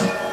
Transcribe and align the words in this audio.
Thank 0.00 0.24
you. 0.24 0.29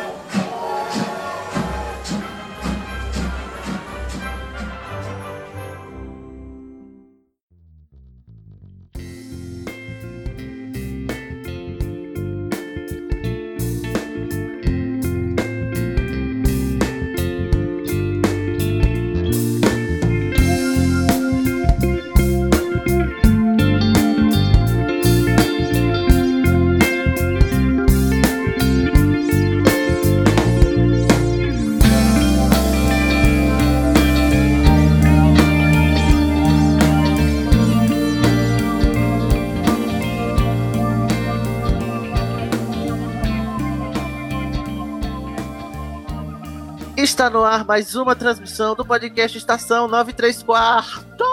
Está 47.27 47.37
no 47.37 47.43
ar 47.43 47.65
mais 47.65 47.93
uma 47.93 48.15
transmissão 48.15 48.73
do 48.73 48.85
podcast 48.85 49.37
Estação 49.37 49.85
93 49.89 50.43
Quarto. 50.43 51.25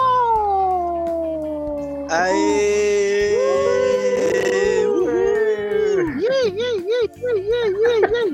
Aê! 2.09 3.37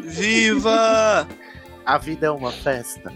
Viva! 0.01 1.27
A 1.85 1.97
vida 1.99 2.25
é 2.25 2.31
uma 2.31 2.51
festa. 2.51 3.13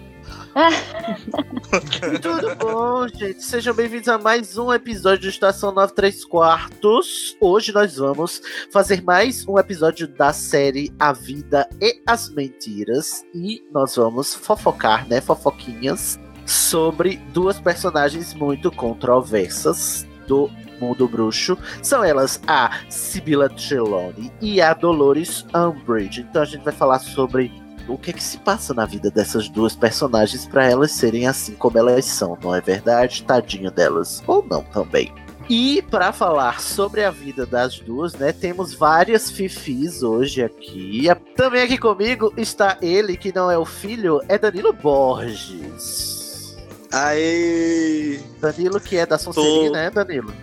Tudo 2.22 2.56
bom, 2.56 3.08
gente? 3.08 3.44
Sejam 3.44 3.74
bem-vindos 3.74 4.08
a 4.08 4.20
mais 4.20 4.60
um 4.60 4.72
episódio 4.72 5.22
de 5.22 5.30
Estação 5.30 5.72
93 5.72 6.24
Quartos. 6.26 7.36
Hoje 7.42 7.72
nós 7.72 7.98
vamos 7.98 8.44
fazer 8.72 9.02
mais 9.02 9.48
um 9.48 9.58
episódio 9.58 10.08
da 10.08 10.32
série 10.32 10.94
A 11.00 11.12
Vida 11.12 11.68
e 11.82 12.00
as 12.06 12.30
Mentiras. 12.30 13.24
E 13.34 13.64
nós 13.72 13.96
vamos 13.96 14.36
fofocar, 14.36 15.08
né? 15.08 15.20
Fofoquinhas 15.20 16.20
sobre 16.46 17.18
duas 17.34 17.60
personagens 17.60 18.36
muito 18.36 18.72
controversas 18.72 20.06
do 20.28 20.48
mundo 20.80 21.08
bruxo. 21.08 21.58
São 21.82 22.04
elas 22.04 22.40
a 22.46 22.82
Sibylla 22.88 23.50
Trelawney 23.50 24.32
e 24.40 24.62
a 24.62 24.76
Dolores 24.76 25.44
Umbridge. 25.56 26.22
Então 26.22 26.44
a 26.44 26.46
gente 26.46 26.64
vai 26.64 26.74
falar 26.74 27.00
sobre 27.00 27.52
o 27.88 27.98
que 27.98 28.10
é 28.10 28.14
que 28.14 28.24
se 28.24 28.38
passa 28.40 28.74
na 28.74 28.86
vida 28.86 29.10
dessas 29.12 29.48
duas 29.50 29.76
personagens 29.76 30.46
para 30.48 30.66
elas 30.70 30.92
serem 30.92 31.28
assim 31.28 31.54
como 31.54 31.78
elas 31.78 32.06
são, 32.06 32.38
não 32.42 32.54
é 32.56 32.62
verdade? 32.62 33.24
Tadinha 33.24 33.70
delas. 33.72 34.24
Ou 34.28 34.46
não 34.50 34.64
também. 34.64 35.14
E 35.48 35.84
para 35.92 36.12
falar 36.12 36.60
sobre 36.60 37.04
a 37.04 37.12
vida 37.12 37.46
das 37.46 37.80
duas, 37.80 38.14
né, 38.16 38.32
temos 38.32 38.74
várias 38.74 39.30
fifis 39.30 40.02
hoje 40.02 40.42
aqui. 40.42 41.04
Também 41.36 41.62
aqui 41.62 41.78
comigo 41.78 42.34
está 42.36 42.78
ele, 42.82 43.16
que 43.16 43.32
não 43.34 43.52
é 43.52 43.58
o 43.58 43.64
filho, 43.66 44.20
é 44.28 44.40
Danilo 44.40 44.74
Borges. 44.74 46.56
Aê! 46.92 48.20
Danilo 48.40 48.80
que 48.80 48.98
é 48.98 49.06
da 49.06 49.18
Sonserina, 49.20 49.68
Tô- 49.68 49.74
né, 49.74 49.90
Danilo? 49.92 50.34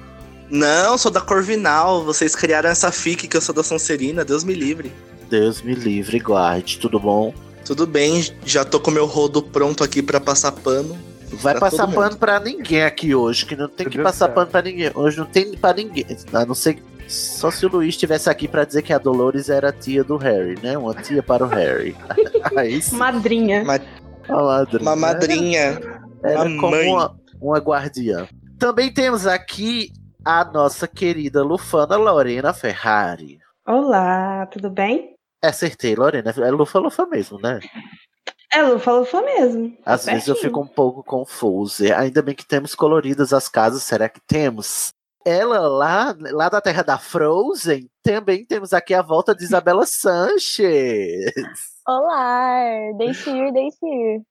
Não, 0.51 0.99
sou 0.99 1.11
da 1.11 1.21
Corvinal. 1.21 2.05
Vocês 2.05 2.37
criaram 2.37 2.69
essa 2.69 2.93
fic 2.93 3.27
que 3.27 3.37
eu 3.37 3.41
sou 3.41 3.55
da 3.55 3.63
Sonserina. 3.63 4.23
Deus 4.25 4.45
me 4.45 4.53
livre. 4.55 4.93
Deus 5.33 5.63
me 5.63 5.75
livre 5.75 6.19
e 6.19 6.21
guarde, 6.21 6.79
tudo 6.79 7.01
bom? 7.01 7.33
Tudo 7.65 7.87
bem, 7.87 8.23
já 8.45 8.67
tô 8.67 8.79
com 8.79 8.91
meu 8.91 9.07
rodo 9.07 9.43
pronto 9.43 9.83
aqui 9.83 10.03
pra 10.03 10.21
passar 10.21 10.53
pano. 10.53 10.95
Vai 11.33 11.55
Pra 11.55 11.71
passar 11.71 11.87
pano 11.91 12.17
pra 12.19 12.39
ninguém 12.39 12.83
aqui 12.83 13.15
hoje, 13.15 13.47
que 13.47 13.57
não 13.57 13.67
tem 13.67 13.87
Meu 13.87 13.91
que 13.91 13.97
Deus 13.97 14.07
passar 14.11 14.27
céu. 14.27 14.35
pano 14.35 14.51
pra 14.51 14.61
ninguém. 14.61 14.91
Hoje 14.95 15.17
não 15.19 15.25
tem 15.25 15.57
pra 15.57 15.73
ninguém. 15.73 16.05
A 16.35 16.45
não 16.45 16.55
ser 16.55 16.83
só 17.09 17.51
se 17.51 17.65
o 17.65 17.71
Luiz 17.71 17.91
estivesse 17.95 18.29
aqui 18.29 18.47
pra 18.47 18.65
dizer 18.67 18.83
que 18.83 18.93
a 18.93 18.99
Dolores 18.99 19.49
era 19.49 19.71
a 19.71 19.73
tia 19.73 20.05
do 20.05 20.19
Harry, 20.19 20.59
né? 20.63 20.77
Uma 20.77 20.95
tia 20.95 21.23
para 21.23 21.45
o 21.45 21.49
Harry. 21.49 21.97
Aí 22.55 22.83
sim, 22.83 22.97
Madrinha. 22.97 23.65
Ma- 23.65 23.81
a 24.29 24.43
madrinha. 24.43 24.83
Uma 24.83 24.97
madrinha. 24.97 25.81
Era 26.23 26.43
uma 26.45 26.61
como 26.61 26.77
mãe. 26.77 26.89
uma, 26.93 27.17
uma 27.41 27.59
guardiã. 27.59 28.29
Também 28.59 28.93
temos 28.93 29.27
aqui 29.27 29.91
a 30.25 30.45
nossa 30.45 30.87
querida 30.87 31.43
Lufana 31.43 31.97
Lorena 31.97 32.53
Ferrari. 32.53 33.39
Olá, 33.67 34.45
tudo 34.47 34.69
bem? 34.69 35.12
Acertei, 35.43 35.95
Lorena. 35.95 36.31
É 36.31 36.51
Lufa 36.51 36.79
Lufa 36.79 37.07
mesmo, 37.07 37.39
né? 37.41 37.59
É 38.53 38.63
Lufa 38.63 38.93
Lufa 38.93 39.23
mesmo. 39.23 39.77
Às 39.85 40.05
vezes 40.07 40.29
eu 40.29 40.37
fico 40.37 40.61
um 40.61 40.67
pouco 40.67 41.03
confusa. 41.03 41.97
Ainda 41.97 42.23
bem 42.23 42.35
que 42.35 42.47
temos 42.47 42.75
coloridas 42.75 43.33
as 43.33 43.49
casas, 43.49 43.83
será 43.83 44.09
que 44.09 44.21
temos? 44.27 44.93
Ela 45.25 45.61
lá, 45.61 46.17
lá 46.19 46.49
da 46.49 46.61
terra 46.61 46.83
da 46.83 46.99
Frozen, 46.99 47.89
também 48.03 48.45
temos 48.45 48.73
aqui 48.73 48.93
a 48.93 49.03
volta 49.03 49.35
de 49.35 49.45
Isabela 49.45 49.87
Sanches. 49.87 51.33
Olá, 51.87 52.65
deixe 52.99 53.31
ir, 53.31 53.53
deixe 53.53 53.87
ir. 53.87 54.23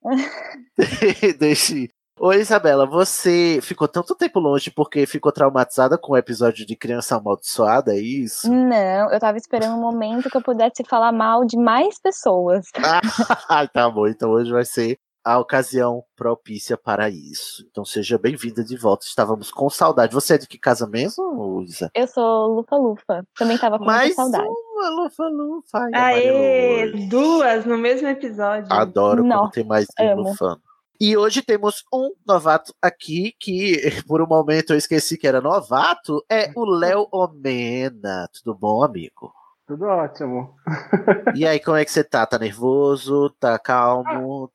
Deixe. 1.39 1.89
Oi, 2.23 2.39
Isabela, 2.39 2.85
você 2.85 3.57
ficou 3.63 3.87
tanto 3.87 4.13
tempo 4.13 4.39
longe 4.39 4.69
porque 4.69 5.07
ficou 5.07 5.31
traumatizada 5.31 5.97
com 5.97 6.13
o 6.13 6.17
episódio 6.17 6.67
de 6.67 6.75
Criança 6.75 7.15
Amaldiçoada, 7.15 7.95
é 7.95 7.99
isso? 7.99 8.47
Não, 8.47 9.11
eu 9.11 9.19
tava 9.19 9.39
esperando 9.39 9.73
um 9.73 9.81
momento 9.81 10.29
que 10.29 10.37
eu 10.37 10.41
pudesse 10.43 10.83
falar 10.87 11.11
mal 11.11 11.43
de 11.43 11.57
mais 11.57 11.99
pessoas. 11.99 12.67
Ah, 13.49 13.67
tá 13.67 13.89
bom, 13.89 14.07
então 14.07 14.29
hoje 14.29 14.51
vai 14.51 14.63
ser 14.63 14.99
a 15.25 15.39
ocasião 15.39 16.03
propícia 16.15 16.77
para 16.77 17.09
isso. 17.09 17.65
Então 17.71 17.83
seja 17.83 18.19
bem-vinda 18.19 18.63
de 18.63 18.77
volta. 18.77 19.03
Estávamos 19.03 19.49
com 19.49 19.67
saudade. 19.67 20.13
Você 20.13 20.35
é 20.35 20.37
de 20.37 20.47
que 20.47 20.59
casa 20.59 20.85
mesmo, 20.85 21.63
Isa? 21.63 21.89
Eu 21.95 22.05
sou 22.05 22.47
Lufa 22.55 22.75
Lufa. 22.75 23.25
Também 23.35 23.57
tava 23.57 23.79
com 23.79 23.85
Mais 23.85 24.15
muita 24.15 24.21
saudade. 24.21 24.47
uma, 24.47 24.89
Lufa, 24.89 25.23
Lufa. 25.23 25.89
Ai, 25.95 26.27
Aê, 26.27 27.07
duas 27.09 27.65
no 27.65 27.79
mesmo 27.79 28.07
episódio. 28.07 28.71
Adoro 28.71 29.23
quando 29.23 29.27
Nossa, 29.27 29.53
tem 29.53 29.63
mais 29.63 29.87
de 29.87 30.03
um. 30.05 30.21
Lufano. 30.21 30.61
E 31.03 31.17
hoje 31.17 31.41
temos 31.41 31.83
um 31.91 32.13
novato 32.27 32.75
aqui 32.79 33.33
que, 33.39 33.81
por 34.07 34.21
um 34.21 34.27
momento, 34.27 34.71
eu 34.71 34.77
esqueci 34.77 35.17
que 35.17 35.27
era 35.27 35.41
novato. 35.41 36.23
É 36.29 36.51
o 36.55 36.63
Léo 36.63 37.07
Omena. 37.11 38.29
Tudo 38.31 38.55
bom, 38.55 38.83
amigo? 38.83 39.33
Tudo 39.65 39.85
ótimo. 39.85 40.53
E 41.35 41.47
aí, 41.47 41.59
como 41.59 41.77
é 41.77 41.83
que 41.83 41.89
você 41.89 42.03
tá? 42.03 42.23
Tá 42.27 42.37
nervoso? 42.37 43.31
Tá 43.39 43.57
calmo? 43.57 44.51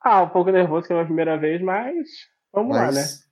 Ah, 0.00 0.22
um 0.22 0.30
pouco 0.30 0.50
nervoso 0.50 0.86
que 0.86 0.94
é 0.94 1.00
a 1.02 1.04
primeira 1.04 1.36
vez, 1.36 1.60
mas 1.60 1.94
vamos 2.50 2.74
lá, 2.74 2.86
né? 2.86 2.92
Mas- 2.92 3.24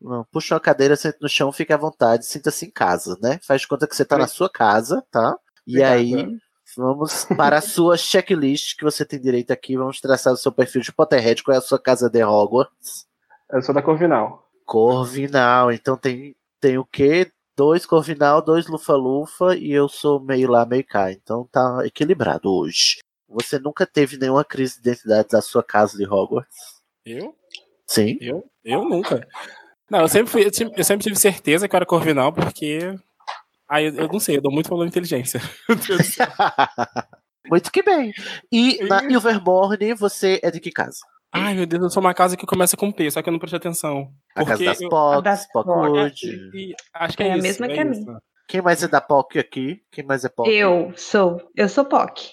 Não, 0.00 0.24
puxa 0.32 0.56
uma 0.56 0.60
cadeira, 0.60 0.96
senta 0.96 1.18
no 1.22 1.28
chão, 1.28 1.52
fica 1.52 1.76
à 1.76 1.78
vontade, 1.78 2.26
sinta-se 2.26 2.66
em 2.66 2.70
casa, 2.72 3.16
né? 3.22 3.38
Faz 3.46 3.60
de 3.60 3.68
conta 3.68 3.86
que 3.86 3.94
você 3.94 4.04
tá 4.04 4.18
na 4.18 4.26
sua 4.26 4.50
casa, 4.50 5.04
tá? 5.08 5.38
E 5.64 5.78
Obrigado. 5.78 5.92
aí, 5.92 6.36
vamos 6.78 7.24
para 7.36 7.58
a 7.58 7.60
sua 7.60 7.96
checklist 7.96 8.76
que 8.76 8.84
você 8.84 9.04
tem 9.04 9.20
direito 9.20 9.50
aqui. 9.50 9.76
Vamos 9.76 10.00
traçar 10.00 10.32
o 10.32 10.36
seu 10.36 10.52
perfil 10.52 10.80
de 10.80 10.92
Potterhead. 10.92 11.42
Qual 11.42 11.54
é 11.54 11.58
a 11.58 11.60
sua 11.60 11.78
casa 11.78 12.08
de 12.08 12.22
Hogwarts? 12.22 13.06
Eu 13.52 13.60
sou 13.60 13.74
da 13.74 13.82
Corvinal. 13.82 14.48
Corvinal. 14.64 15.72
Então 15.72 15.96
tem, 15.96 16.36
tem 16.60 16.78
o 16.78 16.84
quê? 16.84 17.30
Dois 17.56 17.84
Corvinal, 17.84 18.40
dois 18.40 18.68
Lufa-Lufa 18.68 19.56
e 19.56 19.72
eu 19.72 19.88
sou 19.88 20.20
meio 20.20 20.48
lá, 20.48 20.64
meio 20.64 20.86
cá. 20.86 21.10
Então 21.10 21.48
tá 21.50 21.80
equilibrado 21.84 22.48
hoje. 22.48 22.98
Você 23.28 23.58
nunca 23.58 23.84
teve 23.84 24.16
nenhuma 24.16 24.44
crise 24.44 24.80
de 24.80 24.88
identidade 24.88 25.28
da 25.30 25.42
sua 25.42 25.62
casa 25.62 25.98
de 25.98 26.06
Hogwarts? 26.06 26.80
Eu? 27.04 27.34
Sim. 27.86 28.16
Eu? 28.20 28.44
Eu 28.64 28.84
nunca. 28.84 29.26
Não, 29.90 30.00
eu 30.00 30.08
sempre, 30.08 30.30
fui, 30.30 30.44
eu, 30.44 30.84
sempre 30.84 31.04
tive 31.04 31.16
certeza 31.16 31.66
que 31.66 31.74
eu 31.74 31.78
era 31.78 31.86
Corvinal, 31.86 32.32
porque. 32.32 32.94
Aí 33.68 33.86
eu, 33.86 33.94
eu 33.94 34.08
não 34.08 34.18
sei, 34.20 34.36
eu 34.36 34.40
dou 34.42 34.52
muito 34.52 34.68
valor 34.70 34.84
à 34.84 34.86
inteligência. 34.86 35.40
Muito 37.48 37.70
que 37.72 37.82
bem. 37.82 38.12
E 38.52 38.84
na 38.84 39.02
Ilvermorny, 39.04 39.94
você 39.94 40.38
é 40.42 40.50
de 40.50 40.60
que 40.60 40.70
casa? 40.70 40.98
Ai, 41.32 41.54
meu 41.54 41.66
Deus, 41.66 41.82
eu 41.82 41.90
sou 41.90 42.00
uma 42.02 42.12
casa 42.12 42.36
que 42.36 42.44
começa 42.46 42.76
com 42.76 42.92
P, 42.92 43.10
só 43.10 43.22
que 43.22 43.28
eu 43.28 43.32
não 43.32 43.38
prestei 43.38 43.56
atenção. 43.58 44.10
A 44.34 44.44
casa 44.44 44.64
das 44.64 44.80
eu- 44.80 44.88
Pocs, 44.88 45.22
das. 45.22 45.46
E- 46.22 46.50
e 46.54 46.74
acho 46.94 47.16
que 47.16 47.22
é, 47.22 47.28
É 47.28 47.32
a 47.32 47.36
isso. 47.36 47.42
mesma 47.42 47.66
é 47.66 47.68
que 47.74 47.80
a 47.80 47.84
minha. 47.84 48.18
Quem 48.46 48.62
mais 48.62 48.82
é 48.82 48.88
da 48.88 49.00
POC 49.00 49.38
aqui? 49.38 49.82
Quem 49.92 50.04
mais 50.04 50.24
é 50.24 50.28
POC? 50.28 50.50
Eu 50.50 50.92
sou. 50.96 51.40
Eu 51.54 51.68
sou 51.68 51.84
POC. 51.84 52.30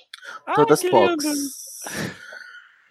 Todas 0.56 0.80
que 0.82 0.90
Pox. 0.90 1.24
lindo. 1.24 1.38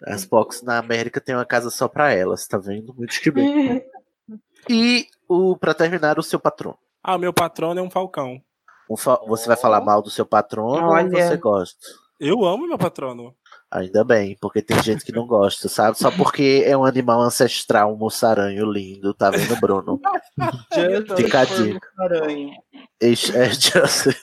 As 0.07 0.25
Pox 0.25 0.61
na 0.61 0.77
América 0.77 1.19
tem 1.21 1.35
uma 1.35 1.45
casa 1.45 1.69
só 1.69 1.87
pra 1.87 2.11
elas, 2.11 2.47
tá 2.47 2.57
vendo? 2.57 2.93
Muito 2.95 3.19
que 3.19 3.29
bem. 3.31 3.83
E 4.69 5.05
o 5.29 5.55
para 5.55 5.75
terminar, 5.75 6.17
o 6.17 6.23
seu 6.23 6.39
patrono. 6.39 6.77
Ah, 7.07 7.15
o 7.15 7.19
meu 7.19 7.31
patrono 7.31 7.79
é 7.79 7.83
um 7.83 7.89
falcão. 7.91 8.41
Um 8.89 8.97
fa- 8.97 9.21
Você 9.27 9.47
vai 9.47 9.55
falar 9.55 9.79
mal 9.79 10.01
do 10.01 10.09
seu 10.09 10.25
patrono 10.25 10.87
Olha. 10.89 11.05
ou 11.05 11.11
você 11.11 11.37
gosta? 11.37 11.77
Eu 12.19 12.43
amo 12.43 12.67
meu 12.67 12.79
patrono. 12.79 13.35
Ainda 13.69 14.03
bem, 14.03 14.35
porque 14.41 14.59
tem 14.61 14.81
gente 14.81 15.05
que 15.05 15.11
não 15.11 15.27
gosta, 15.27 15.67
sabe? 15.69 15.97
Só 15.99 16.09
porque 16.09 16.63
é 16.65 16.75
um 16.75 16.83
animal 16.85 17.21
ancestral, 17.21 17.93
um 17.93 17.97
moçaranho 17.97 18.65
lindo, 18.71 19.13
tá 19.13 19.29
vendo, 19.29 19.55
Bruno? 19.59 19.99
Fica 21.15 21.41
a 21.41 21.45
dica. 21.45 21.87
É, 22.99 23.13
just, 23.13 23.73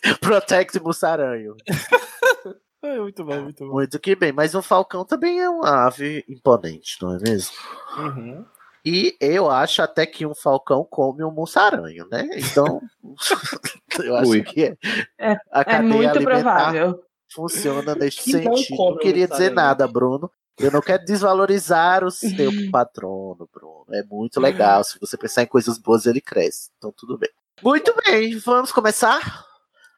protect 0.21 0.81
moçaranho. 0.81 1.55
É, 2.85 2.99
muito 2.99 3.25
bom, 3.25 3.43
muito 3.43 3.65
bom. 3.65 3.75
Muito 3.75 4.01
que 4.01 4.17
bem, 4.17 4.33
mas 4.33 4.57
um 4.57 4.61
falcão 4.61 5.05
também 5.05 5.39
é 5.39 5.49
uma 5.49 5.87
ave 5.87 6.25
imponente, 6.29 6.97
não 7.01 7.15
é 7.15 7.19
mesmo? 7.21 7.55
Uhum. 7.97 8.45
E 8.85 9.17
eu 9.21 9.49
acho 9.51 9.81
até 9.83 10.05
que 10.07 10.27
um 10.27 10.35
falcão 10.35 10.85
come 10.89 11.23
um 11.25 11.31
moçaranho, 11.31 12.07
né? 12.11 12.29
Então, 12.35 12.81
eu 14.03 14.17
acho 14.17 14.31
Ui. 14.31 14.43
que 14.43 14.65
é, 14.65 14.77
É- 15.19 15.37
a 15.53 15.63
É 15.63 15.81
muito 15.83 16.21
provável. 16.23 17.01
funciona 17.33 17.95
neste 17.95 18.25
Que 18.25 18.45
não 18.45 18.57
sentido. 18.57 18.77
come 18.77 18.91
Não 18.93 18.99
queria 18.99 19.29
dizer 19.29 19.51
nada, 19.53 19.87
Bruno. 19.87 20.31
Eu 20.59 20.71
não 20.71 20.81
quero 20.81 21.05
desvalorizar 21.05 22.05
o 22.05 22.11
seu 22.11 22.51
patrono, 22.73 23.49
Bruno. 23.53 23.87
É 23.93 24.03
muito 24.03 24.39
legal. 24.41 24.83
Se 24.85 24.99
você 25.01 25.17
pensar 25.17 25.43
em 25.43 25.47
coisas 25.47 25.79
boas, 25.79 26.05
ele 26.07 26.21
cresce. 26.21 26.71
Então, 26.77 26.93
tudo 26.97 27.17
bem. 27.17 27.31
Muito 27.63 27.95
bem, 28.05 28.37
vamos 28.39 28.73
começar? 28.73 29.45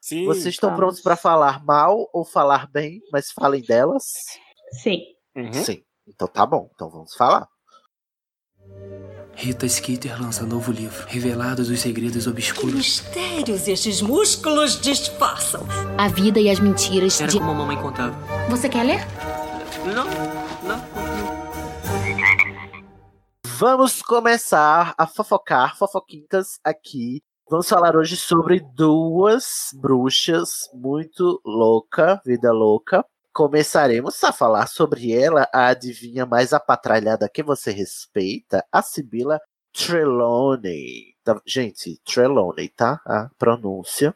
Sim. 0.01 0.27
Vocês 0.27 0.55
estão 0.55 0.69
vamos. 0.71 0.79
prontos 0.81 1.01
para 1.01 1.17
falar 1.17 1.65
mal 1.65 2.09
ou 2.13 2.25
falar 2.25 2.71
bem, 2.71 3.01
mas 3.11 3.31
falem 3.33 3.63
delas? 3.63 4.05
Sim. 4.83 5.01
Uhum. 5.35 5.53
Sim. 5.55 5.83
Então 6.07 6.29
tá 6.29 6.45
bom. 6.45 6.71
Então 6.75 6.91
vamos 6.91 7.15
falar. 7.15 7.49
Rita 9.37 9.69
Skeeter 9.69 10.21
lança 10.21 10.45
novo 10.47 10.71
livro, 10.73 11.07
Revelados 11.09 11.69
os 11.69 11.81
Segredos 11.81 12.25
Que 12.25 12.31
Obscuros. 12.31 12.75
mistérios 12.75 13.67
estes 13.69 14.01
músculos 14.01 14.81
disfarçam. 14.81 15.67
A 15.99 16.09
vida 16.09 16.39
e 16.41 16.49
as 16.49 16.61
mentiras 16.61 17.21
Era 17.21 17.31
de. 17.31 17.39
como 17.39 17.51
a 17.51 17.55
mamãe 17.55 17.77
contava. 17.77 18.17
Você 18.49 18.69
quer 18.69 18.85
ler? 18.85 19.01
Não, 19.85 20.05
não. 20.67 20.85
Vamos 23.59 24.03
começar 24.03 24.95
a 24.97 25.07
fofocar, 25.07 25.77
fofoquintas 25.77 26.59
aqui. 26.65 27.23
Vamos 27.51 27.69
falar 27.69 27.95
hoje 27.97 28.17
sobre 28.17 28.61
duas 28.75 29.71
bruxas 29.75 30.69
muito 30.73 31.41
louca, 31.45 32.21
vida 32.25 32.51
louca. 32.53 33.05
Começaremos 33.35 34.23
a 34.23 34.33
falar 34.33 34.69
sobre 34.69 35.13
ela, 35.13 35.49
a 35.53 35.67
adivinha 35.67 36.25
mais 36.25 36.53
apatralhada 36.53 37.29
que 37.29 37.43
você 37.43 37.73
respeita, 37.73 38.65
a 38.71 38.81
Sibila 38.81 39.41
Trelawney. 39.73 41.17
Tá- 41.25 41.43
Gente, 41.45 42.01
Trelawney, 42.05 42.69
tá? 42.69 43.01
A 43.05 43.29
pronúncia. 43.37 44.15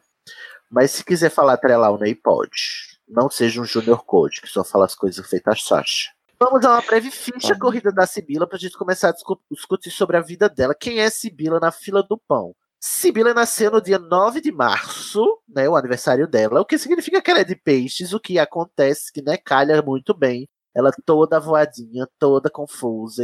Mas 0.71 0.91
se 0.91 1.03
quiser 1.03 1.29
falar 1.29 1.57
Trelawney, 1.57 2.15
pode. 2.15 2.97
Não 3.05 3.29
seja 3.29 3.59
um 3.59 3.65
Junior 3.65 4.05
Code, 4.05 4.39
que 4.41 4.47
só 4.47 4.63
fala 4.63 4.85
as 4.85 4.95
coisas 4.95 5.27
feitas 5.27 5.63
Sasha. 5.63 6.11
Vamos 6.39 6.61
dar 6.61 6.71
uma 6.71 6.81
breve 6.81 7.11
ficha 7.11 7.59
corrida 7.59 7.91
da 7.91 8.07
Sibila 8.07 8.47
pra 8.47 8.57
gente 8.57 8.77
começar 8.77 9.09
a 9.09 9.11
discu- 9.11 9.41
discutir 9.51 9.91
sobre 9.91 10.15
a 10.15 10.21
vida 10.21 10.47
dela. 10.47 10.73
Quem 10.73 10.99
é 11.01 11.09
Sibila 11.09 11.59
na 11.59 11.71
fila 11.73 12.01
do 12.01 12.17
pão? 12.17 12.55
Sibila 12.79 13.33
nasceu 13.33 13.69
no 13.71 13.81
dia 13.81 13.99
9 13.99 14.39
de 14.39 14.51
março, 14.51 15.25
né, 15.47 15.67
o 15.67 15.75
aniversário 15.75 16.27
dela, 16.27 16.61
o 16.61 16.65
que 16.65 16.77
significa 16.77 17.21
que 17.21 17.29
ela 17.29 17.41
é 17.41 17.43
de 17.43 17.55
peixes, 17.55 18.13
o 18.13 18.19
que 18.19 18.39
acontece 18.39 19.11
que, 19.11 19.21
né, 19.21 19.35
calha 19.37 19.81
muito 19.81 20.13
bem. 20.13 20.47
Ela 20.73 20.91
toda 21.05 21.39
voadinha, 21.39 22.07
toda 22.17 22.49
confusa, 22.49 23.23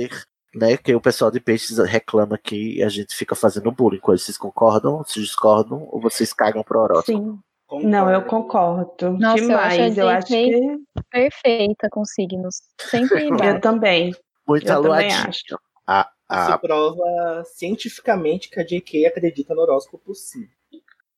né, 0.54 0.76
que 0.76 0.94
o 0.94 1.00
pessoal 1.00 1.32
de 1.32 1.40
peixes 1.40 1.78
reclama 1.78 2.38
que 2.38 2.84
a 2.84 2.90
gente 2.90 3.16
fica 3.16 3.34
fazendo 3.34 3.72
bullying 3.72 4.00
com 4.00 4.12
eles. 4.12 4.24
Vocês 4.24 4.38
concordam, 4.38 4.98
vocês 4.98 5.26
discordam 5.26 5.88
ou 5.90 6.02
vocês 6.02 6.34
cagam 6.34 6.64
pro 6.64 6.82
horóscopo? 6.82 7.18
Sim. 7.18 7.40
Não, 7.84 8.10
eu 8.10 8.22
concordo. 8.24 9.18
Nossa, 9.18 9.44
eu 9.44 9.58
acho 9.58 9.76
Demais. 9.76 9.98
Eu 9.98 10.08
acho 10.08 10.28
que. 10.28 10.78
Perfeita 11.10 11.90
com 11.90 12.06
signos. 12.06 12.62
Sempre 12.80 13.28
Eu 13.28 13.60
também. 13.60 14.14
Muita 14.48 14.74
Eu 14.74 14.84
também 14.84 15.12
acho. 15.12 15.60
A, 15.88 16.10
Isso 16.32 16.52
a, 16.52 16.58
prova 16.58 17.44
cientificamente 17.46 18.50
que 18.50 18.60
a 18.60 18.64
JK 18.64 19.06
acredita 19.06 19.54
no 19.54 19.62
horóscopo 19.62 20.14
sim. 20.16 20.48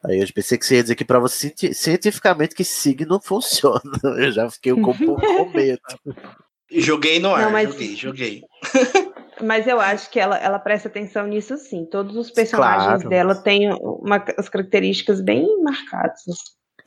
Aí 0.06 0.20
eu 0.20 0.28
pensei 0.34 0.58
que 0.58 0.66
você 0.66 0.76
ia 0.76 0.82
dizer 0.84 0.96
que 0.96 1.04
prova 1.06 1.28
cienti- 1.28 1.74
cientificamente 1.74 2.54
que 2.56 2.64
signo 2.64 3.20
funciona. 3.22 3.82
Eu 4.18 4.32
já 4.32 4.50
fiquei 4.50 4.72
com 4.74 4.92
um 4.92 4.98
pouco 4.98 5.22
com 5.22 5.50
medo. 5.50 5.82
Joguei 6.70 7.20
no 7.20 7.34
ar, 7.34 7.44
Não, 7.46 7.52
mas- 7.52 7.70
joguei, 7.72 7.96
joguei. 7.96 8.44
Mas 9.40 9.68
eu 9.68 9.80
acho 9.80 10.10
que 10.10 10.20
ela, 10.20 10.36
ela 10.40 10.58
presta 10.58 10.88
atenção 10.88 11.28
nisso 11.28 11.56
sim. 11.58 11.86
Todos 11.86 12.16
os 12.18 12.32
personagens 12.32 13.04
Claro. 13.04 13.08
dela 13.10 13.36
têm 13.36 13.72
uma, 13.72 14.26
as 14.36 14.50
características 14.50 15.22
bem 15.22 15.62
marcadas. 15.62 16.24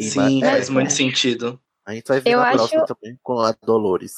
Sim, 0.01 0.41
ma- 0.41 0.49
é, 0.49 0.51
faz 0.51 0.69
muito 0.69 0.91
sentido. 0.93 1.61
A 1.87 1.95
gente 1.95 2.09
vai 2.09 2.19
ver 2.19 2.31
Eu 2.31 2.41
na 2.41 2.49
acho- 2.49 2.57
próxima 2.57 2.87
também 2.87 3.17
com 3.23 3.39
a 3.39 3.55
Dolores. 3.65 4.13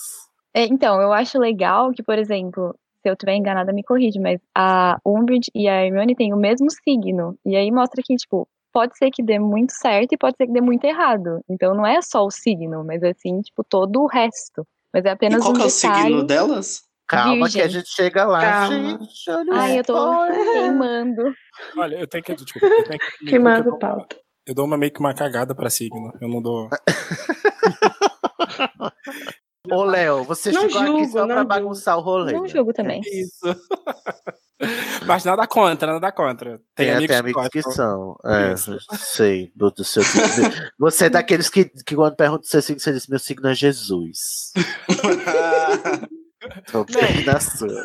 É, 0.55 0.65
então, 0.65 0.99
eu 1.03 1.13
acho 1.13 1.39
legal 1.39 1.93
que, 1.93 2.03
por 2.03 2.19
exemplo, 2.19 2.75
se 3.03 3.09
eu 3.09 3.13
estiver 3.15 3.35
enganada, 3.35 3.73
me 3.73 3.83
corrige, 3.83 4.19
mas 4.21 4.41
a 4.57 4.99
Umbridge 5.05 5.51
e 5.55 5.69
a 5.69 5.85
Hermione 5.85 6.15
têm 6.15 6.33
o 6.33 6.37
mesmo 6.37 6.69
signo. 6.71 7.37
E 7.45 7.57
aí 7.57 7.71
mostra 7.71 8.01
que, 8.03 8.15
tipo, 8.17 8.49
pode 8.73 8.97
ser 8.97 9.11
que 9.11 9.23
dê 9.23 9.39
muito 9.39 9.73
certo 9.73 10.13
e 10.13 10.17
pode 10.17 10.37
ser 10.37 10.47
que 10.47 10.53
dê 10.53 10.61
muito 10.61 10.85
errado. 10.85 11.41
Então 11.49 11.75
não 11.75 11.87
é 11.87 12.01
só 12.01 12.25
o 12.25 12.31
signo, 12.31 12.85
mas 12.85 13.03
assim, 13.03 13.41
tipo, 13.43 13.63
todo 13.65 14.01
o 14.03 14.07
resto. 14.07 14.67
Mas 14.95 15.05
é 15.05 15.09
E 15.09 15.13
apenas 15.13 15.41
qual 15.43 15.53
um 15.53 15.57
que 15.57 15.63
é 15.63 15.67
o 15.67 15.71
signo 15.71 16.25
delas? 16.25 16.83
Calma 17.09 17.49
que 17.51 17.59
a 17.61 17.65
Virgem. 17.65 17.81
gente 17.81 17.89
chega 17.91 18.25
lá, 18.25 18.41
Calma. 18.41 18.75
gente. 18.99 19.31
Olha 19.31 19.53
Ai, 19.53 19.79
eu 19.81 19.85
tô 19.85 20.27
queimando. 20.53 21.35
Olha, 21.77 21.97
eu 21.97 22.07
tenho 22.07 22.25
que. 22.25 22.35
Desculpa, 22.35 22.67
eu 22.67 22.85
tenho 22.85 22.99
que. 23.19 23.27
Queimando 23.27 23.71
o 23.75 23.79
pauta. 23.79 24.17
eu 24.47 24.55
dou 24.55 24.65
uma 24.65 24.79
meio 24.79 24.93
que 24.93 25.01
uma 25.01 25.13
cagada 25.13 25.55
pra 25.55 25.69
signo. 25.69 26.13
Eu 26.21 26.29
não 26.29 26.41
dou. 26.41 26.71
Ô, 29.71 29.85
Léo, 29.85 30.25
você 30.25 30.51
Não 30.51 30.63
chegou 30.63 30.81
aqui 30.81 30.87
julgo, 30.87 31.13
só 31.13 31.27
pra 31.27 31.37
não 31.37 31.45
bagunçar 31.45 31.97
o 31.97 32.01
rolê. 32.01 32.33
Não 32.33 32.43
né? 32.43 32.49
jogo 32.49 32.73
também. 32.73 33.01
Isso. 33.01 33.43
Mas 35.07 35.25
nada 35.25 35.47
contra, 35.47 35.93
nada 35.93 36.13
contra. 36.13 36.59
Tem, 36.75 36.87
Tem, 36.87 36.91
até 36.91 37.17
amigos, 37.17 37.17
amigos 37.17 37.49
que 37.51 37.63
são. 37.63 38.17
É, 38.25 38.55
sei. 38.97 39.53
Do, 39.55 39.71
do 39.71 39.85
seu 39.85 40.03
signo. 40.03 40.23
Você 40.79 41.07
é 41.07 41.11
daqueles 41.11 41.49
que, 41.49 41.65
que 41.65 41.97
quando 41.97 42.17
pergunta 42.17 42.45
o 42.45 42.47
seu 42.47 42.63
signo, 42.63 42.81
você 42.81 42.93
diz: 42.93 43.07
Meu 43.07 43.19
signo 43.19 43.49
é 43.49 43.55
Jesus. 43.55 44.53
Tô 46.71 46.85
bem 46.85 47.25
na 47.25 47.41
sua. 47.41 47.83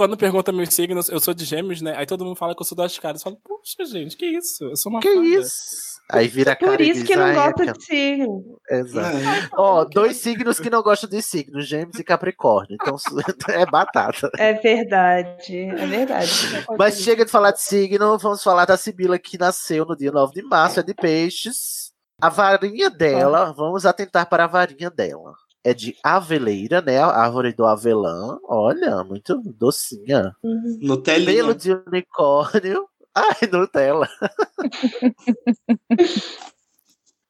Quando 0.00 0.16
pergunta 0.16 0.50
meus 0.50 0.72
signos, 0.72 1.10
eu 1.10 1.20
sou 1.20 1.34
de 1.34 1.44
gêmeos, 1.44 1.82
né? 1.82 1.94
Aí 1.94 2.06
todo 2.06 2.24
mundo 2.24 2.34
fala 2.34 2.54
que 2.54 2.62
eu 2.62 2.64
sou 2.64 2.74
das 2.74 2.98
caras. 2.98 3.20
Eu 3.20 3.24
falo, 3.24 3.36
poxa, 3.46 3.84
gente, 3.84 4.16
que 4.16 4.24
isso? 4.24 4.64
Eu 4.64 4.74
sou 4.74 4.90
uma 4.90 4.98
Que 4.98 5.12
fada. 5.14 5.26
isso? 5.26 6.00
Aí 6.10 6.26
vira 6.26 6.52
a 6.52 6.56
cara 6.56 6.72
Por 6.72 6.80
isso 6.80 7.04
que 7.04 7.14
não 7.14 7.24
"Ai, 7.26 7.34
gosta 7.34 7.50
aquela-" 7.50 7.72
de 7.74 7.84
signo. 7.84 8.58
Exato. 8.70 9.16
Ó, 9.58 9.84
dois 9.84 10.16
signos 10.16 10.58
que 10.58 10.70
não 10.70 10.82
gostam 10.82 11.10
de 11.10 11.20
signos, 11.20 11.68
Gêmeos 11.68 11.98
e 11.98 12.02
Capricórnio. 12.02 12.78
Então 12.80 12.96
é 13.54 13.66
batata. 13.66 14.30
É 14.38 14.54
verdade, 14.54 15.54
é 15.54 15.86
verdade. 15.86 16.30
Mas 16.78 16.98
chega 17.02 17.26
de 17.26 17.30
falar 17.30 17.50
de 17.50 17.60
signo, 17.60 18.16
vamos 18.16 18.42
falar 18.42 18.64
da 18.64 18.78
Sibila 18.78 19.18
que 19.18 19.36
nasceu 19.36 19.84
no 19.84 19.94
dia 19.94 20.10
9 20.10 20.32
de 20.32 20.42
março, 20.44 20.80
é 20.80 20.82
de 20.82 20.94
peixes. 20.94 21.92
A 22.18 22.30
varinha 22.30 22.88
dela, 22.88 23.52
vamos 23.52 23.84
atentar 23.84 24.26
para 24.30 24.44
a 24.44 24.46
varinha 24.46 24.90
dela. 24.90 25.34
É 25.62 25.74
de 25.74 25.94
aveleira, 26.02 26.80
né? 26.80 26.98
A 26.98 27.08
árvore 27.08 27.52
do 27.52 27.66
avelã. 27.66 28.38
Olha, 28.44 29.04
muito 29.04 29.38
docinha. 29.56 30.34
Nutelinha. 30.80 31.32
Pelo 31.32 31.54
de 31.54 31.72
unicórnio. 31.72 32.88
Ai, 33.14 33.48
Nutella. 33.50 34.08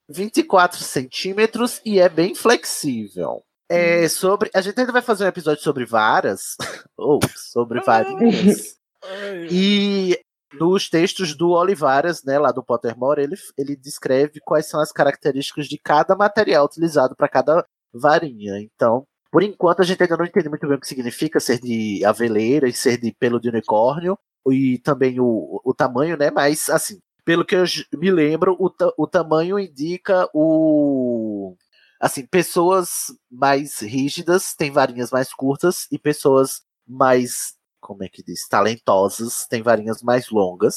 24 0.08 0.78
centímetros 0.78 1.80
e 1.84 2.00
é 2.00 2.08
bem 2.08 2.34
flexível. 2.34 3.42
É 3.68 4.08
sobre. 4.08 4.50
A 4.52 4.60
gente 4.60 4.80
ainda 4.80 4.92
vai 4.92 5.00
fazer 5.00 5.25
um 5.25 5.28
episódio 5.28 5.62
sobre 5.62 5.84
varas. 5.84 6.56
ou 6.99 7.20
sobre 7.37 7.80
varinhas. 7.80 8.76
E 9.49 10.20
nos 10.54 10.90
textos 10.90 11.37
do 11.37 11.50
Olivaras, 11.50 12.25
né, 12.25 12.37
lá 12.38 12.50
do 12.50 12.64
Pottermore, 12.64 13.22
ele, 13.22 13.37
ele 13.56 13.76
descreve 13.76 14.40
quais 14.40 14.68
são 14.68 14.80
as 14.80 14.90
características 14.90 15.68
de 15.68 15.78
cada 15.78 16.16
material 16.16 16.66
utilizado 16.66 17.14
para 17.14 17.28
cada 17.28 17.64
varinha. 17.92 18.61
Então, 18.61 19.04
por 19.30 19.42
enquanto, 19.42 19.80
a 19.80 19.85
gente 19.85 20.02
ainda 20.02 20.16
não 20.16 20.25
entende 20.25 20.49
muito 20.49 20.66
bem 20.66 20.76
o 20.76 20.80
que 20.80 20.87
significa 20.88 21.38
ser 21.40 21.61
de 21.61 22.04
aveleira 22.04 22.68
e 22.68 22.73
ser 22.73 22.99
de 22.99 23.12
pelo 23.12 23.40
de 23.40 23.49
unicórnio, 23.49 24.18
e 24.50 24.78
também 24.78 25.20
o, 25.20 25.61
o 25.64 25.75
tamanho, 25.75 26.16
né? 26.16 26.30
Mas, 26.30 26.68
assim, 26.70 26.99
pelo 27.25 27.44
que 27.44 27.54
eu 27.54 27.64
me 27.94 28.11
lembro, 28.11 28.56
o, 28.59 28.68
ta- 28.70 28.92
o 28.97 29.06
tamanho 29.06 29.59
indica 29.59 30.28
o. 30.35 31.54
Assim, 32.00 32.26
pessoas 32.26 32.88
mais 33.30 33.80
rígidas 33.80 34.54
têm 34.54 34.70
varinhas 34.70 35.11
mais 35.11 35.32
curtas 35.35 35.87
e 35.92 35.99
pessoas 35.99 36.62
mais 36.88 37.54
como 37.80 38.04
é 38.04 38.09
que 38.09 38.23
diz, 38.23 38.47
talentosas, 38.47 39.47
têm 39.49 39.62
varinhas 39.62 40.02
mais 40.02 40.28
longas. 40.30 40.76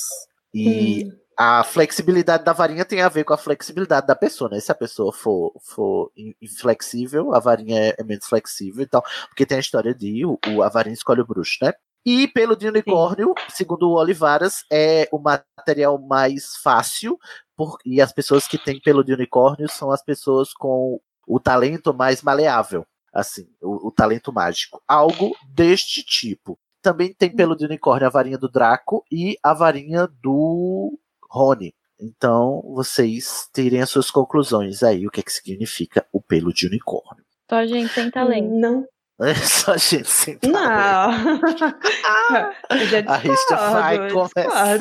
E 0.54 1.06
a 1.38 1.64
flexibilidade 1.64 2.44
da 2.44 2.54
varinha 2.54 2.86
tem 2.86 3.02
a 3.02 3.10
ver 3.10 3.24
com 3.24 3.34
a 3.34 3.38
flexibilidade 3.38 4.08
da 4.08 4.16
pessoa, 4.16 4.50
né? 4.50 4.60
Se 4.60 4.72
a 4.72 4.76
pessoa 4.76 5.12
for, 5.12 5.54
for 5.62 6.12
in- 6.16 6.36
inflexível, 6.42 7.34
a 7.34 7.40
varinha 7.40 7.80
é, 7.80 7.96
é 7.98 8.04
menos 8.04 8.26
flexível 8.26 8.84
e 8.84 8.88
tal. 8.88 9.04
Porque 9.28 9.46
tem 9.46 9.58
a 9.58 9.62
história 9.62 9.94
de 9.94 10.26
o, 10.26 10.38
a 10.62 10.70
varinha 10.70 10.94
escolhe 10.94 11.22
o 11.22 11.26
bruxo, 11.26 11.58
né? 11.62 11.74
E 12.06 12.28
pelo 12.28 12.56
de 12.56 12.68
unicórnio, 12.68 13.34
segundo 13.50 13.90
o 13.90 13.94
Olivaras, 13.94 14.66
é 14.72 15.08
o 15.12 15.18
material 15.18 15.98
mais 15.98 16.58
fácil, 16.58 17.18
por, 17.56 17.78
e 17.86 18.02
as 18.02 18.12
pessoas 18.12 18.46
que 18.46 18.58
têm 18.58 18.80
pelo 18.82 19.04
de 19.04 19.14
unicórnio 19.14 19.70
são 19.70 19.90
as 19.90 20.04
pessoas 20.04 20.54
com 20.54 21.00
o 21.26 21.40
talento 21.40 21.94
mais 21.94 22.22
maleável, 22.22 22.86
assim, 23.14 23.48
o, 23.62 23.88
o 23.88 23.92
talento 23.92 24.34
mágico. 24.34 24.82
Algo 24.86 25.34
deste 25.48 26.04
tipo. 26.04 26.60
Também 26.82 27.14
tem 27.14 27.34
pelo 27.34 27.56
de 27.56 27.64
unicórnio 27.64 28.08
a 28.08 28.10
varinha 28.10 28.38
do 28.38 28.50
Draco 28.50 29.06
e 29.10 29.38
a 29.42 29.54
varinha 29.54 30.06
do 30.22 31.00
Rony. 31.34 31.74
Então, 32.00 32.62
vocês 32.76 33.50
tirem 33.54 33.82
as 33.82 33.90
suas 33.90 34.12
conclusões 34.12 34.84
aí, 34.84 35.08
o 35.08 35.10
que, 35.10 35.22
é 35.22 35.24
que 35.24 35.34
significa 35.34 36.06
o 36.12 36.22
pelo 36.22 36.54
de 36.54 36.68
unicórnio. 36.68 37.24
Só 37.50 37.66
gente 37.66 37.92
sem 37.92 38.12
talento. 38.12 38.50
Não. 38.50 38.86
É 39.22 39.34
só 39.42 39.76
gente 39.78 40.10
sem 40.10 40.38
Não. 40.44 41.12
Eu 42.70 42.88
já 42.88 43.04
A 43.08 43.18
rixa 43.18 43.56
vai 43.56 44.12
começar. 44.12 44.80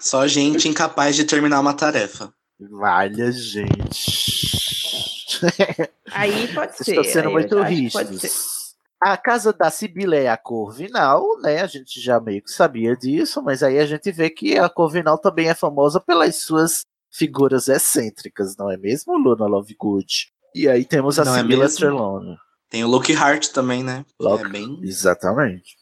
Só 0.00 0.26
gente 0.26 0.68
incapaz 0.68 1.14
de 1.14 1.24
terminar 1.24 1.60
uma 1.60 1.74
tarefa. 1.74 2.32
Valha, 2.58 3.30
gente. 3.30 4.66
Aí 6.10 6.48
pode 6.54 6.76
ser. 6.76 6.90
Estão 6.90 7.04
sendo 7.04 7.28
aí 7.28 7.34
muito 7.34 7.62
rígidos. 7.62 8.55
A 9.00 9.16
casa 9.16 9.52
da 9.52 9.70
Sibila 9.70 10.16
é 10.16 10.28
a 10.28 10.36
Corvinal, 10.36 11.22
né? 11.42 11.60
A 11.60 11.66
gente 11.66 12.00
já 12.00 12.18
meio 12.18 12.42
que 12.42 12.50
sabia 12.50 12.96
disso, 12.96 13.42
mas 13.42 13.62
aí 13.62 13.78
a 13.78 13.86
gente 13.86 14.10
vê 14.10 14.30
que 14.30 14.58
a 14.58 14.68
Corvinal 14.68 15.18
também 15.18 15.48
é 15.48 15.54
famosa 15.54 16.00
pelas 16.00 16.36
suas 16.36 16.82
figuras 17.12 17.68
excêntricas, 17.68 18.56
não 18.56 18.70
é 18.70 18.76
mesmo, 18.76 19.16
Luna 19.18 19.46
Lovegood? 19.46 20.28
E 20.54 20.68
aí 20.68 20.84
temos 20.84 21.18
a 21.18 21.24
Não 21.24 21.34
é 21.36 21.40
Sibila 21.40 21.62
mesmo? 21.64 21.78
Trelawney. 21.78 22.36
Tem 22.70 22.84
o 22.84 22.88
Lockhart 22.88 23.48
também, 23.52 23.82
né? 23.84 24.04
Lock- 24.18 24.44
É 24.46 24.48
bem... 24.48 24.80
Exatamente. 24.82 25.76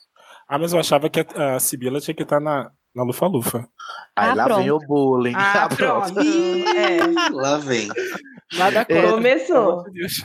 Ah, 0.49 0.59
mas 0.59 0.73
eu 0.73 0.81
achava 0.81 1.09
que 1.09 1.21
a, 1.21 1.55
a 1.57 1.61
Sibila 1.61 2.01
tinha 2.01 2.15
que 2.15 2.23
estar 2.25 2.41
na, 2.41 2.71
na 2.95 3.03
Lufa-Lufa. 3.05 3.67
Aí 4.17 4.31
Ah, 4.31 4.35
lá 4.35 4.57
vem 4.57 4.71
o 4.71 4.79
pronto. 4.79 4.89
bullying. 4.89 5.35
Ah, 5.37 5.65
Ah, 5.65 5.69
pronto. 5.69 6.21
É. 6.21 7.31
Lá 7.33 7.57
vem. 7.59 7.89
Nada 8.59 8.81
É. 8.81 8.85
contra, 8.85 9.11
Começou. 9.13 9.47
pelo 9.47 9.71
amor 9.73 9.91
de 9.91 10.01
Deus. 10.01 10.23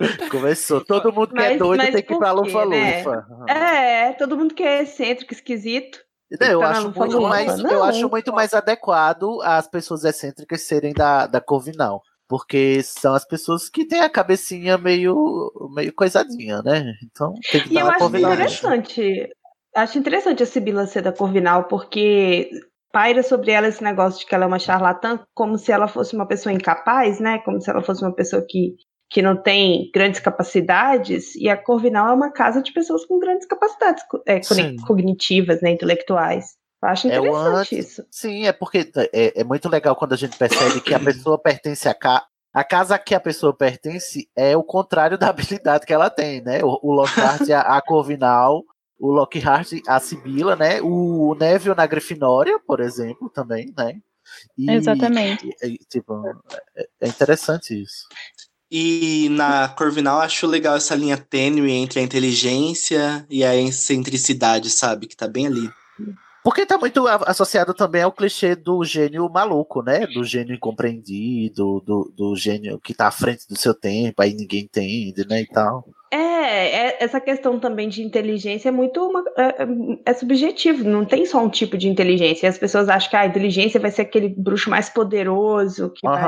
Começou. 0.30 0.84
Todo 0.84 1.12
mundo 1.12 1.28
que 1.34 1.40
é 1.40 1.48
Mas- 1.50 1.58
doido 1.58 1.82
mas 1.82 1.94
tem 1.94 2.02
que 2.02 2.14
ir 2.14 2.18
pra 2.18 2.34
por 2.34 2.42
quê, 2.44 2.48
Lufa-Lufa. 2.52 3.26
né? 3.46 4.08
É, 4.08 4.12
todo 4.14 4.36
mundo 4.36 4.54
que 4.54 4.62
é 4.62 4.82
excêntrico, 4.82 5.32
esquisito. 5.32 5.98
Não, 6.40 6.46
eu 6.46 6.60
Tá 6.60 6.68
acho 6.70 6.86
Lufa 6.88 6.98
muito 7.00 7.16
Lufa. 7.16 7.28
mais, 7.28 7.58
eu 7.58 7.64
Não. 7.64 7.82
acho 7.84 8.08
muito 8.08 8.32
mais 8.32 8.54
adequado 8.54 9.40
as 9.42 9.66
pessoas 9.68 10.04
excêntricas 10.04 10.62
serem 10.62 10.92
da, 10.92 11.26
da 11.26 11.40
Corvinal. 11.40 12.00
Porque 12.28 12.80
são 12.84 13.12
as 13.14 13.26
pessoas 13.26 13.68
que 13.68 13.84
têm 13.84 14.00
a 14.00 14.08
cabecinha 14.08 14.78
meio, 14.78 15.50
meio 15.74 15.92
coisadinha, 15.92 16.62
né? 16.62 16.84
Então 17.04 17.34
tem 17.50 17.60
que 17.62 17.70
E 17.70 17.74
dar 17.74 17.80
eu 17.80 17.86
acho 17.88 17.98
Corvinal. 17.98 18.32
interessante. 18.34 19.28
Acho 19.74 19.98
interessante 19.98 20.42
a 20.42 20.46
Sibila 20.46 20.86
ser 20.86 21.02
da 21.02 21.12
Corvinal, 21.12 21.64
porque 21.64 22.48
paira 22.92 23.22
sobre 23.24 23.50
ela 23.50 23.66
esse 23.66 23.82
negócio 23.82 24.20
de 24.20 24.26
que 24.26 24.34
ela 24.34 24.44
é 24.44 24.46
uma 24.46 24.58
charlatã, 24.60 25.18
como 25.34 25.58
se 25.58 25.72
ela 25.72 25.88
fosse 25.88 26.14
uma 26.14 26.26
pessoa 26.26 26.52
incapaz, 26.52 27.18
né? 27.18 27.38
Como 27.44 27.60
se 27.60 27.68
ela 27.68 27.82
fosse 27.82 28.02
uma 28.04 28.14
pessoa 28.14 28.44
que, 28.48 28.74
que 29.10 29.20
não 29.20 29.36
tem 29.36 29.90
grandes 29.92 30.20
capacidades. 30.20 31.34
E 31.34 31.48
a 31.48 31.56
Corvinal 31.56 32.08
é 32.08 32.12
uma 32.14 32.30
casa 32.30 32.62
de 32.62 32.72
pessoas 32.72 33.04
com 33.04 33.18
grandes 33.18 33.46
capacidades 33.46 34.04
é, 34.26 34.40
cognitivas, 34.86 35.60
né? 35.60 35.70
Intelectuais. 35.72 36.56
Eu 36.82 36.88
acho 36.88 37.08
É 37.10 37.20
o 37.20 37.24
interessante 37.26 37.74
antes- 37.76 37.88
isso. 37.90 38.06
Sim, 38.10 38.46
é 38.46 38.52
porque 38.52 38.90
é, 39.12 39.40
é 39.40 39.44
muito 39.44 39.68
legal 39.68 39.94
quando 39.96 40.12
a 40.14 40.16
gente 40.16 40.38
percebe 40.38 40.80
que 40.80 40.94
a 40.94 40.98
pessoa 41.28 41.38
pertence 41.38 41.88
a 41.88 41.94
casa. 41.94 42.24
A 42.52 42.64
casa 42.64 42.98
que 42.98 43.14
a 43.14 43.20
pessoa 43.20 43.52
pertence 43.56 44.28
é 44.34 44.56
o 44.56 44.62
contrário 44.64 45.16
da 45.18 45.28
habilidade 45.28 45.84
que 45.86 45.92
ela 45.92 46.08
tem, 46.10 46.40
né? 46.40 46.64
O, 46.64 46.78
o 46.82 46.92
Lockhart, 46.92 47.48
a, 47.50 47.76
a 47.76 47.80
Corvinal, 47.82 48.64
o 48.98 49.08
Lockhart, 49.12 49.72
a 49.86 50.00
Sibila, 50.00 50.56
né? 50.56 50.80
O 50.82 51.34
Neville 51.38 51.76
na 51.76 51.86
Grifinória, 51.86 52.58
por 52.66 52.80
exemplo, 52.80 53.28
também, 53.30 53.72
né? 53.76 53.98
E- 54.58 54.70
Exatamente. 54.70 55.48
e- 55.62 55.66
e, 55.66 55.78
tipo, 55.88 56.26
é, 56.76 56.86
é 57.02 57.08
interessante 57.08 57.80
isso. 57.82 58.06
E 58.70 59.28
na 59.30 59.68
Corvinal 59.68 60.20
acho 60.20 60.46
legal 60.46 60.76
essa 60.76 60.94
linha 60.94 61.16
tênue 61.16 61.72
entre 61.72 61.98
a 61.98 62.02
inteligência 62.02 63.26
e 63.28 63.42
a 63.44 63.54
excentricidade, 63.56 64.70
sabe? 64.70 65.06
Que 65.06 65.16
tá 65.16 65.26
bem 65.26 65.46
ali. 65.46 65.68
Porque 66.42 66.64
tá 66.64 66.78
muito 66.78 67.06
associado 67.06 67.74
também 67.74 68.02
ao 68.02 68.12
clichê 68.12 68.54
do 68.56 68.82
gênio 68.82 69.28
maluco, 69.28 69.82
né? 69.82 70.06
Do 70.06 70.24
gênio 70.24 70.54
incompreendido, 70.54 71.82
do, 71.84 72.12
do 72.16 72.34
gênio 72.34 72.78
que 72.78 72.94
tá 72.94 73.08
à 73.08 73.10
frente 73.10 73.46
do 73.46 73.58
seu 73.58 73.74
tempo, 73.74 74.22
aí 74.22 74.32
ninguém 74.32 74.62
entende, 74.62 75.26
né? 75.28 75.42
E 75.42 75.46
tal. 75.46 75.84
É, 76.10 76.86
é- 76.88 76.96
essa 77.04 77.20
questão 77.20 77.60
também 77.60 77.88
de 77.88 78.02
inteligência 78.02 78.68
é 78.70 78.72
muito 78.72 79.00
uma- 79.04 79.22
é, 79.36 79.66
é 80.06 80.14
subjetivo, 80.14 80.82
não 80.82 81.04
tem 81.04 81.26
só 81.26 81.42
um 81.44 81.50
tipo 81.50 81.76
de 81.76 81.88
inteligência. 81.88 82.46
E 82.46 82.48
as 82.48 82.58
pessoas 82.58 82.88
acham 82.88 83.10
que 83.10 83.16
a 83.16 83.26
inteligência 83.26 83.78
vai 83.78 83.90
ser 83.90 84.02
aquele 84.02 84.28
bruxo 84.28 84.70
mais 84.70 84.88
poderoso 84.88 85.90
que 85.90 86.06
vai. 86.06 86.22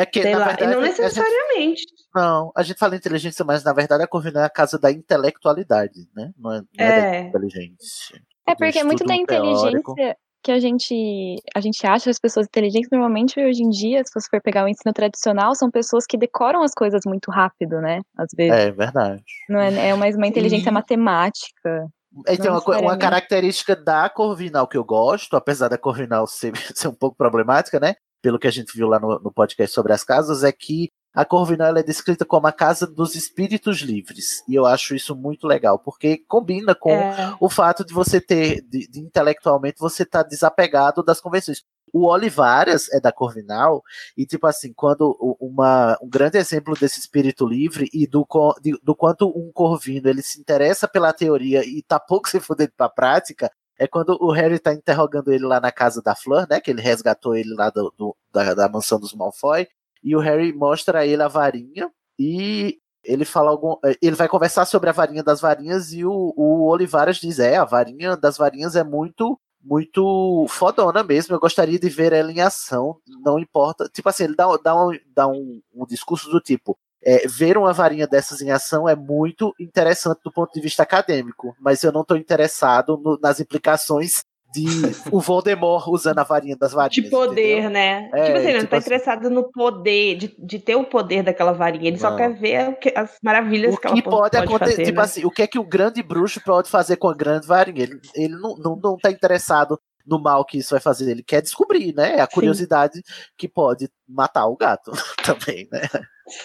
É 0.00 0.06
que, 0.06 0.22
Sei 0.22 0.32
na 0.32 0.38
lá, 0.38 0.46
verdade, 0.46 0.72
não 0.74 0.80
a 0.80 0.86
gente- 0.86 1.00
necessariamente. 1.00 1.82
Não, 2.14 2.52
a 2.56 2.62
gente 2.62 2.78
fala 2.78 2.94
inteligência, 2.96 3.44
mas 3.44 3.64
na 3.64 3.72
verdade 3.72 4.02
a 4.04 4.06
Corvinal 4.06 4.42
é 4.42 4.46
a 4.46 4.50
casa 4.50 4.78
da 4.78 4.90
intelectualidade, 4.92 6.08
né? 6.14 6.30
Não 6.38 6.52
é, 6.52 6.60
não 6.60 6.66
é 6.86 6.88
da 6.88 7.06
É. 7.16 7.20
inteligência. 7.22 8.20
É 8.46 8.54
porque 8.54 8.78
é 8.78 8.84
muito 8.84 9.04
da 9.04 9.14
estudo 9.14 9.26
teórico. 9.26 9.92
inteligência 9.92 10.16
que 10.42 10.52
a 10.52 10.58
gente, 10.60 11.36
a 11.54 11.60
gente 11.60 11.84
acha 11.84 12.08
as 12.10 12.18
pessoas 12.18 12.46
inteligentes, 12.46 12.88
normalmente 12.92 13.38
hoje 13.40 13.60
em 13.62 13.68
dia, 13.68 14.02
se 14.04 14.12
você 14.14 14.28
for 14.30 14.40
pegar 14.40 14.64
o 14.64 14.68
ensino 14.68 14.92
tradicional, 14.94 15.52
são 15.56 15.68
pessoas 15.68 16.06
que 16.06 16.16
decoram 16.16 16.62
as 16.62 16.72
coisas 16.72 17.00
muito 17.04 17.28
rápido, 17.30 17.80
né? 17.80 18.00
Às 18.16 18.28
vezes. 18.36 18.52
É 18.56 18.70
verdade. 18.70 19.22
Não 19.48 19.58
é, 19.60 19.88
é 19.88 19.94
mais 19.96 20.14
uma 20.16 20.26
inteligência 20.28 20.70
E- 20.70 20.72
matemática. 20.72 21.86
Então, 22.28 22.46
uma, 22.46 22.52
uma 22.52 22.58
necessariamente. 22.60 23.00
característica 23.00 23.76
da 23.76 24.08
Corvinal 24.08 24.66
que 24.66 24.76
eu 24.78 24.84
gosto, 24.84 25.36
apesar 25.36 25.68
da 25.68 25.76
Corvinal 25.76 26.26
ser, 26.26 26.52
ser 26.74 26.88
um 26.88 26.94
pouco 26.94 27.16
problemática, 27.16 27.78
né? 27.80 27.94
Pelo 28.22 28.38
que 28.38 28.46
a 28.48 28.50
gente 28.50 28.76
viu 28.76 28.88
lá 28.88 28.98
no, 28.98 29.18
no 29.20 29.32
podcast 29.32 29.74
sobre 29.74 29.92
as 29.92 30.02
casas, 30.04 30.42
é 30.44 30.50
que 30.52 30.90
a 31.14 31.24
Corvinal 31.24 31.76
é 31.76 31.82
descrita 31.82 32.24
como 32.24 32.46
a 32.46 32.52
casa 32.52 32.86
dos 32.86 33.14
espíritos 33.14 33.78
livres. 33.80 34.44
E 34.48 34.54
eu 34.54 34.66
acho 34.66 34.94
isso 34.94 35.16
muito 35.16 35.46
legal, 35.46 35.78
porque 35.78 36.18
combina 36.28 36.74
com 36.74 36.90
É. 36.90 37.34
o 37.40 37.48
fato 37.48 37.84
de 37.84 37.92
você 37.94 38.20
ter, 38.20 38.60
de, 38.62 38.86
de 38.88 39.00
intelectualmente, 39.00 39.80
você 39.80 40.02
estar 40.02 40.22
desapegado 40.22 41.02
das 41.02 41.20
convenções. 41.20 41.62
O 41.90 42.06
Olivaras 42.06 42.92
é 42.92 43.00
da 43.00 43.10
Corvinal, 43.10 43.82
e 44.14 44.26
tipo 44.26 44.46
assim, 44.46 44.74
quando 44.74 45.16
uma, 45.40 45.96
um 46.02 46.08
grande 46.08 46.36
exemplo 46.36 46.74
desse 46.78 47.00
espírito 47.00 47.46
livre 47.46 47.88
e 47.94 48.06
do, 48.06 48.26
de- 48.62 48.78
do 48.82 48.94
quanto 48.94 49.26
um 49.28 49.50
corvino 49.50 50.06
ele 50.06 50.20
se 50.20 50.38
interessa 50.38 50.86
pela 50.86 51.14
teoria 51.14 51.64
e 51.64 51.82
tá 51.82 51.98
pouco 51.98 52.28
se 52.28 52.38
fudendo 52.40 52.72
pra 52.76 52.90
prática, 52.90 53.50
é 53.78 53.86
quando 53.86 54.16
o 54.20 54.30
Harry 54.32 54.58
tá 54.58 54.72
interrogando 54.74 55.32
ele 55.32 55.44
lá 55.46 55.60
na 55.60 55.70
casa 55.72 56.02
da 56.02 56.14
Fleur, 56.14 56.46
né? 56.50 56.60
Que 56.60 56.70
ele 56.70 56.82
resgatou 56.82 57.36
ele 57.36 57.54
lá 57.54 57.70
do, 57.70 57.92
do- 57.96 58.16
da, 58.32 58.54
da 58.54 58.68
mansão 58.68 58.98
dos 59.00 59.14
Malfoy, 59.14 59.66
e 60.02 60.14
o 60.16 60.20
Harry 60.20 60.52
mostra 60.52 61.00
a 61.00 61.06
ele 61.06 61.22
a 61.22 61.28
varinha 61.28 61.90
e 62.18 62.78
ele 63.04 63.24
fala 63.24 63.50
algum. 63.50 63.76
eh, 63.84 63.96
Ele 64.02 64.16
vai 64.16 64.28
conversar 64.28 64.64
sobre 64.66 64.90
a 64.90 64.92
varinha 64.92 65.22
das 65.22 65.40
varinhas 65.40 65.92
e 65.92 66.04
o, 66.04 66.34
o 66.36 66.68
Olivaras 66.68 67.16
diz: 67.18 67.38
é, 67.38 67.56
a 67.56 67.64
varinha 67.64 68.16
das 68.16 68.36
varinhas 68.36 68.76
é 68.76 68.84
muito. 68.84 69.38
Muito 69.60 70.46
fodona 70.48 71.02
mesmo. 71.02 71.34
Eu 71.34 71.40
gostaria 71.40 71.78
de 71.80 71.88
ver 71.88 72.12
ela 72.12 72.30
em 72.30 72.40
ação. 72.40 72.96
Não 73.24 73.38
importa. 73.40 73.88
Tipo 73.92 74.08
assim, 74.08 74.22
ele 74.24 74.36
dá, 74.36 74.46
dá, 74.62 74.86
um, 74.86 74.92
dá 75.14 75.26
um, 75.26 75.60
um 75.74 75.84
discurso 75.84 76.30
do 76.30 76.40
tipo: 76.40 76.78
é, 77.04 77.26
ver 77.28 77.56
uma 77.56 77.72
varinha 77.72 78.06
dessas 78.06 78.40
em 78.40 78.50
ação 78.50 78.88
é 78.88 78.94
muito 78.96 79.54
interessante 79.60 80.20
do 80.24 80.32
ponto 80.32 80.52
de 80.52 80.60
vista 80.60 80.82
acadêmico, 80.82 81.54
mas 81.60 81.82
eu 81.84 81.92
não 81.92 82.02
estou 82.02 82.16
interessado 82.16 82.96
no- 83.02 83.18
nas 83.22 83.38
implicações 83.40 84.24
de 84.52 84.64
o 85.12 85.20
Voldemort 85.20 85.86
usando 85.88 86.18
a 86.20 86.24
varinha 86.24 86.56
das 86.56 86.72
varinhas. 86.72 87.04
De 87.04 87.10
poder, 87.10 87.52
entendeu? 87.58 87.70
né? 87.70 88.10
É, 88.14 88.24
tipo 88.24 88.38
assim, 88.38 88.46
ele 88.48 88.52
não 88.54 88.58
tipo 88.60 88.70
tá 88.70 88.76
assim- 88.78 88.86
interessado 88.86 89.28
no 89.30 89.52
poder, 89.52 90.16
de, 90.16 90.34
de 90.38 90.58
ter 90.58 90.74
o 90.74 90.84
poder 90.84 91.22
daquela 91.22 91.52
varinha. 91.52 91.86
Ele 91.88 91.98
só 91.98 92.10
Não. 92.10 92.16
quer 92.16 92.32
ver 92.34 92.68
o 92.70 92.76
que- 92.76 92.92
as 92.96 93.18
maravilhas 93.22 93.74
O 93.74 93.78
que 93.78 93.86
ela 93.86 93.96
que 93.96 94.02
po- 94.02 94.10
pode, 94.10 94.30
pode 94.38 94.44
acontecer, 94.44 94.70
fazer. 94.72 94.84
tipo 94.86 94.96
né? 94.96 95.02
assim, 95.04 95.24
o 95.26 95.30
que 95.30 95.42
é 95.42 95.46
que 95.46 95.58
o 95.58 95.64
grande 95.64 96.02
bruxo 96.02 96.40
pode 96.42 96.70
fazer 96.70 96.96
com 96.96 97.08
a 97.08 97.14
grande 97.14 97.46
varinha? 97.46 97.82
Ele, 97.82 98.00
ele 98.14 98.34
não, 98.36 98.56
não, 98.56 98.74
não 98.82 98.96
tá 98.96 99.10
interessado 99.10 99.78
no 100.08 100.18
mal 100.20 100.44
que 100.44 100.58
isso 100.58 100.70
vai 100.70 100.80
fazer, 100.80 101.10
ele 101.10 101.22
quer 101.22 101.42
descobrir, 101.42 101.94
né? 101.94 102.16
É 102.16 102.20
a 102.20 102.26
curiosidade 102.26 103.02
que 103.36 103.46
pode 103.48 103.88
matar 104.08 104.46
o 104.46 104.56
gato 104.56 104.90
também, 105.24 105.68
né? 105.70 105.82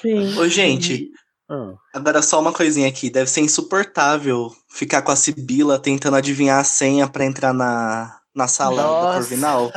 Sim. 0.01 0.37
Ô, 0.37 0.47
gente, 0.47 1.09
Hum. 1.49 1.75
agora 1.93 2.21
só 2.21 2.39
uma 2.39 2.53
coisinha 2.53 2.87
aqui. 2.87 3.09
Deve 3.09 3.29
ser 3.29 3.41
insuportável 3.41 4.51
ficar 4.69 5.01
com 5.01 5.11
a 5.11 5.15
Sibila 5.15 5.77
tentando 5.77 6.15
adivinhar 6.15 6.59
a 6.59 6.63
senha 6.63 7.07
pra 7.07 7.25
entrar 7.25 7.53
na, 7.53 8.17
na 8.33 8.47
sala 8.47 8.81
Nossa. 8.81 9.07
da 9.07 9.13
Corvinal. 9.15 9.71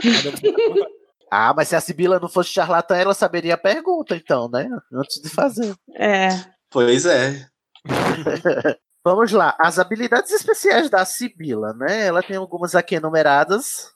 Ah, 1.32 1.54
mas 1.54 1.68
se 1.68 1.76
a 1.76 1.80
Sibila 1.80 2.18
não 2.18 2.28
fosse 2.28 2.50
charlatã, 2.50 2.96
ela 2.96 3.14
saberia 3.14 3.54
a 3.54 3.56
pergunta, 3.56 4.16
então, 4.16 4.48
né? 4.50 4.68
Antes 4.92 5.22
de 5.22 5.28
fazer. 5.28 5.76
É. 5.94 6.30
Pois 6.68 7.06
é. 7.06 7.46
Vamos 9.02 9.32
lá, 9.32 9.56
as 9.58 9.78
habilidades 9.78 10.30
especiais 10.30 10.90
da 10.90 11.04
Sibila, 11.06 11.72
né? 11.72 12.06
Ela 12.06 12.22
tem 12.22 12.36
algumas 12.36 12.74
aqui 12.74 12.96
enumeradas. 12.96 13.90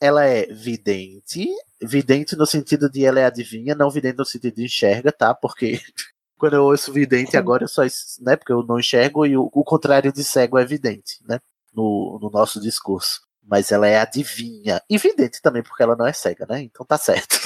Ela 0.00 0.24
é 0.24 0.46
vidente, 0.46 1.46
vidente 1.80 2.34
no 2.34 2.46
sentido 2.46 2.90
de 2.90 3.04
ela 3.04 3.20
é 3.20 3.26
adivinha, 3.26 3.74
não 3.74 3.90
vidente 3.90 4.18
no 4.18 4.24
sentido 4.24 4.56
de 4.56 4.64
enxerga, 4.64 5.12
tá? 5.12 5.34
Porque 5.34 5.80
quando 6.38 6.54
eu 6.54 6.64
ouço 6.64 6.92
vidente 6.92 7.36
agora 7.36 7.64
eu 7.64 7.68
só, 7.68 7.82
né? 8.20 8.34
Porque 8.36 8.52
eu 8.52 8.64
não 8.64 8.80
enxergo 8.80 9.24
e 9.24 9.36
o, 9.36 9.48
o 9.52 9.64
contrário 9.64 10.12
de 10.12 10.24
cego 10.24 10.58
é 10.58 10.64
vidente, 10.64 11.18
né? 11.28 11.38
No, 11.72 12.18
no 12.20 12.30
nosso 12.30 12.60
discurso. 12.60 13.20
Mas 13.42 13.70
ela 13.70 13.86
é 13.86 14.00
adivinha. 14.00 14.82
E 14.90 14.98
vidente 14.98 15.40
também, 15.40 15.62
porque 15.62 15.82
ela 15.82 15.96
não 15.96 16.06
é 16.06 16.12
cega, 16.12 16.46
né? 16.48 16.62
Então 16.62 16.84
tá 16.84 16.98
certo. 16.98 17.36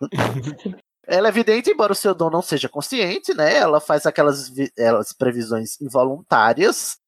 ela 1.08 1.28
é 1.28 1.32
vidente, 1.32 1.70
embora 1.70 1.92
o 1.92 1.96
seu 1.96 2.14
dom 2.14 2.28
não 2.28 2.42
seja 2.42 2.68
consciente, 2.68 3.32
né? 3.34 3.56
Ela 3.56 3.80
faz 3.80 4.04
aquelas, 4.04 4.52
elas 4.76 5.12
previsões 5.12 5.80
involuntárias. 5.80 6.98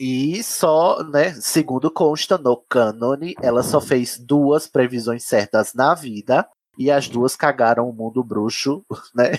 E 0.00 0.42
só, 0.42 1.02
né, 1.04 1.32
segundo 1.34 1.90
consta 1.90 2.36
no 2.38 2.56
cânone, 2.56 3.34
ela 3.40 3.62
só 3.62 3.80
fez 3.80 4.18
duas 4.18 4.66
previsões 4.66 5.24
certas 5.24 5.74
na 5.74 5.94
vida. 5.94 6.48
E 6.78 6.90
as 6.90 7.06
duas 7.06 7.36
cagaram 7.36 7.88
o 7.88 7.92
mundo 7.92 8.24
bruxo, 8.24 8.82
né? 9.14 9.32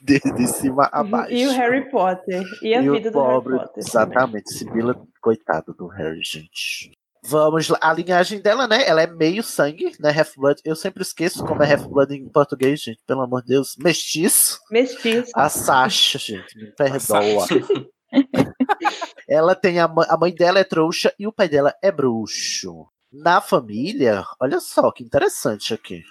De, 0.00 0.20
de 0.20 0.46
cima 0.46 0.88
a 0.92 1.02
baixo. 1.02 1.32
E 1.34 1.46
o 1.46 1.50
Harry 1.50 1.90
Potter. 1.90 2.44
E 2.62 2.72
a 2.72 2.80
E 2.80 2.88
vida 2.88 3.10
do 3.10 3.20
Harry 3.20 3.42
Potter. 3.42 3.84
também. 3.84 3.88
Exatamente, 3.88 4.52
Sibila, 4.52 4.96
coitado 5.20 5.74
do 5.74 5.88
Harry, 5.88 6.22
gente. 6.22 6.95
Vamos 7.28 7.68
lá, 7.68 7.78
a 7.82 7.92
linhagem 7.92 8.40
dela, 8.40 8.68
né? 8.68 8.86
Ela 8.86 9.02
é 9.02 9.06
meio 9.06 9.42
sangue, 9.42 9.92
né? 9.98 10.10
Half-Blood. 10.10 10.60
Eu 10.64 10.76
sempre 10.76 11.02
esqueço 11.02 11.44
como 11.44 11.62
é 11.62 11.72
Half-Blood 11.72 12.14
em 12.14 12.28
português, 12.28 12.80
gente, 12.80 13.00
pelo 13.06 13.22
amor 13.22 13.42
de 13.42 13.48
Deus. 13.48 13.74
Mestiço. 13.78 14.60
Mestiço. 14.70 15.32
A 15.34 15.48
Sasha, 15.48 16.18
gente, 16.18 16.56
me 16.56 16.70
perdoa. 16.72 17.46
ela 19.28 19.54
tem 19.54 19.80
a, 19.80 19.88
mãe- 19.88 20.06
a 20.08 20.16
mãe 20.16 20.34
dela 20.34 20.58
é 20.58 20.64
trouxa 20.64 21.12
e 21.18 21.26
o 21.26 21.32
pai 21.32 21.48
dela 21.48 21.74
é 21.82 21.90
bruxo. 21.90 22.86
Na 23.12 23.40
família, 23.40 24.24
olha 24.40 24.60
só 24.60 24.90
que 24.90 25.02
interessante 25.02 25.72
aqui. 25.74 26.02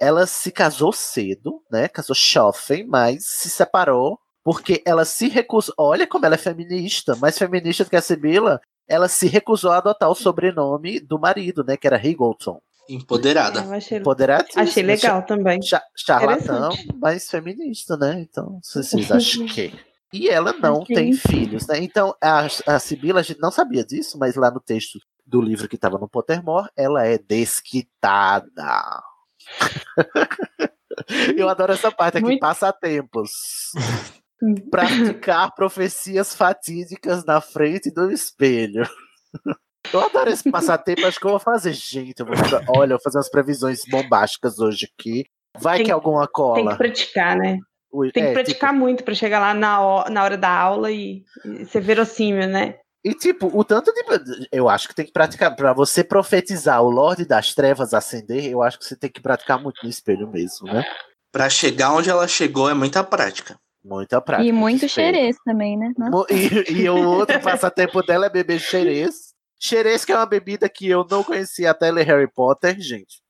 Ela 0.00 0.26
se 0.26 0.50
casou 0.50 0.92
cedo, 0.92 1.62
né? 1.70 1.88
Casou 1.88 2.16
jovem, 2.16 2.86
mas 2.86 3.24
se 3.26 3.48
separou 3.48 4.18
porque 4.42 4.82
ela 4.84 5.04
se 5.04 5.28
recusou. 5.28 5.74
Olha 5.78 6.06
como 6.06 6.26
ela 6.26 6.34
é 6.34 6.38
feminista, 6.38 7.16
mais 7.16 7.38
feminista 7.38 7.84
do 7.84 7.90
que 7.90 7.96
a 7.96 8.02
Sibila. 8.02 8.60
Ela 8.88 9.08
se 9.08 9.26
recusou 9.26 9.72
a 9.72 9.78
adotar 9.78 10.10
o 10.10 10.14
sobrenome 10.14 11.00
do 11.00 11.18
marido, 11.18 11.64
né? 11.64 11.76
Que 11.76 11.86
era 11.86 11.96
Higgleston. 11.96 12.60
Empoderada. 12.88 13.60
Eu 13.60 13.72
achei, 13.72 13.98
Empoderadíssima. 13.98 14.62
achei 14.62 14.82
legal 14.82 15.22
também. 15.24 15.62
Cha- 15.62 15.82
charlatão, 15.96 16.68
mas 17.00 17.30
feminista, 17.30 17.96
né? 17.96 18.20
Então, 18.20 18.60
vocês 18.62 19.10
acham 19.10 19.46
que. 19.48 19.72
E 20.12 20.28
ela 20.28 20.52
não 20.52 20.82
Achei. 20.82 20.94
tem 20.94 21.12
filhos, 21.14 21.66
né? 21.66 21.78
Então, 21.82 22.14
a, 22.22 22.46
a 22.66 22.78
Sibila, 22.78 23.18
a 23.20 23.22
gente 23.22 23.40
não 23.40 23.50
sabia 23.50 23.84
disso, 23.84 24.16
mas 24.18 24.36
lá 24.36 24.48
no 24.50 24.60
texto 24.60 24.98
do 25.26 25.40
livro 25.40 25.66
que 25.66 25.74
estava 25.74 25.98
no 25.98 26.08
Pottermore, 26.08 26.68
ela 26.76 27.04
é 27.06 27.18
desquitada. 27.18 29.02
Eu 31.36 31.48
adoro 31.48 31.72
essa 31.72 31.90
parte 31.90 32.18
aqui, 32.18 32.26
Muito. 32.26 32.40
passatempos. 32.40 33.30
Praticar 34.70 35.54
profecias 35.54 36.34
fatídicas 36.34 37.24
na 37.24 37.40
frente 37.40 37.90
do 37.90 38.10
espelho. 38.10 38.88
Eu 39.92 40.00
adoro 40.00 40.30
esse 40.30 40.50
passatempo, 40.50 41.04
acho 41.06 41.20
que 41.20 41.26
eu 41.26 41.30
vou 41.32 41.38
fazer. 41.38 41.74
Gente, 41.74 42.18
eu 42.20 42.24
vou 42.26 42.34
ficar- 42.34 42.64
olha, 42.68 42.94
eu 42.94 42.96
vou 42.96 43.02
fazer 43.02 43.18
umas 43.18 43.28
previsões 43.30 43.82
bombásticas 43.90 44.58
hoje 44.58 44.88
aqui. 44.98 45.26
Vai 45.58 45.76
Tem- 45.76 45.86
que 45.86 45.92
alguma 45.92 46.22
Tem 46.26 46.32
cola. 46.32 46.70
que 46.72 46.78
praticar, 46.78 47.36
né? 47.36 47.58
Ui, 47.92 48.10
Tem 48.10 48.22
que 48.24 48.28
é, 48.30 48.32
praticar 48.32 48.72
muito 48.72 49.04
pra 49.04 49.12
chegar 49.14 49.38
lá 49.40 49.52
na, 49.52 49.82
ho- 49.86 50.08
na 50.10 50.24
hora 50.24 50.38
da 50.38 50.48
aula 50.48 50.90
e, 50.90 51.22
e 51.44 51.66
ser 51.66 51.82
verossímil, 51.82 52.48
né? 52.48 52.76
E 53.04 53.12
tipo, 53.12 53.50
o 53.56 53.62
tanto 53.62 53.92
de. 53.92 54.02
Eu 54.50 54.70
acho 54.70 54.88
que 54.88 54.94
tem 54.94 55.04
que 55.04 55.12
praticar. 55.12 55.54
Pra 55.54 55.74
você 55.74 56.02
profetizar 56.02 56.82
o 56.82 56.88
Lorde 56.90 57.26
das 57.26 57.54
Trevas 57.54 57.92
ascender, 57.92 58.46
eu 58.46 58.62
acho 58.62 58.78
que 58.78 58.86
você 58.86 58.96
tem 58.96 59.10
que 59.10 59.20
praticar 59.20 59.62
muito 59.62 59.80
no 59.84 59.90
espelho 59.90 60.26
mesmo, 60.32 60.66
né? 60.66 60.82
Pra 61.30 61.50
chegar 61.50 61.92
onde 61.92 62.08
ela 62.08 62.26
chegou 62.26 62.70
é 62.70 62.74
muita 62.74 63.04
prática. 63.04 63.54
Muita 63.84 64.20
prática. 64.20 64.48
E 64.48 64.52
muito 64.52 64.88
xerez 64.88 65.36
também, 65.44 65.76
né? 65.76 65.92
E, 66.30 66.72
e 66.82 66.88
o 66.88 66.96
outro 67.06 67.38
passatempo 67.42 68.02
dela 68.02 68.26
é 68.26 68.30
beber 68.30 68.58
xerez. 68.58 69.34
Xerez, 69.60 70.04
que 70.04 70.12
é 70.12 70.16
uma 70.16 70.26
bebida 70.26 70.68
que 70.68 70.88
eu 70.88 71.06
não 71.08 71.22
conhecia 71.22 71.70
até 71.70 71.90
ler 71.90 72.06
Harry 72.06 72.30
Potter, 72.30 72.80
gente. 72.80 73.22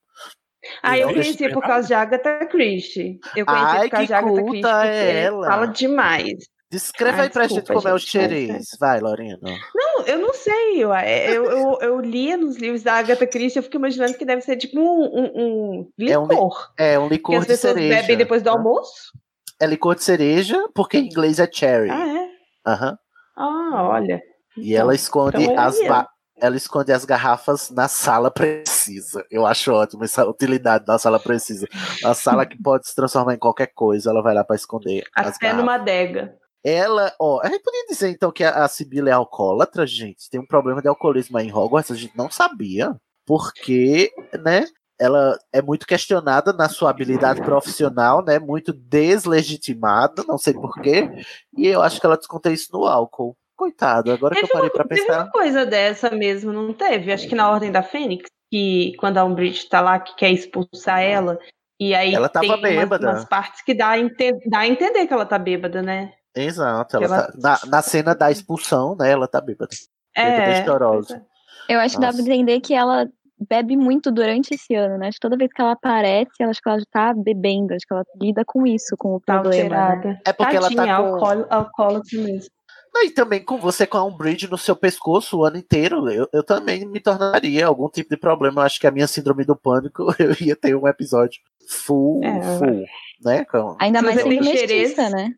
Ah, 0.82 0.96
eu 0.98 1.08
conheci 1.12 1.48
por 1.52 1.62
causa 1.62 1.88
de 1.88 1.94
Agatha 1.94 2.46
Christie. 2.46 3.18
Eu 3.36 3.44
conheci 3.44 3.66
Ai, 3.66 3.82
por 3.82 3.90
causa 3.90 4.02
que 4.02 4.06
de 4.06 4.14
Agatha 4.14 4.42
culta 4.42 4.80
Christie 4.80 4.88
é 4.88 5.22
ela. 5.22 5.46
fala 5.46 5.66
demais. 5.66 6.54
Descreve 6.70 7.18
Ai, 7.18 7.24
aí 7.24 7.30
pra 7.30 7.42
desculpa, 7.42 7.72
gente 7.72 7.82
como 7.82 7.88
é 7.88 7.94
o 7.94 7.98
xerez. 7.98 8.66
Vai, 8.80 8.98
Lorena. 8.98 9.38
Não, 9.74 10.06
eu 10.06 10.18
não 10.18 10.32
sei. 10.32 10.82
Eu, 10.82 10.92
eu, 10.92 11.44
eu, 11.44 11.78
eu 11.80 12.00
lia 12.00 12.36
nos 12.36 12.56
livros 12.56 12.82
da 12.82 12.94
Agatha 12.94 13.26
Christie, 13.26 13.58
eu 13.58 13.62
fico 13.62 13.76
imaginando 13.76 14.14
que 14.14 14.24
deve 14.24 14.42
ser 14.42 14.56
tipo 14.56 14.80
um, 14.80 15.04
um, 15.04 15.32
um 15.36 15.92
É 16.00 16.18
um 16.18 16.26
licor. 16.26 16.72
É 16.76 16.98
um 16.98 17.08
que 17.08 17.14
licor 17.14 17.36
as 17.36 17.42
de 17.42 17.48
pessoas 17.48 17.74
cereja. 17.74 18.00
bebem 18.00 18.16
depois 18.16 18.42
do 18.42 18.50
né? 18.50 18.56
almoço. 18.56 19.12
É 19.60 19.66
licor 19.66 19.94
de 19.94 20.02
cereja, 20.04 20.68
porque 20.74 20.98
em 20.98 21.06
inglês 21.06 21.38
é 21.38 21.48
cherry. 21.50 21.90
Ah, 21.90 22.06
é? 22.08 22.28
Aham. 22.66 22.98
Ah, 23.36 23.82
olha. 23.90 24.22
E 24.56 24.74
ela 24.74 24.94
esconde 24.94 25.42
então 25.42 25.58
as 25.58 25.80
é 25.80 25.88
ba- 25.88 26.08
ela 26.40 26.56
esconde 26.56 26.92
as 26.92 27.04
garrafas 27.04 27.70
na 27.70 27.86
sala 27.88 28.30
precisa. 28.30 29.24
Eu 29.30 29.46
acho 29.46 29.72
ótimo 29.72 30.04
essa 30.04 30.26
utilidade 30.26 30.84
da 30.84 30.98
sala 30.98 31.18
precisa. 31.20 31.66
A 32.04 32.12
sala 32.14 32.44
que 32.44 32.60
pode 32.60 32.88
se 32.88 32.94
transformar 32.94 33.34
em 33.34 33.38
qualquer 33.38 33.68
coisa, 33.74 34.10
ela 34.10 34.22
vai 34.22 34.34
lá 34.34 34.42
pra 34.44 34.56
esconder 34.56 35.04
as 35.14 35.28
Até 35.36 35.46
garrafas. 35.46 35.60
numa 35.64 35.74
adega. 35.76 36.36
Ela, 36.64 37.12
ó, 37.20 37.40
a 37.42 37.48
gente 37.48 37.62
podia 37.62 37.86
dizer 37.86 38.08
então 38.10 38.32
que 38.32 38.42
a, 38.42 38.64
a 38.64 38.68
Sibila 38.68 39.10
é 39.10 39.12
alcoólatra, 39.12 39.86
gente. 39.86 40.28
Tem 40.30 40.40
um 40.40 40.46
problema 40.46 40.80
de 40.82 40.88
alcoolismo 40.88 41.36
aí 41.38 41.46
em 41.46 41.52
Hogwarts, 41.52 41.90
a 41.92 41.94
gente 41.94 42.16
não 42.16 42.30
sabia. 42.30 42.94
Porque, 43.26 44.10
né? 44.42 44.64
Ela 45.00 45.36
é 45.52 45.60
muito 45.60 45.86
questionada 45.86 46.52
na 46.52 46.68
sua 46.68 46.90
habilidade 46.90 47.40
profissional, 47.42 48.24
né? 48.24 48.38
Muito 48.38 48.72
deslegitimada, 48.72 50.22
não 50.26 50.38
sei 50.38 50.54
porquê. 50.54 51.10
E 51.56 51.66
eu 51.66 51.82
acho 51.82 52.00
que 52.00 52.06
ela 52.06 52.16
desconta 52.16 52.50
isso 52.50 52.68
no 52.72 52.86
álcool. 52.86 53.36
Coitado, 53.56 54.10
agora 54.12 54.34
que 54.34 54.40
eu 54.40 54.48
Teve 54.48 54.52
parei 54.52 54.68
uma, 54.68 54.72
pra 54.74 54.84
teve 54.84 55.00
pensar. 55.06 55.22
uma 55.24 55.30
coisa 55.30 55.64
dessa 55.66 56.10
mesmo, 56.10 56.52
não 56.52 56.72
teve? 56.72 57.12
Acho 57.12 57.28
que 57.28 57.34
na 57.36 57.48
Ordem 57.50 57.70
da 57.70 57.82
Fênix, 57.84 58.28
que 58.52 58.94
quando 58.98 59.18
a 59.18 59.24
Umbridge 59.24 59.68
tá 59.68 59.80
lá, 59.80 59.98
que 60.00 60.14
quer 60.16 60.30
expulsar 60.32 61.00
ela, 61.02 61.38
e 61.78 61.94
aí 61.94 62.14
Ela 62.14 62.28
tava 62.28 62.46
tem 62.46 62.50
umas, 62.56 62.60
bêbada. 62.62 63.06
umas 63.10 63.24
partes 63.24 63.62
que 63.62 63.72
dá 63.74 63.90
a, 63.90 63.98
ente- 63.98 64.38
dá 64.48 64.58
a 64.60 64.66
entender 64.66 65.06
que 65.06 65.12
ela 65.12 65.24
tá 65.26 65.38
bêbada, 65.38 65.82
né? 65.82 66.12
Exato, 66.36 66.96
ela 66.96 67.04
Ela- 67.04 67.22
tá- 67.22 67.32
na, 67.36 67.60
na 67.70 67.82
cena 67.82 68.12
da 68.14 68.30
expulsão, 68.30 68.96
né? 68.96 69.10
Ela 69.10 69.28
tá 69.28 69.40
bêbada. 69.40 69.70
Bêbada 70.16 70.42
É, 70.42 70.60
e 70.60 70.64
chorosa. 70.64 71.24
Eu 71.68 71.78
acho 71.80 71.94
que 71.94 72.00
dá 72.00 72.08
pra 72.08 72.16
Nossa. 72.18 72.28
entender 72.32 72.60
que 72.60 72.74
ela 72.74 73.06
bebe 73.48 73.76
muito 73.76 74.10
durante 74.12 74.54
esse 74.54 74.74
ano, 74.74 74.98
né? 74.98 75.08
Acho 75.08 75.16
que 75.16 75.20
toda 75.22 75.36
vez 75.36 75.52
que 75.52 75.60
ela 75.60 75.72
aparece, 75.72 76.30
ela, 76.40 76.50
acho 76.50 76.60
que 76.62 76.68
ela 76.68 76.78
já 76.78 76.86
tá 76.90 77.14
bebendo. 77.14 77.74
Acho 77.74 77.86
que 77.86 77.92
ela 77.94 78.04
lida 78.20 78.42
com 78.46 78.66
isso, 78.66 78.96
com 78.98 79.14
o 79.16 79.20
tá 79.20 79.40
problema. 79.40 79.96
né? 79.96 80.20
É 80.26 80.32
porque 80.32 80.56
ela 80.56 80.68
tá 80.68 80.74
Tadinha, 80.76 80.96
com- 80.96 81.02
alcoól- 81.14 81.46
alcoólatra 81.50 82.20
mesmo. 82.22 82.50
E 82.96 83.10
também 83.10 83.44
com 83.44 83.58
você 83.58 83.86
com 83.88 83.98
a 83.98 84.04
Umbridge 84.04 84.48
no 84.48 84.56
seu 84.56 84.76
pescoço 84.76 85.38
o 85.38 85.44
ano 85.44 85.56
inteiro, 85.56 86.08
eu, 86.08 86.28
eu 86.32 86.44
também 86.44 86.86
me 86.86 87.00
tornaria 87.00 87.66
algum 87.66 87.88
tipo 87.88 88.08
de 88.10 88.16
problema. 88.16 88.60
Eu 88.62 88.66
acho 88.66 88.78
que 88.78 88.86
a 88.86 88.90
minha 88.92 89.08
síndrome 89.08 89.44
do 89.44 89.56
pânico, 89.56 90.06
eu 90.18 90.32
ia 90.40 90.54
ter 90.54 90.76
um 90.76 90.86
episódio 90.86 91.40
full, 91.68 92.22
É, 92.22 92.40
full, 92.58 92.84
né? 93.24 93.44
com- 93.46 93.76
Ainda 93.80 94.00
mais 94.00 94.22
tem 94.22 94.40
mestiça, 94.40 95.10
né? 95.10 95.30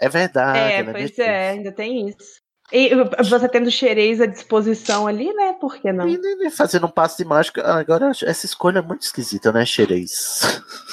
É 0.00 0.08
verdade. 0.08 0.58
é, 0.58 0.78
ela 0.80 0.90
pois 0.90 1.02
mestiça. 1.04 1.22
é, 1.22 1.50
ainda 1.50 1.70
tem 1.72 2.08
isso. 2.08 2.40
E 2.72 2.90
você 3.22 3.48
tendo 3.48 3.70
xerez 3.70 4.20
à 4.20 4.26
disposição 4.26 5.06
ali, 5.06 5.32
né? 5.32 5.52
Por 5.60 5.76
que 5.76 5.92
não? 5.92 6.08
E, 6.08 6.16
e- 6.16 6.46
e 6.48 6.50
fazendo 6.50 6.86
um 6.86 6.90
passo 6.90 7.16
de 7.18 7.24
mágica. 7.24 7.62
ah, 7.62 7.78
Agora, 7.78 8.10
essa 8.10 8.44
escolha 8.44 8.80
é 8.80 8.82
muito 8.82 9.02
esquisita, 9.02 9.52
né, 9.52 9.64
Xerez? 9.64 10.40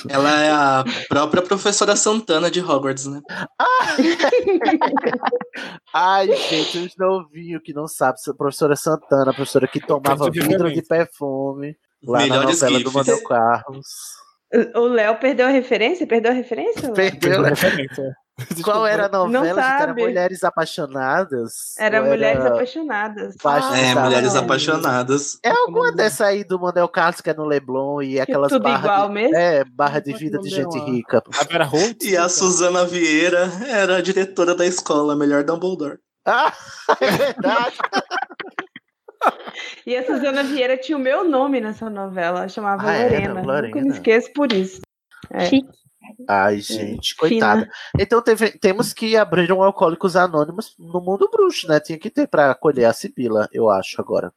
Ela 0.08 0.42
é 0.44 0.52
a 0.52 0.84
própria 1.10 1.42
professora 1.42 1.96
Santana 1.96 2.52
de 2.52 2.62
Hogwarts, 2.62 3.08
né? 3.08 3.20
Ai, 5.94 6.28
gente, 6.36 6.78
os 6.80 6.96
novinhos 6.98 7.62
que 7.64 7.74
não 7.74 7.88
sabem, 7.88 8.16
a 8.28 8.34
professora 8.34 8.76
Santana, 8.76 9.32
a 9.32 9.34
professora 9.34 9.68
que 9.68 9.80
tomava 9.80 10.30
vidro 10.30 10.72
de 10.72 10.82
perfume 10.82 11.76
lá 12.06 12.20
Melhores 12.20 12.62
na 12.62 12.70
novela 12.70 12.84
do 12.84 12.92
gifs. 12.92 13.08
Manuel 13.08 13.24
Carlos. 13.24 13.88
O 14.76 14.82
Léo 14.88 15.18
perdeu 15.20 15.48
a 15.48 15.50
referência? 15.50 16.06
Perdeu 16.06 16.32
a 16.32 16.36
referência? 16.36 16.92
Perdeu, 16.94 17.42
né? 17.42 17.50
Referência. 17.50 18.16
Qual 18.64 18.86
era 18.88 19.06
a 19.06 19.10
novela? 19.10 19.62
Era. 19.62 19.94
Mulheres 19.94 20.44
Apaixonadas? 20.44 21.76
Era 21.78 22.02
Ou 22.02 22.10
Mulheres 22.10 22.44
Apaixonadas. 22.44 23.36
Baixo 23.44 23.74
É? 23.76 23.94
Mulheres 23.96 24.36
Apaixonadas. 24.36 25.38
É 25.44 25.50
alguma 25.52 25.92
dessa 25.92 26.26
aí 26.26 26.44
do 26.44 26.60
Manuel 26.60 26.88
Carlos 26.90 27.22
que 27.22 27.30
é 27.30 27.34
no 27.34 27.46
Leblon 27.46 28.02
e 28.02 28.20
aquelas 28.20 28.52
tudo 28.52 28.64
barras 28.64 28.80
igual 28.84 29.08
de, 29.08 29.14
mesmo? 29.14 29.36
É, 29.36 29.64
barra 29.66 30.00
de 30.00 30.14
vida 30.14 30.40
de 30.40 30.50
gente 30.50 30.80
rica. 30.80 31.22
A 31.40 31.44
Vera 31.44 31.66
Holt? 31.66 32.04
E 32.04 32.18
a 32.18 32.28
Suzana 32.28 32.86
Vieira 32.86 33.52
era 33.68 33.98
a 33.98 34.02
diretora 34.02 34.56
da 34.56 34.66
escola, 34.66 35.16
melhor 35.16 35.44
Dumbledore. 35.44 36.00
Ah, 36.26 36.52
é 37.02 37.12
verdade. 37.12 37.78
E 39.86 39.96
a 39.96 40.06
Suzana 40.06 40.44
Vieira 40.44 40.76
tinha 40.78 40.98
o 40.98 41.02
meu 41.02 41.24
nome 41.24 41.62
nessa 41.62 41.90
novela, 41.90 42.40
ela 42.40 42.48
chamava 42.50 42.88
Ah, 42.90 42.94
era? 42.94 43.12
Lorena. 43.14 43.34
Nunca 43.36 43.52
Lorena. 43.54 43.82
me 43.82 43.90
esqueço 43.90 44.34
por 44.34 44.52
isso. 44.52 44.82
É. 45.30 45.46
Chique. 45.46 45.70
Ai, 46.28 46.60
gente, 46.60 47.16
coitada. 47.16 47.70
Então 48.00 48.22
teve- 48.22 48.52
temos 48.58 48.94
que 48.94 49.16
abrir 49.18 49.52
um 49.52 49.62
Alcoólicos 49.64 50.16
Anônimos 50.16 50.76
no 50.78 51.02
mundo 51.02 51.30
bruxo, 51.32 51.68
né? 51.68 51.80
Tinha 51.80 51.98
que 51.98 52.10
ter 52.10 52.28
pra 52.28 52.52
acolher 52.52 52.86
a 52.86 52.94
Sibila, 52.94 53.48
eu 53.52 53.70
acho, 53.70 54.00
agora. 54.02 54.32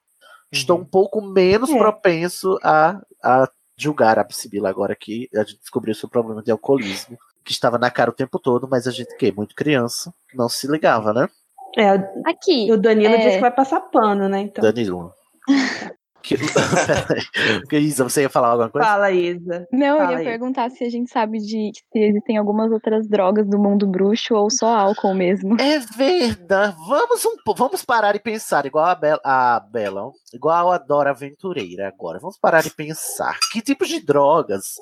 Estou 0.52 0.78
um 0.78 0.84
pouco 0.84 1.20
menos 1.20 1.70
É. 1.70 1.78
propenso 1.78 2.58
a, 2.62 3.00
a 3.22 3.48
julgar 3.76 4.18
a 4.18 4.26
Sibila 4.30 4.68
agora 4.70 4.94
que 4.96 5.28
a 5.34 5.40
gente 5.40 5.58
descobriu 5.58 5.94
seu 5.94 6.08
problema 6.08 6.42
de 6.42 6.50
alcoolismo, 6.50 7.18
que 7.44 7.52
estava 7.52 7.78
na 7.78 7.90
cara 7.90 8.10
o 8.10 8.14
tempo 8.14 8.38
todo, 8.38 8.68
mas 8.70 8.86
a 8.86 8.90
gente, 8.90 9.14
que 9.16 9.26
é 9.26 9.32
muito 9.32 9.54
criança, 9.54 10.12
não 10.34 10.48
se 10.48 10.66
ligava, 10.66 11.12
né? 11.12 11.28
É, 11.76 11.90
Aqui. 12.24 12.72
o 12.72 12.76
Danilo 12.78 13.14
é, 13.14 13.18
disse 13.18 13.34
que 13.36 13.40
vai 13.40 13.50
passar 13.54 13.80
pano, 13.80 14.28
né? 14.28 14.40
Então. 14.40 14.62
Danilo. 14.62 15.12
Que... 16.26 16.36
Peraí. 17.06 17.62
Que 17.68 17.78
Isa, 17.78 18.02
você 18.02 18.22
ia 18.22 18.28
falar 18.28 18.48
alguma 18.48 18.68
coisa? 18.68 18.84
Fala, 18.84 19.12
Isa. 19.12 19.66
Não, 19.72 19.86
eu 19.86 19.96
Fala 19.98 20.12
ia 20.12 20.18
aí. 20.18 20.24
perguntar 20.24 20.68
se 20.70 20.82
a 20.82 20.90
gente 20.90 21.08
sabe 21.08 21.38
de 21.38 21.70
se 21.72 21.98
existem 21.98 22.36
algumas 22.36 22.72
outras 22.72 23.08
drogas 23.08 23.48
do 23.48 23.58
mundo 23.58 23.86
bruxo 23.86 24.34
ou 24.34 24.50
só 24.50 24.66
álcool 24.66 25.14
mesmo. 25.14 25.56
É 25.60 25.78
verdade. 25.78 26.76
Vamos, 26.88 27.24
um, 27.24 27.36
vamos 27.54 27.84
parar 27.84 28.16
e 28.16 28.18
pensar, 28.18 28.66
igual 28.66 28.86
a 28.86 28.94
Bela, 28.96 29.20
a 29.24 29.60
Bela, 29.60 30.10
igual 30.34 30.72
a 30.72 30.78
Dora 30.78 31.10
Aventureira 31.10 31.86
agora. 31.86 32.18
Vamos 32.18 32.38
parar 32.38 32.66
e 32.66 32.70
pensar. 32.70 33.38
Que 33.52 33.62
tipos 33.62 33.88
de 33.88 34.04
drogas 34.04 34.74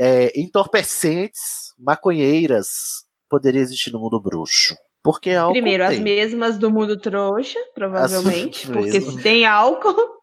é, 0.00 0.32
entorpecentes, 0.38 1.72
maconheiras 1.78 3.04
poderia 3.30 3.60
existir 3.60 3.92
no 3.92 4.00
mundo 4.00 4.20
bruxo? 4.20 4.74
Porque 5.02 5.30
álcool 5.30 5.52
Primeiro, 5.52 5.84
as 5.84 5.94
tem. 5.94 6.00
mesmas 6.00 6.58
do 6.58 6.70
mundo 6.70 6.96
trouxa, 6.96 7.58
provavelmente. 7.74 8.66
As 8.66 8.70
Porque 8.74 9.00
se 9.00 9.22
tem 9.22 9.44
álcool. 9.46 10.21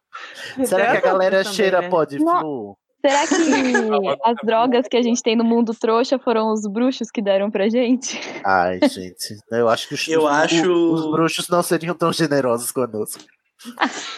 Será 0.66 0.92
que 0.92 0.98
a 0.98 1.02
galera 1.12 1.44
cheira 1.44 1.82
né? 1.82 1.90
pó 1.90 2.04
de 2.04 2.18
flu? 2.18 2.78
Será 3.06 3.26
que 3.28 3.34
as 4.26 4.36
drogas 4.44 4.86
que 4.90 4.98
a 4.98 5.02
gente 5.02 5.24
tem 5.24 5.36
no 5.36 5.44
mundo 5.44 5.74
trouxa 5.74 6.20
foram 6.20 6.52
os 6.52 6.68
bruxos 6.68 7.10
que 7.10 7.22
deram 7.22 7.50
pra 7.50 7.70
gente? 7.70 8.20
Ai, 8.44 8.80
gente. 8.90 9.38
Eu 9.52 9.70
acho 9.70 9.88
que 9.88 9.94
os, 9.94 10.08
Eu 10.08 10.24
os- 10.24 10.30
acho- 10.30 10.94
os 10.94 11.12
bruxos 11.12 11.48
não 11.48 11.64
seriam 11.64 11.96
tão 11.96 12.12
generosos 12.12 12.72
conosco. 12.72 13.24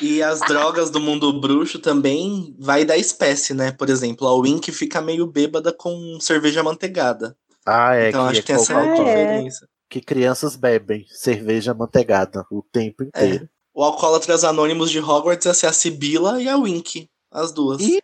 E 0.01 0.21
as 0.21 0.39
drogas 0.41 0.89
do 0.91 0.99
mundo 0.99 1.39
bruxo 1.39 1.79
também 1.79 2.55
vai 2.59 2.85
da 2.85 2.95
espécie, 2.95 3.53
né? 3.55 3.71
Por 3.71 3.89
exemplo, 3.89 4.27
a 4.27 4.35
Wink 4.35 4.71
fica 4.71 5.01
meio 5.01 5.25
bêbada 5.25 5.71
com 5.73 6.19
cerveja 6.19 6.61
manteigada. 6.63 7.35
Ah, 7.65 7.95
é 7.95 8.09
então 8.09 8.25
que, 8.25 8.29
acho 8.31 8.39
é 8.39 8.41
que 8.41 8.47
tem 8.47 8.55
essa 8.55 8.73
qualquer- 8.73 8.95
diferença. 9.03 9.67
que 9.89 10.01
crianças 10.01 10.55
bebem 10.55 11.05
cerveja 11.09 11.73
manteigada 11.73 12.45
o 12.51 12.61
tempo 12.63 13.03
inteiro. 13.03 13.47
O 13.73 13.83
Alcoólatras 13.83 14.43
Anônimos 14.43 14.91
de 14.91 14.99
Hogwarts 14.99 15.45
ia 15.45 15.53
ser 15.53 15.67
a 15.67 15.73
Sibila 15.73 16.41
e 16.41 16.49
a 16.49 16.57
Wink. 16.57 17.09
As 17.31 17.53
duas. 17.53 17.79
Ih, 17.81 18.01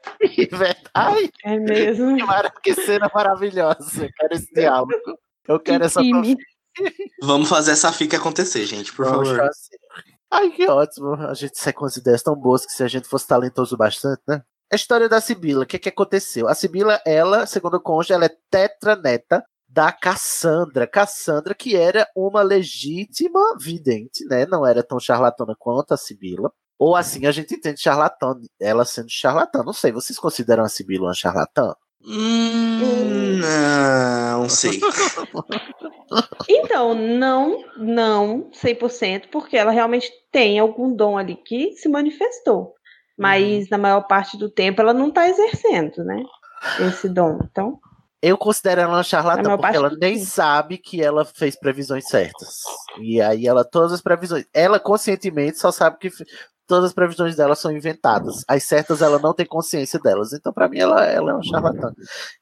Ai, 0.93 1.29
É 1.43 1.59
mesmo. 1.59 2.15
Que 2.63 2.73
cena 2.73 3.11
maravilhosa. 3.13 4.05
Eu 4.05 4.09
quero 4.17 4.33
esse 4.33 4.53
diálogo. 4.53 4.93
Eu 5.47 5.59
quero 5.59 5.83
essa. 5.83 6.01
Vamos 7.21 7.49
fazer 7.49 7.71
essa 7.71 7.91
fica 7.91 8.15
acontecer, 8.17 8.65
gente, 8.65 8.93
por 8.93 9.05
Vamos 9.05 9.27
favor. 9.29 9.45
fazer. 9.45 9.77
Ai, 10.31 10.49
que 10.51 10.67
ótimo. 10.67 11.13
A 11.15 11.33
gente 11.33 11.57
sai 11.59 11.73
com 11.73 11.85
as 11.85 11.97
ideias 11.97 12.23
tão 12.23 12.35
boas 12.35 12.65
que 12.65 12.71
se 12.71 12.83
a 12.83 12.87
gente 12.87 13.07
fosse 13.07 13.27
talentoso 13.27 13.75
bastante, 13.75 14.21
né? 14.27 14.41
A 14.71 14.75
história 14.75 15.07
da 15.07 15.19
Sibila, 15.21 15.63
o 15.63 15.65
que, 15.65 15.79
que 15.79 15.89
aconteceu? 15.89 16.47
A 16.47 16.53
Sibila, 16.53 17.01
ela, 17.05 17.45
segundo 17.45 17.75
o 17.75 17.81
cônjuge, 17.81 18.13
ela 18.13 18.25
é 18.25 18.35
tetraneta 18.51 19.43
da 19.77 19.91
Cassandra. 19.91 20.87
Cassandra, 20.87 21.53
que 21.53 21.75
era 21.75 22.07
uma 22.15 22.41
legítima 22.41 23.39
vidente, 23.59 24.25
né? 24.25 24.43
Não 24.47 24.65
era 24.65 24.81
tão 24.81 24.99
charlatana 24.99 25.55
quanto 25.55 25.93
a 25.93 25.97
Sibila. 25.97 26.51
Ou 26.79 26.95
assim, 26.95 27.27
a 27.27 27.31
gente 27.31 27.53
entende 27.53 27.79
charlatã, 27.79 28.33
ela 28.59 28.85
sendo 28.85 29.11
charlatã. 29.11 29.61
Não 29.63 29.73
sei, 29.73 29.91
vocês 29.91 30.17
consideram 30.17 30.63
a 30.63 30.67
Sibila 30.67 31.09
uma 31.09 31.13
charlatã? 31.13 31.75
Hum, 32.03 33.39
não 34.31 34.49
sei. 34.49 34.79
Então, 36.49 36.95
não, 36.95 37.65
não 37.75 38.49
100%, 38.51 39.27
porque 39.29 39.57
ela 39.57 39.71
realmente 39.71 40.09
tem 40.31 40.57
algum 40.57 40.95
dom 40.95 41.17
ali 41.17 41.35
que 41.35 41.73
se 41.73 41.89
manifestou. 41.89 42.73
Mas 43.17 43.69
na 43.69 43.77
maior 43.77 44.07
parte 44.07 44.37
do 44.37 44.49
tempo 44.49 44.81
ela 44.81 44.93
não 44.93 45.09
está 45.09 45.27
exercendo, 45.27 46.05
né? 46.05 46.23
Esse 46.79 47.09
dom. 47.09 47.39
Então, 47.43 47.77
Eu 48.21 48.37
considero 48.37 48.81
ela 48.81 48.89
uma 48.91 48.97
Na 48.97 49.03
charlatã 49.03 49.57
porque 49.57 49.75
ela 49.75 49.91
nem 49.99 50.17
sabe 50.23 50.77
que 50.77 51.01
ela 51.03 51.23
fez 51.23 51.55
previsões 51.57 52.07
certas. 52.07 52.61
E 52.99 53.21
aí 53.21 53.45
ela, 53.47 53.63
todas 53.63 53.91
as 53.93 54.01
previsões. 54.01 54.45
Ela 54.53 54.79
conscientemente 54.79 55.59
só 55.59 55.71
sabe 55.71 55.97
que 55.99 56.09
todas 56.65 56.85
as 56.85 56.93
previsões 56.93 57.35
dela 57.35 57.55
são 57.55 57.71
inventadas. 57.71 58.43
As 58.47 58.63
certas 58.63 59.01
ela 59.01 59.19
não 59.19 59.33
tem 59.33 59.45
consciência 59.45 59.99
delas. 59.99 60.33
Então, 60.33 60.51
pra 60.51 60.67
mim, 60.67 60.79
ela, 60.79 61.05
ela 61.05 61.31
é 61.31 61.33
uma 61.33 61.43
charlatã. 61.43 61.93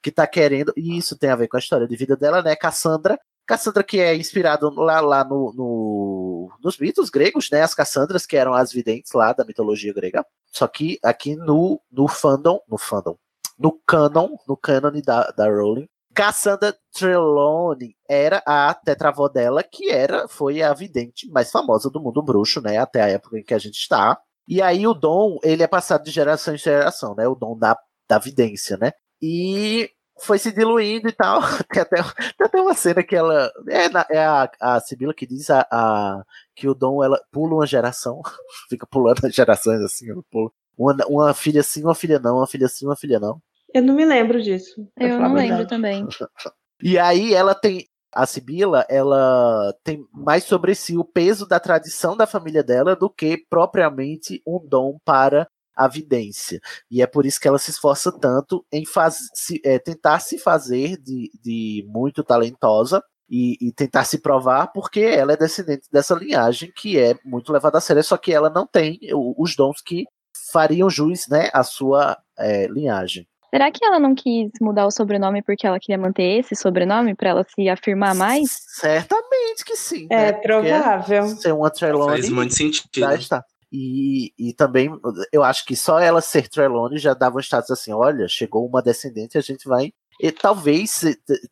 Que 0.02 0.12
tá 0.12 0.26
querendo. 0.26 0.72
E 0.78 0.98
isso 0.98 1.18
tem 1.18 1.30
a 1.30 1.36
ver 1.36 1.48
com 1.50 1.58
a 1.58 1.60
história 1.60 1.88
de 1.88 1.96
vida 1.98 2.16
dela, 2.16 2.42
né? 2.42 2.56
Cassandra. 2.56 3.20
Cassandra, 3.46 3.84
que 3.84 4.00
é 4.00 4.16
inspirado 4.16 4.70
lá, 4.74 5.00
lá 5.02 5.24
no, 5.24 5.54
no- 5.54 6.50
nos 6.64 6.80
mitos 6.80 7.10
gregos, 7.12 7.48
né? 7.52 7.62
As 7.62 7.76
Cassandras, 7.76 8.26
que 8.26 8.36
eram 8.36 8.54
as 8.56 8.72
videntes 8.72 9.12
lá 9.14 9.34
da 9.34 9.46
mitologia 9.46 9.94
grega. 9.94 10.26
Só 10.52 10.68
que 10.68 10.98
aqui 11.04 11.36
no, 11.36 11.80
no 11.92 12.08
fandom, 12.08 12.60
no 12.68 12.78
fandom, 12.80 13.16
no 13.58 13.72
canon, 13.88 14.30
no 14.48 14.58
cânone 14.58 15.02
da, 15.02 15.32
da 15.32 15.46
Rowling, 15.50 15.88
Cassandra 16.14 16.74
Trelawney 16.94 17.96
era 18.10 18.42
a 18.46 18.74
tetravó 18.74 19.28
dela, 19.28 19.62
que 19.64 19.90
era, 19.92 20.28
foi 20.28 20.62
a 20.62 20.74
vidente 20.74 21.30
mais 21.30 21.52
famosa 21.52 21.90
do 21.90 22.00
mundo 22.02 22.22
bruxo, 22.24 22.62
né? 22.62 22.78
Até 22.78 23.02
a 23.02 23.10
época 23.10 23.38
em 23.38 23.44
que 23.44 23.54
a 23.54 23.58
gente 23.60 23.76
está. 23.78 24.18
E 24.48 24.62
aí 24.62 24.88
o 24.88 24.94
dom, 24.94 25.38
ele 25.44 25.64
é 25.64 25.68
passado 25.68 26.04
de 26.06 26.12
geração 26.12 26.54
em 26.54 26.58
geração, 26.58 27.16
né? 27.16 27.28
O 27.28 27.36
dom 27.36 27.58
da, 27.58 27.78
da 28.08 28.18
vidência, 28.18 28.78
né? 28.78 28.92
E 29.22 29.90
foi 30.22 30.40
se 30.40 30.54
diluindo 30.54 31.10
e 31.10 31.12
tal. 31.12 31.42
Tem 31.70 31.82
até, 31.82 31.98
tem 32.38 32.46
até 32.48 32.62
uma 32.62 32.74
cena 32.74 33.04
que 33.04 33.16
ela. 33.16 33.52
É, 33.68 33.90
na- 33.90 34.06
é 34.10 34.24
a, 34.26 34.50
a 34.62 34.80
Sibila 34.80 35.14
que 35.14 35.26
diz 35.28 35.50
a, 35.50 35.68
a- 35.72 36.24
que 36.56 36.70
o 36.70 36.74
dom 36.74 37.04
ela 37.04 37.20
pula 37.32 37.56
uma 37.56 37.66
geração, 37.68 38.22
fica 38.70 38.88
pulando 38.88 39.26
as 39.26 39.34
gerações 39.36 39.82
assim, 39.82 40.10
ela 40.10 40.22
pula. 40.32 40.50
Uma, 40.78 40.96
uma 41.08 41.34
filha 41.34 41.64
sim, 41.64 41.84
uma 41.84 41.96
filha 41.96 42.20
não, 42.20 42.38
uma 42.38 42.48
filha 42.48 42.68
sim, 42.68 42.86
uma 42.86 42.96
filha 42.96 43.20
não. 43.20 43.42
eu 43.74 43.84
não 43.84 43.94
me 43.94 44.06
lembro 44.06 44.42
disso. 44.42 44.88
Eu 44.98 45.20
não 45.20 45.34
lembro 45.34 45.68
também. 45.68 46.06
E 46.84 47.00
aí 47.00 47.34
ela 47.34 47.56
tem. 47.56 47.88
A 48.14 48.26
Sibila, 48.26 48.86
ela 48.90 49.74
tem 49.84 50.06
mais 50.12 50.44
sobre 50.44 50.76
si 50.76 50.98
o 50.98 51.04
peso 51.04 51.46
da 51.46 51.60
tradição 51.60 52.16
da 52.16 52.28
família 52.28 52.64
dela 52.64 52.96
do 52.96 53.10
que 53.10 53.44
propriamente 53.50 54.42
um 54.48 54.60
dom 54.66 54.98
para 55.04 55.50
a 55.76 55.88
vidência. 55.88 56.62
E 56.90 57.02
é 57.02 57.08
por 57.08 57.26
isso 57.26 57.40
que 57.40 57.48
ela 57.48 57.60
se 57.60 57.72
esforça 57.72 58.12
tanto 58.18 58.66
em 58.72 58.86
faz, 58.86 59.18
se, 59.34 59.60
é, 59.66 59.78
tentar 59.78 60.20
se 60.20 60.38
fazer 60.38 60.98
de, 60.98 61.30
de 61.44 61.86
muito 61.90 62.24
talentosa 62.24 63.04
e, 63.30 63.58
e 63.60 63.72
tentar 63.74 64.06
se 64.06 64.20
provar, 64.20 64.68
porque 64.68 65.02
ela 65.02 65.34
é 65.34 65.38
descendente 65.38 65.88
dessa 65.92 66.16
linhagem 66.16 66.72
que 66.74 66.98
é 66.98 67.18
muito 67.26 67.52
levada 67.52 67.80
a 67.80 67.82
sério, 67.82 68.04
só 68.04 68.16
que 68.18 68.32
ela 68.32 68.50
não 68.50 68.66
tem 68.66 69.00
os 69.12 69.56
dons 69.56 69.82
que 69.82 70.06
fariam 70.52 70.90
jus 70.90 71.28
né, 71.28 71.50
à 71.54 71.64
sua 71.64 72.18
é, 72.38 72.68
linhagem. 72.68 73.28
Será 73.50 73.72
que 73.72 73.86
ela 73.86 74.00
não 74.00 74.14
quis 74.14 74.52
mudar 74.60 74.86
o 74.86 74.92
sobrenome 74.92 75.42
porque 75.42 75.66
ela 75.66 75.80
queria 75.80 75.98
manter 75.98 76.40
esse 76.40 76.56
sobrenome 76.56 77.16
pra 77.16 77.30
ela 77.30 77.46
se 77.48 77.70
afirmar 77.70 78.14
mais? 78.14 78.58
Certamente 78.68 79.64
que 79.66 79.78
sim. 79.78 80.08
É 80.10 80.18
né? 80.18 80.34
Porque 80.34 80.48
provável. 80.48 81.28
Ser 81.28 81.54
uma 81.54 81.70
Trelawney. 81.70 82.22
Faz 82.22 82.30
muito 82.30 82.54
sentido. 82.54 82.90
já 82.94 83.16
está. 83.16 83.46
E, 83.72 84.34
e 84.38 84.54
também, 84.54 84.90
eu 85.32 85.44
acho 85.44 85.66
que 85.66 85.76
só 85.76 86.00
ela 86.00 86.22
ser 86.22 86.50
Trelawney 86.50 86.98
já 86.98 87.14
dava 87.14 87.38
um 87.38 87.40
status 87.40 87.72
assim: 87.72 87.94
olha, 87.94 88.28
chegou 88.28 88.68
uma 88.68 88.82
descendente, 88.82 89.38
a 89.38 89.42
gente 89.42 89.68
vai. 89.68 89.94
E 90.20 90.32
talvez 90.32 91.02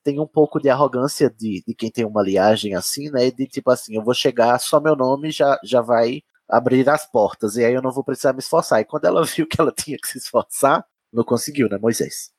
tenha 0.04 0.22
um 0.22 0.28
pouco 0.28 0.60
de 0.60 0.70
arrogância 0.70 1.30
de, 1.30 1.64
de 1.68 1.74
quem 1.74 1.92
tem 1.92 2.06
uma 2.06 2.22
liagem 2.22 2.76
assim, 2.76 3.10
né? 3.12 3.32
De 3.32 3.48
tipo 3.48 3.72
assim, 3.72 3.96
eu 3.96 4.04
vou 4.04 4.14
chegar, 4.14 4.60
só 4.60 4.80
meu 4.80 4.96
nome 4.96 5.32
já, 5.32 5.60
já 5.64 5.82
vai 5.82 6.22
abrir 6.50 6.88
as 6.90 7.06
portas, 7.10 7.56
e 7.58 7.64
aí 7.66 7.74
eu 7.74 7.82
não 7.82 7.92
vou 7.92 8.04
precisar 8.04 8.34
me 8.34 8.40
esforçar. 8.40 8.80
E 8.82 8.86
quando 8.86 9.06
ela 9.06 9.24
viu 9.26 9.48
que 9.48 9.60
ela 9.60 9.72
tinha 9.72 9.98
que 9.98 10.08
se 10.08 10.18
esforçar, 10.18 10.86
não 11.12 11.24
conseguiu, 11.24 11.70
né, 11.70 11.78
Moisés? 11.78 12.32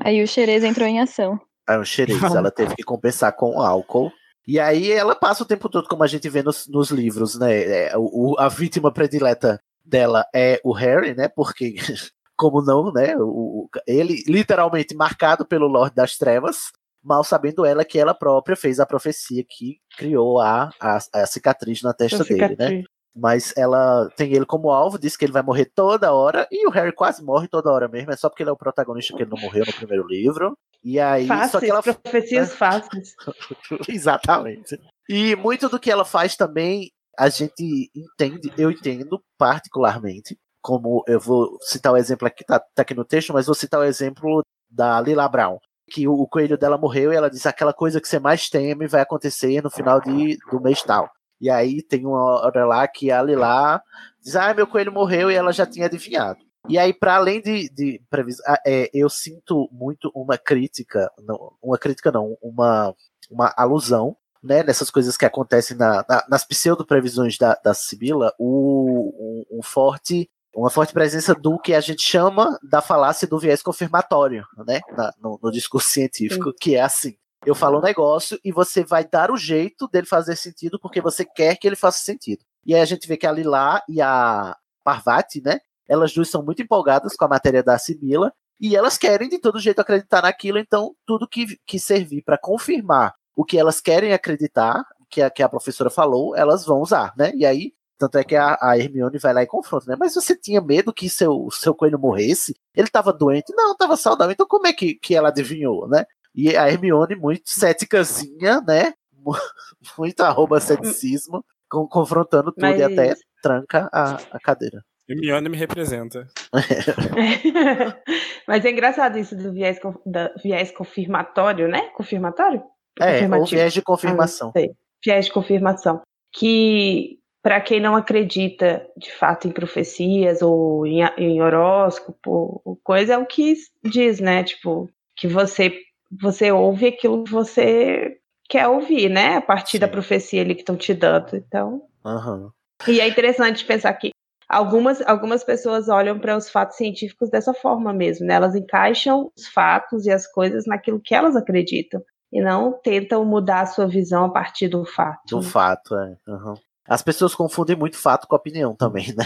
Aí 0.00 0.22
o 0.22 0.26
Xerez 0.26 0.64
entrou 0.64 0.86
em 0.88 1.00
ação. 1.00 1.40
Aí 1.66 1.78
um 1.78 1.84
xerez, 1.84 2.18
ela 2.34 2.50
teve 2.50 2.74
que 2.74 2.82
compensar 2.82 3.32
com 3.34 3.60
álcool. 3.60 4.10
E 4.46 4.58
aí 4.58 4.90
ela 4.90 5.14
passa 5.14 5.42
o 5.42 5.46
tempo 5.46 5.68
todo, 5.68 5.86
como 5.86 6.02
a 6.02 6.06
gente 6.06 6.26
vê 6.30 6.42
nos, 6.42 6.66
nos 6.66 6.90
livros, 6.90 7.38
né? 7.38 7.88
É, 7.88 7.96
o, 7.98 8.32
o- 8.32 8.36
a 8.38 8.48
vítima 8.48 8.90
predileta 8.90 9.60
dela 9.84 10.24
é 10.34 10.58
o 10.64 10.72
Harry, 10.72 11.14
né? 11.14 11.28
Porque, 11.28 11.74
como 12.34 12.62
não, 12.62 12.90
né? 12.90 13.14
O, 13.18 13.22
o- 13.64 13.68
ele 13.86 14.22
literalmente 14.26 14.94
marcado 14.96 15.44
pelo 15.46 15.66
Lorde 15.66 15.94
das 15.94 16.16
Trevas, 16.16 16.72
mal 17.04 17.22
sabendo 17.22 17.66
ela 17.66 17.84
que 17.84 17.98
ela 17.98 18.14
própria 18.14 18.56
fez 18.56 18.80
a 18.80 18.86
profecia 18.86 19.44
que 19.46 19.78
criou 19.98 20.40
a, 20.40 20.70
a, 20.80 20.98
a 21.12 21.26
cicatriz 21.26 21.82
na 21.82 21.92
testa 21.92 22.24
dele, 22.24 22.56
né? 22.58 22.84
Mas 23.14 23.52
ela 23.56 24.08
tem 24.16 24.32
ele 24.32 24.46
como 24.46 24.70
alvo, 24.70 24.98
diz 24.98 25.16
que 25.16 25.24
ele 25.24 25.32
vai 25.32 25.42
morrer 25.42 25.64
toda 25.66 26.12
hora, 26.12 26.46
e 26.50 26.66
o 26.66 26.70
Harry 26.70 26.92
quase 26.92 27.22
morre 27.24 27.48
toda 27.48 27.72
hora 27.72 27.88
mesmo, 27.88 28.12
é 28.12 28.16
só 28.16 28.28
porque 28.28 28.42
ele 28.42 28.50
é 28.50 28.52
o 28.52 28.56
protagonista 28.56 29.16
que 29.16 29.22
ele 29.22 29.30
não 29.30 29.40
morreu 29.40 29.64
no 29.66 29.72
primeiro 29.72 30.06
livro. 30.06 30.56
E 30.84 31.00
aí, 31.00 31.26
só 31.26 31.34
Fáceis, 31.34 31.64
que 31.64 31.70
ela 31.70 31.82
profecias 31.82 32.54
fáceis. 32.54 33.14
Exatamente. 33.88 34.80
E 35.08 35.34
muito 35.34 35.68
do 35.68 35.80
que 35.80 35.90
ela 35.90 36.04
faz 36.04 36.36
também, 36.36 36.92
a 37.18 37.28
gente 37.28 37.90
entende, 37.94 38.52
eu 38.56 38.70
entendo 38.70 39.20
particularmente, 39.36 40.38
como 40.62 41.02
eu 41.08 41.18
vou 41.18 41.58
citar 41.62 41.92
o 41.92 41.96
exemplo 41.96 42.28
aqui, 42.28 42.44
tá, 42.44 42.60
tá 42.60 42.82
aqui 42.82 42.94
no 42.94 43.04
texto, 43.04 43.32
mas 43.32 43.46
vou 43.46 43.54
citar 43.54 43.80
o 43.80 43.84
exemplo 43.84 44.42
da 44.70 45.00
Lila 45.00 45.28
Brown. 45.28 45.58
que 45.90 46.06
o, 46.06 46.12
o 46.12 46.28
coelho 46.28 46.56
dela 46.56 46.78
morreu 46.78 47.12
e 47.12 47.16
ela 47.16 47.30
diz 47.30 47.46
aquela 47.46 47.72
coisa 47.72 48.00
que 48.00 48.06
você 48.06 48.18
mais 48.18 48.48
teme 48.48 48.86
vai 48.86 49.00
acontecer 49.00 49.62
no 49.62 49.70
final 49.70 50.00
de, 50.00 50.36
do 50.50 50.60
mês 50.60 50.82
tal. 50.82 51.10
E 51.40 51.48
aí 51.48 51.82
tem 51.82 52.06
uma 52.06 52.40
hora 52.40 52.66
lá 52.66 52.86
que 52.88 53.10
a 53.10 53.22
Lilá 53.22 53.82
diz, 54.22 54.36
ah, 54.36 54.52
meu 54.54 54.66
coelho 54.66 54.92
morreu 54.92 55.30
e 55.30 55.34
ela 55.34 55.52
já 55.52 55.66
tinha 55.66 55.86
adivinhado. 55.86 56.40
E 56.68 56.78
aí, 56.78 56.92
para 56.92 57.16
além 57.16 57.40
de, 57.40 57.68
de 57.70 58.02
previsão, 58.10 58.44
é, 58.66 58.90
eu 58.92 59.08
sinto 59.08 59.68
muito 59.72 60.10
uma 60.14 60.36
crítica, 60.36 61.10
não, 61.24 61.52
uma 61.62 61.78
crítica 61.78 62.12
não, 62.12 62.36
uma, 62.42 62.94
uma 63.30 63.54
alusão, 63.56 64.16
né, 64.42 64.62
nessas 64.62 64.90
coisas 64.90 65.16
que 65.16 65.24
acontecem 65.24 65.76
na, 65.76 66.04
na, 66.08 66.24
nas 66.28 66.44
pseudo-previsões 66.44 67.38
da, 67.38 67.54
da 67.64 67.72
Sibila, 67.72 68.32
o, 68.38 69.44
um, 69.50 69.58
um 69.58 69.62
forte 69.62 70.30
uma 70.54 70.70
forte 70.70 70.92
presença 70.92 71.34
do 71.34 71.56
que 71.58 71.72
a 71.72 71.80
gente 71.80 72.02
chama 72.02 72.58
da 72.68 72.80
falácia 72.80 73.28
do 73.28 73.38
viés 73.38 73.62
confirmatório, 73.62 74.44
né, 74.66 74.80
na, 74.96 75.12
no, 75.22 75.38
no, 75.40 75.52
discurso 75.52 75.88
científico, 75.88 76.50
Sim. 76.50 76.56
que 76.60 76.74
é 76.74 76.80
assim. 76.80 77.14
Eu 77.46 77.54
falo 77.54 77.78
um 77.78 77.82
negócio 77.82 78.38
e 78.44 78.50
você 78.50 78.84
vai 78.84 79.06
dar 79.06 79.30
o 79.30 79.36
jeito 79.36 79.88
dele 79.88 80.06
fazer 80.06 80.36
sentido 80.36 80.78
porque 80.80 81.00
você 81.00 81.24
quer 81.24 81.56
que 81.56 81.66
ele 81.66 81.76
faça 81.76 82.00
sentido. 82.00 82.44
E 82.66 82.74
aí 82.74 82.80
a 82.80 82.84
gente 82.84 83.06
vê 83.06 83.16
que 83.16 83.26
a 83.26 83.32
Lilá 83.32 83.82
e 83.88 84.00
a 84.00 84.56
Parvati, 84.84 85.40
né, 85.42 85.60
elas 85.88 86.12
duas 86.12 86.28
são 86.28 86.42
muito 86.42 86.60
empolgadas 86.62 87.16
com 87.16 87.24
a 87.24 87.28
matéria 87.28 87.62
da 87.62 87.78
Sibila 87.78 88.32
e 88.60 88.76
elas 88.76 88.98
querem 88.98 89.28
de 89.28 89.38
todo 89.38 89.60
jeito 89.60 89.80
acreditar 89.80 90.22
naquilo, 90.22 90.58
então 90.58 90.94
tudo 91.06 91.28
que, 91.28 91.58
que 91.64 91.78
servir 91.78 92.22
para 92.22 92.36
confirmar 92.36 93.14
o 93.36 93.44
que 93.44 93.56
elas 93.56 93.80
querem 93.80 94.12
acreditar, 94.12 94.84
que 95.08 95.22
a, 95.22 95.30
que 95.30 95.42
a 95.42 95.48
professora 95.48 95.88
falou, 95.88 96.36
elas 96.36 96.66
vão 96.66 96.80
usar, 96.80 97.14
né? 97.16 97.32
E 97.34 97.46
aí 97.46 97.72
tanto 97.98 98.16
é 98.16 98.22
que 98.22 98.36
a, 98.36 98.56
a, 98.62 98.78
Hermione 98.78 99.18
vai 99.18 99.34
lá 99.34 99.42
e 99.42 99.46
confronta, 99.46 99.90
né? 99.90 99.96
Mas 99.98 100.14
você 100.14 100.36
tinha 100.36 100.60
medo 100.60 100.94
que 100.94 101.10
seu, 101.10 101.48
seu 101.50 101.74
coelho 101.74 101.98
morresse? 101.98 102.54
Ele 102.72 102.86
estava 102.86 103.12
doente? 103.12 103.52
Não, 103.52 103.72
estava 103.72 103.96
saudável. 103.96 104.32
Então 104.32 104.46
como 104.46 104.68
é 104.68 104.72
que, 104.72 104.94
que 104.94 105.16
ela 105.16 105.30
adivinhou, 105.30 105.88
né? 105.88 106.04
E 106.34 106.56
a 106.56 106.68
Hermione, 106.68 107.16
muito 107.16 107.50
céticazinha, 107.50 108.60
né? 108.60 108.92
Muito 109.98 110.20
arroba 110.20 110.60
ceticismo, 110.60 111.44
com, 111.68 111.86
confrontando 111.86 112.52
tudo 112.52 112.62
Mas... 112.62 112.80
e 112.80 112.82
até 112.82 113.14
tranca 113.42 113.88
a, 113.92 114.14
a 114.30 114.40
cadeira. 114.40 114.82
Hermione 115.08 115.48
me 115.48 115.56
representa. 115.56 116.28
Mas 118.46 118.64
é 118.64 118.70
engraçado 118.70 119.18
isso 119.18 119.34
do 119.36 119.52
viés, 119.52 119.78
da, 120.04 120.32
viés 120.42 120.70
confirmatório, 120.70 121.66
né? 121.68 121.88
Confirmatório? 121.94 122.62
É, 123.00 123.26
ou 123.34 123.46
viés 123.46 123.72
de 123.72 123.80
confirmação. 123.80 124.52
Ah, 124.56 124.60
viés 125.04 125.26
de 125.26 125.32
confirmação. 125.32 126.02
Que 126.32 127.18
para 127.42 127.60
quem 127.60 127.80
não 127.80 127.96
acredita 127.96 128.86
de 128.96 129.10
fato 129.12 129.48
em 129.48 129.52
profecias 129.52 130.42
ou 130.42 130.86
em, 130.86 131.00
em 131.16 131.40
horóscopo, 131.40 132.78
coisa 132.82 133.14
é 133.14 133.18
o 133.18 133.24
que 133.24 133.54
diz, 133.82 134.20
né? 134.20 134.44
Tipo, 134.44 134.90
que 135.16 135.26
você 135.26 135.74
você 136.10 136.50
ouve 136.50 136.86
aquilo 136.86 137.24
que 137.24 137.30
você 137.30 138.18
quer 138.48 138.66
ouvir, 138.66 139.08
né? 139.08 139.36
A 139.36 139.42
partir 139.42 139.72
Sim. 139.72 139.80
da 139.80 139.88
profecia 139.88 140.40
ali 140.40 140.54
que 140.54 140.62
estão 140.62 140.76
te 140.76 140.94
dando. 140.94 141.36
Então. 141.36 141.82
Uhum. 142.04 142.50
E 142.86 143.00
é 143.00 143.08
interessante 143.08 143.64
pensar 143.64 143.92
que 143.94 144.10
algumas, 144.48 145.00
algumas 145.02 145.44
pessoas 145.44 145.88
olham 145.88 146.18
para 146.18 146.36
os 146.36 146.48
fatos 146.48 146.76
científicos 146.76 147.30
dessa 147.30 147.52
forma 147.52 147.92
mesmo, 147.92 148.26
né? 148.26 148.34
Elas 148.34 148.54
encaixam 148.54 149.30
os 149.36 149.46
fatos 149.48 150.06
e 150.06 150.10
as 150.10 150.26
coisas 150.26 150.64
naquilo 150.66 151.00
que 151.00 151.14
elas 151.14 151.36
acreditam. 151.36 152.02
E 152.32 152.42
não 152.42 152.72
tentam 152.72 153.24
mudar 153.24 153.62
a 153.62 153.66
sua 153.66 153.86
visão 153.86 154.26
a 154.26 154.30
partir 154.30 154.68
do 154.68 154.84
fato. 154.84 155.20
Do 155.28 155.40
né? 155.40 155.48
fato, 155.48 155.94
é. 155.94 156.16
Uhum. 156.26 156.54
As 156.86 157.02
pessoas 157.02 157.34
confundem 157.34 157.76
muito 157.76 157.96
fato 157.98 158.26
com 158.26 158.36
opinião 158.36 158.74
também, 158.74 159.12
né? 159.16 159.24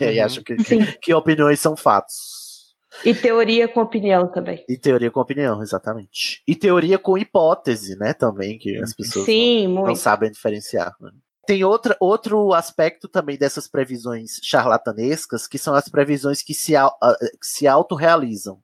E 0.00 0.04
aí 0.04 0.18
uhum. 0.18 0.24
acham 0.24 0.42
que, 0.42 0.56
que, 0.56 0.98
que 0.98 1.14
opiniões 1.14 1.60
são 1.60 1.76
fatos. 1.76 2.45
E 3.04 3.14
teoria 3.14 3.68
com 3.68 3.80
opinião 3.80 4.30
também. 4.30 4.64
E 4.68 4.76
teoria 4.76 5.10
com 5.10 5.20
opinião, 5.20 5.62
exatamente. 5.62 6.42
E 6.46 6.54
teoria 6.54 6.98
com 6.98 7.18
hipótese, 7.18 7.96
né? 7.96 8.12
Também, 8.12 8.58
que 8.58 8.76
as 8.78 8.94
pessoas 8.94 9.26
Sim, 9.26 9.68
não, 9.68 9.84
não, 9.84 9.94
sabem 9.94 10.30
diferenciar. 10.30 10.94
Né? 11.00 11.10
Tem 11.46 11.62
outra, 11.62 11.96
outro 12.00 12.52
aspecto 12.52 13.08
também 13.08 13.38
dessas 13.38 13.68
previsões 13.68 14.40
charlatanescas, 14.42 15.46
que 15.46 15.58
são 15.58 15.74
as 15.74 15.88
previsões 15.88 16.42
que 16.42 16.54
se, 16.54 16.72
que 16.72 17.46
se 17.46 17.68
autorrealizam, 17.68 18.58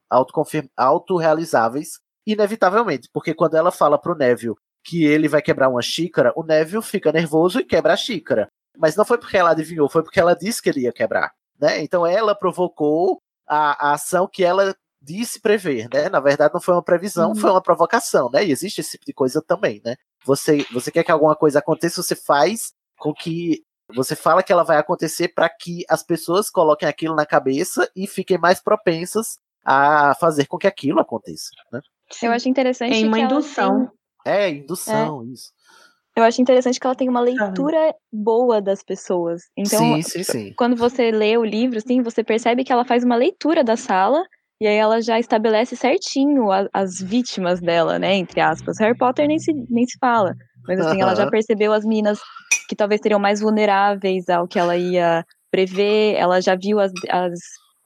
autorrealizáveis, 0.76 2.00
inevitavelmente. 2.26 3.08
Porque 3.12 3.34
quando 3.34 3.54
ela 3.54 3.70
fala 3.70 3.98
pro 3.98 4.16
Neville 4.16 4.56
que 4.84 5.04
ele 5.04 5.28
vai 5.28 5.40
quebrar 5.40 5.68
uma 5.68 5.80
xícara, 5.80 6.32
o 6.34 6.42
Neville 6.42 6.82
fica 6.82 7.12
nervoso 7.12 7.60
e 7.60 7.64
quebra 7.64 7.92
a 7.92 7.96
xícara. 7.96 8.48
Mas 8.76 8.96
não 8.96 9.04
foi 9.04 9.16
porque 9.16 9.36
ela 9.36 9.50
adivinhou, 9.50 9.88
foi 9.88 10.02
porque 10.02 10.18
ela 10.18 10.34
disse 10.34 10.60
que 10.60 10.68
ele 10.68 10.80
ia 10.80 10.92
quebrar. 10.92 11.30
Né? 11.60 11.80
Então 11.82 12.04
ela 12.04 12.34
provocou 12.34 13.21
a, 13.46 13.90
a 13.90 13.92
ação 13.94 14.28
que 14.30 14.44
ela 14.44 14.74
disse 15.00 15.40
prever, 15.40 15.88
né? 15.92 16.08
Na 16.08 16.20
verdade, 16.20 16.54
não 16.54 16.60
foi 16.60 16.74
uma 16.74 16.82
previsão, 16.82 17.30
uhum. 17.30 17.34
foi 17.34 17.50
uma 17.50 17.62
provocação, 17.62 18.30
né? 18.30 18.44
E 18.44 18.52
existe 18.52 18.80
esse 18.80 18.92
tipo 18.92 19.04
de 19.04 19.12
coisa 19.12 19.42
também, 19.42 19.80
né? 19.84 19.96
Você, 20.24 20.64
você 20.72 20.90
quer 20.90 21.02
que 21.02 21.10
alguma 21.10 21.34
coisa 21.34 21.58
aconteça, 21.58 22.02
você 22.02 22.14
faz 22.14 22.72
com 22.98 23.12
que 23.12 23.64
você 23.94 24.14
fala 24.14 24.42
que 24.42 24.52
ela 24.52 24.62
vai 24.62 24.78
acontecer 24.78 25.28
para 25.28 25.48
que 25.48 25.84
as 25.88 26.02
pessoas 26.02 26.48
coloquem 26.48 26.88
aquilo 26.88 27.14
na 27.14 27.26
cabeça 27.26 27.90
e 27.94 28.06
fiquem 28.06 28.38
mais 28.38 28.60
propensas 28.60 29.38
a 29.64 30.14
fazer 30.14 30.46
com 30.46 30.56
que 30.56 30.66
aquilo 30.66 31.00
aconteça, 31.00 31.50
né? 31.72 31.80
Eu 32.22 32.32
acho 32.32 32.48
interessante. 32.48 32.94
Em 32.94 33.06
uma 33.06 33.18
indução. 33.18 33.90
É, 34.24 34.50
indução, 34.50 35.22
é. 35.22 35.26
isso. 35.26 35.52
Eu 36.16 36.24
acho 36.24 36.42
interessante 36.42 36.78
que 36.78 36.86
ela 36.86 36.94
tem 36.94 37.08
uma 37.08 37.20
leitura 37.20 37.94
boa 38.12 38.60
das 38.60 38.82
pessoas. 38.82 39.42
Então, 39.56 39.78
sim, 39.78 40.02
sim, 40.02 40.22
sim. 40.22 40.54
quando 40.56 40.76
você 40.76 41.10
lê 41.10 41.36
o 41.38 41.44
livro, 41.44 41.78
assim, 41.78 42.02
você 42.02 42.22
percebe 42.22 42.64
que 42.64 42.72
ela 42.72 42.84
faz 42.84 43.02
uma 43.02 43.16
leitura 43.16 43.64
da 43.64 43.76
sala 43.76 44.22
e 44.60 44.66
aí 44.66 44.76
ela 44.76 45.00
já 45.00 45.18
estabelece 45.18 45.74
certinho 45.74 46.52
a, 46.52 46.68
as 46.72 47.00
vítimas 47.00 47.60
dela, 47.60 47.98
né? 47.98 48.14
Entre 48.14 48.40
aspas. 48.40 48.78
Harry 48.78 48.96
Potter 48.96 49.26
nem 49.26 49.38
se, 49.38 49.52
nem 49.70 49.86
se 49.86 49.96
fala. 49.98 50.34
Mas 50.68 50.78
assim, 50.80 51.00
ela 51.00 51.14
já 51.14 51.28
percebeu 51.28 51.72
as 51.72 51.84
minas 51.84 52.20
que 52.68 52.76
talvez 52.76 53.00
seriam 53.00 53.18
mais 53.18 53.40
vulneráveis 53.40 54.28
ao 54.28 54.46
que 54.46 54.58
ela 54.58 54.76
ia 54.76 55.24
prever. 55.50 56.14
Ela 56.14 56.40
já 56.40 56.54
viu 56.54 56.78
as, 56.78 56.92
as 57.08 57.38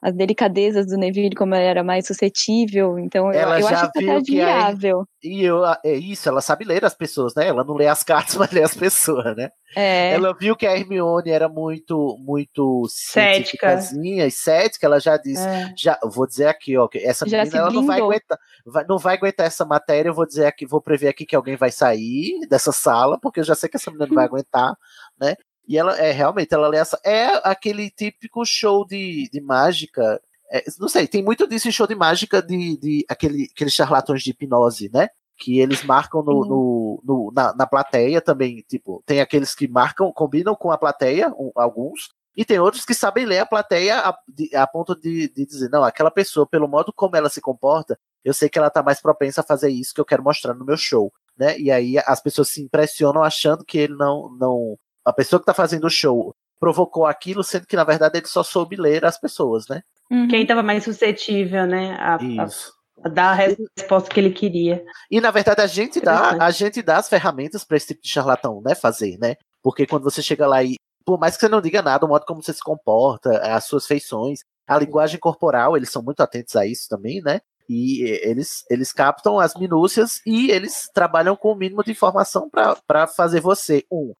as 0.07 0.15
delicadezas 0.15 0.87
do 0.87 0.95
Neville, 0.95 1.35
como 1.35 1.53
ela 1.53 1.63
era 1.63 1.83
mais 1.83 2.07
suscetível. 2.07 2.97
Então, 2.97 3.29
ela 3.29 3.59
eu, 3.59 3.61
eu 3.61 3.67
acho 3.67 3.91
que 3.91 4.09
é 4.09 4.15
admirável. 4.15 5.05
Que 5.19 5.27
e 5.27 5.43
eu, 5.43 5.65
é 5.65 5.93
isso, 5.93 6.29
ela 6.29 6.39
sabe 6.39 6.63
ler 6.63 6.85
as 6.85 6.95
pessoas, 6.95 7.35
né? 7.35 7.47
Ela 7.47 7.61
não 7.63 7.75
lê 7.75 7.87
as 7.87 8.03
cartas, 8.07 8.35
mas 8.37 8.51
lê 8.51 8.63
as 8.63 8.73
pessoas, 8.73 9.35
né? 9.35 9.49
É. 9.75 10.13
Ela 10.13 10.33
viu 10.33 10.55
que 10.55 10.65
a 10.65 10.77
Hermione 10.77 11.29
era 11.29 11.49
muito, 11.49 12.17
muito 12.21 12.85
cética, 12.89 13.73
e 14.01 14.31
cética. 14.31 14.87
Ela 14.87 14.99
já 14.99 15.17
disse, 15.17 15.45
é. 15.45 15.73
já, 15.75 15.99
vou 16.03 16.25
dizer 16.25 16.47
aqui, 16.47 16.77
ó, 16.77 16.87
que 16.87 16.99
essa 16.99 17.27
já 17.27 17.39
menina 17.39 17.57
ela 17.57 17.71
não 17.71 17.85
vai 17.85 17.99
aguentar, 17.99 18.39
vai, 18.65 18.85
não 18.87 18.97
vai 18.97 19.15
aguentar 19.17 19.45
essa 19.45 19.65
matéria. 19.65 20.09
Eu 20.09 20.13
vou 20.13 20.25
dizer 20.25 20.45
aqui, 20.45 20.65
vou 20.65 20.81
prever 20.81 21.09
aqui 21.09 21.25
que 21.25 21.35
alguém 21.35 21.57
vai 21.57 21.69
sair 21.69 22.47
dessa 22.49 22.71
sala, 22.71 23.19
porque 23.19 23.41
eu 23.41 23.43
já 23.43 23.55
sei 23.55 23.67
que 23.67 23.75
essa 23.75 23.91
menina 23.91 24.07
não 24.07 24.15
vai 24.15 24.23
aguentar, 24.25 24.73
né? 25.19 25.35
E 25.67 25.77
ela 25.77 25.97
é 25.99 26.11
realmente, 26.11 26.53
ela 26.53 26.67
lê 26.67 26.77
essa. 26.77 26.99
É 27.03 27.41
aquele 27.43 27.89
típico 27.89 28.45
show 28.45 28.85
de, 28.85 29.29
de 29.31 29.41
mágica. 29.41 30.21
É, 30.49 30.63
não 30.79 30.87
sei, 30.87 31.07
tem 31.07 31.21
muito 31.21 31.45
disso 31.47 31.67
em 31.67 31.71
show 31.71 31.85
de 31.85 31.95
mágica 31.95 32.41
de, 32.41 32.77
de 32.77 33.05
aquele, 33.09 33.49
aqueles 33.53 33.73
charlatões 33.73 34.23
de 34.23 34.31
hipnose, 34.31 34.89
né? 34.93 35.09
Que 35.37 35.59
eles 35.59 35.83
marcam 35.83 36.23
no, 36.23 36.45
no, 36.45 37.03
no 37.03 37.31
na, 37.35 37.53
na, 37.53 37.67
plateia 37.67 38.21
também. 38.21 38.63
Tipo, 38.67 39.03
tem 39.05 39.19
aqueles 39.19 39.53
que 39.53 39.67
marcam, 39.67 40.11
combinam 40.13 40.55
com 40.55 40.71
a 40.71 40.77
plateia, 40.77 41.29
um, 41.37 41.51
alguns, 41.53 42.09
e 42.37 42.45
tem 42.45 42.59
outros 42.59 42.85
que 42.85 42.93
sabem 42.93 43.25
ler 43.25 43.39
a 43.39 43.45
plateia 43.47 43.99
a, 43.99 44.17
de, 44.27 44.55
a 44.55 44.65
ponto 44.67 44.95
de, 44.95 45.27
de, 45.27 45.45
dizer, 45.45 45.69
não, 45.69 45.83
aquela 45.83 46.11
pessoa, 46.11 46.47
pelo 46.47 46.67
modo 46.67 46.93
como 46.93 47.15
ela 47.15 47.29
se 47.29 47.41
comporta, 47.41 47.99
eu 48.23 48.33
sei 48.33 48.47
que 48.47 48.59
ela 48.59 48.69
tá 48.69 48.83
mais 48.83 49.01
propensa 49.01 49.41
a 49.41 49.43
fazer 49.43 49.69
isso 49.69 49.93
que 49.93 49.99
eu 49.99 50.05
quero 50.05 50.23
mostrar 50.23 50.53
no 50.53 50.63
meu 50.63 50.77
show. 50.77 51.11
Né? 51.35 51.59
E 51.59 51.71
aí 51.71 51.97
as 52.05 52.21
pessoas 52.21 52.49
se 52.49 52.61
impressionam 52.61 53.23
achando 53.23 53.65
que 53.65 53.79
ele 53.79 53.95
não, 53.95 54.29
não, 54.37 54.77
a 55.07 55.13
pessoa 55.13 55.39
que 55.39 55.43
está 55.43 55.53
fazendo 55.53 55.85
o 55.85 55.89
show 55.89 56.35
provocou 56.59 57.05
aquilo, 57.05 57.43
sendo 57.43 57.65
que 57.65 57.75
na 57.75 57.83
verdade 57.83 58.17
ele 58.17 58.27
só 58.27 58.43
soube 58.43 58.75
ler 58.75 59.05
as 59.05 59.17
pessoas, 59.17 59.67
né? 59.69 59.81
Uhum. 60.11 60.27
Quem 60.27 60.41
estava 60.41 60.61
mais 60.61 60.83
suscetível, 60.83 61.65
né? 61.65 61.95
A, 61.99 62.17
Isso. 62.21 62.73
A, 63.03 63.07
a 63.07 63.09
dar 63.09 63.29
a 63.29 63.33
resposta 63.33 64.09
que 64.09 64.19
ele 64.19 64.31
queria. 64.31 64.83
E 65.09 65.21
na 65.21 65.31
verdade 65.31 65.61
a 65.61 65.67
gente 65.67 66.01
dá, 66.01 66.31
a 66.43 66.51
gente 66.51 66.81
dá 66.81 66.97
as 66.97 67.07
ferramentas 67.07 67.63
para 67.63 67.77
esse 67.77 67.87
tipo 67.87 68.01
de 68.01 68.09
charlatão, 68.09 68.61
né? 68.61 68.75
Fazer, 68.75 69.17
né? 69.17 69.35
Porque 69.63 69.85
quando 69.85 70.03
você 70.03 70.21
chega 70.21 70.45
lá 70.45 70.61
e, 70.63 70.75
por 71.05 71.17
mais 71.17 71.35
que 71.35 71.41
você 71.41 71.49
não 71.49 71.61
diga 71.61 71.81
nada, 71.81 72.05
o 72.05 72.09
modo 72.09 72.25
como 72.25 72.43
você 72.43 72.53
se 72.53 72.61
comporta, 72.61 73.37
as 73.39 73.63
suas 73.65 73.85
feições, 73.85 74.39
a 74.67 74.77
linguagem 74.77 75.19
corporal, 75.19 75.77
eles 75.77 75.89
são 75.89 76.03
muito 76.03 76.21
atentos 76.21 76.55
a 76.55 76.65
isso 76.65 76.89
também, 76.89 77.21
né? 77.21 77.39
E 77.69 78.01
eles, 78.23 78.65
eles 78.69 78.93
captam 78.93 79.39
as 79.39 79.53
minúcias 79.55 80.21
e 80.25 80.51
eles 80.51 80.89
trabalham 80.93 81.35
com 81.35 81.51
o 81.51 81.55
mínimo 81.55 81.83
de 81.83 81.91
informação 81.91 82.49
para 82.49 83.07
fazer 83.07 83.41
você, 83.41 83.85
um, 83.91 84.13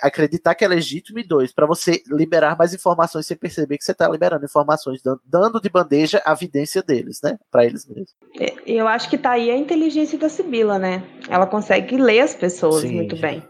acreditar 0.00 0.54
que 0.54 0.64
é 0.64 0.68
legítimo 0.68 1.18
e 1.18 1.26
dois, 1.26 1.52
para 1.52 1.66
você 1.66 2.02
liberar 2.08 2.56
mais 2.56 2.74
informações 2.74 3.26
sem 3.26 3.36
perceber 3.36 3.78
que 3.78 3.84
você 3.84 3.92
está 3.92 4.08
liberando 4.08 4.44
informações, 4.44 5.00
dando 5.24 5.60
de 5.60 5.68
bandeja 5.68 6.22
a 6.24 6.32
evidência 6.32 6.82
deles, 6.82 7.20
né, 7.22 7.38
para 7.50 7.64
eles 7.64 7.86
mesmos. 7.86 8.14
É, 8.38 8.54
eu 8.66 8.86
acho 8.88 9.08
que 9.08 9.18
tá 9.18 9.32
aí 9.32 9.50
a 9.50 9.56
inteligência 9.56 10.18
da 10.18 10.28
Sibila, 10.28 10.78
né? 10.78 11.02
Ela 11.28 11.46
consegue 11.46 11.96
ler 11.96 12.20
as 12.20 12.34
pessoas 12.34 12.82
Sim. 12.82 12.94
muito 12.94 13.16
bem. 13.16 13.42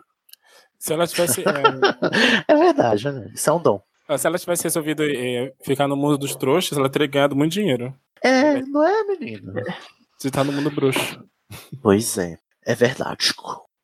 Se 0.79 0.93
ela 0.93 1.07
tivesse. 1.07 1.45
É... 2.49 2.53
é 2.53 2.57
verdade, 2.57 3.11
né? 3.11 3.31
Isso 3.35 3.51
é 3.51 3.53
um 3.53 3.63
dom. 3.63 3.83
Ah, 4.09 4.19
se 4.19 4.27
ela 4.27 4.39
tivesse 4.39 4.65
resolvido 4.65 5.05
é, 5.05 5.53
ficar 5.63 5.87
no 5.87 5.97
mundo 5.97 6.19
dos 6.19 6.35
trouxas, 6.35 6.77
ela 6.77 6.91
teria 6.91 7.07
ganhado 7.07 7.37
muito 7.37 7.53
dinheiro. 7.53 7.95
É, 8.23 8.61
não 8.63 8.85
é, 8.85 9.05
menino? 9.05 9.53
Você 10.19 10.31
tá 10.31 10.43
no 10.43 10.53
mundo 10.53 10.71
bruxo. 10.71 11.23
Pois 11.81 12.19
é, 12.19 12.37
é 12.67 12.75
verdade. 12.75 13.33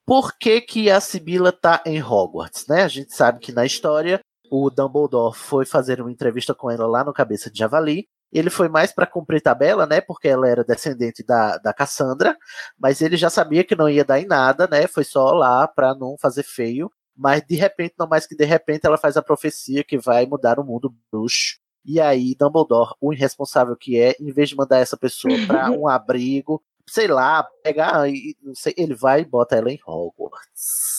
Por 0.06 0.38
que, 0.38 0.60
que 0.60 0.88
a 0.88 1.00
Sibila 1.00 1.50
tá 1.50 1.82
em 1.84 2.00
Hogwarts, 2.00 2.66
né? 2.68 2.84
A 2.84 2.88
gente 2.88 3.12
sabe 3.12 3.40
que 3.40 3.50
na 3.50 3.66
história 3.66 4.20
o 4.48 4.70
Dumbledore 4.70 5.36
foi 5.36 5.66
fazer 5.66 6.00
uma 6.00 6.12
entrevista 6.12 6.54
com 6.54 6.70
ela 6.70 6.86
lá 6.86 7.02
no 7.02 7.12
Cabeça 7.12 7.50
de 7.50 7.58
Javali. 7.58 8.06
Ele 8.32 8.48
foi 8.48 8.68
mais 8.68 8.92
para 8.92 9.06
cumprir 9.06 9.40
tabela, 9.40 9.84
né? 9.84 10.00
Porque 10.00 10.28
ela 10.28 10.48
era 10.48 10.62
descendente 10.62 11.24
da, 11.24 11.58
da 11.58 11.74
Cassandra, 11.74 12.36
mas 12.78 13.00
ele 13.00 13.16
já 13.16 13.28
sabia 13.28 13.64
que 13.64 13.74
não 13.74 13.88
ia 13.88 14.04
dar 14.04 14.20
em 14.20 14.26
nada, 14.26 14.68
né? 14.70 14.86
Foi 14.86 15.02
só 15.02 15.32
lá 15.32 15.66
para 15.66 15.92
não 15.92 16.16
fazer 16.20 16.44
feio. 16.44 16.88
Mas 17.16 17.42
de 17.44 17.56
repente, 17.56 17.94
não 17.98 18.06
mais 18.06 18.26
que 18.26 18.36
de 18.36 18.44
repente, 18.44 18.86
ela 18.86 18.98
faz 18.98 19.16
a 19.16 19.22
profecia 19.22 19.82
que 19.82 19.98
vai 19.98 20.24
mudar 20.24 20.60
o 20.60 20.64
mundo 20.64 20.94
bruxo. 21.10 21.58
E 21.84 22.00
aí, 22.00 22.34
Dumbledore, 22.38 22.94
o 23.00 23.12
irresponsável 23.12 23.76
que 23.76 23.98
é, 23.98 24.14
em 24.20 24.32
vez 24.32 24.50
de 24.50 24.56
mandar 24.56 24.78
essa 24.78 24.96
pessoa 24.96 25.34
para 25.46 25.70
um 25.72 25.88
abrigo, 25.88 26.62
sei 26.88 27.06
lá, 27.08 27.46
pegar, 27.62 28.08
e- 28.08 28.36
não 28.42 28.54
sei, 28.54 28.74
ele 28.76 28.94
vai 28.94 29.20
e 29.22 29.24
bota 29.24 29.56
ela 29.56 29.70
em 29.70 29.78
Hogwarts. 29.86 30.96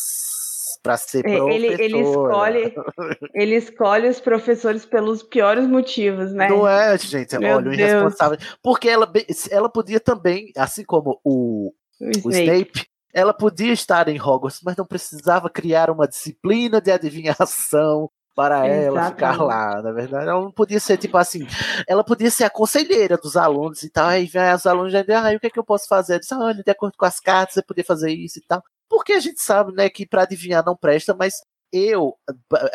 Pra 0.84 0.96
ser 0.96 1.20
É, 1.20 1.22
professora. 1.38 1.54
Ele, 1.54 1.84
ele 1.84 2.02
escolhe, 2.02 2.76
ele 3.34 3.56
escolhe 3.56 4.08
os 4.08 4.20
professores 4.20 4.86
pelos 4.86 5.24
piores 5.24 5.68
motivos, 5.68 6.32
né? 6.32 6.48
Não 6.50 6.68
é, 6.68 6.98
gente? 6.98 7.38
Meu 7.38 7.56
olha, 7.58 7.70
o 7.70 7.74
irresponsável. 7.74 8.38
Porque 8.62 8.88
ela, 8.88 9.12
ela 9.50 9.70
podia 9.70 10.00
também, 10.00 10.52
assim 10.56 10.86
como 10.86 11.20
o, 11.24 11.74
O 12.00 12.06
o 12.06 12.10
Snape. 12.30 12.38
Snape, 12.38 12.86
ela 13.14 13.34
podia 13.34 13.74
estar 13.74 14.08
em 14.08 14.22
Hogwarts, 14.22 14.62
mas 14.64 14.78
não 14.78 14.86
precisava 14.86 15.50
criar 15.50 15.90
uma 15.90 16.08
disciplina 16.08 16.80
de 16.80 16.92
adivinhação 16.92 18.10
para 18.38 18.68
ela 18.68 19.10
ficar 19.10 19.34
Exatamente. 19.34 19.48
lá, 19.48 19.82
na 19.82 19.92
verdade. 19.92 20.30
Ela 20.30 20.42
não 20.42 20.52
podia 20.52 20.80
ser, 20.80 20.96
tipo 20.98 21.18
assim, 21.18 21.48
ela 21.88 22.04
podia 22.04 22.30
ser 22.30 22.44
a 22.44 22.52
conselheira 22.52 23.18
dos 23.18 23.36
alunos 23.36 23.82
e 23.82 23.90
tal. 23.90 24.10
Aí 24.10 24.28
vem 24.28 24.54
os 24.54 24.68
alunos 24.68 24.94
já 24.94 25.00
ah, 25.00 25.36
o 25.36 25.40
que 25.40 25.48
é 25.48 25.50
que 25.50 25.58
eu 25.58 25.64
posso 25.64 25.88
fazer? 25.88 26.20
Diz, 26.20 26.32
ah, 26.32 26.38
olha, 26.38 26.64
de 26.64 26.70
acordo 26.70 26.96
com 26.96 27.06
as 27.06 27.20
cartas, 27.20 27.56
você 27.56 27.64
podia 27.64 27.84
fazer 27.84 28.12
isso 28.12 28.38
e 28.38 28.44
tal. 28.44 28.64
Porque 28.88 29.14
a 29.14 29.20
gente 29.20 29.42
sabe, 29.42 29.74
né, 29.74 29.90
que 29.90 30.06
para 30.06 30.22
adivinhar 30.22 30.64
não 30.64 30.76
presta, 30.76 31.16
mas 31.16 31.42
eu, 31.74 32.16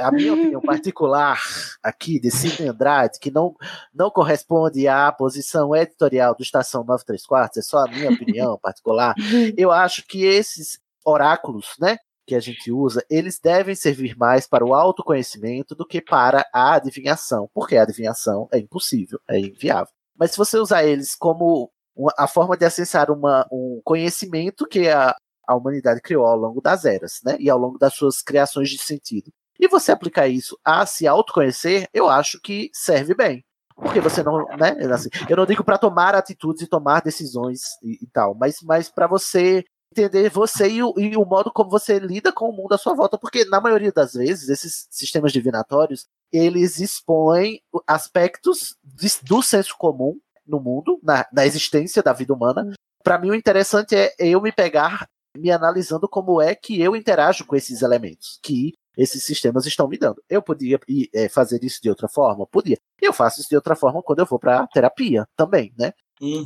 a 0.00 0.10
minha 0.10 0.34
opinião 0.34 0.60
particular 0.60 1.40
aqui 1.80 2.18
de 2.18 2.32
Sidney 2.32 2.68
Andrade, 2.68 3.20
que 3.20 3.30
não, 3.30 3.54
não 3.94 4.10
corresponde 4.10 4.88
à 4.88 5.12
posição 5.12 5.76
editorial 5.76 6.34
do 6.34 6.42
Estação 6.42 6.82
93 6.82 7.24
Quartos, 7.24 7.58
é 7.58 7.62
só 7.62 7.86
a 7.86 7.88
minha 7.88 8.10
opinião 8.10 8.58
particular, 8.58 9.14
eu 9.56 9.70
acho 9.70 10.04
que 10.08 10.24
esses 10.24 10.80
oráculos, 11.04 11.76
né, 11.78 11.98
que 12.32 12.36
a 12.36 12.40
gente 12.40 12.72
usa, 12.72 13.04
eles 13.10 13.38
devem 13.38 13.74
servir 13.74 14.16
mais 14.16 14.46
para 14.46 14.64
o 14.64 14.72
autoconhecimento 14.74 15.74
do 15.74 15.86
que 15.86 16.00
para 16.00 16.46
a 16.52 16.74
adivinhação, 16.74 17.50
porque 17.52 17.76
a 17.76 17.82
adivinhação 17.82 18.48
é 18.50 18.58
impossível, 18.58 19.20
é 19.28 19.38
inviável. 19.38 19.92
Mas 20.18 20.30
se 20.30 20.38
você 20.38 20.56
usar 20.56 20.82
eles 20.82 21.14
como 21.14 21.70
uma- 21.94 22.14
a 22.16 22.26
forma 22.26 22.56
de 22.56 22.64
acessar 22.64 23.10
uma, 23.10 23.46
um 23.52 23.82
conhecimento 23.84 24.66
que 24.66 24.88
a, 24.88 25.14
a 25.46 25.54
humanidade 25.54 26.00
criou 26.00 26.24
ao 26.24 26.36
longo 26.38 26.62
das 26.62 26.86
eras, 26.86 27.20
né, 27.22 27.36
e 27.38 27.50
ao 27.50 27.58
longo 27.58 27.78
das 27.78 27.92
suas 27.94 28.22
criações 28.22 28.70
de 28.70 28.78
sentido, 28.78 29.30
e 29.60 29.68
você 29.68 29.92
aplicar 29.92 30.26
isso 30.26 30.58
a 30.64 30.86
se 30.86 31.06
autoconhecer, 31.06 31.86
eu 31.92 32.08
acho 32.08 32.40
que 32.40 32.70
serve 32.72 33.14
bem. 33.14 33.44
Porque 33.76 34.00
você 34.00 34.22
não, 34.22 34.46
né? 34.56 34.76
Assim, 34.92 35.08
eu 35.28 35.36
não 35.36 35.46
digo 35.46 35.64
para 35.64 35.78
tomar 35.78 36.14
atitudes 36.14 36.62
e 36.62 36.66
tomar 36.66 37.00
decisões 37.02 37.62
e, 37.82 37.98
e 38.02 38.06
tal, 38.06 38.34
mas, 38.34 38.56
mas 38.62 38.88
para 38.88 39.06
você 39.06 39.64
entender 39.92 40.30
você 40.30 40.68
e 40.68 40.82
o, 40.82 40.94
e 40.96 41.16
o 41.16 41.24
modo 41.24 41.50
como 41.52 41.70
você 41.70 41.98
lida 41.98 42.32
com 42.32 42.48
o 42.48 42.52
mundo 42.52 42.72
à 42.72 42.78
sua 42.78 42.94
volta, 42.94 43.18
porque 43.18 43.44
na 43.44 43.60
maioria 43.60 43.92
das 43.92 44.14
vezes 44.14 44.48
esses 44.48 44.86
sistemas 44.90 45.32
divinatórios 45.32 46.06
eles 46.32 46.80
expõem 46.80 47.60
aspectos 47.86 48.76
de- 48.82 49.22
do 49.22 49.42
senso 49.42 49.76
comum 49.76 50.18
no 50.46 50.58
mundo, 50.58 50.98
na, 51.02 51.26
na 51.32 51.46
existência 51.46 52.02
da 52.02 52.12
vida 52.12 52.32
humana. 52.34 52.72
Para 53.04 53.18
mim 53.18 53.30
o 53.30 53.34
interessante 53.34 53.94
é 53.94 54.14
eu 54.18 54.40
me 54.40 54.50
pegar 54.50 55.06
me 55.36 55.50
analisando 55.50 56.08
como 56.08 56.40
é 56.40 56.54
que 56.54 56.80
eu 56.80 56.94
interajo 56.94 57.46
com 57.46 57.56
esses 57.56 57.82
elementos 57.82 58.38
que 58.42 58.74
esses 58.96 59.24
sistemas 59.24 59.64
estão 59.66 59.88
me 59.88 59.96
dando. 59.96 60.22
Eu 60.28 60.42
podia 60.42 60.78
é, 61.14 61.28
fazer 61.28 61.64
isso 61.64 61.80
de 61.82 61.88
outra 61.88 62.08
forma? 62.08 62.46
Podia. 62.46 62.76
Eu 63.00 63.12
faço 63.12 63.40
isso 63.40 63.48
de 63.48 63.56
outra 63.56 63.74
forma 63.74 64.02
quando 64.02 64.18
eu 64.18 64.26
vou 64.26 64.38
para 64.38 64.66
terapia 64.66 65.26
também, 65.34 65.72
né? 65.78 65.92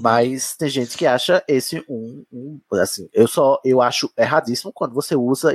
Mas 0.00 0.56
tem 0.56 0.68
gente 0.68 0.96
que 0.96 1.06
acha 1.06 1.44
esse 1.46 1.84
um, 1.88 2.24
um- 2.32 2.60
assim, 2.80 3.08
eu 3.12 3.28
só 3.28 3.60
eu 3.64 3.82
acho 3.82 4.10
erradíssimo 4.16 4.72
quando 4.72 4.94
você 4.94 5.14
usa 5.14 5.54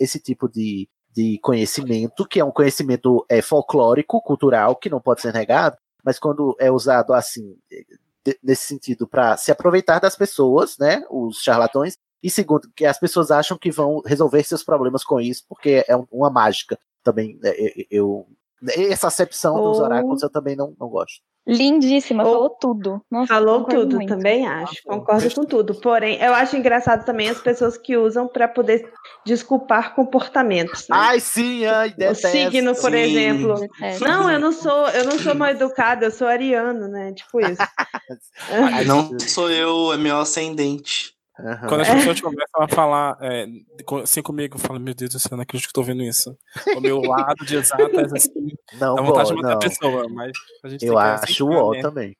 esse 0.00 0.18
tipo 0.18 0.48
de, 0.48 0.88
de 1.14 1.38
conhecimento, 1.40 2.26
que 2.26 2.40
é 2.40 2.44
um 2.44 2.50
conhecimento 2.50 3.24
é, 3.28 3.40
folclórico, 3.40 4.20
cultural, 4.22 4.74
que 4.74 4.90
não 4.90 5.00
pode 5.00 5.20
ser 5.20 5.32
negado, 5.32 5.76
mas 6.04 6.18
quando 6.18 6.56
é 6.58 6.70
usado 6.70 7.14
assim, 7.14 7.56
de- 8.24 8.38
nesse 8.42 8.66
sentido, 8.66 9.06
para 9.06 9.36
se 9.36 9.52
aproveitar 9.52 10.00
das 10.00 10.16
pessoas, 10.16 10.76
né? 10.78 11.04
Os 11.10 11.38
charlatões, 11.42 11.96
e 12.22 12.30
segundo, 12.30 12.68
que 12.74 12.84
as 12.86 12.98
pessoas 12.98 13.30
acham 13.30 13.56
que 13.56 13.70
vão 13.70 14.00
resolver 14.04 14.42
seus 14.42 14.64
problemas 14.64 15.04
com 15.04 15.20
isso, 15.20 15.44
porque 15.48 15.84
é 15.86 15.96
um- 15.96 16.06
uma 16.10 16.30
mágica 16.30 16.76
também. 17.04 17.38
né, 17.42 17.52
Eu, 17.90 18.26
essa 18.90 19.06
acepção 19.08 19.62
dos 19.62 19.78
Ou- 19.78 19.84
oráculos 19.84 20.22
eu 20.22 20.30
também 20.30 20.56
não, 20.56 20.74
não 20.80 20.88
gosto. 20.88 21.20
Lindíssima, 21.46 22.24
falou 22.24 22.48
tudo. 22.48 23.02
Nossa, 23.10 23.34
Falou 23.34 23.60
concordo 23.60 23.80
tudo, 23.82 23.96
muito. 23.96 24.08
também 24.08 24.46
acho. 24.46 24.82
Concordo 24.82 25.34
com 25.34 25.44
tudo. 25.44 25.74
Porém, 25.74 26.18
eu 26.20 26.32
acho 26.34 26.56
engraçado 26.56 27.04
também 27.04 27.28
as 27.28 27.38
pessoas 27.38 27.76
que 27.76 27.96
usam 27.98 28.26
para 28.26 28.48
poder 28.48 28.90
desculpar 29.26 29.94
comportamentos. 29.94 30.88
Né? 30.88 30.96
Ai, 30.98 31.20
sim, 31.20 31.66
ai, 31.66 31.88
o 31.88 31.96
detesto. 31.96 32.28
signo, 32.28 32.74
por 32.74 32.90
Sim. 32.92 32.96
exemplo. 32.96 33.54
Detesto. 33.60 34.04
Não, 34.04 34.30
eu 34.30 34.40
não 34.40 34.52
sou, 34.52 34.88
eu 34.88 35.04
não 35.04 35.18
sou 35.18 35.34
mal 35.34 35.50
educada, 35.50 36.06
eu 36.06 36.10
sou 36.10 36.26
ariano, 36.26 36.88
né? 36.88 37.12
Tipo 37.12 37.40
isso. 37.40 37.62
Não 38.86 39.18
sou 39.20 39.50
eu, 39.50 39.92
é 39.92 39.96
meu 39.96 40.18
ascendente. 40.18 41.13
Quando 41.68 41.80
as 41.80 41.88
pessoas 41.88 42.20
começam 42.20 42.62
a 42.62 42.68
falar 42.68 43.18
é, 43.20 43.46
assim 44.02 44.22
comigo, 44.22 44.56
eu 44.56 44.60
falo, 44.60 44.78
meu 44.78 44.94
Deus 44.94 45.10
do 45.12 45.18
céu, 45.18 45.36
não 45.36 45.42
acredito 45.42 45.66
que 45.66 45.78
eu 45.78 45.82
tô 45.82 45.86
vendo 45.86 46.02
isso. 46.02 46.36
O 46.76 46.80
meu 46.80 47.00
lado 47.00 47.44
de 47.44 47.56
exatas, 47.56 48.12
assim, 48.12 48.30
Não, 48.74 48.94
dá 48.96 49.02
vontade 49.02 49.28
de 49.28 49.34
go- 49.34 49.42
matar 49.42 49.54
a 49.54 49.58
pessoa, 49.58 50.08
mas 50.08 50.32
a 50.62 50.68
gente 50.68 50.84
Eu 50.86 50.94
tem 50.94 51.02
que 51.02 51.08
acho 51.32 51.46
o 51.48 51.72
né? 51.72 51.80
também. 51.80 52.16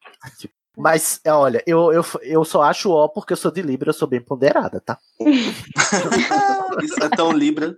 Mas, 0.76 1.20
é, 1.24 1.32
olha, 1.32 1.62
eu, 1.66 1.92
eu, 1.92 2.04
eu 2.22 2.44
só 2.44 2.62
acho 2.62 2.90
o 2.90 3.08
porque 3.08 3.32
eu 3.32 3.36
sou 3.36 3.52
de 3.52 3.62
Libra, 3.62 3.90
eu 3.90 3.94
sou 3.94 4.08
bem 4.08 4.20
ponderada, 4.20 4.80
tá? 4.80 4.98
Isso 6.82 7.02
é 7.02 7.08
tão 7.10 7.32
Libra. 7.32 7.76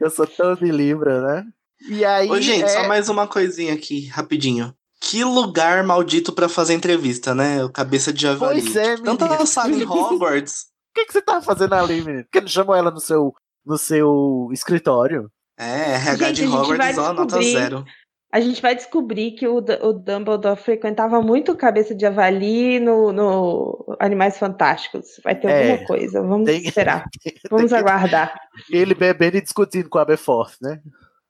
Eu 0.00 0.10
sou 0.10 0.26
tão 0.26 0.54
de 0.54 0.70
Libra, 0.70 1.20
né? 1.20 1.46
E 1.88 2.04
aí. 2.04 2.28
Ô, 2.30 2.40
gente, 2.40 2.64
é- 2.64 2.68
só 2.68 2.86
mais 2.86 3.08
uma 3.08 3.26
coisinha 3.26 3.74
aqui, 3.74 4.06
rapidinho. 4.06 4.72
Que 5.00 5.24
lugar 5.24 5.82
maldito 5.82 6.32
pra 6.32 6.48
fazer 6.48 6.74
entrevista, 6.74 7.34
né? 7.34 7.64
O 7.64 7.70
cabeça 7.70 8.12
de 8.12 8.22
javali. 8.22 8.60
Pois 8.62 8.76
é, 8.76 8.96
menino. 8.96 9.16
Tanta 9.16 9.46
sala 9.46 9.72
em 9.72 9.82
Hogwarts. 9.88 10.66
O 10.90 10.94
que, 10.94 11.06
que 11.06 11.12
você 11.12 11.22
tá 11.22 11.40
fazendo 11.40 11.74
ali, 11.74 12.02
menino? 12.02 12.24
Por 12.24 12.30
que 12.30 12.40
não 12.40 12.48
chamou 12.48 12.74
ela 12.74 12.90
no 12.90 13.00
seu, 13.00 13.32
no 13.64 13.78
seu 13.78 14.48
escritório? 14.52 15.30
É, 15.58 15.94
RH 15.94 16.26
Gente, 16.28 16.34
de 16.34 16.42
a 16.42 16.46
gente 16.46 16.50
vai 16.52 16.62
Hogwarts, 16.92 16.98
ó, 16.98 17.12
nota 17.12 17.24
descobrir- 17.38 17.52
zero. 17.52 17.84
A 18.32 18.38
gente 18.40 18.62
vai 18.62 18.76
descobrir 18.76 19.32
que 19.32 19.48
o, 19.48 19.56
o 19.56 19.92
Dumbledore 19.92 20.56
frequentava 20.56 21.20
muito 21.20 21.56
cabeça 21.56 21.92
de 21.92 22.02
javali 22.02 22.78
no, 22.78 23.12
no 23.12 23.96
Animais 23.98 24.38
Fantásticos. 24.38 25.06
Vai 25.24 25.34
ter 25.34 25.48
É, 25.48 25.70
alguma 25.72 25.86
coisa. 25.88 26.22
Vamos 26.22 26.46
tem- 26.46 26.62
esperar. 26.64 27.04
Vamos 27.50 27.70
que- 27.70 27.74
aguardar. 27.76 28.32
Ele 28.70 28.94
bebendo 28.94 29.36
e 29.38 29.40
discutindo 29.42 29.88
com 29.88 29.98
a 29.98 30.02
Aberforth, 30.02 30.52
né? 30.62 30.78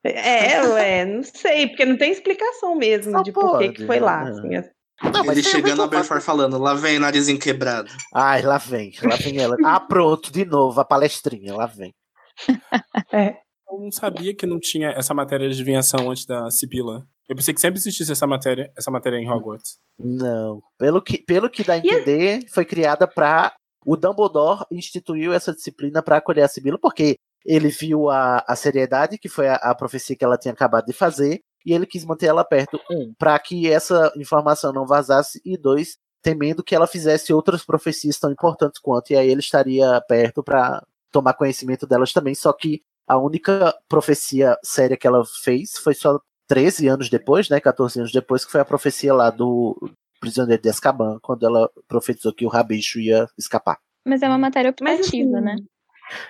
É, 0.04 0.62
ué, 0.68 1.04
não 1.04 1.22
sei, 1.22 1.68
porque 1.68 1.84
não 1.84 1.96
tem 1.96 2.10
explicação 2.12 2.74
mesmo 2.74 3.22
de 3.22 3.32
por 3.32 3.58
que, 3.58 3.86
foi 3.86 4.00
lá. 4.00 4.24
né? 4.24 4.30
assim, 4.30 4.56
é- 4.56 5.10
Não, 5.10 5.24
mas 5.24 5.38
Ele 5.38 5.46
chegando 5.46 5.82
a 5.82 5.86
Berford 5.86 6.24
falando, 6.24 6.58
lá 6.58 6.74
vem 6.74 6.98
narizinho 6.98 7.38
quebrado. 7.38 7.90
Ai, 8.14 8.42
lá 8.42 8.58
vem, 8.58 8.92
lá 9.02 9.16
vem 9.16 9.38
ela. 9.38 9.56
Ah, 9.64 9.80
pronto, 9.80 10.32
de 10.32 10.44
novo, 10.44 10.80
a 10.80 10.84
palestrinha, 10.84 11.54
lá 11.54 11.66
vem. 11.66 11.92
Eu 13.72 13.78
não 13.78 13.92
sabia 13.92 14.34
que 14.34 14.46
não 14.46 14.58
tinha 14.58 14.88
essa 14.90 15.14
matéria 15.14 15.48
de 15.48 15.54
adivinhação 15.54 16.10
antes 16.10 16.26
da 16.26 16.50
Sibila. 16.50 17.06
Eu 17.28 17.36
pensei 17.36 17.54
que 17.54 17.60
sempre 17.60 17.78
existisse 17.78 18.10
essa 18.10 18.26
matéria, 18.26 18.68
essa 18.76 18.90
matéria 18.90 19.16
em 19.16 19.30
Hogwarts. 19.30 19.78
Não. 19.96 20.60
Pelo 20.76 21.00
que, 21.00 21.18
pelo 21.18 21.48
que 21.48 21.62
dá 21.62 21.74
a 21.74 21.78
entender, 21.78 22.40
foi 22.52 22.64
criada 22.64 23.06
para 23.06 23.54
O 23.86 23.96
Dumbledore 23.96 24.64
instituiu 24.72 25.32
essa 25.32 25.54
disciplina 25.54 26.02
para 26.02 26.16
acolher 26.16 26.42
a 26.42 26.48
Sibila, 26.48 26.78
porque 26.82 27.14
ele 27.44 27.68
viu 27.68 28.10
a, 28.10 28.44
a 28.46 28.56
seriedade, 28.56 29.18
que 29.18 29.28
foi 29.28 29.48
a, 29.48 29.54
a 29.56 29.74
profecia 29.74 30.16
que 30.16 30.24
ela 30.24 30.38
tinha 30.38 30.52
acabado 30.52 30.86
de 30.86 30.92
fazer, 30.92 31.40
e 31.64 31.72
ele 31.72 31.86
quis 31.86 32.04
manter 32.04 32.26
ela 32.26 32.44
perto, 32.44 32.80
um, 32.90 33.12
para 33.18 33.38
que 33.38 33.70
essa 33.70 34.12
informação 34.16 34.72
não 34.72 34.86
vazasse, 34.86 35.40
e 35.44 35.56
dois, 35.56 35.98
temendo 36.22 36.62
que 36.62 36.74
ela 36.74 36.86
fizesse 36.86 37.32
outras 37.32 37.64
profecias 37.64 38.18
tão 38.18 38.30
importantes 38.30 38.80
quanto, 38.80 39.10
e 39.10 39.16
aí 39.16 39.28
ele 39.28 39.40
estaria 39.40 40.00
perto 40.08 40.42
para 40.42 40.84
tomar 41.10 41.34
conhecimento 41.34 41.86
delas 41.86 42.12
também, 42.12 42.34
só 42.34 42.52
que 42.52 42.82
a 43.06 43.18
única 43.18 43.74
profecia 43.88 44.56
séria 44.62 44.96
que 44.96 45.06
ela 45.06 45.24
fez 45.42 45.72
foi 45.78 45.94
só 45.94 46.20
13 46.46 46.88
anos 46.88 47.10
depois, 47.10 47.48
né, 47.48 47.60
14 47.60 47.98
anos 47.98 48.12
depois, 48.12 48.44
que 48.44 48.52
foi 48.52 48.60
a 48.60 48.64
profecia 48.64 49.12
lá 49.12 49.30
do 49.30 49.76
prisioneiro 50.20 50.62
de 50.62 50.68
Azkaban, 50.68 51.18
quando 51.20 51.46
ela 51.46 51.68
profetizou 51.88 52.32
que 52.32 52.44
o 52.44 52.48
rabicho 52.48 53.00
ia 53.00 53.26
escapar. 53.38 53.78
Mas 54.06 54.22
é 54.22 54.28
uma 54.28 54.38
matéria 54.38 54.74
Mas, 54.80 55.00
optativa, 55.00 55.38
assim, 55.38 55.44
né? 55.44 55.56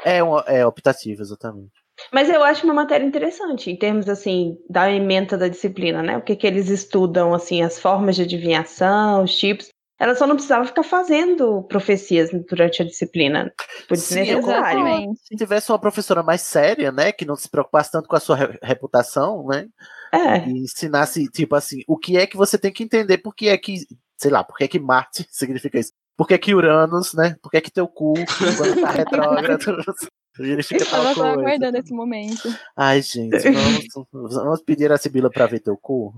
É, 0.05 0.23
uma, 0.23 0.41
é 0.47 0.65
optativo, 0.67 1.23
exatamente. 1.23 1.71
Mas 2.13 2.31
eu 2.31 2.43
acho 2.43 2.65
uma 2.65 2.73
matéria 2.73 3.05
interessante, 3.05 3.71
em 3.71 3.77
termos, 3.77 4.09
assim, 4.09 4.57
da 4.69 4.91
ementa 4.91 5.37
da 5.37 5.49
disciplina, 5.49 6.03
né? 6.03 6.17
O 6.17 6.23
que 6.23 6.35
que 6.35 6.47
eles 6.47 6.69
estudam, 6.71 7.35
assim, 7.35 7.63
as 7.63 7.79
formas 7.79 8.17
de 8.17 8.23
adivinhação, 8.23 9.23
os 9.25 9.37
tipos. 9.37 9.69
Ela 9.99 10.15
só 10.15 10.27
não 10.27 10.35
precisava 10.37 10.65
ficar 10.65 10.83
fazendo 10.83 11.63
profecias 11.65 12.31
durante 12.49 12.81
a 12.81 12.87
disciplina. 12.87 13.53
Por 13.87 13.99
desnecessário. 13.99 14.43
concordo. 14.83 15.13
Se 15.23 15.37
tivesse 15.37 15.71
uma 15.71 15.79
professora 15.79 16.23
mais 16.23 16.41
séria, 16.41 16.91
né, 16.91 17.13
que 17.13 17.27
não 17.27 17.37
se 17.37 17.51
preocupasse 17.51 17.93
tanto 17.93 18.09
com 18.09 18.17
a 18.17 18.21
sua 18.21 18.35
re- 18.37 18.59
reputação, 18.63 19.47
né, 19.47 19.67
É. 20.11 20.39
e 20.49 20.53
ensinasse, 20.63 21.27
tipo 21.29 21.55
assim, 21.55 21.83
o 21.87 21.99
que 21.99 22.17
é 22.17 22.27
que 22.27 22.35
você 22.39 22.57
tem 22.57 22.73
que 22.73 22.83
entender, 22.83 23.19
por 23.19 23.35
que 23.35 23.51
é 23.51 23.59
que, 23.59 23.75
sei 24.17 24.31
lá, 24.31 24.43
por 24.43 24.57
que 24.57 24.65
é 24.65 24.69
que 24.69 24.79
Marte 24.81 25.27
significa 25.31 25.79
isso? 25.79 25.93
Por 26.21 26.29
que 26.29 26.37
que 26.37 26.55
Uranus, 26.55 27.15
né, 27.15 27.35
por 27.43 27.51
que 27.51 27.63
que 27.63 27.71
teu 27.71 27.89
cu, 27.89 28.13
quando 28.13 28.83
tá 28.83 28.91
retrógrado, 28.93 29.65
significa 30.37 30.85
Eu 30.85 30.91
tal 30.91 31.03
tava 31.03 31.15
coisa. 31.15 31.31
aguardando 31.31 31.79
esse 31.79 31.95
momento. 31.95 32.55
Ai, 32.77 33.01
gente, 33.01 33.39
vamos, 33.51 34.35
vamos 34.35 34.63
pedir 34.63 34.93
a 34.93 34.99
Sibila 34.99 35.31
pra 35.31 35.47
ver 35.47 35.61
teu 35.61 35.79
cu? 35.79 36.13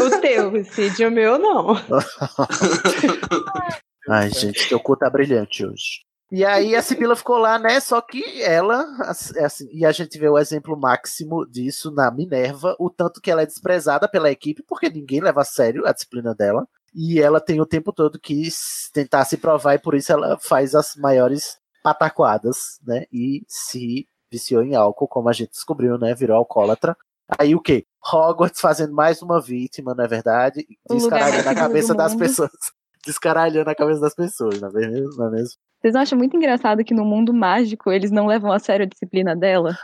O 0.00 0.20
teu, 0.20 0.64
Cid, 0.66 1.06
o 1.06 1.10
meu 1.10 1.40
não. 1.40 1.74
Ai, 4.08 4.30
gente, 4.30 4.68
teu 4.68 4.78
cu 4.78 4.96
tá 4.96 5.10
brilhante 5.10 5.66
hoje. 5.66 6.04
E 6.30 6.44
aí 6.44 6.76
a 6.76 6.80
Sibila 6.80 7.16
ficou 7.16 7.38
lá, 7.38 7.58
né? 7.58 7.80
Só 7.80 8.00
que 8.00 8.42
ela, 8.42 8.86
é 9.34 9.44
assim, 9.44 9.66
e 9.72 9.84
a 9.84 9.90
gente 9.90 10.16
vê 10.16 10.28
o 10.28 10.38
exemplo 10.38 10.78
máximo 10.78 11.44
disso 11.50 11.90
na 11.90 12.12
Minerva, 12.12 12.76
o 12.78 12.88
tanto 12.88 13.20
que 13.20 13.28
ela 13.28 13.42
é 13.42 13.46
desprezada 13.46 14.08
pela 14.08 14.30
equipe, 14.30 14.62
porque 14.68 14.88
ninguém 14.88 15.20
leva 15.20 15.40
a 15.40 15.44
sério 15.44 15.84
a 15.84 15.92
disciplina 15.92 16.32
dela. 16.32 16.64
E 16.94 17.20
ela 17.20 17.40
tem 17.40 17.60
o 17.60 17.66
tempo 17.66 17.92
todo 17.92 18.20
que 18.20 18.48
tentar 18.92 19.24
se 19.24 19.36
provar, 19.36 19.74
e 19.74 19.78
por 19.78 19.94
isso 19.94 20.12
ela 20.12 20.38
faz 20.38 20.74
as 20.74 20.94
maiores 20.96 21.58
pataquadas, 21.82 22.78
né? 22.86 23.04
E 23.12 23.42
se 23.48 24.06
viciou 24.30 24.62
em 24.62 24.74
álcool, 24.74 25.08
como 25.08 25.28
a 25.28 25.32
gente 25.32 25.50
descobriu, 25.50 25.98
né? 25.98 26.14
Virou 26.14 26.36
alcoólatra. 26.36 26.96
Aí 27.38 27.54
o 27.54 27.60
quê? 27.60 27.86
Hogwarts 28.12 28.60
fazendo 28.60 28.94
mais 28.94 29.22
uma 29.22 29.40
vítima, 29.40 29.94
não 29.94 30.04
é 30.04 30.08
verdade? 30.08 30.66
Descaralhando 30.88 31.48
a 31.48 31.54
cabeça 31.54 31.94
das 31.94 32.14
pessoas. 32.14 32.50
Descaralhando 33.04 33.68
a 33.68 33.74
cabeça 33.74 34.00
das 34.00 34.14
pessoas, 34.14 34.60
não 34.60 34.68
é 34.68 34.72
mesmo? 34.72 35.16
Não 35.16 35.26
é 35.26 35.30
mesmo? 35.30 35.56
Vocês 35.80 35.92
não 35.92 36.00
acham 36.00 36.16
muito 36.16 36.36
engraçado 36.36 36.84
que 36.84 36.94
no 36.94 37.04
mundo 37.04 37.34
mágico 37.34 37.92
eles 37.92 38.10
não 38.10 38.26
levam 38.26 38.50
a 38.50 38.58
sério 38.58 38.86
a 38.86 38.88
disciplina 38.88 39.36
dela? 39.36 39.76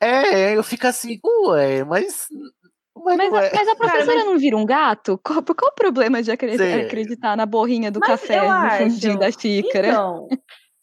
É, 0.00 0.56
eu 0.56 0.62
fico 0.62 0.86
assim, 0.86 1.18
ué, 1.48 1.82
mas. 1.82 2.28
Mas, 3.04 3.16
Mas, 3.16 3.30
não 3.30 3.38
a, 3.38 3.44
é. 3.44 3.52
mas 3.54 3.68
a 3.68 3.76
professora 3.76 4.24
não 4.24 4.38
vira 4.38 4.56
um 4.56 4.66
gato? 4.66 5.18
Qual, 5.24 5.42
qual 5.42 5.70
o 5.70 5.74
problema 5.74 6.22
de 6.22 6.30
acre- 6.30 6.56
Sim. 6.56 6.74
acreditar 6.82 7.36
na 7.36 7.46
borrinha 7.46 7.90
do 7.90 8.00
Mas 8.00 8.08
café 8.08 8.38
eu 8.38 8.44
no 8.44 8.50
acho- 8.50 8.84
fundinho 8.84 9.18
da 9.18 9.30
xícara? 9.30 9.88
Então, 9.88 10.28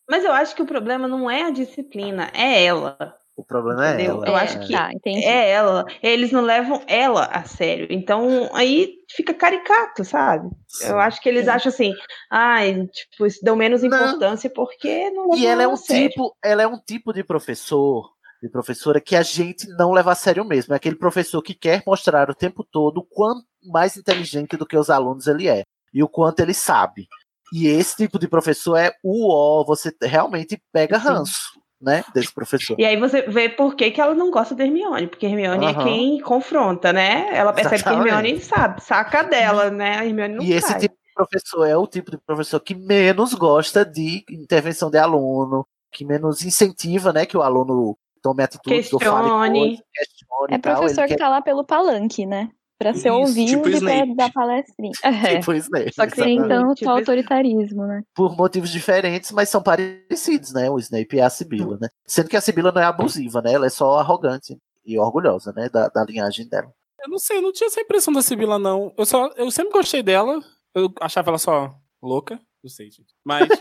mas 0.09 0.23
eu 0.23 0.31
acho 0.31 0.55
que 0.55 0.61
o 0.61 0.65
problema 0.65 1.07
não 1.07 1.29
é 1.29 1.43
a 1.43 1.49
disciplina, 1.49 2.29
é 2.33 2.63
ela. 2.63 3.15
O 3.37 3.43
problema 3.43 3.85
é 3.85 3.93
Entendeu? 3.95 4.13
ela. 4.15 4.27
Eu 4.27 4.37
é. 4.37 4.41
acho 4.43 4.59
que 4.61 4.71
Tá, 4.71 4.89
é 5.05 5.49
ela. 5.49 5.85
Eles 6.01 6.31
não 6.31 6.41
levam 6.41 6.81
ela 6.87 7.25
a 7.25 7.43
sério. 7.43 7.85
Então, 7.89 8.49
aí 8.53 8.93
fica 9.13 9.33
caricato, 9.33 10.05
sabe? 10.05 10.49
Eu 10.81 10.97
acho 10.99 11.19
que 11.21 11.27
eles 11.27 11.43
Sim. 11.43 11.49
acham 11.51 11.69
assim, 11.69 11.93
ai, 12.31 12.87
tipo, 12.87 13.25
isso 13.25 13.43
deu 13.43 13.55
menos 13.57 13.83
Não. 13.83 13.89
importância 13.89 14.49
porque 14.49 15.09
não 15.09 15.23
levam 15.31 15.37
E 15.37 15.45
ela 15.47 15.63
é 15.63 15.65
a 15.65 15.69
um 15.69 15.75
sério. 15.75 16.07
tipo, 16.09 16.33
ela 16.41 16.61
é 16.63 16.67
um 16.67 16.77
tipo 16.79 17.11
de 17.11 17.25
professor, 17.25 18.09
de 18.41 18.49
professora 18.49 19.01
que 19.01 19.15
a 19.15 19.23
gente 19.23 19.67
não 19.69 19.91
leva 19.91 20.11
a 20.11 20.15
sério 20.15 20.45
mesmo. 20.45 20.73
É 20.73 20.77
aquele 20.77 20.95
professor 20.95 21.41
que 21.41 21.53
quer 21.53 21.83
mostrar 21.85 22.29
o 22.29 22.35
tempo 22.35 22.63
todo 22.63 22.99
o 22.99 23.03
quanto 23.03 23.45
mais 23.63 23.97
inteligente 23.97 24.57
do 24.57 24.65
que 24.65 24.77
os 24.77 24.89
alunos 24.89 25.27
ele 25.27 25.47
é 25.47 25.63
e 25.93 26.03
o 26.03 26.07
quanto 26.07 26.39
ele 26.41 26.53
sabe. 26.53 27.07
E 27.53 27.67
esse 27.67 27.95
tipo 27.95 28.19
de 28.19 28.27
professor 28.27 28.75
é 28.77 28.93
o 29.03 29.31
ó, 29.31 29.63
você 29.63 29.95
realmente 30.01 30.61
pega 30.71 30.99
Sim. 30.99 31.07
ranço, 31.07 31.59
né, 31.81 32.03
desse 32.13 32.33
professor. 32.33 32.75
E 32.79 32.85
aí 32.85 32.97
você 32.97 33.21
vê 33.23 33.49
por 33.49 33.75
que, 33.75 33.91
que 33.91 34.01
ela 34.01 34.13
não 34.13 34.31
gosta 34.31 34.55
da 34.55 34.65
Hermione, 34.65 35.07
porque 35.07 35.25
Hermione 35.25 35.65
Aham. 35.67 35.81
é 35.81 35.83
quem 35.83 36.19
confronta, 36.19 36.91
né? 36.91 37.29
Ela 37.33 37.53
percebe 37.53 37.83
que 37.83 37.89
Exatamente. 37.89 38.13
Hermione 38.13 38.41
sabe, 38.41 38.83
saca 38.83 39.23
dela, 39.23 39.69
né? 39.69 39.99
A 39.99 40.05
Hermione 40.05 40.35
não 40.35 40.43
E 40.43 40.53
esse 40.53 40.77
tipo 40.79 40.95
de 40.95 41.13
professor 41.13 41.65
é 41.65 41.77
o 41.77 41.87
tipo 41.87 42.11
de 42.11 42.17
professor 42.17 42.59
que 42.59 42.75
menos 42.75 43.33
gosta 43.33 43.85
de 43.85 44.25
intervenção 44.29 44.89
de 44.89 44.97
aluno, 44.97 45.65
que 45.91 46.03
menos 46.03 46.43
incentiva, 46.43 47.13
né, 47.13 47.25
que 47.25 47.37
o 47.37 47.41
aluno 47.41 47.97
tome 48.25 48.43
atitudes 48.43 48.91
ou 48.91 48.99
fale 48.99 49.21
Questione. 49.21 49.59
coisas, 49.59 49.85
questione 49.93 50.53
É 50.53 50.57
tal. 50.57 50.75
professor 50.77 51.01
que 51.03 51.09
quer 51.09 51.17
tá 51.19 51.29
lá 51.29 51.41
pelo 51.41 51.63
palanque, 51.63 52.25
né? 52.25 52.49
Pra 52.77 52.93
ser 52.93 53.09
Isso, 53.09 53.17
ouvido 53.17 53.49
tipo 53.63 53.69
e 53.69 53.79
pra 53.79 54.15
dar 54.15 54.33
palestrinha. 54.33 54.91
É. 55.35 55.39
tipo 55.39 55.53
Snape, 55.53 55.93
Só 55.93 56.05
que 56.07 56.15
sem 56.15 56.35
exatamente. 56.37 56.47
tanto 56.49 56.75
Tipo 56.75 56.89
autoritarismo, 56.91 57.85
né? 57.85 58.01
por 58.13 58.35
motivos 58.35 58.69
diferentes, 58.71 59.31
mas 59.31 59.47
são 59.49 59.61
parecidos, 59.61 60.51
né? 60.53 60.69
O 60.69 60.77
Snape 60.79 61.15
e 61.15 61.21
a 61.21 61.29
Sibila, 61.29 61.77
né? 61.79 61.87
Sendo 62.05 62.27
que 62.29 62.35
a 62.35 62.41
Sibila 62.41 62.71
não 62.71 62.81
é 62.81 62.85
abusiva, 62.85 63.41
né? 63.41 63.53
Ela 63.53 63.67
é 63.67 63.69
só 63.69 63.99
arrogante 63.99 64.57
e 64.85 64.97
orgulhosa, 64.99 65.53
né? 65.55 65.69
Da, 65.69 65.87
da 65.87 66.03
linhagem 66.03 66.49
dela. 66.49 66.69
Eu 67.03 67.09
não 67.09 67.17
sei, 67.19 67.37
eu 67.37 67.41
não 67.43 67.53
tinha 67.53 67.67
essa 67.67 67.79
impressão 67.79 68.11
da 68.11 68.21
Sibila, 68.21 68.57
não. 68.59 68.91
Eu, 68.97 69.05
só, 69.05 69.27
eu 69.37 69.49
sempre 69.51 69.71
gostei 69.71 70.01
dela. 70.03 70.39
Eu 70.73 70.91
achava 70.99 71.29
ela 71.29 71.37
só 71.37 71.73
louca. 72.01 72.39
Não 72.63 72.69
sei, 72.69 72.89
gente. 72.91 73.13
Mas. 73.23 73.47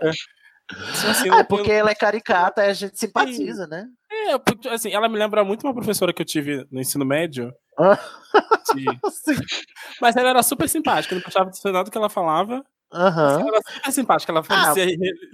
simpática. 0.72 1.10
Assim, 1.10 1.30
Ah, 1.30 1.34
eu- 1.34 1.38
é 1.40 1.44
porque 1.44 1.72
ela 1.72 1.90
é 1.90 1.94
caricata 1.94 2.64
e 2.64 2.68
a 2.70 2.72
gente 2.72 2.98
simpatiza, 2.98 3.66
né? 3.66 3.86
É, 4.28 4.38
porque, 4.38 4.68
assim, 4.68 4.92
ela 4.92 5.08
me 5.08 5.18
lembra 5.18 5.44
muito 5.44 5.64
uma 5.66 5.74
professora 5.74 6.12
que 6.12 6.22
eu 6.22 6.26
tive 6.26 6.66
no 6.70 6.80
ensino 6.80 7.04
médio. 7.04 7.52
Ah. 7.78 7.98
de- 8.74 8.84
Sim. 9.12 9.36
Mas 10.00 10.16
ela 10.16 10.30
era 10.30 10.42
super 10.42 10.68
simpática, 10.68 11.14
eu 11.14 11.20
não 11.20 11.42
atenção 11.42 11.70
em 11.70 11.74
nada 11.74 11.84
do 11.84 11.90
que 11.90 11.98
ela 11.98 12.08
falava. 12.08 12.64
Aham. 12.92 13.40
Ela 13.40 13.48
era 13.48 13.60
super 13.72 13.92
simpática, 13.92 14.32
ela 14.32 14.42
parecia 14.42 14.84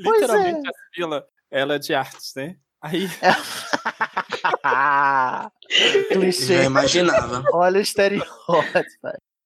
pois 0.03 0.21
literalmente 0.21 0.67
é. 0.67 0.71
a 0.71 0.73
Sibila, 0.95 1.25
ela 1.51 1.75
é 1.75 1.79
de 1.79 1.95
artes, 1.95 2.33
né? 2.35 2.57
Aí, 2.83 3.07
Clichê. 6.09 6.57
Já 6.59 6.65
imaginava. 6.65 7.45
Olha 7.53 7.79
o 7.79 7.83
estereótipo. 7.83 8.31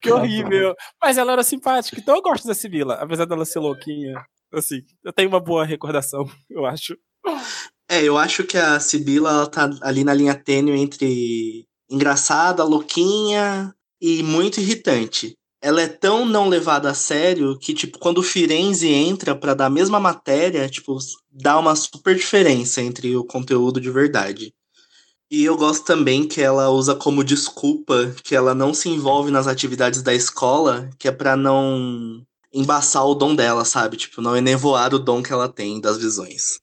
que 0.01 0.13
horrível. 0.13 0.75
Mas 1.03 1.19
ela 1.19 1.33
era 1.33 1.43
simpática, 1.43 1.99
então 2.01 2.15
eu 2.17 2.23
gosto 2.23 2.47
da 2.47 2.55
Sibila, 2.55 2.95
apesar 2.95 3.25
dela 3.25 3.45
ser 3.45 3.59
louquinha. 3.59 4.15
Assim, 4.55 4.83
eu 5.03 5.13
tenho 5.13 5.29
uma 5.29 5.41
boa 5.41 5.65
recordação, 5.65 6.29
eu 6.49 6.65
acho. 6.65 6.97
É, 7.89 8.03
eu 8.03 8.17
acho 8.17 8.45
que 8.45 8.57
a 8.57 8.81
Sibila 8.81 9.31
ela 9.31 9.47
tá 9.47 9.71
ali 9.83 10.05
na 10.05 10.15
linha 10.15 10.35
tênue 10.35 10.79
entre 10.79 11.67
engraçada, 11.91 12.65
louquinha 12.65 13.75
e 14.01 14.23
muito 14.23 14.61
irritante. 14.61 15.37
Ela 15.63 15.83
é 15.83 15.89
tão 15.89 16.27
não 16.27 16.49
levada 16.49 16.91
a 16.91 16.95
sério 16.95 17.59
que, 17.59 17.73
tipo, 17.73 17.99
quando 17.99 18.19
o 18.19 18.23
Firenze 18.23 18.89
entra 18.89 19.35
pra 19.35 19.55
dar 19.55 19.67
a 19.67 19.71
mesma 19.71 19.99
matéria, 19.99 20.69
tipo, 20.69 20.99
dá 21.31 21.59
uma 21.59 21.75
super 21.75 22.15
diferença 22.15 22.83
entre 22.83 23.17
o 23.17 23.25
conteúdo 23.25 23.81
de 23.81 23.91
verdade. 23.91 24.53
E 25.31 25.45
eu 25.45 25.57
gosto 25.57 25.85
também 25.85 26.29
que 26.29 26.41
ela 26.41 26.69
usa 26.69 26.95
como 26.95 27.25
desculpa 27.25 28.15
que 28.23 28.35
ela 28.35 28.55
não 28.55 28.75
se 28.75 28.89
envolve 28.89 29.31
nas 29.31 29.47
atividades 29.47 30.03
da 30.03 30.15
escola, 30.15 30.91
que 30.99 31.09
é 31.09 31.13
pra 31.13 31.35
não 31.35 32.23
embaçar 32.55 33.05
o 33.07 33.15
dom 33.15 33.35
dela, 33.35 33.65
sabe? 33.65 33.97
Tipo, 33.97 34.23
não 34.23 34.37
enevoar 34.37 34.95
o 34.95 34.99
dom 34.99 35.23
que 35.23 35.33
ela 35.33 35.49
tem 35.49 35.81
das 35.81 35.99
visões. 35.99 36.61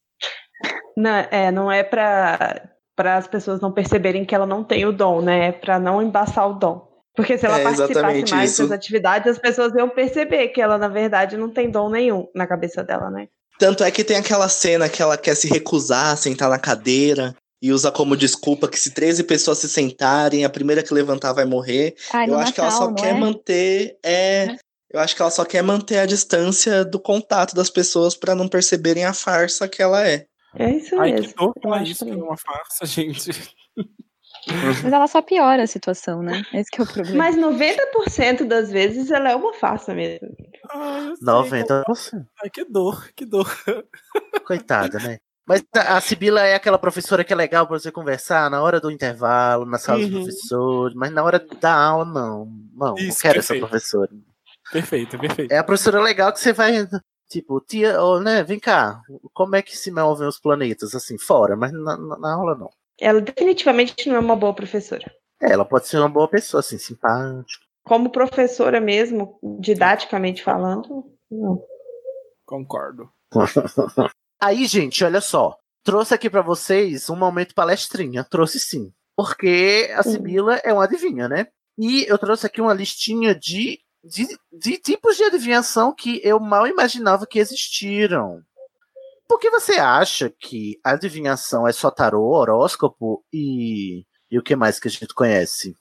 Não, 0.96 1.10
é, 1.10 1.52
não 1.52 1.72
é 1.72 1.84
pra, 1.84 2.70
pra 2.96 3.18
as 3.18 3.28
pessoas 3.28 3.60
não 3.60 3.72
perceberem 3.72 4.26
que 4.26 4.34
ela 4.34 4.46
não 4.46 4.64
tem 4.64 4.86
o 4.86 4.92
dom, 4.92 5.22
né? 5.22 5.48
É 5.48 5.52
pra 5.52 5.80
não 5.80 6.02
embaçar 6.02 6.50
o 6.50 6.54
dom. 6.54 6.90
Porque 7.16 7.38
se 7.38 7.46
ela 7.46 7.60
É, 7.60 7.64
participasse 7.64 8.34
mais 8.34 8.52
isso. 8.52 8.64
das 8.64 8.72
atividades, 8.72 9.32
as 9.32 9.38
pessoas 9.38 9.74
iam 9.76 9.90
perceber 9.90 10.48
que 10.50 10.62
ela, 10.62 10.78
na 10.78 10.88
verdade, 10.88 11.36
não 11.36 11.50
tem 11.50 11.70
dom 11.70 11.90
nenhum 11.90 12.28
na 12.34 12.48
cabeça 12.48 12.84
dela, 12.84 13.10
né? 13.10 13.28
Tanto 13.60 13.84
é 13.84 13.92
que 13.92 14.04
tem 14.04 14.18
aquela 14.18 14.48
cena 14.50 14.88
que 14.90 15.02
ela 15.02 15.18
quer 15.18 15.36
se 15.36 15.48
recusar 15.48 16.14
a 16.14 16.16
sentar 16.16 16.50
na 16.50 16.58
cadeira 16.58 17.36
e 17.62 17.72
usa 17.72 17.92
como 17.92 18.18
desculpa 18.18 18.68
que 18.68 18.80
se 18.80 18.92
13 18.92 19.24
pessoas 19.26 19.60
se 19.60 19.70
sentarem, 19.70 20.46
a 20.46 20.50
primeira 20.50 20.82
que 20.82 20.94
levantar 20.94 21.34
vai 21.34 21.46
morrer. 21.46 21.96
Ai, 22.12 22.28
eu 22.30 22.38
acho 22.40 22.54
que 22.54 22.60
ela 22.60 22.72
só 22.72 22.92
quer 22.94 23.14
é? 23.16 23.20
manter 23.20 23.98
é, 24.04 24.56
eu 24.94 25.00
acho 25.00 25.16
que 25.16 25.22
ela 25.22 25.32
só 25.32 25.46
quer 25.46 25.62
manter 25.64 26.00
a 26.00 26.06
distância 26.06 26.84
do 26.86 27.00
contato 27.00 27.56
das 27.56 27.70
pessoas 27.70 28.16
pra 28.16 28.36
não 28.36 28.48
perceberem 28.48 29.06
a 29.06 29.14
farsa 29.14 29.68
que 29.68 29.82
ela 29.82 30.06
é. 30.08 30.26
É 30.56 30.70
isso 30.72 31.00
Ai, 31.00 31.12
mesmo. 31.14 31.28
que 31.30 31.36
dor 31.36 31.54
eu 31.56 31.62
falar 31.62 31.84
isso, 31.84 32.06
que 32.06 32.12
é 32.12 32.16
uma 32.16 32.38
farsa, 32.38 32.86
gente. 32.86 33.32
Mas 34.84 34.92
ela 34.92 35.08
só 35.08 35.22
piora 35.22 35.64
a 35.64 35.68
situação, 35.68 36.22
né? 36.24 36.42
Esse 36.54 36.72
que 36.72 36.82
é 36.82 36.84
o 36.84 36.88
problema. 36.88 37.18
Mas 37.18 37.38
90% 37.38 38.46
das 38.48 38.72
vezes 38.72 39.12
ela 39.12 39.30
é 39.32 39.36
uma 39.36 39.54
farsa 39.54 39.94
mesmo. 39.94 40.28
Ai, 40.70 41.10
eu 41.10 41.16
sei, 41.16 41.64
90%. 41.64 42.26
Ai, 42.42 42.50
que 42.50 42.66
dor, 42.66 43.10
que 43.16 43.26
dor. 43.26 43.48
Coitada, 44.46 44.98
né? 45.00 45.18
Mas 45.48 45.64
a 45.76 46.00
Sibila 46.02 46.42
é 46.46 46.56
aquela 46.56 46.78
professora 46.80 47.24
que 47.24 47.34
é 47.34 47.36
legal 47.36 47.68
pra 47.68 47.78
você 47.78 47.92
conversar 47.92 48.50
na 48.50 48.62
hora 48.62 48.80
do 48.80 48.90
intervalo, 48.92 49.66
na 49.66 49.78
sala 49.78 50.00
dos 50.00 50.08
Uhum. 50.08 50.14
professores, 50.24 50.96
mas 50.96 51.12
na 51.12 51.24
hora 51.24 51.40
da 51.60 51.74
aula, 51.74 52.06
não. 52.06 52.46
Não, 52.74 52.88
não 52.90 52.96
Isso, 52.96 53.20
quero 53.20 53.40
essa 53.40 53.50
perfeito. 53.54 53.68
professora. 53.70 54.10
Perfeito, 54.72 55.18
perfeito. 55.20 55.52
É 55.52 55.58
a 55.58 55.64
professora 55.64 56.00
legal 56.02 56.32
que 56.32 56.40
você 56.40 56.54
vai, 56.54 56.88
tipo, 57.30 57.60
tia, 57.62 58.02
ô, 58.02 58.20
né, 58.20 58.44
vem 58.44 58.60
cá, 58.60 59.02
como 59.34 59.56
é 59.56 59.62
que 59.62 59.78
se 59.78 59.92
movem 59.92 60.28
os 60.28 60.40
planetas, 60.40 60.96
assim, 60.96 61.18
fora, 61.18 61.56
mas 61.56 61.72
na, 61.72 61.98
na- 61.98 62.18
na 62.18 62.34
aula 62.34 62.56
não. 62.56 62.70
Ela 63.00 63.20
definitivamente 63.22 64.08
não 64.08 64.16
é 64.16 64.20
uma 64.20 64.36
boa 64.36 64.54
professora. 64.54 65.12
É, 65.42 65.52
ela 65.52 65.66
pode 65.66 65.88
ser 65.88 65.98
uma 65.98 66.10
boa 66.10 66.28
pessoa, 66.28 66.60
assim, 66.60 66.78
simpática. 66.78 67.66
Como 67.84 68.12
professora 68.12 68.80
mesmo, 68.80 69.40
didaticamente 69.60 70.44
falando, 70.44 71.04
não. 71.32 71.64
Concordo. 72.46 73.10
Aí, 74.40 74.66
gente, 74.68 75.04
olha 75.04 75.22
só. 75.22 75.58
Trouxe 75.84 76.14
aqui 76.14 76.30
pra 76.30 76.42
vocês 76.44 77.10
um 77.10 77.16
momento 77.16 77.56
palestrinha. 77.56 78.24
Trouxe 78.24 78.60
sim. 78.60 78.92
Porque 79.16 79.90
a 79.96 80.04
Sibila 80.04 80.56
é 80.64 80.72
uma 80.72 80.84
adivinha, 80.84 81.28
né? 81.28 81.48
E 81.78 82.06
eu 82.08 82.18
trouxe 82.18 82.46
aqui 82.46 82.62
uma 82.62 82.74
listinha 82.74 83.34
de 83.34 83.80
de, 84.04 84.28
de 84.52 84.78
tipos 84.78 85.16
de 85.18 85.24
adivinhação 85.24 85.94
que 85.94 86.20
eu 86.24 86.40
mal 86.40 86.68
imaginava 86.68 87.26
que 87.28 87.40
existiram. 87.40 88.42
Por 89.28 89.40
que 89.40 89.50
você 89.50 89.74
acha 89.74 90.30
que 90.30 90.78
a 90.84 90.92
adivinhação 90.92 91.68
é 91.68 91.72
só 91.72 91.90
tarô, 91.90 92.32
horóscopo 92.32 93.24
e, 93.32 94.06
e 94.30 94.38
o 94.38 94.44
que 94.44 94.56
mais 94.56 94.80
que 94.80 94.88
a 94.88 94.92
gente 94.92 95.14
conhece? 95.14 95.76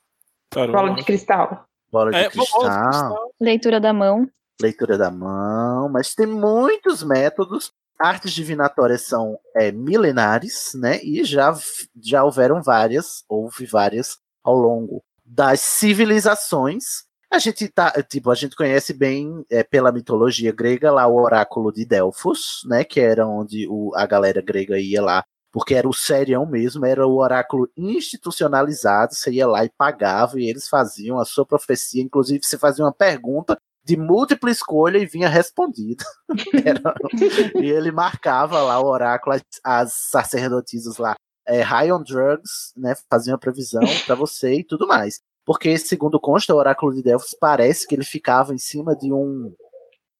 Bola 0.54 0.94
de 0.94 1.04
cristal. 1.04 1.64
Bola 1.90 2.10
de 2.12 2.16
É, 2.18 2.20
bola 2.20 2.30
de 2.30 2.38
cristal, 2.38 2.60
cristal. 2.60 3.34
Leitura 3.40 3.80
da 3.80 3.92
mão. 3.92 4.28
leitura 4.60 4.98
da 4.98 5.10
mão, 5.10 5.88
mas 5.88 6.14
tem 6.14 6.26
muitos 6.26 7.02
métodos. 7.02 7.72
Artes 7.98 8.32
divinatórias 8.32 9.02
são 9.02 9.38
é, 9.54 9.70
milenares, 9.72 10.72
né? 10.74 11.00
E 11.02 11.24
já, 11.24 11.52
já 12.02 12.24
houveram 12.24 12.62
várias, 12.62 13.24
houve 13.28 13.66
várias 13.66 14.18
ao 14.42 14.54
longo 14.54 15.02
das 15.24 15.60
civilizações. 15.60 17.04
A 17.32 17.38
gente 17.38 17.68
tá, 17.68 17.92
tipo, 18.02 18.28
a 18.30 18.34
gente 18.34 18.56
conhece 18.56 18.92
bem 18.92 19.44
é, 19.48 19.62
pela 19.62 19.92
mitologia 19.92 20.52
grega 20.52 20.90
lá 20.90 21.06
o 21.06 21.14
oráculo 21.14 21.72
de 21.72 21.84
Delfos, 21.84 22.62
né? 22.66 22.82
Que 22.82 22.98
era 23.00 23.26
onde 23.26 23.68
o, 23.68 23.92
a 23.94 24.04
galera 24.04 24.42
grega 24.42 24.78
ia 24.80 25.00
lá, 25.00 25.22
porque 25.52 25.74
era 25.74 25.88
o 25.88 25.92
serião 25.92 26.44
mesmo, 26.44 26.84
era 26.84 27.06
o 27.06 27.16
oráculo 27.18 27.70
institucionalizado. 27.76 29.14
Você 29.14 29.30
ia 29.30 29.46
lá 29.46 29.64
e 29.64 29.70
pagava 29.70 30.40
e 30.40 30.48
eles 30.48 30.68
faziam 30.68 31.18
a 31.20 31.24
sua 31.24 31.46
profecia. 31.46 32.02
Inclusive, 32.02 32.44
você 32.44 32.58
fazia 32.58 32.84
uma 32.84 32.92
pergunta 32.92 33.56
de 33.84 33.96
múltipla 33.96 34.50
escolha 34.50 34.98
e 34.98 35.06
vinha 35.06 35.28
respondida. 35.28 36.04
Era- 36.64 36.94
e 37.62 37.70
ele 37.70 37.92
marcava 37.92 38.60
lá 38.60 38.80
o 38.80 38.86
oráculo, 38.86 39.36
as, 39.36 39.42
as 39.64 39.92
sacerdotisas 40.10 40.98
lá, 40.98 41.14
é, 41.46 41.60
high 41.62 41.92
on 41.92 42.02
drugs, 42.02 42.72
né? 42.76 42.94
Faziam 43.08 43.36
a 43.36 43.38
previsão 43.38 43.82
para 44.04 44.14
você 44.16 44.54
e 44.56 44.64
tudo 44.64 44.86
mais. 44.86 45.20
Porque, 45.50 45.76
segundo 45.78 46.20
consta, 46.20 46.54
o 46.54 46.58
oráculo 46.58 46.94
de 46.94 47.02
Delfos 47.02 47.34
parece 47.34 47.84
que 47.84 47.92
ele 47.92 48.04
ficava 48.04 48.54
em 48.54 48.58
cima 48.58 48.94
de 48.94 49.12
um. 49.12 49.52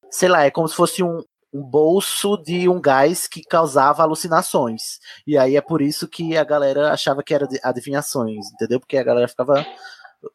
Sei 0.09 0.27
lá, 0.27 0.43
é 0.43 0.51
como 0.51 0.67
se 0.67 0.75
fosse 0.75 1.01
um, 1.01 1.23
um 1.53 1.61
bolso 1.61 2.35
de 2.35 2.67
um 2.67 2.81
gás 2.81 3.29
que 3.29 3.41
causava 3.41 4.03
alucinações. 4.03 4.99
E 5.25 5.37
aí 5.37 5.55
é 5.55 5.61
por 5.61 5.81
isso 5.81 6.05
que 6.05 6.35
a 6.35 6.43
galera 6.43 6.91
achava 6.91 7.23
que 7.23 7.33
era 7.33 7.47
de- 7.47 7.61
adivinhações, 7.63 8.51
entendeu? 8.51 8.77
Porque 8.77 8.97
a 8.97 9.03
galera 9.03 9.25
ficava 9.25 9.65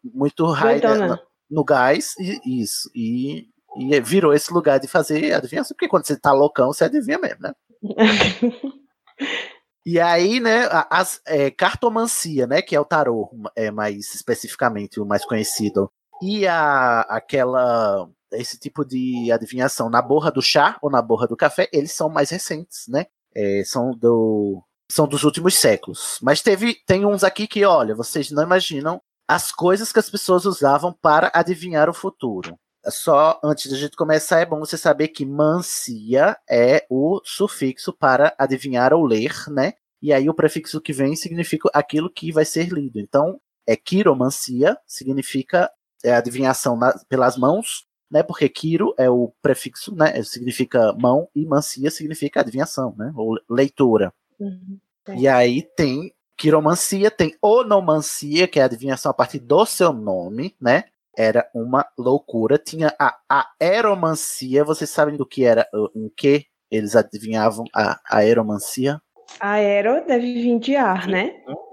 muito 0.03 0.47
high 0.47 0.81
né, 1.09 1.19
no 1.51 1.63
gás, 1.63 2.15
e 2.19 2.63
isso. 2.63 2.91
E, 2.95 3.51
e 3.77 4.01
virou 4.01 4.33
esse 4.33 4.51
lugar 4.51 4.81
de 4.81 4.89
fazer 4.89 5.35
adivinhação, 5.35 5.75
porque 5.77 5.89
quando 5.89 6.07
você 6.07 6.19
tá 6.19 6.33
loucão, 6.33 6.73
você 6.73 6.85
adivinha 6.85 7.19
mesmo, 7.19 7.43
né? 7.43 7.53
E 9.87 10.01
aí, 10.01 10.41
né, 10.41 10.69
as, 10.91 11.21
é, 11.25 11.49
cartomancia, 11.49 12.45
né, 12.45 12.61
que 12.61 12.75
é 12.75 12.81
o 12.81 12.85
tarô, 12.85 13.31
é 13.55 13.71
mais 13.71 14.13
especificamente 14.17 14.99
o 14.99 15.07
mais 15.07 15.25
conhecido, 15.25 15.89
e 16.21 16.45
a, 16.45 17.03
aquela 17.03 18.09
esse 18.33 18.59
tipo 18.59 18.85
de 18.85 19.31
adivinhação 19.31 19.89
na 19.89 20.03
borra 20.03 20.33
do 20.33 20.43
chá 20.43 20.77
ou 20.83 20.91
na 20.91 21.01
borra 21.01 21.29
do 21.29 21.37
café, 21.37 21.69
eles 21.73 21.93
são 21.93 22.09
mais 22.09 22.31
recentes, 22.31 22.89
né? 22.89 23.07
É, 23.35 23.63
são 23.65 23.93
do 23.93 24.61
são 24.91 25.07
dos 25.07 25.23
últimos 25.23 25.55
séculos. 25.55 26.19
Mas 26.21 26.43
teve 26.43 26.77
tem 26.87 27.07
uns 27.07 27.23
aqui 27.23 27.47
que, 27.47 27.65
olha, 27.65 27.95
vocês 27.95 28.31
não 28.33 28.43
imaginam 28.43 29.01
as 29.29 29.53
coisas 29.53 29.93
que 29.93 29.99
as 30.01 30.11
pessoas 30.11 30.45
usavam 30.45 30.93
para 30.93 31.31
adivinhar 31.33 31.89
o 31.89 31.95
futuro. 31.95 32.59
Só 32.89 33.41
antes 33.43 33.71
da 33.71 33.77
gente 33.77 33.97
começar, 33.97 34.41
é 34.41 34.47
bom 34.47 34.59
você 34.61 34.77
saber 34.77 35.09
que 35.09 35.25
mancia 35.25 36.37
é 36.49 36.87
o 36.89 37.21
sufixo 37.25 37.93
para 37.93 38.35
adivinhar 38.39 38.93
ou 38.93 39.05
ler, 39.05 39.33
né? 39.49 39.75
E 40.01 40.13
aí 40.13 40.29
o 40.29 40.35
prefixo 40.35 40.81
que 40.81 40.93
vem 40.93 41.17
significa 41.17 41.69
aquilo 41.73 42.11
que 42.11 42.31
vai 42.31 42.45
ser 42.45 42.69
lido. 42.69 43.01
Então, 43.01 43.41
é 43.67 43.75
quiromancia, 43.77 44.77
significa 44.87 45.71
é, 46.05 46.15
adivinhação 46.15 46.77
na- 46.77 46.95
pelas 47.09 47.37
mãos, 47.37 47.87
né? 48.11 48.23
Porque 48.23 48.49
quiro 48.49 48.95
é 48.99 49.11
o 49.11 49.33
prefixo, 49.43 49.95
né? 49.95 50.23
Significa 50.23 50.93
mão, 50.93 51.29
e 51.35 51.45
mancia 51.45 51.91
significa 51.91 52.41
adivinhação, 52.41 52.95
né? 52.97 53.13
Ou 53.17 53.37
leitura. 53.51 54.13
Uhum. 54.39 54.79
E 55.17 55.27
aí 55.27 55.63
tem 55.63 56.13
quiromancia, 56.37 57.11
tem 57.11 57.35
onomancia, 57.41 58.47
que 58.47 58.61
é 58.61 58.63
a 58.63 58.67
adivinhação 58.67 59.11
a 59.11 59.15
partir 59.15 59.39
do 59.39 59.65
seu 59.65 59.93
nome, 59.93 60.55
né? 60.61 60.85
Era 61.17 61.49
uma 61.55 61.87
loucura. 61.97 62.59
Tinha 62.59 62.95
a 62.99 63.49
aeromancia, 63.61 64.65
vocês 64.65 64.91
sabem 64.91 65.17
do 65.17 65.27
que 65.27 65.45
era, 65.45 65.67
em 65.95 66.11
que 66.15 66.47
eles 66.71 66.95
adivinhavam 66.95 67.65
a 67.75 67.99
aeromancia? 68.11 69.01
Aero 69.41 70.07
deve 70.07 70.35
vir 70.35 70.59
de 70.59 70.77
ar, 70.77 71.07
né? 71.07 71.33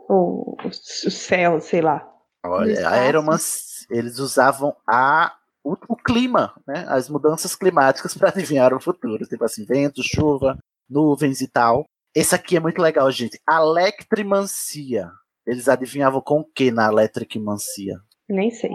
Ou 0.10 0.58
o 0.64 0.72
céu, 0.72 1.60
sei 1.60 1.82
lá. 1.82 2.08
Olha, 2.46 2.88
a 2.88 2.94
aeromancia, 2.94 3.88
eles 3.90 4.20
usavam 4.20 4.76
a, 4.88 5.34
o, 5.64 5.76
o 5.88 5.96
clima, 5.96 6.54
né? 6.68 6.86
As 6.90 7.10
mudanças 7.10 7.56
climáticas 7.56 8.14
para 8.18 8.30
adivinhar 8.30 8.74
o 8.74 8.82
futuro. 8.82 9.26
Tipo 9.26 9.46
assim, 9.46 9.66
vento, 9.66 10.02
chuva, 10.04 10.58
nuvens 10.90 11.42
e 11.42 11.48
tal. 11.48 11.86
Esse 12.16 12.36
aqui 12.36 12.58
é 12.58 12.60
muito 12.60 12.82
legal, 12.82 13.10
gente. 13.12 13.40
Alectrimancia. 13.48 15.10
Eles 15.46 15.68
adivinhavam 15.68 16.22
com 16.22 16.42
o 16.42 16.46
que 16.46 16.72
na 16.72 16.88
Electrimancia? 16.88 18.00
Nem 18.30 18.52
sei. 18.52 18.72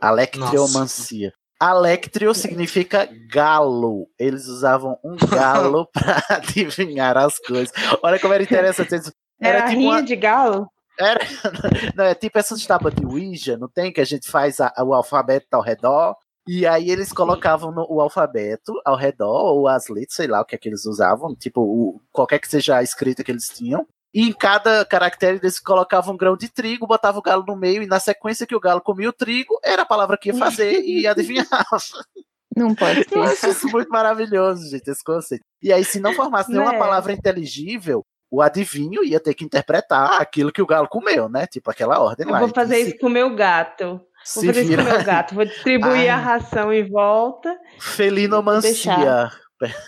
Alectriomancia. 0.00 1.32
Alectrio 1.58 2.34
significa 2.34 3.08
galo. 3.32 4.06
Eles 4.18 4.46
usavam 4.46 4.98
um 5.02 5.16
galo 5.26 5.86
para 5.92 6.22
adivinhar 6.36 7.16
as 7.16 7.38
coisas. 7.38 7.72
Olha 8.02 8.18
como 8.20 8.34
era 8.34 8.42
interessante. 8.42 8.94
Era, 8.94 9.58
Era 9.58 9.66
tipo 9.68 9.78
rinha 9.80 9.90
uma- 9.92 10.02
de 10.02 10.16
galo? 10.16 10.68
Era, 10.98 11.20
não, 11.94 12.04
é 12.04 12.14
tipo 12.14 12.38
essas 12.38 12.64
tábuas 12.64 12.94
de 12.94 13.04
Ouija, 13.06 13.56
não 13.56 13.68
tem? 13.68 13.92
Que 13.92 14.00
a 14.00 14.04
gente 14.04 14.30
faz 14.30 14.60
a- 14.60 14.72
o 14.80 14.92
alfabeto 14.94 15.46
ao 15.52 15.62
redor. 15.62 16.14
E 16.48 16.64
aí 16.66 16.90
eles 16.90 17.12
colocavam 17.12 17.72
no- 17.72 17.86
o 17.90 18.00
alfabeto 18.00 18.72
ao 18.84 18.96
redor, 18.96 19.52
ou 19.54 19.66
as 19.66 19.88
letras, 19.88 20.14
sei 20.14 20.26
lá 20.26 20.40
o 20.40 20.44
que 20.44 20.54
é 20.54 20.58
que 20.58 20.68
eles 20.68 20.86
usavam, 20.86 21.34
tipo, 21.34 21.60
o- 21.60 22.00
qualquer 22.12 22.38
que 22.38 22.48
seja 22.48 22.76
a 22.76 22.82
escrita 22.82 23.24
que 23.24 23.30
eles 23.32 23.48
tinham. 23.48 23.84
E 24.16 24.22
em 24.28 24.32
cada 24.32 24.82
caractere 24.84 25.36
eles 25.42 25.60
colocavam 25.60 26.14
um 26.14 26.16
grão 26.16 26.36
de 26.36 26.48
trigo, 26.48 26.86
botavam 26.86 27.18
o 27.18 27.22
galo 27.22 27.44
no 27.46 27.54
meio, 27.54 27.82
e 27.82 27.86
na 27.86 28.00
sequência 28.00 28.46
que 28.46 28.54
o 28.56 28.60
galo 28.60 28.80
comia 28.80 29.10
o 29.10 29.12
trigo, 29.12 29.58
era 29.62 29.82
a 29.82 29.86
palavra 29.86 30.16
que 30.16 30.30
ia 30.30 30.34
fazer 30.34 30.80
e 30.82 31.06
adivinhava. 31.06 31.46
Não 32.56 32.74
pode 32.74 33.04
Eu 33.12 33.22
acho 33.22 33.36
ser. 33.36 33.50
isso 33.50 33.68
muito 33.68 33.90
maravilhoso, 33.90 34.70
gente, 34.70 34.88
esse 34.90 35.04
conceito. 35.04 35.44
E 35.62 35.70
aí, 35.70 35.84
se 35.84 36.00
não 36.00 36.14
formasse 36.14 36.50
nenhuma 36.50 36.72
Né? 36.72 36.78
palavra 36.78 37.12
inteligível, 37.12 38.02
o 38.30 38.40
adivinho 38.40 39.04
ia 39.04 39.20
ter 39.20 39.34
que 39.34 39.44
interpretar 39.44 40.18
aquilo 40.22 40.50
que 40.50 40.62
o 40.62 40.66
galo 40.66 40.88
comeu, 40.88 41.28
né? 41.28 41.46
Tipo 41.46 41.70
aquela 41.70 42.00
ordem 42.00 42.24
Eu 42.26 42.32
lá. 42.32 42.38
vou 42.40 42.48
fazer 42.48 42.76
se- 42.76 42.82
isso 42.88 42.98
com 42.98 43.08
o 43.08 43.10
meu 43.10 43.34
gato. 43.36 43.84
Vou 43.84 44.00
se 44.24 44.46
fazer 44.46 44.60
isso 44.62 44.70
vira- 44.70 44.82
com 44.84 44.88
o 44.90 44.92
meu 44.94 45.04
gato. 45.04 45.34
Vou 45.34 45.44
distribuir 45.44 45.92
Ai. 46.00 46.08
a 46.08 46.16
ração 46.16 46.72
em 46.72 46.88
volta. 46.88 47.54
Felinomancia. 47.78 49.30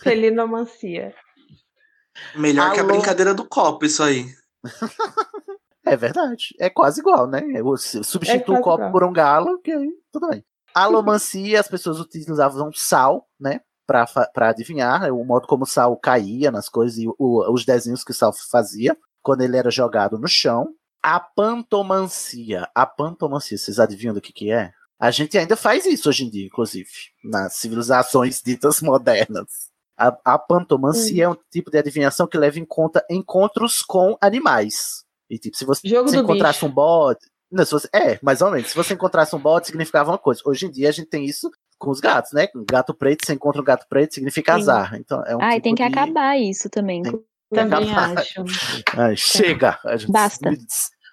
Felinomancia. 0.03 1.14
Melhor 2.34 2.72
que 2.72 2.80
a 2.80 2.82
Alô? 2.82 2.92
brincadeira 2.92 3.34
do 3.34 3.44
copo, 3.44 3.84
isso 3.84 4.02
aí. 4.02 4.26
É 5.84 5.96
verdade. 5.96 6.54
É 6.58 6.68
quase 6.68 7.00
igual, 7.00 7.26
né? 7.26 7.42
Eu 7.54 7.76
su- 7.76 8.04
substituo 8.04 8.56
É 8.56 8.58
o 8.58 8.62
copo 8.62 8.78
igual. 8.78 8.92
por 8.92 9.04
um 9.04 9.12
galo, 9.12 9.58
que 9.60 9.72
aí 9.72 9.88
tudo 10.12 10.28
bem. 10.28 10.44
Alomancia, 10.74 11.58
as 11.60 11.68
pessoas 11.68 11.98
utilizavam 11.98 12.70
sal, 12.74 13.26
né? 13.40 13.60
Pra, 13.86 14.06
adivinhar 14.48 15.10
o 15.14 15.24
modo 15.24 15.46
como 15.46 15.64
o 15.64 15.66
sal 15.66 15.96
caía 15.96 16.50
nas 16.50 16.68
coisas 16.68 16.98
e 16.98 17.08
o- 17.08 17.52
os 17.52 17.64
desenhos 17.64 18.04
que 18.04 18.10
o 18.10 18.14
sal 18.14 18.32
fazia 18.50 18.94
quando 19.22 19.40
ele 19.40 19.56
era 19.56 19.70
jogado 19.70 20.18
no 20.18 20.28
chão. 20.28 20.68
A 21.02 21.18
pantomancia. 21.18 22.68
A 22.74 22.84
pantomancia, 22.84 23.56
vocês 23.56 23.78
adivinham 23.80 24.12
do 24.14 24.20
que, 24.20 24.32
que 24.32 24.50
é? 24.52 24.72
A 25.00 25.10
gente 25.10 25.38
ainda 25.38 25.56
faz 25.56 25.86
isso 25.86 26.08
hoje 26.08 26.24
em 26.26 26.30
dia, 26.30 26.44
inclusive, 26.44 26.90
nas 27.24 27.54
civilizações 27.54 28.42
ditas 28.42 28.80
modernas. 28.82 29.67
A, 29.99 30.16
a 30.34 30.38
pantomancia 30.38 31.24
é 31.24 31.28
um 31.28 31.36
tipo 31.51 31.70
de 31.70 31.78
adivinhação 31.78 32.26
que 32.26 32.38
leva 32.38 32.59
em 32.59 32.64
conta 32.64 33.05
encontros 33.11 33.82
com 33.82 34.16
animais. 34.20 35.05
E 35.28 35.38
tipo, 35.38 35.57
se 35.57 35.64
você, 35.64 35.86
Jogo 35.88 36.09
se 36.09 36.16
encontrasse 36.16 36.61
bicho. 36.61 36.66
um 36.66 36.70
bode. 36.74 37.20
Não, 37.51 37.64
se 37.64 37.72
você, 37.72 37.88
é, 37.92 38.18
mais 38.22 38.40
ou 38.40 38.51
menos. 38.51 38.70
Se 38.70 38.76
você 38.76 38.94
encontrasse 38.94 39.34
um 39.34 39.38
bode, 39.38 39.66
significava 39.66 40.11
uma 40.11 40.18
coisa. 40.18 40.40
Hoje 40.46 40.66
em 40.66 40.70
dia 40.70 40.88
a 40.88 40.92
gente 40.92 41.09
tem 41.09 41.24
isso 41.24 41.51
com 41.78 41.90
os 41.90 42.01
gatos, 42.01 42.32
né? 42.32 42.49
Um 42.55 42.64
gato 42.64 42.94
preto, 42.94 43.24
você 43.26 43.32
encontra 43.34 43.61
um 43.61 43.64
gato 43.64 43.86
preto, 43.88 44.14
significa 44.14 44.55
Sim. 44.55 44.61
azar. 44.61 44.94
Então 44.94 45.22
é 45.26 45.34
um 45.36 45.40
Ai, 45.42 45.55
tipo 45.55 45.64
tem 45.64 45.74
que 45.74 45.88
de- 45.88 45.99
acabar 45.99 46.38
isso 46.38 46.68
também. 46.70 47.03
Tem- 47.03 47.20
Também 47.53 47.90
acabar. 47.92 48.18
acho. 48.18 48.44
Ai, 48.96 49.16
chega! 49.16 49.78
Basta. 50.09 50.51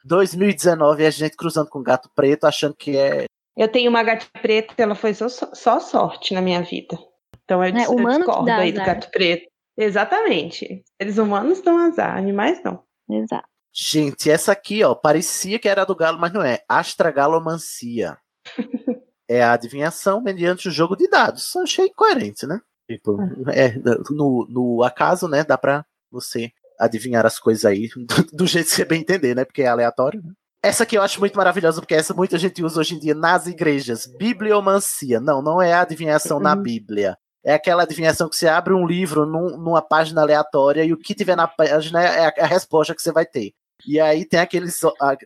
2019 0.06 1.06
a 1.06 1.10
gente 1.10 1.36
cruzando 1.36 1.70
com 1.70 1.80
um 1.80 1.84
gato 1.84 2.10
preto, 2.16 2.46
achando 2.46 2.76
que 2.76 2.96
é. 2.98 3.26
Eu 3.58 3.68
tenho 3.70 3.90
uma 3.90 4.04
gata 4.04 4.26
preta, 4.42 4.74
ela 4.78 4.96
foi 4.96 5.14
só, 5.14 5.28
só 5.30 5.80
sorte 5.80 6.34
na 6.34 6.42
minha 6.42 6.62
vida. 6.62 6.98
Então 7.46 7.64
eu, 7.64 7.76
É, 7.76 7.86
eu 7.86 7.92
humano 7.92 8.20
que 8.20 8.26
discordo 8.26 8.46
dá 8.46 8.58
aí 8.58 8.72
do 8.72 8.82
azar. 8.82 8.96
gato 8.96 9.12
preto. 9.12 9.48
Exatamente. 9.78 10.84
Eles 11.00 11.18
humanos 11.18 11.62
dão 11.62 11.78
azar, 11.78 12.18
animais 12.18 12.62
não. 12.64 12.84
Exato. 13.10 13.48
Gente, 13.74 14.30
essa 14.32 14.52
aqui, 14.52 14.84
ó, 14.84 14.96
parecia 14.96 15.60
que 15.60 15.68
era 15.68 15.86
do 15.86 15.96
galo, 15.96 16.18
mas 16.18 16.32
não 16.32 16.42
é. 16.42 16.62
Astragalomancia. 16.68 18.18
é 19.28 19.44
a 19.44 19.54
adivinhação 19.54 20.22
mediante 20.22 20.68
o 20.68 20.72
jogo 20.72 20.96
de 20.96 21.10
dados. 21.10 21.54
Eu 21.56 21.64
achei 21.64 21.90
coerente, 21.90 22.48
né? 22.48 22.62
Tipo, 22.90 23.18
é, 23.52 23.76
no, 24.10 24.48
no 24.50 24.84
acaso, 24.84 25.28
né? 25.28 25.44
Dá 25.44 25.58
pra 25.58 25.86
você 26.12 26.52
adivinhar 26.80 27.26
as 27.26 27.40
coisas 27.40 27.66
aí 27.66 27.90
do, 27.96 28.24
do 28.32 28.48
jeito 28.48 28.68
que 28.68 28.74
você 28.76 28.86
bem 28.86 29.02
entender, 29.02 29.36
né? 29.36 29.44
Porque 29.44 29.64
é 29.64 29.68
aleatório, 29.68 30.22
né? 30.24 30.32
Essa 30.64 30.84
aqui 30.84 30.98
eu 30.98 31.04
acho 31.04 31.20
muito 31.20 31.36
maravilhosa, 31.38 31.80
porque 31.80 31.94
essa 31.94 32.14
muita 32.14 32.40
gente 32.40 32.64
usa 32.64 32.80
hoje 32.80 32.96
em 32.96 33.00
dia 33.00 33.14
nas 33.14 33.46
igrejas. 33.46 34.08
Bibliomancia. 34.08 35.20
Não, 35.20 35.40
não 35.40 35.62
é 35.62 35.74
a 35.74 35.82
adivinhação 35.82 36.40
na 36.40 36.56
Bíblia. 36.56 37.16
É 37.46 37.54
aquela 37.54 37.84
adivinhação 37.84 38.28
que 38.28 38.36
você 38.36 38.48
abre 38.48 38.74
um 38.74 38.88
livro 38.88 39.26
num- 39.26 39.56
numa 39.58 39.82
página 39.82 40.22
aleatória 40.22 40.84
e 40.84 40.92
o 40.92 40.98
que 40.98 41.14
tiver 41.14 41.36
na 41.36 41.48
página 41.48 42.02
é 42.04 42.26
a, 42.28 42.34
é 42.38 42.42
a 42.44 42.48
resposta 42.48 42.96
que 42.96 43.02
você 43.02 43.12
vai 43.12 43.26
ter. 43.26 43.52
E 43.88 44.00
aí 44.00 44.26
tem 44.26 44.40
aqueles. 44.40 44.80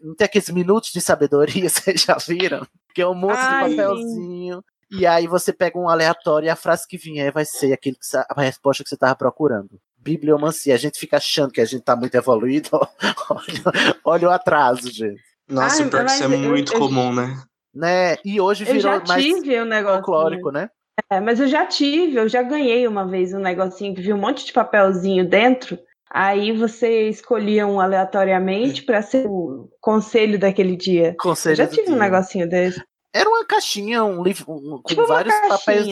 Não 0.04 0.14
tem 0.16 0.26
aqueles 0.26 0.50
minutos 0.50 0.92
de 0.92 1.00
sabedoria, 1.00 1.70
vocês 1.70 2.02
já 2.02 2.18
viram? 2.18 2.68
Que 2.94 3.02
é 3.02 3.08
um 3.08 3.14
monte 3.14 3.38
Ai, 3.38 3.70
de 3.70 3.76
papelzinho. 3.78 4.62
E 4.92 5.06
aí 5.06 5.28
você 5.28 5.54
pega 5.54 5.78
um 5.78 5.88
aleatório 5.88 6.48
e 6.48 6.50
a 6.50 6.56
frase 6.56 6.86
que 6.88 6.98
vier 6.98 7.32
vai 7.32 7.46
ser 7.46 7.72
aquele 7.72 7.96
que, 7.96 8.18
a 8.18 8.42
resposta 8.42 8.84
que 8.84 8.90
você 8.90 8.98
tava 8.98 9.16
procurando. 9.16 9.80
Bibliomancia. 9.98 10.74
A 10.74 10.78
gente 10.78 11.00
fica 11.00 11.18
achando 11.18 11.52
que 11.52 11.62
a 11.62 11.66
gente 11.66 11.84
tá 11.84 11.96
muito 11.96 12.16
evoluído. 12.16 12.70
olha, 13.30 13.96
olha 14.04 14.28
o 14.28 14.32
atraso, 14.32 14.92
gente. 14.92 15.22
Nossa, 15.48 15.84
Ai, 15.84 15.90
pior 15.90 16.06
que 16.06 16.12
isso 16.12 16.24
é 16.24 16.26
eu- 16.26 16.40
muito 16.40 16.74
eu- 16.74 16.80
comum, 16.80 17.14
né? 17.14 17.42
Né? 17.74 18.18
E 18.26 18.42
hoje 18.42 18.66
Eu 18.68 18.74
virou 18.74 19.02
mais 19.08 19.24
tive 19.24 19.62
um 19.62 19.66
negócio. 19.66 19.98
folclórico, 20.04 20.52
né? 20.52 20.70
É, 21.10 21.20
mas 21.20 21.40
eu 21.40 21.48
já 21.48 21.66
tive, 21.66 22.18
eu 22.18 22.28
já 22.28 22.42
ganhei 22.42 22.88
uma 22.88 23.06
vez 23.08 23.34
um 23.34 23.40
negocinho 23.40 23.94
que 23.96 24.02
viu 24.02 24.16
um 24.16 24.20
monte 24.20 24.46
de 24.46 24.54
papelzinho 24.54 25.28
dentro. 25.28 25.78
Aí 26.12 26.52
você 26.52 27.08
escolhia 27.10 27.68
um 27.68 27.80
aleatoriamente 27.80 28.82
para 28.84 29.02
ser 29.02 29.28
o 29.28 29.70
conselho 29.80 30.40
daquele 30.40 30.76
dia. 30.76 31.16
Conselho 31.20 31.54
eu 31.54 31.58
já 31.58 31.68
tive 31.68 31.84
um 31.90 31.94
dia. 31.94 32.00
negocinho 32.00 32.50
desse. 32.50 32.84
Era 33.14 33.30
uma 33.30 33.46
caixinha, 33.46 34.04
um 34.04 34.22
livro 34.24 34.46
um- 34.52 34.82
com 34.82 34.88
Tipo 34.88 35.06
vários 35.08 35.34
papéis. 35.48 35.88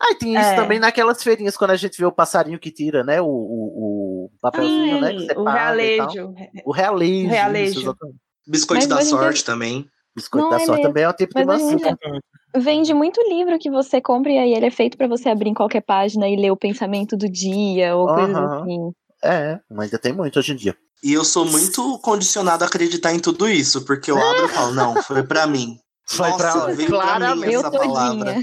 Ah, 0.00 0.10
e 0.12 0.14
tem 0.16 0.34
isso 0.34 0.44
É. 0.50 0.56
também 0.56 0.78
naquelas 0.78 1.22
feirinhas, 1.22 1.56
quando 1.56 1.70
a 1.70 1.76
gente 1.76 1.96
vê 1.98 2.04
o 2.04 2.12
passarinho 2.12 2.58
que 2.58 2.70
tira, 2.70 3.02
né? 3.02 3.20
O, 3.20 3.26
o, 3.26 4.24
o 4.26 4.30
papelzinho, 4.40 5.00
né? 5.00 5.14
Que 5.14 5.38
o 5.38 5.44
realejo. 5.44 6.34
O 6.64 6.72
realejo. 6.72 7.26
O 7.26 7.30
realejo. 7.30 7.94
Biscoito 8.46 8.88
Mas 8.88 8.88
da 8.88 9.02
sorte 9.04 9.44
também. 9.44 9.86
Biscoito 10.14 10.44
Não 10.44 10.50
da 10.50 10.56
é 10.62 10.66
sorte 10.66 10.78
mesmo. 10.80 10.88
também 10.88 11.04
é 11.04 11.08
um 11.08 11.12
tipo 11.12 11.34
de 11.34 11.44
Mas 11.44 11.62
em 11.62 11.72
maçã. 11.74 11.96
Vende 12.56 12.92
muito 12.94 13.20
livro 13.28 13.58
que 13.58 13.70
você 13.70 14.00
compra 14.00 14.32
e 14.32 14.38
aí 14.38 14.54
ele 14.54 14.66
é 14.66 14.70
feito 14.70 14.96
pra 14.96 15.06
você 15.06 15.28
abrir 15.28 15.50
em 15.50 15.54
qualquer 15.54 15.82
página 15.82 16.28
e 16.28 16.36
ler 16.36 16.50
o 16.50 16.56
pensamento 16.56 17.16
do 17.16 17.28
dia 17.28 17.96
ou 17.96 18.06
coisas 18.06 18.34
Aham. 18.36 18.60
assim. 18.62 18.92
É, 19.22 19.60
mas 19.70 19.86
ainda 19.86 19.98
tem 19.98 20.12
muito 20.12 20.38
hoje 20.38 20.52
em 20.52 20.56
dia. 20.56 20.76
E 21.02 21.12
eu 21.12 21.24
sou 21.24 21.44
muito 21.44 21.98
condicionado 22.00 22.64
a 22.64 22.66
acreditar 22.66 23.12
em 23.12 23.20
tudo 23.20 23.48
isso, 23.48 23.84
porque 23.84 24.10
eu 24.10 24.18
abro 24.20 24.46
e 24.46 24.48
falo, 24.48 24.74
não, 24.74 25.00
foi 25.02 25.22
pra 25.22 25.46
mim. 25.46 25.78
Foi 26.06 26.30
Nossa, 26.30 26.62
pra- 26.62 26.66
veio 26.74 26.88
pra 26.90 27.36
mim 27.36 27.54
essa 27.54 27.70
palavra. 27.70 28.36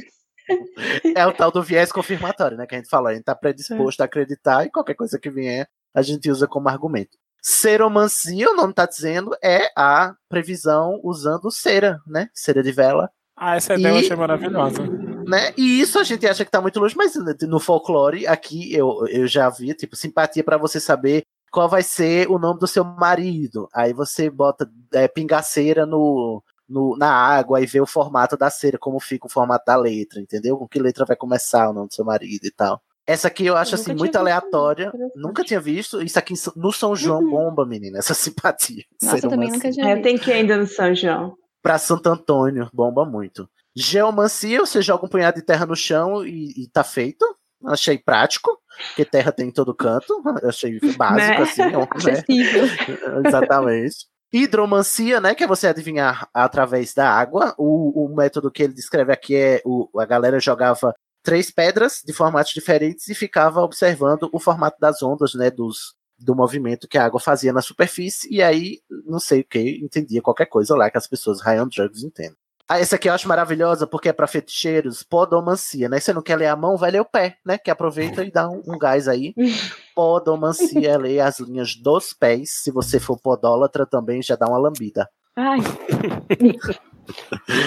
É 1.15 1.25
o 1.25 1.33
tal 1.33 1.51
do 1.51 1.63
viés 1.63 1.91
confirmatório, 1.91 2.55
né? 2.57 2.67
Que 2.67 2.75
a 2.75 2.77
gente 2.77 2.89
fala, 2.89 3.09
a 3.09 3.13
gente 3.13 3.23
tá 3.23 3.33
predisposto 3.35 4.01
a 4.01 4.05
acreditar 4.05 4.65
e 4.65 4.69
qualquer 4.71 4.93
coisa 4.93 5.17
que 5.19 5.29
vier 5.29 5.67
a 5.93 6.01
gente 6.01 6.29
usa 6.29 6.47
como 6.47 6.69
argumento. 6.69 7.17
Seromancia, 7.41 8.51
o 8.51 8.55
nome 8.55 8.73
tá 8.73 8.85
dizendo, 8.85 9.35
é 9.43 9.69
a 9.75 10.13
previsão 10.29 10.99
usando 11.03 11.49
cera, 11.51 11.99
né? 12.05 12.29
Cera 12.33 12.61
de 12.61 12.71
vela. 12.71 13.09
Ah, 13.35 13.55
essa 13.55 13.73
ideia 13.75 13.91
eu 13.93 13.97
E- 13.97 13.99
achei 14.05 14.15
maravilhosa. 14.15 14.81
né? 15.27 15.53
E 15.57 15.79
isso 15.81 15.99
a 15.99 16.03
gente 16.03 16.25
acha 16.27 16.45
que 16.45 16.51
tá 16.51 16.61
muito 16.61 16.79
longe, 16.79 16.95
mas 16.95 17.13
no 17.43 17.59
folclore, 17.59 18.25
aqui 18.27 18.73
eu, 18.73 19.05
eu 19.07 19.27
já 19.27 19.49
vi, 19.49 19.73
tipo, 19.73 19.95
simpatia 19.95 20.43
pra 20.43 20.57
você 20.57 20.79
saber 20.79 21.23
qual 21.51 21.67
vai 21.69 21.83
ser 21.83 22.29
o 22.29 22.37
nome 22.39 22.59
do 22.59 22.67
seu 22.67 22.83
marido. 22.83 23.67
Aí 23.73 23.91
você 23.93 24.29
bota 24.29 24.69
é, 24.93 25.07
pingaceira 25.07 25.85
no, 25.85 26.41
no, 26.67 26.95
na 26.97 27.11
água 27.11 27.61
e 27.61 27.65
vê 27.65 27.79
o 27.81 27.85
formato 27.85 28.37
da 28.37 28.49
cera, 28.49 28.77
como 28.77 28.99
fica 28.99 29.27
o 29.27 29.29
formato 29.29 29.65
da 29.65 29.75
letra, 29.75 30.19
entendeu? 30.21 30.57
Com 30.57 30.67
que 30.67 30.79
letra 30.79 31.05
vai 31.05 31.15
começar 31.15 31.69
o 31.69 31.73
nome 31.73 31.87
do 31.89 31.93
seu 31.93 32.05
marido 32.05 32.45
e 32.45 32.51
tal. 32.51 32.81
Essa 33.07 33.27
aqui 33.27 33.45
eu 33.45 33.55
acho 33.55 33.75
Eu 33.75 33.79
assim 33.79 33.91
nunca 33.91 33.99
muito 33.99 34.15
aleatória. 34.17 34.91
Nunca 35.15 35.43
tinha 35.43 35.59
visto. 35.61 36.01
Isso 36.01 36.17
aqui 36.17 36.33
no 36.55 36.71
São 36.71 36.95
João 36.95 37.21
Uhum. 37.21 37.29
bomba, 37.29 37.65
menina, 37.65 37.99
essa 37.99 38.13
simpatia. 38.15 38.83
Nossa, 39.01 39.17
eu 39.17 39.29
também 39.29 39.49
nunca 39.51 39.71
Seromancia. 39.71 39.71
tinha 39.71 39.89
É, 39.91 39.93
visto. 39.95 40.03
tem 40.03 40.17
que 40.17 40.29
ir 40.31 40.33
ainda 40.33 40.57
no 40.57 40.65
São 40.67 40.95
João. 40.95 41.35
Pra 41.65 41.79
Santo 41.79 42.07
Antônio, 42.07 42.69
bomba 42.71 43.03
muito. 43.03 43.49
Geomancia, 43.75 44.59
você 44.59 44.83
joga 44.83 45.03
um 45.03 45.09
punhado 45.09 45.37
de 45.39 45.41
terra 45.43 45.65
no 45.65 45.75
chão 45.75 46.23
e, 46.23 46.53
e 46.55 46.67
tá 46.69 46.83
feito. 46.83 47.25
Achei 47.65 47.97
prático, 47.97 48.55
porque 48.89 49.03
terra 49.03 49.31
tem 49.31 49.47
em 49.47 49.51
todo 49.51 49.73
canto. 49.73 50.21
Achei 50.43 50.79
básico, 50.95 51.17
Né? 51.17 51.41
assim. 51.41 51.63
né? 51.63 53.23
Exatamente. 53.25 53.95
Hidromancia, 54.31 55.19
né? 55.19 55.33
Que 55.33 55.43
é 55.43 55.47
você 55.47 55.65
adivinhar 55.65 56.29
através 56.31 56.93
da 56.93 57.09
água. 57.09 57.55
O, 57.57 58.05
o 58.05 58.15
método 58.15 58.51
que 58.51 58.61
ele 58.61 58.73
descreve 58.73 59.11
aqui 59.11 59.35
é 59.35 59.59
o, 59.65 59.89
a 59.99 60.05
galera 60.05 60.39
jogava 60.39 60.93
três 61.23 61.49
pedras 61.49 62.03
de 62.05 62.13
formatos 62.13 62.53
diferentes 62.53 63.07
e 63.07 63.15
ficava 63.15 63.61
observando 63.61 64.29
o 64.31 64.39
formato 64.39 64.77
das 64.79 65.01
ondas, 65.01 65.33
né? 65.33 65.49
Dos, 65.49 65.95
do 66.25 66.35
movimento 66.35 66.87
que 66.87 66.97
a 66.97 67.05
água 67.05 67.19
fazia 67.19 67.53
na 67.53 67.61
superfície. 67.61 68.27
E 68.33 68.41
aí, 68.41 68.79
não 69.05 69.19
sei 69.19 69.41
o 69.41 69.45
que, 69.45 69.79
entendia 69.81 70.21
qualquer 70.21 70.47
coisa 70.47 70.75
lá 70.75 70.89
que 70.89 70.97
as 70.97 71.07
pessoas 71.07 71.41
Ryan 71.41 71.67
Drugs 71.67 72.03
entendem. 72.03 72.35
Ah, 72.67 72.79
essa 72.79 72.95
aqui 72.95 73.07
eu 73.07 73.13
acho 73.13 73.27
maravilhosa 73.27 73.85
porque 73.85 74.09
é 74.09 74.13
pra 74.13 74.25
feticheiros, 74.25 75.03
podomancia, 75.03 75.87
né? 75.87 75.99
Você 75.99 76.11
não 76.11 76.23
quer 76.23 76.35
ler 76.35 76.47
a 76.47 76.55
mão, 76.55 76.75
vai 76.75 76.89
ler 76.89 76.99
o 76.99 77.05
pé, 77.05 77.37
né? 77.45 77.59
Que 77.59 77.69
aproveita 77.69 78.23
e 78.23 78.31
dá 78.31 78.49
um, 78.49 78.63
um 78.67 78.77
gás 78.77 79.07
aí. 79.07 79.35
Podomancia 79.93 80.89
é 80.89 80.97
ler 80.97 81.19
as 81.19 81.39
linhas 81.39 81.75
dos 81.75 82.11
pés. 82.11 82.63
Se 82.63 82.71
você 82.71 82.99
for 82.99 83.19
podólatra 83.21 83.85
também, 83.85 84.19
já 84.23 84.35
dá 84.35 84.47
uma 84.47 84.57
lambida. 84.57 85.07
Ai, 85.35 85.59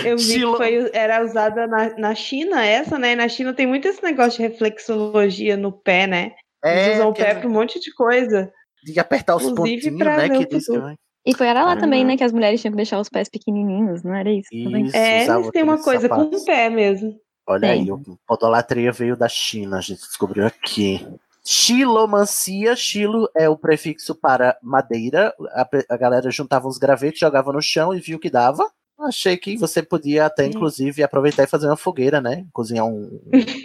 Eu 0.04 0.16
vi 0.16 0.40
que 0.40 0.56
foi, 0.56 0.90
era 0.92 1.24
usada 1.24 1.66
na, 1.68 1.96
na 1.96 2.14
China 2.14 2.64
essa, 2.64 2.98
né? 2.98 3.14
Na 3.14 3.28
China 3.28 3.54
tem 3.54 3.68
muito 3.68 3.86
esse 3.86 4.02
negócio 4.02 4.38
de 4.38 4.48
reflexologia 4.48 5.56
no 5.56 5.70
pé, 5.70 6.08
né? 6.08 6.32
Eles 6.64 6.86
É, 6.86 6.94
usam 6.94 7.08
o 7.10 7.14
pé 7.14 7.34
pra 7.34 7.48
um 7.48 7.52
monte 7.52 7.78
de 7.80 7.92
coisa. 7.94 8.52
de 8.84 8.98
apertar 9.00 9.36
os 9.36 9.44
Inclusive 9.44 9.90
pontinhos, 9.90 10.16
né? 10.16 10.28
Que 10.30 10.46
diz 10.46 10.66
que 10.66 10.78
vai. 10.78 10.94
E 11.26 11.34
foi 11.34 11.46
era 11.46 11.64
lá 11.64 11.76
também, 11.76 12.00
Uhum. 12.02 12.06
né, 12.08 12.16
que 12.16 12.24
as 12.24 12.32
mulheres 12.32 12.60
tinham 12.60 12.72
que 12.72 12.76
deixar 12.76 12.98
os 12.98 13.08
pés 13.08 13.28
pequenininhos, 13.28 14.02
não 14.02 14.14
era 14.14 14.30
isso? 14.30 14.48
também? 14.64 14.86
Isso, 14.86 14.96
É, 14.96 15.26
eles 15.26 15.50
têm 15.50 15.62
uma 15.62 15.82
coisa 15.82 16.08
com 16.08 16.14
sapatos. 16.16 16.42
o 16.42 16.44
pé 16.46 16.70
mesmo. 16.70 17.20
Olha 17.46 17.60
Tem. 17.68 17.82
aí, 17.82 17.90
o 17.92 18.00
podolatria 18.26 18.90
veio 18.92 19.16
da 19.16 19.28
China, 19.28 19.78
a 19.78 19.80
gente 19.80 20.00
descobriu 20.00 20.46
aqui. 20.46 21.06
Xilomancia, 21.44 22.74
xilo 22.76 23.28
é 23.36 23.48
o 23.48 23.56
prefixo 23.56 24.14
para 24.14 24.56
madeira. 24.62 25.34
A, 25.50 25.68
a 25.90 25.96
galera 25.96 26.30
juntava 26.30 26.66
uns 26.68 26.78
gravetos, 26.78 27.20
jogava 27.20 27.52
no 27.52 27.60
chão 27.60 27.94
e 27.94 28.00
viu 28.00 28.16
o 28.16 28.20
que 28.20 28.30
dava. 28.30 28.68
Achei 29.00 29.36
que 29.36 29.56
você 29.56 29.82
podia 29.82 30.26
até, 30.26 30.46
inclusive, 30.46 31.02
aproveitar 31.02 31.44
e 31.44 31.46
fazer 31.46 31.66
uma 31.66 31.76
fogueira, 31.76 32.20
né? 32.20 32.46
Cozinhar 32.52 32.86
um. 32.86 33.20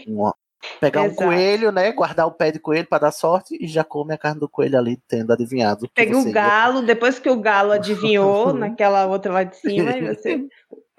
um- 0.08 0.32
pegar 0.80 1.02
um 1.02 1.06
Exato. 1.06 1.24
coelho, 1.24 1.72
né? 1.72 1.92
Guardar 1.92 2.28
o 2.28 2.32
pé 2.32 2.52
de 2.52 2.60
coelho 2.60 2.88
para 2.88 3.00
dar 3.06 3.12
sorte 3.12 3.58
e 3.60 3.68
já 3.68 3.84
come 3.84 4.14
a 4.14 4.18
carne 4.18 4.40
do 4.40 4.50
coelho 4.50 4.78
ali, 4.78 4.98
tendo 5.08 5.32
adivinhado. 5.34 5.88
que 5.88 5.94
Pega 5.94 6.18
o 6.18 6.28
ia- 6.28 6.34
galo, 6.34 6.82
depois 6.82 7.20
que 7.20 7.30
o 7.30 7.40
galo 7.40 7.72
adivinhou 7.74 8.54
naquela 8.54 9.06
outra 9.06 9.32
lá 9.32 9.44
de 9.44 9.56
cima, 9.58 9.92
e 9.98 10.08
você 10.16 10.46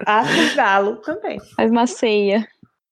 assa 0.07 0.53
o 0.53 0.57
galo 0.57 0.97
também. 0.97 1.39
Faz 1.57 1.71
uma 1.71 1.87
ceia. 1.87 2.47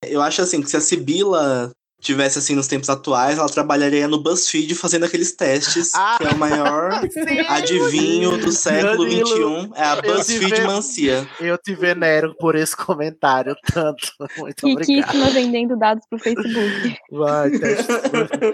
Eu 0.05 0.21
acho 0.21 0.41
assim 0.41 0.61
que 0.61 0.69
se 0.69 0.75
a 0.77 0.81
Sibila 0.81 1.71
tivesse 2.03 2.37
assim 2.39 2.53
nos 2.55 2.67
tempos 2.67 2.89
atuais, 2.89 3.37
ela 3.37 3.49
trabalharia 3.49 4.07
no 4.07 4.21
BuzzFeed 4.21 4.75
fazendo 4.75 5.05
aqueles 5.05 5.31
testes, 5.35 5.93
Ah! 5.95 6.17
que 6.19 6.27
é 6.27 6.29
o 6.31 6.37
maior 6.37 6.91
adivinho 7.49 8.37
do 8.37 8.51
século 8.51 9.09
XXI, 9.09 9.71
é 9.75 9.83
a 9.83 10.01
BuzzFeed 10.01 10.61
Mancia. 10.67 11.27
Eu 11.39 11.57
te 11.57 11.73
venero 11.73 12.35
por 12.39 12.55
esse 12.55 12.75
comentário 12.75 13.55
tanto. 13.73 14.11
Muito 14.37 14.67
obrigado. 14.67 14.87
Riquíssima 15.07 15.29
vendendo 15.31 15.77
dados 15.77 16.05
pro 16.09 16.19
Facebook. 16.19 16.97
Vai, 17.11 17.49
teste. 17.57 17.87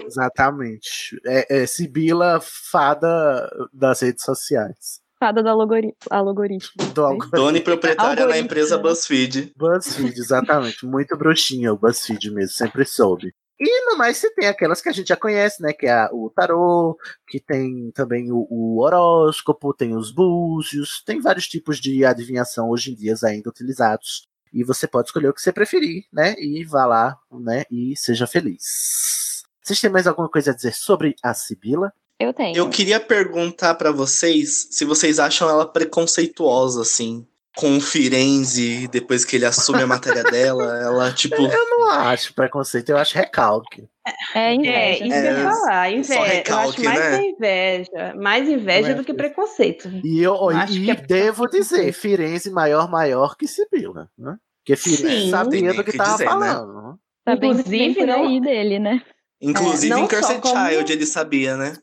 Exatamente. 0.06 1.20
É, 1.26 1.62
é 1.62 1.66
Sibila, 1.66 2.40
fada 2.42 3.50
das 3.72 4.00
redes 4.00 4.24
sociais. 4.24 5.00
Fada 5.18 5.42
do 5.42 5.48
alogori- 5.50 5.94
algoritmo. 6.08 6.70
Do 6.94 7.04
algoritmo. 7.04 7.30
Dona 7.38 7.58
e 7.58 7.60
proprietária 7.60 8.26
da 8.26 8.38
empresa? 8.38 8.78
BuzzFeed. 8.78 9.52
BuzzFeed, 9.56 10.18
exatamente. 10.18 10.86
Muito 10.86 11.14
bruxinha 11.16 11.72
o 11.74 11.76
BuzzFeed 11.76 12.30
mesmo, 12.30 12.52
sempre 12.56 12.86
soube. 12.86 13.34
E 13.60 13.84
no 13.84 13.98
mais 13.98 14.16
você 14.16 14.30
tem 14.30 14.48
aquelas 14.48 14.80
que 14.80 14.88
a 14.88 14.92
gente 14.92 15.08
já 15.08 15.16
conhece, 15.16 15.62
né? 15.62 15.74
Que 15.74 15.86
é 15.86 16.08
o 16.10 16.30
tarô, 16.30 16.98
que 17.28 17.38
tem 17.38 17.90
também 17.90 18.32
o, 18.32 18.46
o 18.48 18.80
horóscopo, 18.80 19.74
tem 19.74 19.94
os 19.94 20.10
búzios, 20.10 21.02
tem 21.04 21.20
vários 21.20 21.46
tipos 21.46 21.78
de 21.78 22.02
adivinhação 22.02 22.70
hoje 22.70 22.92
em 22.92 22.94
dia 22.94 23.14
ainda 23.22 23.50
utilizados. 23.50 24.26
E 24.50 24.64
você 24.64 24.86
pode 24.86 25.08
escolher 25.08 25.28
o 25.28 25.34
que 25.34 25.42
você 25.42 25.52
preferir, 25.52 26.06
né? 26.10 26.34
E 26.38 26.64
vá 26.64 26.86
lá, 26.86 27.18
né? 27.30 27.64
E 27.70 27.94
seja 27.96 28.26
feliz. 28.26 29.44
Vocês 29.62 29.78
têm 29.78 29.90
mais 29.90 30.06
alguma 30.06 30.28
coisa 30.28 30.52
a 30.52 30.54
dizer 30.54 30.74
sobre 30.74 31.14
a 31.22 31.34
Sibila? 31.34 31.92
Eu 32.18 32.32
tenho. 32.32 32.56
Eu 32.56 32.68
queria 32.70 32.98
perguntar 32.98 33.74
pra 33.74 33.92
vocês 33.92 34.68
se 34.70 34.84
vocês 34.86 35.18
acham 35.18 35.48
ela 35.48 35.66
preconceituosa, 35.66 36.82
assim. 36.82 37.26
Com 37.56 37.76
o 37.76 37.80
Firenze, 37.80 38.86
depois 38.88 39.24
que 39.24 39.34
ele 39.36 39.44
assume 39.44 39.82
a 39.82 39.86
matéria 39.86 40.22
dela, 40.30 40.78
ela, 40.80 41.12
tipo. 41.12 41.34
Eu 41.34 41.70
não 41.70 41.90
acho 41.90 42.32
preconceito, 42.32 42.90
eu 42.90 42.96
acho 42.96 43.16
recalque. 43.16 43.88
É 44.34 44.52
É, 44.52 44.54
inveja. 44.54 45.04
isso 45.04 45.08
que 45.08 45.12
eu 45.18 45.22
ia 45.22 45.30
É, 45.30 45.42
falar, 45.42 45.90
inveja. 45.92 46.14
eu 46.14 46.22
acho 46.22 46.32
recalque, 46.32 46.82
mais 46.84 47.00
né? 47.00 47.22
inveja. 47.26 48.14
Mais 48.16 48.48
inveja 48.48 48.88
é 48.90 48.94
do 48.94 49.04
que 49.04 49.12
preconceito. 49.14 49.90
E 50.04 50.22
eu 50.22 50.48
Acho 50.50 50.72
e 50.74 50.84
que 50.84 50.90
é 50.90 50.94
devo 50.94 51.46
dizer, 51.48 51.92
Firenze 51.92 52.50
maior, 52.50 52.88
maior 52.90 53.36
que 53.36 53.46
Sibila, 53.48 54.08
né? 54.16 54.36
Porque 54.62 54.76
Firenze 54.76 55.22
Sim. 55.24 55.30
sabia 55.30 55.60
Tem 55.68 55.74
do 55.76 55.84
que 55.84 55.90
que 55.92 55.96
tava 55.98 56.12
dizer, 56.12 56.24
né? 56.24 56.30
falando. 56.30 56.82
né? 56.82 56.94
Tá 57.24 57.34
Inclusive, 57.34 58.06
não- 58.06 58.24
aí 58.26 58.40
dele, 58.40 58.78
né? 58.78 59.02
Inclusive 59.40 59.88
não 59.92 60.04
em 60.04 60.08
Cursed 60.08 60.40
como- 60.40 60.68
Child 60.68 60.92
ele 60.92 61.06
sabia, 61.06 61.56
né? 61.56 61.76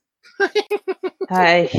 Ai. 1.29 1.69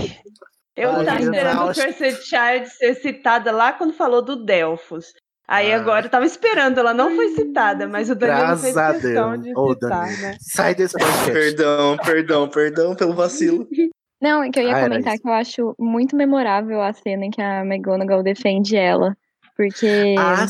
Eu 0.78 0.90
Olha, 0.90 1.04
tava 1.04 1.20
eu 1.22 1.32
esperando 1.32 1.58
o 1.62 1.64
Cursed 1.74 2.16
Child 2.22 2.70
ser 2.70 2.94
citada 2.96 3.50
lá 3.52 3.72
quando 3.72 3.92
falou 3.92 4.22
do 4.22 4.36
Delphos. 4.44 5.06
Aí 5.46 5.72
Ah. 5.72 5.76
agora 5.76 6.06
eu 6.06 6.10
tava 6.10 6.26
esperando, 6.26 6.78
ela 6.78 6.92
não 6.92 7.14
foi 7.16 7.30
citada, 7.30 7.88
mas 7.88 8.10
o 8.10 8.14
Danilo 8.14 8.56
fez 8.58 8.74
Graças 8.74 8.76
a 8.76 8.92
questão 9.00 9.30
Deus. 9.32 9.42
de 9.44 9.58
Ô, 9.58 9.72
citar, 9.72 9.90
Danilo. 10.06 10.22
né? 10.22 10.36
Sai 10.40 10.74
desse 10.74 10.92
podcast. 10.92 11.32
Perdão, 11.32 11.96
perdão, 11.96 12.48
perdão 12.48 12.94
pelo 12.94 13.14
vacilo. 13.14 13.66
Não, 14.20 14.42
é 14.42 14.50
que 14.50 14.58
eu 14.58 14.64
ia 14.64 14.76
Ah, 14.76 14.82
comentar 14.82 15.16
que 15.16 15.28
eu 15.28 15.32
acho 15.32 15.74
muito 15.78 16.16
memorável 16.16 16.82
a 16.82 16.92
cena 16.92 17.24
em 17.24 17.30
que 17.30 17.40
a 17.40 17.64
McGonagall 17.64 18.22
defende 18.22 18.76
ela. 18.76 19.16
Porque 19.56 20.16
Ah, 20.18 20.44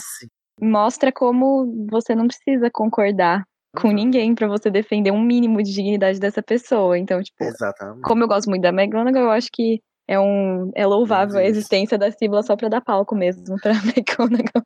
mostra 0.60 1.12
como 1.12 1.86
você 1.90 2.14
não 2.14 2.26
precisa 2.26 2.70
concordar 2.72 3.44
Uhum. 3.76 3.82
com 3.82 3.90
ninguém 3.92 4.34
pra 4.34 4.48
você 4.48 4.70
defender 4.70 5.10
um 5.10 5.20
mínimo 5.22 5.62
de 5.62 5.72
dignidade 5.72 6.18
dessa 6.18 6.42
pessoa. 6.42 6.98
Então, 6.98 7.22
tipo, 7.22 7.44
Exatamente. 7.44 8.00
como 8.00 8.24
eu 8.24 8.28
gosto 8.28 8.48
muito 8.48 8.62
da 8.62 8.70
McGonagall, 8.70 9.24
eu 9.24 9.30
acho 9.30 9.48
que 9.52 9.80
é 10.08 10.18
um 10.18 10.72
é 10.74 10.86
louvável 10.86 11.38
a 11.38 11.44
existência 11.44 11.98
da 11.98 12.10
Síbila 12.10 12.42
só 12.42 12.56
pra 12.56 12.68
dar 12.68 12.80
palco 12.80 13.14
mesmo 13.14 13.56
pra 13.60 13.72
McGonagall. 13.94 14.62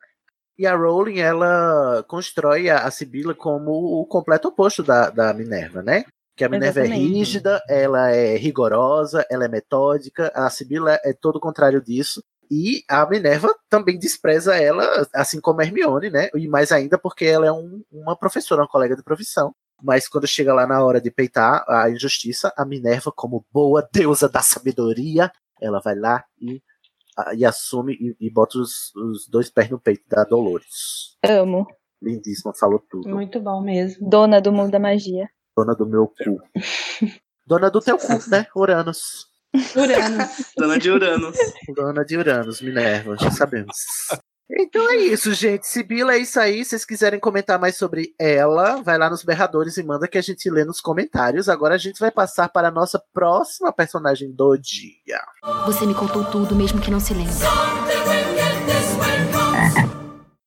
E 0.58 0.66
a 0.66 0.76
Rowling, 0.76 1.18
ela 1.18 2.04
constrói 2.06 2.70
a, 2.70 2.84
a 2.84 2.90
Sibila 2.90 3.34
como 3.34 3.72
o 4.00 4.06
completo 4.06 4.48
oposto 4.48 4.82
da, 4.82 5.10
da 5.10 5.34
Minerva, 5.34 5.82
né? 5.82 6.04
Que 6.36 6.44
a 6.44 6.48
Minerva 6.48 6.80
é 6.80 6.84
Exatamente. 6.84 7.12
rígida, 7.12 7.62
ela 7.68 8.10
é 8.10 8.36
rigorosa, 8.36 9.26
ela 9.30 9.44
é 9.44 9.48
metódica. 9.48 10.30
A 10.34 10.48
Sibila 10.50 10.98
é 11.04 11.12
todo 11.12 11.36
o 11.36 11.40
contrário 11.40 11.80
disso. 11.82 12.22
E 12.50 12.82
a 12.88 13.04
Minerva 13.06 13.52
também 13.68 13.98
despreza 13.98 14.54
ela, 14.56 15.06
assim 15.14 15.40
como 15.40 15.60
a 15.60 15.64
Hermione, 15.64 16.10
né? 16.10 16.28
E 16.34 16.46
mais 16.46 16.70
ainda 16.70 16.98
porque 16.98 17.24
ela 17.24 17.46
é 17.46 17.52
um- 17.52 17.82
uma 17.90 18.14
professora, 18.16 18.60
uma 18.62 18.68
colega 18.68 18.94
de 18.94 19.02
profissão. 19.02 19.54
Mas 19.82 20.06
quando 20.08 20.26
chega 20.26 20.54
lá 20.54 20.66
na 20.66 20.82
hora 20.84 21.00
de 21.00 21.10
peitar 21.10 21.64
a 21.68 21.90
injustiça, 21.90 22.52
a 22.56 22.64
Minerva, 22.64 23.10
como 23.14 23.44
boa 23.52 23.86
deusa 23.92 24.28
da 24.28 24.40
sabedoria, 24.42 25.30
ela 25.60 25.80
vai 25.80 25.94
lá 25.96 26.24
e, 26.40 26.62
a- 27.16 27.34
e 27.34 27.44
assume 27.44 27.94
e, 27.94 28.16
e 28.26 28.30
bota 28.30 28.58
os, 28.58 28.94
os 28.94 29.26
dois 29.28 29.50
pés 29.50 29.68
no 29.70 29.78
peito 29.80 30.04
da 30.08 30.24
Dolores. 30.24 31.16
Amo. 31.24 31.66
Lindíssima, 32.00 32.52
falou 32.54 32.84
tudo. 32.90 33.08
Muito 33.08 33.40
bom 33.40 33.60
mesmo. 33.60 34.08
Dona 34.08 34.40
do 34.40 34.52
mundo 34.52 34.70
da 34.70 34.78
magia. 34.80 35.28
Dona 35.56 35.74
do 35.74 35.86
meu 35.86 36.06
cu. 36.08 36.40
Dona 37.46 37.70
do 37.70 37.80
teu 37.80 37.98
cu, 37.98 38.06
né? 38.28 38.46
Uranus. 38.56 39.26
Uranus. 39.76 40.52
Dona 40.56 40.78
de 40.78 40.90
Uranus. 40.90 41.36
Dona 41.76 42.04
de 42.04 42.16
Uranus, 42.16 42.60
Minerva, 42.62 43.16
já 43.18 43.30
sabemos. 43.30 43.76
Então 44.50 44.90
é 44.90 44.96
isso, 44.96 45.32
gente. 45.32 45.66
Sibila, 45.66 46.14
é 46.14 46.18
isso 46.18 46.38
aí. 46.38 46.64
Se 46.64 46.70
vocês 46.70 46.84
quiserem 46.84 47.18
comentar 47.18 47.58
mais 47.58 47.76
sobre 47.76 48.14
ela, 48.18 48.82
vai 48.82 48.98
lá 48.98 49.08
nos 49.08 49.22
berradores 49.22 49.76
e 49.78 49.82
manda 49.82 50.06
que 50.06 50.18
a 50.18 50.22
gente 50.22 50.50
lê 50.50 50.64
nos 50.64 50.80
comentários. 50.80 51.48
Agora 51.48 51.74
a 51.74 51.78
gente 51.78 51.98
vai 51.98 52.10
passar 52.10 52.48
para 52.48 52.68
a 52.68 52.70
nossa 52.70 53.02
próxima 53.12 53.72
personagem 53.72 54.30
do 54.30 54.56
dia. 54.56 55.20
Você 55.64 55.86
me 55.86 55.94
contou 55.94 56.24
tudo, 56.24 56.54
mesmo 56.54 56.80
que 56.80 56.90
não 56.90 57.00
se 57.00 57.14
lembre. 57.14 57.32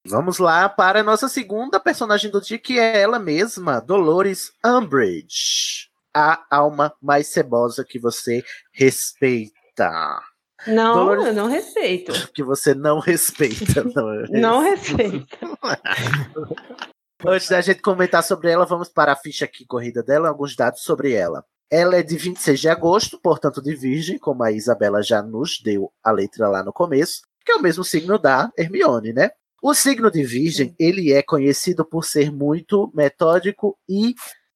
Vamos 0.07 0.37
lá 0.37 0.69
para 0.69 0.99
a 0.99 1.03
nossa 1.03 1.27
segunda 1.27 1.79
personagem 1.79 2.29
do 2.29 2.39
dia, 2.39 2.59
que 2.59 2.77
é 2.77 3.01
ela 3.01 3.17
mesma, 3.17 3.81
Dolores 3.81 4.51
Umbridge. 4.63 5.89
A 6.13 6.45
alma 6.49 6.93
mais 7.01 7.27
cebosa 7.27 7.83
que 7.83 7.97
você 7.97 8.43
respeita. 8.71 10.21
Não, 10.67 10.95
Dolores- 10.95 11.25
eu 11.27 11.33
não 11.33 11.47
respeito. 11.47 12.11
Que 12.33 12.43
você 12.43 12.73
não 12.73 12.99
respeita. 12.99 13.83
Não, 13.95 14.11
é 14.11 14.27
Não 14.29 14.59
respeito. 14.61 15.37
Antes 17.25 17.49
da 17.49 17.61
gente 17.61 17.81
comentar 17.81 18.23
sobre 18.23 18.51
ela, 18.51 18.65
vamos 18.65 18.89
para 18.89 19.11
a 19.13 19.15
ficha 19.15 19.45
aqui 19.45 19.65
corrida 19.65 20.03
dela, 20.03 20.29
alguns 20.29 20.55
dados 20.55 20.81
sobre 20.81 21.13
ela. 21.13 21.43
Ela 21.71 21.97
é 21.97 22.03
de 22.03 22.15
26 22.17 22.59
de 22.59 22.69
agosto, 22.69 23.19
portanto 23.19 23.61
de 23.61 23.75
virgem, 23.75 24.19
como 24.19 24.43
a 24.43 24.51
Isabela 24.51 25.01
já 25.01 25.23
nos 25.23 25.59
deu 25.63 25.91
a 26.03 26.11
letra 26.11 26.47
lá 26.47 26.63
no 26.63 26.71
começo, 26.71 27.21
que 27.43 27.51
é 27.51 27.55
o 27.55 27.61
mesmo 27.61 27.83
signo 27.83 28.19
da 28.19 28.51
Hermione, 28.57 29.13
né? 29.13 29.31
O 29.63 29.73
signo 29.73 30.11
de 30.11 30.23
virgem, 30.23 30.75
ele 30.77 31.11
é 31.11 31.23
conhecido 31.23 31.83
por 31.83 32.05
ser 32.05 32.31
muito 32.31 32.91
metódico 32.93 33.75
e 33.89 34.13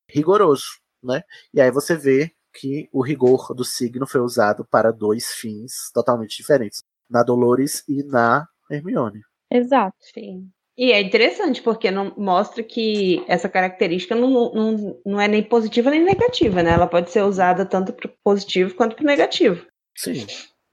rigoroso, 0.08 0.66
né? 1.04 1.24
E 1.52 1.60
aí 1.60 1.72
você 1.72 1.96
vê 1.96 2.32
que 2.54 2.90
o 2.92 3.02
rigor 3.02 3.54
do 3.56 3.64
signo 3.64 4.08
foi 4.08 4.22
usado 4.22 4.66
para 4.70 4.92
dois 4.92 5.34
fins 5.34 5.92
totalmente 5.94 6.38
diferentes, 6.38 6.82
na 7.10 7.24
Dolores 7.24 7.84
e 7.88 8.04
na 8.04 8.48
Hermione. 8.70 9.22
Exato. 9.52 9.96
Sim. 10.00 10.50
E 10.78 10.94
é 10.94 11.02
interessante, 11.02 11.62
porque 11.62 11.92
não 11.92 12.14
mostra 12.16 12.64
que 12.64 13.22
essa 13.28 13.50
característica 13.50 14.16
não, 14.16 14.54
não, 14.54 14.98
não 15.06 15.20
é 15.20 15.28
nem 15.28 15.44
positiva 15.44 15.90
nem 15.90 16.04
negativa, 16.04 16.64
né? 16.64 16.72
Ela 16.72 16.88
pode 16.88 17.12
ser 17.12 17.22
usada 17.24 17.66
tanto 17.66 17.92
para 17.92 18.10
positivo 18.24 18.74
quanto 18.76 18.96
para 18.96 19.06
negativo. 19.06 19.66
Sim. 19.98 20.26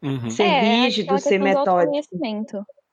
Uhum. 0.02 0.30
Ser 0.30 0.44
É, 0.44 0.60
rígido, 0.60 1.18
ser 1.18 1.40
metódico. 1.40 2.06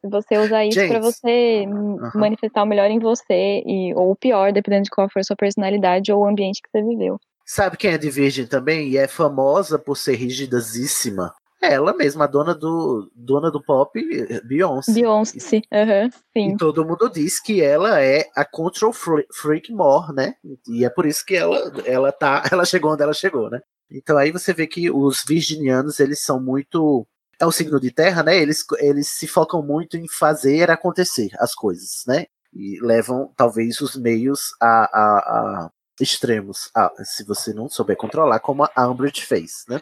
você 0.04 0.38
usar 0.40 0.66
isso 0.66 0.80
Gente. 0.80 1.00
você 1.00 1.66
hum, 1.68 2.00
Aham. 2.00 2.20
manifestar 2.20 2.64
o 2.64 2.66
melhor 2.66 2.90
em 2.90 3.00
você, 3.00 3.62
e, 3.66 3.94
ou 3.94 4.12
o 4.12 4.16
pior, 4.16 4.52
dependendo 4.52 4.86
de 4.86 4.90
qual 4.90 5.08
for 5.10 5.20
a 5.20 5.24
sua 5.24 5.36
personalidade 5.36 6.12
ou 6.12 6.24
o 6.24 6.28
ambiente 6.28 6.62
que 6.64 6.70
você 6.72 6.84
viveu. 6.84 7.20
Sabe 7.46 7.78
quem 7.78 7.92
é 7.92 7.98
de 7.98 8.10
virgem 8.10 8.48
também 8.48 8.90
e 8.90 8.98
é 8.98 9.08
famosa 9.08 9.78
por 9.78 9.98
ser 9.98 10.16
rigidazíssima? 10.16 11.34
Ela 11.62 11.94
mesma, 11.94 12.26
a 12.26 12.28
dona 12.28 12.54
do, 12.54 13.10
dona 13.16 13.50
do 13.50 13.64
pop, 13.64 13.98
Beyoncé. 14.44 14.92
Beyoncé, 14.94 15.62
aham, 15.72 16.10
sim. 16.34 16.50
E 16.52 16.58
todo 16.58 16.86
mundo 16.86 17.10
diz 17.10 17.40
que 17.40 17.62
ela 17.62 18.02
é 18.02 18.30
a 18.36 18.44
control 18.44 18.92
fre- 18.92 19.28
freak 19.34 19.72
more, 19.72 20.14
né? 20.14 20.36
E 20.68 20.84
é 20.84 20.90
por 20.90 21.06
isso 21.06 21.26
que 21.26 21.36
ela, 21.36 21.72
ela 21.86 22.12
tá, 22.12 22.44
ela 22.52 22.66
chegou 22.66 22.92
onde 22.92 23.04
ela 23.04 23.14
chegou, 23.14 23.50
né? 23.50 23.62
Então 23.90 24.18
aí 24.18 24.32
você 24.32 24.54
vê 24.54 24.68
que 24.68 24.92
os 24.92 25.24
virginianos, 25.26 26.00
eles 26.00 26.22
são 26.22 26.42
muito 26.42 27.08
é 27.40 27.46
o 27.46 27.52
signo 27.52 27.80
de 27.80 27.92
terra, 27.92 28.24
né? 28.24 28.38
Eles, 28.38 28.64
eles 28.80 29.08
se 29.08 29.28
focam 29.28 29.62
muito 29.62 29.98
em 29.98 30.08
fazer 30.08 30.70
acontecer 30.70 31.30
as 31.40 31.54
coisas, 31.54 32.04
né? 32.08 32.26
E 32.54 32.80
levam 32.82 33.32
talvez 33.36 33.82
os 33.82 33.96
meios 33.96 34.54
a, 34.62 34.68
a, 34.68 35.18
a 35.18 35.72
extremos, 36.00 36.70
a- 36.76 36.92
se 37.04 37.24
você 37.24 37.54
não 37.54 37.70
souber 37.70 37.96
controlar, 37.98 38.40
como 38.40 38.64
a 38.76 38.88
Umbridge 38.88 39.22
fez, 39.26 39.64
né? 39.68 39.80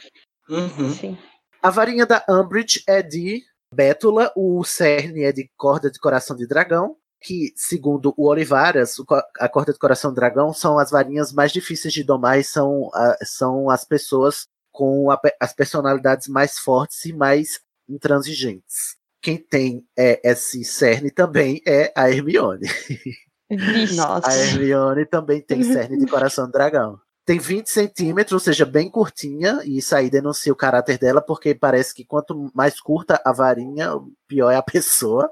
Uhum. 0.50 0.94
Sim. 0.94 1.18
A 1.62 1.70
varinha 1.70 2.06
da 2.06 2.24
Umbridge 2.30 2.84
é 2.88 3.02
de 3.02 3.42
Bétula, 3.74 4.32
o 4.36 4.64
cerne 4.64 5.24
é 5.24 5.32
de 5.32 5.50
corda 5.58 5.90
de 5.90 6.00
coração 6.00 6.36
de 6.36 6.46
dragão, 6.48 6.98
que, 7.22 7.54
segundo 7.56 8.14
o 8.18 8.28
Olivaras, 8.28 8.96
a 9.40 9.48
corda 9.48 9.72
de 9.72 9.80
coração 9.80 10.12
de 10.12 10.16
dragão 10.16 10.52
são 10.54 10.80
as 10.80 10.90
varinhas 10.90 11.32
mais 11.32 11.52
difíceis 11.52 11.94
de 11.94 12.04
domar 12.04 12.40
e 12.40 12.44
são, 12.44 12.90
ah, 12.94 13.16
são 13.24 13.70
as 13.70 13.86
pessoas 13.86 14.48
com 14.72 15.12
a 15.12 15.20
as 15.40 15.54
personalidades 15.54 16.28
mais 16.28 16.58
fortes 16.58 17.06
e 17.06 17.14
mais 17.14 17.60
intransigentes. 17.88 18.96
Quem 19.22 19.38
tem 19.38 19.86
é, 19.98 20.20
esse 20.30 20.64
cerne 20.64 21.12
também 21.12 21.62
é 21.68 21.94
a 21.96 22.10
Hermione. 22.10 22.68
Vixe. 23.56 23.96
Nossa. 23.96 24.30
A 24.30 24.38
Hermione 24.38 25.06
também 25.06 25.42
tem 25.42 25.64
cerne 25.64 25.98
de 25.98 26.06
coração 26.08 26.46
de 26.46 26.52
dragão. 26.52 27.00
Tem 27.26 27.38
20 27.38 27.68
centímetros, 27.68 28.34
ou 28.34 28.40
seja, 28.40 28.66
bem 28.66 28.90
curtinha, 28.90 29.60
e 29.64 29.78
isso 29.78 29.96
aí 29.96 30.10
denuncia 30.10 30.52
o 30.52 30.56
caráter 30.56 30.98
dela, 30.98 31.22
porque 31.22 31.54
parece 31.54 31.94
que 31.94 32.04
quanto 32.04 32.50
mais 32.54 32.80
curta 32.80 33.22
a 33.24 33.32
varinha, 33.32 33.92
pior 34.28 34.50
é 34.52 34.56
a 34.56 34.64
pessoa. 34.64 35.30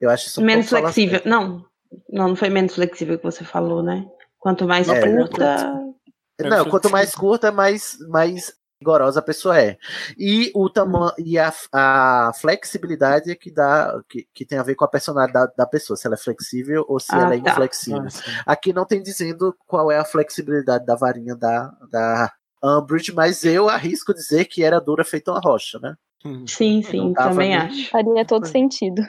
Eu 0.00 0.10
acho 0.10 0.26
isso 0.26 0.40
um 0.40 0.44
menos 0.44 0.68
flexível. 0.68 1.20
falastrante. 1.20 1.28
Não, 1.28 1.64
não, 2.10 2.28
não 2.28 2.36
foi 2.36 2.50
menos 2.50 2.74
flexível 2.74 3.18
que 3.18 3.24
você 3.24 3.44
falou, 3.44 3.82
né? 3.82 4.06
Quanto 4.38 4.66
mais 4.66 4.88
É, 4.88 5.00
curta. 5.00 5.80
Não, 6.40 6.64
quanto 6.68 6.90
mais 6.90 7.14
curta, 7.14 7.52
mais, 7.52 7.96
mais 8.08 8.52
rigorosa 8.82 9.20
a 9.20 9.22
pessoa 9.22 9.58
é. 9.60 9.78
E 10.18 10.50
o 10.54 10.68
tamanho 10.68 11.12
e 11.18 11.38
a, 11.38 11.52
a 11.72 12.32
flexibilidade 12.34 13.30
é 13.30 13.34
que 13.36 13.50
dá 13.50 14.00
que, 14.08 14.26
que 14.34 14.44
tem 14.44 14.58
a 14.58 14.62
ver 14.62 14.74
com 14.74 14.84
a 14.84 14.88
personalidade 14.88 15.52
da 15.56 15.64
pessoa, 15.66 15.96
se 15.96 16.06
ela 16.06 16.16
é 16.16 16.18
flexível 16.18 16.84
ou 16.88 16.98
se 16.98 17.14
Ah, 17.14 17.20
ela 17.20 17.34
é 17.34 17.40
tá. 17.40 17.50
inflexível. 17.52 18.04
Aqui 18.44 18.72
não 18.72 18.84
tem 18.84 19.00
dizendo 19.02 19.54
qual 19.66 19.90
é 19.90 19.98
a 19.98 20.04
flexibilidade 20.04 20.84
da 20.84 20.96
varinha 20.96 21.36
da, 21.36 21.68
da 21.90 22.32
Umbridge, 22.62 23.12
mas 23.14 23.44
eu 23.44 23.68
arrisco 23.68 24.12
dizer 24.12 24.44
que 24.46 24.62
era 24.62 24.80
dura 24.80 25.04
feita 25.04 25.30
uma 25.30 25.40
rocha, 25.40 25.78
né? 25.78 25.94
Sim, 26.46 26.82
sim, 26.82 27.12
tava 27.14 27.30
também 27.30 27.48
nem- 27.50 27.58
acho. 27.58 27.90
Faria 27.90 28.24
todo 28.24 28.46
sentido. 28.46 29.02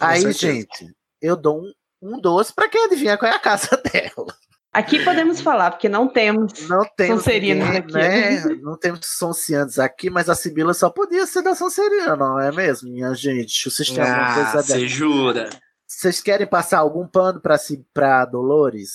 Aí, 0.00 0.32
gente, 0.32 0.92
eu 1.20 1.36
dou 1.36 1.60
um, 1.62 1.72
um 2.00 2.20
doce 2.20 2.52
pra 2.54 2.68
quem 2.68 2.84
adivinhar 2.84 3.18
qual 3.18 3.30
é 3.30 3.34
a 3.34 3.38
casa 3.38 3.68
dela. 3.92 4.34
Aqui 4.72 5.04
podemos 5.04 5.40
falar, 5.42 5.70
porque 5.72 5.88
não 5.88 6.08
temos. 6.08 6.66
Não 6.68 6.82
temos 6.96 7.22
Sonserinos 7.24 7.64
ninguém, 7.66 7.78
aqui. 7.80 7.92
né? 7.92 8.40
Não 8.62 8.78
temos 8.78 9.00
Sonsianos 9.04 9.78
aqui, 9.78 10.08
mas 10.08 10.30
a 10.30 10.34
Sibila 10.34 10.72
só 10.72 10.88
podia 10.88 11.26
ser 11.26 11.42
da 11.42 11.54
Sonserina, 11.54 12.16
não 12.16 12.40
é 12.40 12.50
mesmo, 12.50 12.90
minha 12.90 13.12
gente? 13.14 13.70
Vocês 13.70 13.90
têm 13.90 14.00
alguma 14.02 14.30
Ah, 14.30 14.34
coisa 14.34 14.62
você 14.62 14.88
jura? 14.88 15.50
Vocês 15.86 16.22
querem 16.22 16.46
passar 16.46 16.78
algum 16.78 17.06
pano 17.06 17.38
pra, 17.40 17.58
si, 17.58 17.84
pra 17.92 18.24
Dolores? 18.24 18.90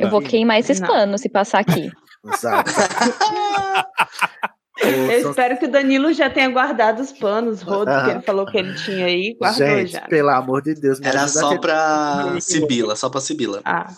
Eu 0.00 0.08
vou 0.08 0.22
queimar 0.22 0.58
esses 0.58 0.80
Não. 0.80 0.88
panos 0.88 1.20
se 1.20 1.28
passar 1.28 1.58
aqui. 1.60 1.90
Exato. 2.24 2.70
Eu 4.82 5.30
espero 5.30 5.58
que 5.58 5.66
o 5.66 5.70
Danilo 5.70 6.10
já 6.14 6.30
tenha 6.30 6.48
guardado 6.48 7.00
os 7.00 7.12
panos, 7.12 7.60
Rodo, 7.60 7.90
Aham. 7.90 8.04
que 8.04 8.10
ele 8.12 8.20
falou 8.22 8.46
que 8.46 8.56
ele 8.56 8.74
tinha 8.76 9.04
aí, 9.04 9.36
guardou 9.38 9.66
Gente, 9.66 9.92
já. 9.92 10.00
pelo 10.02 10.30
amor 10.30 10.62
de 10.62 10.72
Deus, 10.74 10.98
me 10.98 11.06
Era 11.06 11.28
só 11.28 11.58
pra 11.58 12.36
Sibila, 12.40 12.96
só 12.96 13.10
pra 13.10 13.20
Sibila. 13.20 13.60
Ah, 13.62 13.92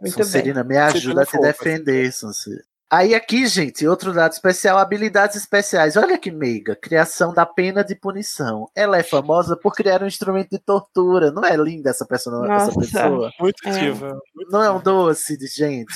muito 0.00 0.14
Sonserina, 0.14 0.62
me 0.64 0.74
Você 0.74 0.98
ajuda 0.98 1.22
a 1.22 1.26
te 1.26 1.38
defender, 1.40 2.12
Sonserina. 2.12 2.62
Aí 2.90 3.14
aqui, 3.14 3.46
gente, 3.46 3.86
outro 3.86 4.14
dado 4.14 4.32
especial, 4.32 4.78
habilidades 4.78 5.36
especiais. 5.36 5.94
Olha 5.94 6.16
que 6.16 6.30
meiga, 6.30 6.74
criação 6.74 7.34
da 7.34 7.44
pena 7.44 7.84
de 7.84 7.94
punição. 7.94 8.66
Ela 8.74 8.96
é 8.96 9.02
famosa 9.02 9.54
por 9.54 9.74
criar 9.74 10.02
um 10.02 10.06
instrumento 10.06 10.48
de 10.52 10.58
tortura. 10.58 11.30
Não 11.30 11.44
é 11.44 11.54
linda 11.54 11.90
essa 11.90 12.06
pessoa? 12.06 12.46
Essa 12.50 12.64
Nossa. 12.72 12.80
pessoa? 12.80 13.30
Muito 13.38 13.56
É. 13.66 13.70
ativa. 13.70 14.18
Não 14.50 14.62
é 14.64 14.70
um 14.70 14.80
doce 14.80 15.36
de 15.36 15.46
gente? 15.48 15.92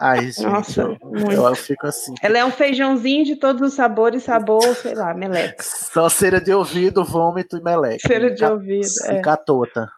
Ai, 0.00 0.26
gente, 0.30 0.42
Nossa, 0.46 0.82
eu, 0.82 0.96
eu 1.32 1.54
fico 1.56 1.88
assim. 1.88 2.14
Ela 2.22 2.38
é 2.38 2.44
um 2.44 2.52
feijãozinho 2.52 3.24
de 3.24 3.34
todos 3.34 3.60
os 3.70 3.74
sabores, 3.74 4.22
sabor, 4.22 4.62
sei 4.76 4.94
lá, 4.94 5.12
meleca. 5.12 5.60
Só 5.60 6.08
cera 6.08 6.40
de 6.40 6.52
ouvido, 6.54 7.04
vômito 7.04 7.56
e 7.56 7.60
meleca. 7.64 8.06
Cera 8.06 8.30
de 8.32 8.40
Ca- 8.40 8.52
ouvido, 8.52 8.86
E 9.08 9.10
é. 9.10 9.20
catota. 9.20 9.90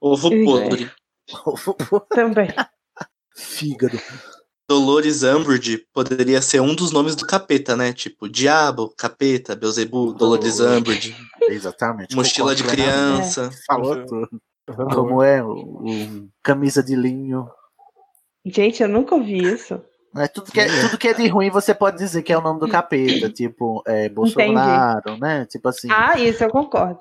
Ovo 0.00 0.32
É. 0.32 0.44
podre. 0.44 0.90
Também. 2.10 2.48
Fígado. 3.34 4.00
Dolores 4.68 5.22
Umbridge 5.22 5.86
poderia 5.92 6.40
ser 6.40 6.60
um 6.60 6.74
dos 6.74 6.90
nomes 6.90 7.14
do 7.14 7.26
capeta, 7.26 7.76
né? 7.76 7.92
Tipo, 7.92 8.28
Diabo, 8.28 8.94
Capeta, 8.96 9.54
Beuzebu, 9.54 10.14
Dolores 10.14 10.58
Umbridge, 10.58 11.14
Exatamente. 11.48 12.16
Mochila 12.16 12.54
de 12.54 12.64
criança. 12.64 13.50
Falou 13.66 14.04
tudo. 14.06 14.40
Como 14.94 15.22
é 15.22 15.42
o, 15.42 15.52
o 15.52 16.28
camisa 16.42 16.82
de 16.82 16.96
linho. 16.96 17.46
Gente, 18.46 18.82
eu 18.82 18.88
nunca 18.88 19.14
ouvi 19.14 19.36
isso. 19.36 19.82
É, 20.16 20.28
tudo, 20.28 20.50
que 20.50 20.60
é, 20.60 20.80
tudo 20.82 20.96
que 20.96 21.08
é 21.08 21.14
de 21.14 21.26
ruim 21.26 21.50
você 21.50 21.74
pode 21.74 21.98
dizer 21.98 22.22
que 22.22 22.32
é 22.32 22.38
o 22.38 22.40
nome 22.40 22.60
do 22.60 22.68
capeta, 22.68 23.28
tipo 23.34 23.82
é, 23.84 24.08
Bolsonaro, 24.08 25.18
né? 25.18 25.44
Tipo 25.46 25.68
assim, 25.68 25.88
Ah, 25.90 26.18
isso 26.18 26.44
eu 26.44 26.50
concordo. 26.50 27.00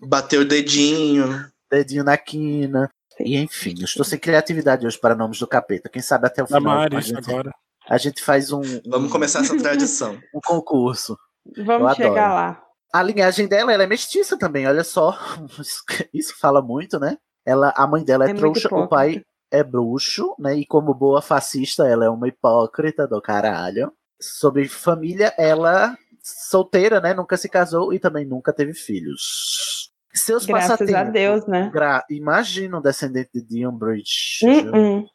Bateu 0.00 0.42
o 0.42 0.44
dedinho. 0.44 1.44
dedinho 1.70 2.04
na 2.04 2.16
quina. 2.16 2.88
E 3.24 3.36
enfim, 3.36 3.74
eu 3.78 3.84
estou 3.84 4.04
sem 4.04 4.18
criatividade 4.18 4.86
hoje 4.86 4.98
para 4.98 5.14
nomes 5.14 5.38
do 5.38 5.46
capeta. 5.46 5.88
Quem 5.88 6.02
sabe 6.02 6.26
até 6.26 6.42
o 6.42 6.46
final 6.46 6.80
a 6.80 7.00
gente, 7.00 7.30
agora. 7.30 7.52
a 7.88 7.98
gente 7.98 8.22
faz 8.22 8.52
um, 8.52 8.62
Vamos 8.86 9.10
começar 9.10 9.40
essa 9.40 9.56
tradição. 9.56 10.18
um 10.34 10.40
concurso. 10.40 11.18
Vamos 11.56 11.90
Eu 11.90 11.94
chegar 11.94 12.10
adoro. 12.10 12.34
lá. 12.34 12.62
A 12.92 13.02
linhagem 13.02 13.46
dela 13.46 13.72
ela 13.72 13.84
é 13.84 13.86
mestiça 13.86 14.36
também, 14.36 14.66
olha 14.66 14.82
só. 14.82 15.16
Isso 16.12 16.34
fala 16.38 16.60
muito, 16.60 16.98
né? 16.98 17.16
Ela, 17.46 17.72
a 17.76 17.86
mãe 17.86 18.04
dela 18.04 18.26
é, 18.26 18.30
É 18.30 18.34
trouxa, 18.34 18.68
o 18.74 18.88
pai 18.88 19.22
é 19.50 19.62
bruxo, 19.62 20.34
né? 20.38 20.56
E 20.56 20.66
como 20.66 20.94
boa 20.94 21.22
fascista, 21.22 21.86
ela 21.86 22.04
é 22.04 22.10
uma 22.10 22.28
hipócrita 22.28 23.06
do 23.06 23.20
caralho. 23.20 23.92
Sobre 24.20 24.68
família, 24.68 25.32
ela 25.38 25.96
solteira, 26.22 27.00
né? 27.00 27.14
Nunca 27.14 27.36
se 27.36 27.48
casou 27.48 27.92
e 27.92 27.98
também 27.98 28.24
nunca 28.26 28.52
teve 28.52 28.74
filhos. 28.74 29.89
Seus 30.14 30.44
Graças 30.44 30.70
a 30.70 30.78
passatempos. 30.78 31.12
Deus, 31.12 31.46
né? 31.46 31.70
Gra 31.72 32.04
Imagina 32.10 32.78
um 32.78 32.82
descendente 32.82 33.30
de 33.34 33.42
Dion 33.42 33.72
Bridge. 33.72 34.40
Hum, 34.44 34.76
hum. 34.76 35.06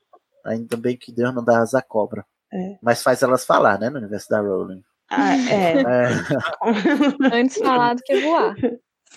Ainda 0.46 0.78
bem 0.78 0.96
que 0.98 1.12
Deus 1.12 1.34
não 1.34 1.44
dá 1.44 1.60
asa 1.60 1.80
à 1.80 1.82
cobra. 1.82 2.26
É. 2.54 2.78
Mas 2.82 3.04
faz 3.04 3.22
elas 3.22 3.46
falar, 3.46 3.80
né? 3.80 3.90
No 3.90 3.98
universo 3.98 4.30
da 4.30 4.40
Rowling. 4.40 4.84
Ah, 5.10 5.36
é. 5.36 5.84
É. 7.32 7.40
Antes 7.40 7.58
falar 7.58 7.96
do 7.96 8.02
que 8.04 8.22
voar. 8.22 8.56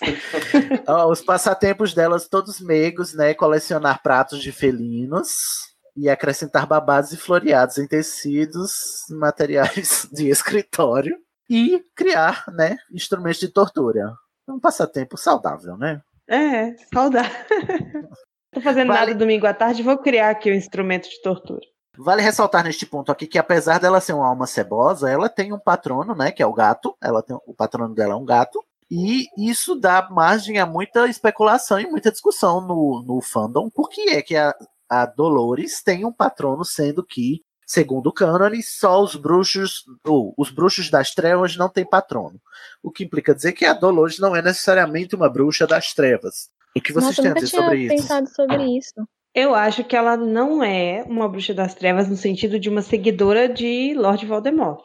Ó, 0.87 1.11
os 1.11 1.21
passatempos 1.21 1.93
delas 1.93 2.27
todos 2.27 2.59
meigos, 2.59 3.13
né? 3.13 3.33
Colecionar 3.33 4.01
pratos 4.01 4.41
de 4.41 4.51
felinos 4.51 5.69
e 5.95 6.09
acrescentar 6.09 6.65
babados 6.65 7.11
e 7.11 7.17
floreados 7.17 7.77
em 7.77 7.87
tecidos, 7.87 9.05
materiais 9.09 10.07
de 10.13 10.29
escritório 10.29 11.17
e 11.49 11.83
criar, 11.95 12.45
né? 12.53 12.77
Instrumentos 12.91 13.39
de 13.39 13.49
tortura. 13.49 14.13
Um 14.49 14.59
passatempo 14.59 15.17
saudável, 15.17 15.77
né? 15.77 16.01
É, 16.27 16.75
saudável. 16.93 17.31
Tô 18.51 18.61
fazendo 18.61 18.87
Vale. 18.87 18.99
nada 18.99 19.15
domingo 19.15 19.45
à 19.45 19.53
tarde, 19.53 19.83
vou 19.83 19.97
criar 19.97 20.31
aqui 20.31 20.51
um 20.51 20.55
instrumento 20.55 21.07
de 21.07 21.21
tortura. 21.21 21.65
Vale 21.97 22.21
ressaltar 22.21 22.63
neste 22.63 22.85
ponto 22.85 23.11
aqui 23.11 23.27
que 23.27 23.37
apesar 23.37 23.77
dela 23.77 23.99
ser 23.99 24.13
uma 24.13 24.27
alma 24.27 24.47
cebosa, 24.47 25.09
ela 25.09 25.27
tem 25.29 25.53
um 25.53 25.59
patrono, 25.59 26.15
né? 26.15 26.31
Que 26.31 26.41
é 26.41 26.45
o 26.45 26.53
gato. 26.53 26.95
Ela 27.01 27.21
tem 27.21 27.37
o 27.45 27.53
patrono 27.53 27.93
dela 27.93 28.13
é 28.13 28.15
um 28.15 28.25
gato. 28.25 28.63
E 28.89 29.25
isso 29.37 29.75
dá 29.75 30.07
margem 30.09 30.57
a 30.57 30.65
muita 30.65 31.07
especulação 31.07 31.79
e 31.79 31.87
muita 31.87 32.11
discussão 32.11 32.61
no, 32.61 33.03
no 33.05 33.21
fandom. 33.21 33.69
Por 33.69 33.89
que 33.89 34.09
é 34.09 34.21
que 34.21 34.35
a, 34.35 34.55
a 34.89 35.05
Dolores 35.05 35.83
tem 35.83 36.05
um 36.05 36.11
patrono, 36.11 36.65
sendo 36.65 37.05
que, 37.05 37.41
segundo 37.69 38.07
o 38.07 38.11
cânone, 38.11 38.63
só 38.63 39.03
os 39.03 39.15
bruxos, 39.15 39.83
ou 40.03 40.33
os 40.35 40.49
bruxos 40.49 40.89
das 40.89 41.13
trevas 41.13 41.55
não 41.55 41.69
têm 41.69 41.87
patrono. 41.87 42.41
O 42.81 42.89
que 42.89 43.03
implica 43.03 43.35
dizer 43.35 43.51
que 43.51 43.63
a 43.63 43.73
Dolores 43.73 44.17
não 44.17 44.35
é 44.35 44.41
necessariamente 44.41 45.15
uma 45.15 45.29
bruxa 45.29 45.67
das 45.67 45.93
trevas. 45.93 46.49
O 46.75 46.81
que 46.81 46.91
vocês 46.91 47.17
Nossa, 47.17 47.21
eu 47.21 47.23
têm 47.23 47.31
a 47.31 47.35
dizer 47.35 47.47
sobre 47.47 47.77
isso? 47.81 47.95
pensado 47.95 48.27
sobre 48.33 48.63
isso. 48.75 49.07
Eu 49.35 49.53
acho 49.53 49.83
que 49.83 49.95
ela 49.95 50.17
não 50.17 50.63
é 50.63 51.03
uma 51.07 51.29
bruxa 51.29 51.53
das 51.53 51.75
trevas 51.75 52.09
no 52.09 52.17
sentido 52.17 52.59
de 52.59 52.69
uma 52.69 52.81
seguidora 52.81 53.47
de 53.47 53.93
Lord 53.93 54.25
Voldemort. 54.25 54.83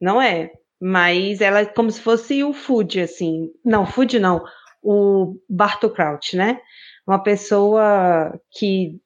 Não 0.00 0.20
é. 0.20 0.50
Mas 0.80 1.42
ela 1.42 1.60
é 1.60 1.66
como 1.66 1.90
se 1.90 2.00
fosse 2.00 2.42
o 2.42 2.54
Food, 2.54 2.98
assim. 2.98 3.50
Não, 3.62 3.84
Food 3.84 4.18
não. 4.18 4.42
O 4.82 5.36
Bartol 5.50 5.90
Crouch, 5.90 6.34
né? 6.34 6.58
Uma 7.06 7.22
pessoa 7.22 8.40
que 8.52 8.98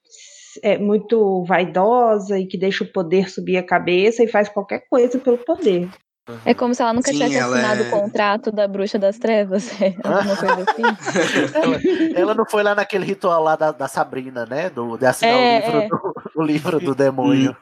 é 0.63 0.79
muito 0.79 1.45
vaidosa 1.45 2.39
e 2.39 2.47
que 2.47 2.59
deixa 2.59 2.85
o 2.85 2.93
poder 2.93 3.31
subir 3.31 3.57
a 3.57 3.63
cabeça 3.63 4.23
e 4.23 4.29
faz 4.29 4.49
qualquer 4.49 4.85
coisa 4.89 5.19
pelo 5.19 5.39
poder. 5.39 5.89
É 6.45 6.55
como 6.55 6.73
se 6.75 6.81
ela 6.83 6.93
nunca 6.93 7.11
Sim, 7.11 7.19
tivesse 7.19 7.37
ela 7.37 7.57
assinado 7.57 7.83
é- 7.83 7.87
o 7.87 7.91
contrato 7.91 8.53
da 8.53 8.69
bruxa 8.69 8.99
das 8.99 9.19
trevas. 9.19 9.69
É 9.81 9.93
alguma 10.05 10.37
coisa 10.37 10.67
assim. 10.71 11.53
ela, 11.55 11.81
ela 12.15 12.35
não 12.35 12.45
foi 12.47 12.63
lá 12.63 12.75
naquele 12.75 13.05
ritual 13.05 13.43
lá 13.43 13.57
da, 13.57 13.73
da 13.73 13.89
Sabrina, 13.89 14.47
né? 14.47 14.71
Do, 14.71 14.97
de 14.97 15.07
assinar 15.07 15.35
É, 15.35 15.39
o, 15.39 15.59
livro 15.59 15.79
é. 15.79 15.89
do, 15.89 16.15
o 16.37 16.43
livro 16.43 16.81
do 16.81 16.95
demônio. 16.95 17.57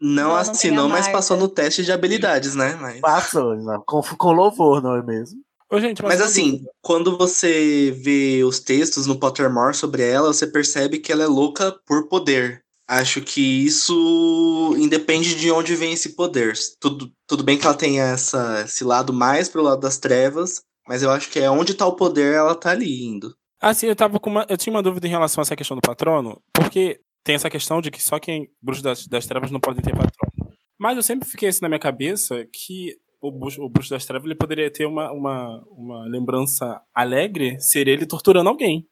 Não 0.00 0.30
não 0.30 0.34
assinou, 0.36 0.88
mas 0.88 1.02
marca. 1.02 1.12
passou 1.12 1.36
no 1.36 1.46
teste 1.48 1.84
de 1.84 1.92
habilidades, 1.92 2.56
né? 2.56 2.76
Mas, 2.80 3.00
Passou, 3.00 3.54
não, 3.54 3.80
com, 3.86 4.02
com 4.02 4.32
louvor, 4.32 4.82
não 4.82 4.96
é 4.96 5.02
mesmo? 5.02 5.38
Ô, 5.72 5.80
gente, 5.80 6.02
mas 6.02 6.20
uma 6.20 6.26
assim, 6.26 6.50
dúvida. 6.50 6.70
quando 6.82 7.16
você 7.16 7.90
vê 7.92 8.44
os 8.44 8.60
textos 8.60 9.06
no 9.06 9.18
Pottermore 9.18 9.74
sobre 9.74 10.02
ela, 10.02 10.30
você 10.30 10.46
percebe 10.46 10.98
que 10.98 11.10
ela 11.10 11.22
é 11.22 11.26
louca 11.26 11.72
por 11.86 12.08
poder. 12.08 12.62
Acho 12.86 13.22
que 13.22 13.64
isso 13.64 14.74
independe 14.76 15.34
de 15.34 15.50
onde 15.50 15.74
vem 15.74 15.94
esse 15.94 16.10
poder. 16.10 16.52
Tudo, 16.78 17.10
tudo 17.26 17.42
bem 17.42 17.56
que 17.56 17.64
ela 17.64 17.74
tem 17.74 18.00
essa, 18.00 18.60
esse 18.66 18.84
lado 18.84 19.14
mais 19.14 19.48
pro 19.48 19.62
lado 19.62 19.80
das 19.80 19.96
trevas, 19.96 20.60
mas 20.86 21.02
eu 21.02 21.10
acho 21.10 21.30
que 21.30 21.38
é 21.38 21.50
onde 21.50 21.72
tá 21.72 21.86
o 21.86 21.96
poder, 21.96 22.34
ela 22.34 22.54
tá 22.54 22.72
ali 22.72 23.06
indo. 23.06 23.34
Ah, 23.58 23.72
sim, 23.72 23.86
eu 23.86 23.96
tava 23.96 24.20
com 24.20 24.28
uma. 24.28 24.44
Eu 24.50 24.58
tinha 24.58 24.74
uma 24.74 24.82
dúvida 24.82 25.06
em 25.06 25.10
relação 25.10 25.40
a 25.40 25.42
essa 25.42 25.56
questão 25.56 25.74
do 25.74 25.80
patrono, 25.80 26.38
porque 26.52 27.00
tem 27.24 27.34
essa 27.34 27.48
questão 27.48 27.80
de 27.80 27.90
que 27.90 28.02
só 28.02 28.18
quem. 28.18 28.50
Bruxos 28.60 28.82
das, 28.82 29.06
das 29.06 29.24
trevas 29.24 29.50
não 29.50 29.60
podem 29.60 29.82
ter 29.82 29.96
patrono. 29.96 30.52
Mas 30.78 30.96
eu 30.96 31.02
sempre 31.02 31.26
fiquei 31.26 31.48
assim 31.48 31.60
na 31.62 31.68
minha 31.68 31.78
cabeça 31.78 32.44
que 32.52 32.96
o 33.22 33.30
bruxo, 33.30 33.62
o 33.62 33.68
bruxo 33.68 33.90
das 33.90 34.04
trevas 34.04 34.26
ele 34.26 34.34
poderia 34.34 34.70
ter 34.70 34.84
uma, 34.84 35.12
uma, 35.12 35.64
uma 35.70 36.04
lembrança 36.06 36.82
alegre 36.92 37.58
ser 37.60 37.86
ele 37.86 38.04
torturando 38.04 38.50
alguém. 38.50 38.86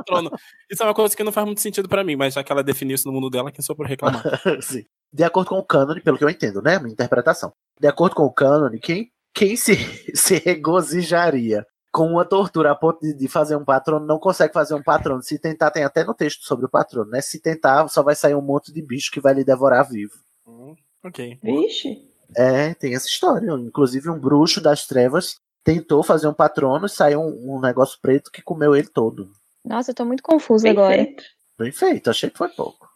Então, 0.00 0.18
é. 0.26 0.36
Isso 0.68 0.82
é 0.82 0.86
uma 0.86 0.94
coisa 0.94 1.16
que 1.16 1.22
não 1.22 1.30
faz 1.30 1.46
muito 1.46 1.60
sentido 1.60 1.88
pra 1.88 2.02
mim, 2.02 2.16
mas 2.16 2.34
já 2.34 2.42
que 2.42 2.50
ela 2.50 2.64
definiu 2.64 2.96
isso 2.96 3.06
no 3.06 3.14
mundo 3.14 3.30
dela, 3.30 3.52
quem 3.52 3.62
sou 3.62 3.76
por 3.76 3.86
reclamar? 3.86 4.22
Sim. 4.60 4.84
De 5.12 5.22
acordo 5.22 5.48
com 5.48 5.58
o 5.58 5.64
cânone, 5.64 6.00
pelo 6.00 6.18
que 6.18 6.24
eu 6.24 6.28
entendo, 6.28 6.60
né? 6.60 6.78
Minha 6.80 6.92
interpretação. 6.92 7.52
De 7.80 7.86
acordo 7.86 8.16
com 8.16 8.24
o 8.24 8.32
cânone, 8.32 8.80
quem, 8.80 9.12
quem 9.32 9.56
se, 9.56 9.76
se 10.12 10.38
regozijaria 10.38 11.64
com 11.92 12.08
uma 12.08 12.24
tortura 12.24 12.72
a 12.72 12.74
ponto 12.74 13.00
de, 13.00 13.14
de 13.14 13.28
fazer 13.28 13.56
um 13.56 13.64
patrono 13.64 14.04
não 14.04 14.18
consegue 14.18 14.52
fazer 14.52 14.74
um 14.74 14.82
patrono. 14.82 15.22
Se 15.22 15.38
tentar, 15.38 15.70
tem 15.70 15.84
até 15.84 16.04
no 16.04 16.12
texto 16.12 16.44
sobre 16.44 16.66
o 16.66 16.68
patrono, 16.68 17.10
né? 17.10 17.20
Se 17.20 17.40
tentar, 17.40 17.86
só 17.88 18.02
vai 18.02 18.16
sair 18.16 18.34
um 18.34 18.42
monte 18.42 18.72
de 18.72 18.82
bicho 18.82 19.10
que 19.12 19.20
vai 19.20 19.32
lhe 19.32 19.44
devorar 19.44 19.88
vivo. 19.88 20.12
Hum, 20.46 20.74
ok. 21.04 21.38
Vixe. 21.42 22.15
É, 22.34 22.74
tem 22.74 22.94
essa 22.94 23.06
história. 23.06 23.50
Inclusive, 23.52 24.10
um 24.10 24.18
bruxo 24.18 24.60
das 24.60 24.86
trevas 24.86 25.36
tentou 25.62 26.02
fazer 26.02 26.28
um 26.28 26.34
patrono 26.34 26.86
e 26.86 26.88
saiu 26.88 27.20
um, 27.20 27.56
um 27.56 27.60
negócio 27.60 27.98
preto 28.00 28.30
que 28.30 28.40
comeu 28.40 28.74
ele 28.74 28.88
todo. 28.88 29.30
Nossa, 29.64 29.90
eu 29.90 29.94
tô 29.94 30.04
muito 30.04 30.22
confusa 30.22 30.70
agora. 30.70 30.96
Perfeito. 30.96 31.24
Bem 31.58 31.72
feito, 31.72 32.10
achei 32.10 32.30
que 32.30 32.36
foi 32.36 32.48
pouco. 32.50 32.86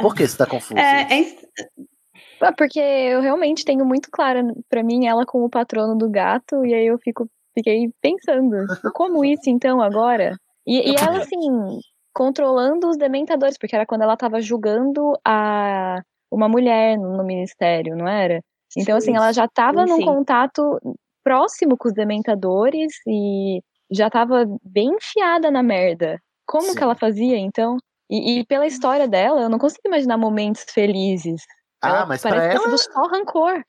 Por 0.00 0.14
que 0.14 0.26
você 0.26 0.36
tá 0.36 0.46
confuso? 0.46 0.78
É, 0.78 1.02
é 1.02 1.36
Ah, 2.40 2.52
Porque 2.52 2.78
eu 2.78 3.20
realmente 3.20 3.64
tenho 3.64 3.84
muito 3.84 4.08
clara 4.10 4.42
pra 4.68 4.82
mim 4.82 5.06
ela 5.06 5.26
como 5.26 5.44
o 5.44 5.50
patrono 5.50 5.98
do 5.98 6.08
gato, 6.08 6.64
e 6.64 6.72
aí 6.72 6.86
eu 6.86 6.98
fico, 6.98 7.28
fiquei 7.52 7.90
pensando, 8.00 8.66
como 8.94 9.24
isso 9.24 9.50
então 9.50 9.82
agora? 9.82 10.36
E, 10.66 10.92
e 10.92 10.94
ela, 10.94 11.18
assim, 11.18 11.80
controlando 12.14 12.88
os 12.88 12.96
dementadores, 12.96 13.58
porque 13.58 13.74
era 13.74 13.84
quando 13.84 14.02
ela 14.02 14.16
tava 14.16 14.40
julgando 14.40 15.18
a 15.24 16.00
uma 16.30 16.48
mulher 16.48 16.96
no, 16.96 17.16
no 17.16 17.24
ministério, 17.24 17.96
não 17.96 18.08
era? 18.08 18.40
Então, 18.76 18.96
assim, 18.96 19.14
ela 19.16 19.32
já 19.32 19.46
tava 19.48 19.86
Sim, 19.86 19.92
num 19.92 20.04
contato 20.04 20.80
próximo 21.22 21.76
com 21.76 21.88
os 21.88 21.94
dementadores 21.94 22.92
e 23.06 23.60
já 23.90 24.10
tava 24.10 24.44
bem 24.62 24.90
enfiada 24.96 25.50
na 25.50 25.62
merda. 25.62 26.20
Como 26.46 26.66
Sim. 26.70 26.74
que 26.76 26.82
ela 26.82 26.94
fazia, 26.94 27.36
então? 27.38 27.76
E, 28.10 28.40
e 28.40 28.46
pela 28.46 28.66
história 28.66 29.08
dela, 29.08 29.42
eu 29.42 29.48
não 29.48 29.58
consigo 29.58 29.82
imaginar 29.86 30.16
momentos 30.18 30.64
felizes. 30.68 31.42
Ah, 31.80 31.88
Ela 31.88 32.06
mas 32.06 32.20
pra 32.22 32.30
parece 32.32 32.60
ter 32.62 32.68
ela- 32.68 32.78
só 32.78 33.06
rancor. 33.08 33.62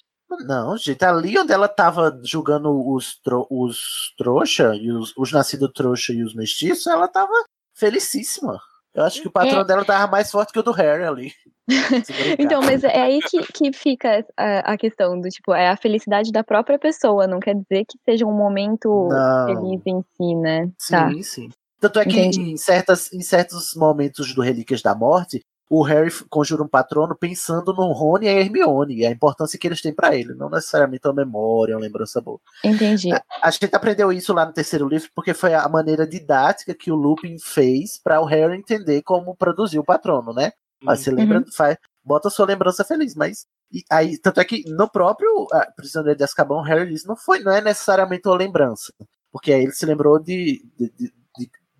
Não, 0.47 0.75
gente, 0.75 1.05
ali 1.05 1.37
onde 1.37 1.53
ela 1.53 1.67
tava 1.67 2.19
julgando 2.23 2.71
os, 2.91 3.19
tro 3.21 3.45
os 3.49 4.11
trouxa, 4.17 4.75
e 4.75 4.91
os, 4.91 5.13
os 5.15 5.31
nascidos 5.31 5.71
trouxa 5.73 6.13
e 6.13 6.23
os 6.23 6.33
mestiços, 6.33 6.87
ela 6.87 7.07
tava 7.07 7.31
felicíssima. 7.75 8.59
Eu 8.95 9.03
acho 9.03 9.21
que 9.21 9.27
o 9.27 9.31
patrão 9.31 9.59
É. 9.61 9.65
dela 9.65 9.83
tava 9.85 10.09
mais 10.09 10.31
forte 10.31 10.53
que 10.53 10.59
o 10.59 10.63
do 10.63 10.71
Harry 10.71 11.03
ali. 11.03 11.31
Então, 12.39 12.61
mas 12.61 12.83
é 12.83 13.01
aí 13.01 13.19
que, 13.21 13.39
que 13.51 13.73
fica 13.73 14.25
a, 14.37 14.73
a 14.73 14.77
questão 14.77 15.19
do 15.19 15.27
tipo, 15.29 15.53
é 15.53 15.69
a 15.69 15.75
felicidade 15.77 16.31
da 16.31 16.43
própria 16.43 16.77
pessoa, 16.79 17.27
não 17.27 17.39
quer 17.39 17.55
dizer 17.55 17.85
que 17.85 17.97
seja 18.05 18.25
um 18.25 18.31
momento 18.31 19.09
Não. 19.09 19.45
feliz 19.47 19.81
em 19.85 20.01
si, 20.15 20.35
né? 20.35 20.69
Sim, 20.79 20.91
Tá. 20.93 21.11
sim. 21.23 21.49
Tanto 21.79 21.99
é 21.99 22.05
que 22.05 22.11
Entendi. 22.11 22.41
em, 22.51 22.57
certas, 22.57 23.11
em 23.11 23.21
certos 23.21 23.73
momentos 23.75 24.33
do 24.33 24.41
Relíquias 24.41 24.81
da 24.81 24.95
Morte, 24.95 25.43
o 25.69 25.81
Harry 25.83 26.11
conjura 26.29 26.63
um 26.63 26.67
patrono 26.67 27.15
pensando 27.15 27.73
no 27.73 27.91
Rony 27.91 28.27
e 28.27 28.29
a 28.29 28.33
Hermione, 28.33 28.97
e 28.97 29.05
a 29.05 29.11
importância 29.11 29.57
que 29.57 29.67
eles 29.67 29.81
têm 29.81 29.93
pra 29.93 30.15
ele, 30.15 30.33
não 30.35 30.49
necessariamente 30.49 31.07
uma 31.07 31.13
memória, 31.13 31.75
uma 31.75 31.81
lembrança 31.81 32.21
boa. 32.21 32.39
Entendi. 32.63 33.09
A 33.41 33.51
gente 33.51 33.75
aprendeu 33.75 34.11
isso 34.11 34.33
lá 34.33 34.45
no 34.45 34.53
terceiro 34.53 34.87
livro 34.87 35.09
porque 35.15 35.33
foi 35.33 35.53
a 35.53 35.67
maneira 35.67 36.05
didática 36.07 36.73
que 36.73 36.91
o 36.91 36.95
Lupin 36.95 37.37
fez 37.39 37.97
para 37.97 38.21
o 38.21 38.25
Harry 38.25 38.57
entender 38.57 39.01
como 39.01 39.35
produzir 39.35 39.79
o 39.79 39.83
patrono, 39.83 40.33
né? 40.33 40.51
Mas 40.83 40.99
você 40.99 41.09
lembra, 41.11 41.39
Uhum. 41.39 41.45
faz, 41.51 41.77
bota 42.03 42.29
sua 42.29 42.45
lembrança 42.45 42.83
feliz, 42.83 43.15
mas 43.15 43.45
e 43.71 43.83
aí 43.89 44.17
tanto 44.19 44.39
é 44.39 44.45
que 44.45 44.63
no 44.69 44.87
próprio 44.87 45.47
ah, 45.51 45.67
Prisioneiro 45.75 46.17
de 46.17 46.23
Azkaban, 46.23 46.57
o 46.57 46.61
Harry 46.61 46.87
diz 46.89 47.03
não 47.05 47.15
foi, 47.15 47.39
não 47.39 47.51
é 47.51 47.61
necessariamente 47.61 48.27
uma 48.27 48.37
lembrança, 48.37 48.93
porque 49.31 49.51
aí 49.51 49.63
ele 49.63 49.71
se 49.71 49.85
lembrou 49.85 50.19
de, 50.19 50.63
de, 50.77 50.93
de, 50.97 51.13